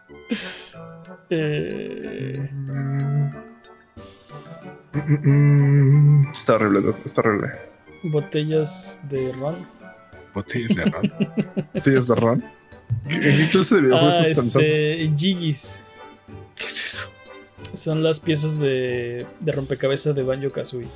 Eh, 1.31 2.49
Mm, 2.53 3.31
Mm, 4.95 6.23
mm, 6.23 6.31
Está 6.33 6.55
horrible, 6.55 6.95
está 7.05 7.21
horrible. 7.21 7.51
Botellas 8.05 9.01
de 9.11 9.33
ron. 9.33 9.57
Botellas 10.35 10.77
de 10.77 10.85
ron. 10.85 11.12
¿Tienes 11.83 12.07
de 12.09 12.15
ron? 12.15 12.45
¿En 13.07 13.21
qué 13.37 13.49
clase 13.51 13.75
de 13.77 13.81
videojuegos 13.83 14.15
Ah, 14.15 14.21
estás 14.21 14.39
pensando? 14.39 14.66
este. 14.66 15.12
Jiggies. 15.16 15.83
¿Qué 16.57 16.66
es 16.66 16.85
eso? 16.95 17.11
Son 17.75 18.03
las 18.05 18.21
piezas 18.21 18.61
de, 18.61 19.27
de 19.41 19.53
rompecabezas 19.53 20.15
de 20.15 20.23
Banjo 20.23 20.51
Kazooie. 20.51 20.87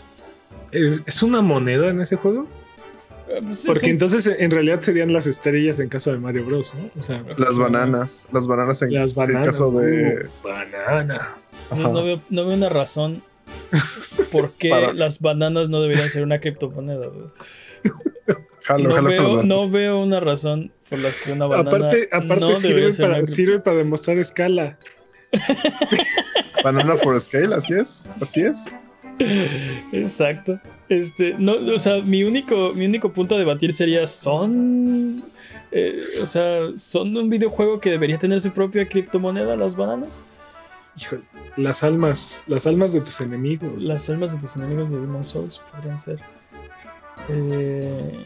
¿Es, 0.71 1.03
es 1.07 1.23
una 1.23 1.41
moneda 1.41 1.89
en 1.89 2.01
ese 2.01 2.15
juego? 2.17 2.47
Pues 3.29 3.65
Porque 3.67 3.91
entonces 3.91 4.27
en 4.27 4.51
realidad 4.51 4.81
serían 4.81 5.13
las 5.13 5.27
estrellas 5.27 5.79
en 5.81 5.89
caso 5.89 6.11
de 6.13 6.19
Mario 6.19 6.45
Bros, 6.45 6.75
¿no? 6.75 6.91
O 6.99 7.03
sea, 7.03 7.23
Las 7.37 7.59
bananas. 7.59 8.27
Las 8.33 8.47
bananas 8.47 8.81
en 8.83 8.95
las 8.95 9.15
bananas. 9.15 9.47
caso 9.47 9.71
de. 9.73 10.25
uh, 10.25 10.47
banana. 10.49 11.37
No, 11.77 12.03
veo, 12.03 12.21
no 12.31 12.47
veo 12.47 12.55
una 12.57 12.69
razón 12.71 13.23
por 14.33 14.53
qué 14.59 14.71
Para- 14.71 14.93
las 14.95 15.21
bananas 15.21 15.69
no 15.69 15.83
deberían 15.83 16.09
ser 16.09 16.23
una 16.23 16.39
criptomoneda. 16.41 17.09
güey. 17.09 17.27
Jalo, 18.63 18.89
No, 18.89 18.95
jalo 18.95 19.09
veo, 19.09 19.43
no 19.43 19.71
veo 19.71 19.99
una 20.03 20.21
razón 20.21 20.73
por 20.89 20.99
la 20.99 21.11
que 21.25 21.33
una 21.33 21.47
banana 21.47 21.71
Aparte, 21.71 22.09
aparte 22.13 22.41
no 22.41 22.57
sirve, 22.57 22.69
debería 22.69 22.93
ser 22.93 23.07
para, 23.07 23.19
una 23.19 23.27
sirve 23.27 23.59
para 23.61 23.77
demostrar 23.77 24.19
escala. 24.19 24.79
Banana 26.65 26.97
for 26.97 27.19
scale, 27.21 27.55
así 27.55 27.75
es. 27.75 28.09
Así 28.21 28.41
es. 28.43 28.75
Exacto. 29.93 30.59
Este, 30.89 31.35
no, 31.39 31.53
o 31.75 31.79
sea, 31.79 32.03
mi 32.03 32.25
único, 32.25 32.73
mi 32.75 32.87
único 32.87 33.13
punto 33.13 33.35
a 33.35 33.39
debatir 33.39 33.73
sería, 33.73 34.07
¿son, 34.07 35.23
eh, 35.71 36.01
o 36.23 36.27
sea, 36.27 36.61
son 36.77 37.15
un 37.17 37.29
videojuego 37.29 37.79
que 37.79 37.91
debería 37.91 38.19
tener 38.19 38.41
su 38.41 38.51
propia 38.53 38.89
criptomoneda, 38.89 39.55
las 39.57 39.77
bananas? 39.77 40.23
Híjole, 40.97 41.23
las 41.57 41.85
almas, 41.85 42.43
las 42.47 42.67
almas 42.67 42.93
de 42.93 43.01
tus 43.03 43.21
enemigos. 43.21 43.83
Las 43.83 44.09
almas 44.09 44.35
de 44.35 44.41
tus 44.41 44.57
enemigos 44.57 44.91
de 44.91 44.99
Demon 45.01 45.23
Souls 45.25 45.61
podrían 45.73 45.99
ser. 45.99 46.19
Eh, 47.29 48.25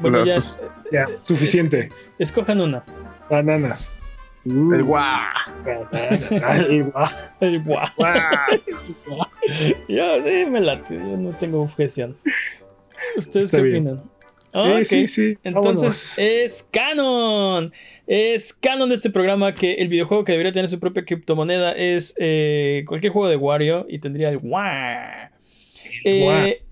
bueno, 0.00 0.24
ya, 0.24 0.34
Las- 0.34 0.60
Ya, 0.92 1.06
suficiente. 1.22 1.88
escojan 2.18 2.60
una. 2.60 2.84
Bananas. 3.30 3.90
Uh, 4.44 4.72
El 4.74 4.84
guau. 4.84 5.04
banana. 5.64 6.56
El 6.66 6.84
guau. 6.84 7.06
Ay, 7.40 7.58
guau. 7.64 7.86
guau. 9.06 9.26
Yo 9.88 10.22
sí 10.22 10.46
me 10.46 10.60
late, 10.60 10.96
yo 10.96 11.16
no 11.16 11.30
tengo 11.30 11.62
objeción. 11.62 12.16
¿Ustedes 13.16 13.46
Está 13.46 13.58
qué 13.58 13.62
bien. 13.64 13.88
opinan? 13.88 14.10
Sí, 14.52 14.84
sí, 14.84 15.08
sí. 15.08 15.38
Entonces 15.44 16.16
vámonos. 16.16 16.18
es 16.18 16.68
canon. 16.70 17.72
Es 18.06 18.52
canon 18.52 18.88
de 18.88 18.96
este 18.96 19.10
programa 19.10 19.54
que 19.54 19.74
el 19.74 19.88
videojuego 19.88 20.24
que 20.24 20.32
debería 20.32 20.52
tener 20.52 20.68
su 20.68 20.80
propia 20.80 21.04
criptomoneda 21.04 21.72
es 21.72 22.14
eh, 22.18 22.84
cualquier 22.86 23.12
juego 23.12 23.28
de 23.28 23.36
Wario 23.36 23.86
y 23.88 23.98
tendría 24.00 24.30
el 24.30 24.38
WA. 24.42 25.30
Eh, 26.04 26.62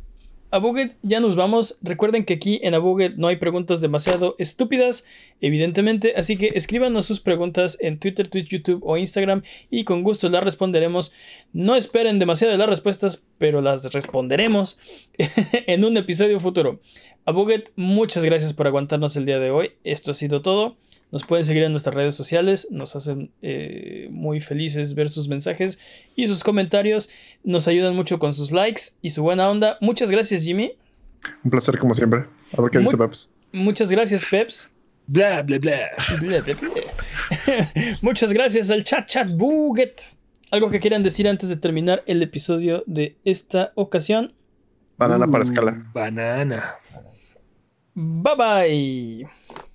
a 0.50 0.58
Buget 0.58 0.96
ya 1.02 1.20
nos 1.20 1.36
vamos. 1.36 1.78
Recuerden 1.82 2.24
que 2.24 2.34
aquí 2.34 2.60
en 2.62 2.74
Abuget 2.74 3.16
no 3.16 3.28
hay 3.28 3.36
preguntas 3.36 3.80
demasiado 3.80 4.34
estúpidas, 4.38 5.04
evidentemente. 5.40 6.14
Así 6.16 6.36
que 6.36 6.52
escríbanos 6.54 7.06
sus 7.06 7.20
preguntas 7.20 7.76
en 7.80 7.98
Twitter, 7.98 8.28
Twitch, 8.28 8.48
YouTube 8.48 8.82
o 8.84 8.96
Instagram 8.96 9.42
y 9.70 9.84
con 9.84 10.02
gusto 10.02 10.28
las 10.28 10.42
responderemos. 10.42 11.12
No 11.52 11.76
esperen 11.76 12.18
demasiado 12.18 12.52
de 12.52 12.58
las 12.58 12.68
respuestas, 12.68 13.24
pero 13.38 13.60
las 13.60 13.92
responderemos 13.92 14.78
en 15.66 15.84
un 15.84 15.96
episodio 15.96 16.40
futuro. 16.40 16.80
Abuget, 17.26 17.70
muchas 17.76 18.24
gracias 18.24 18.54
por 18.54 18.66
aguantarnos 18.66 19.16
el 19.16 19.26
día 19.26 19.38
de 19.38 19.50
hoy. 19.50 19.72
Esto 19.84 20.12
ha 20.12 20.14
sido 20.14 20.40
todo. 20.40 20.76
Nos 21.10 21.24
pueden 21.24 21.44
seguir 21.44 21.62
en 21.62 21.72
nuestras 21.72 21.94
redes 21.94 22.14
sociales, 22.14 22.68
nos 22.70 22.94
hacen 22.94 23.30
eh, 23.40 24.08
muy 24.10 24.40
felices 24.40 24.94
ver 24.94 25.08
sus 25.08 25.26
mensajes 25.28 25.78
y 26.14 26.26
sus 26.26 26.44
comentarios, 26.44 27.08
nos 27.44 27.66
ayudan 27.66 27.96
mucho 27.96 28.18
con 28.18 28.34
sus 28.34 28.52
likes 28.52 28.82
y 29.00 29.10
su 29.10 29.22
buena 29.22 29.48
onda. 29.48 29.78
Muchas 29.80 30.10
gracias 30.10 30.42
Jimmy, 30.42 30.72
Un 31.44 31.50
placer, 31.50 31.78
como 31.78 31.94
siempre. 31.94 32.26
A 32.56 32.60
ver 32.62 32.70
qué 32.70 32.78
Muy- 32.78 32.84
dice 32.84 32.96
Peps. 32.98 33.30
muchas 33.52 33.90
gracias 33.90 34.24
Peps, 34.30 34.70
Bla, 35.10 35.40
bla, 35.42 35.58
bla. 35.58 35.88
Ble, 36.20 36.42
ble, 36.42 36.54
ble. 36.54 36.84
muchas 38.02 38.30
gracias 38.34 38.70
al 38.70 38.84
chat 38.84 39.06
chat 39.08 39.30
buget. 39.32 40.02
Algo 40.50 40.68
que 40.70 40.80
quieran 40.80 41.02
decir 41.02 41.26
antes 41.26 41.48
de 41.48 41.56
terminar 41.56 42.02
el 42.06 42.22
episodio 42.22 42.84
de 42.86 43.16
esta 43.24 43.72
ocasión. 43.74 44.34
Banana 44.98 45.26
para 45.26 45.38
Uh, 45.40 45.42
escala. 45.44 45.90
Banana. 45.94 46.62
Bye 47.94 48.34
bye. 48.36 49.67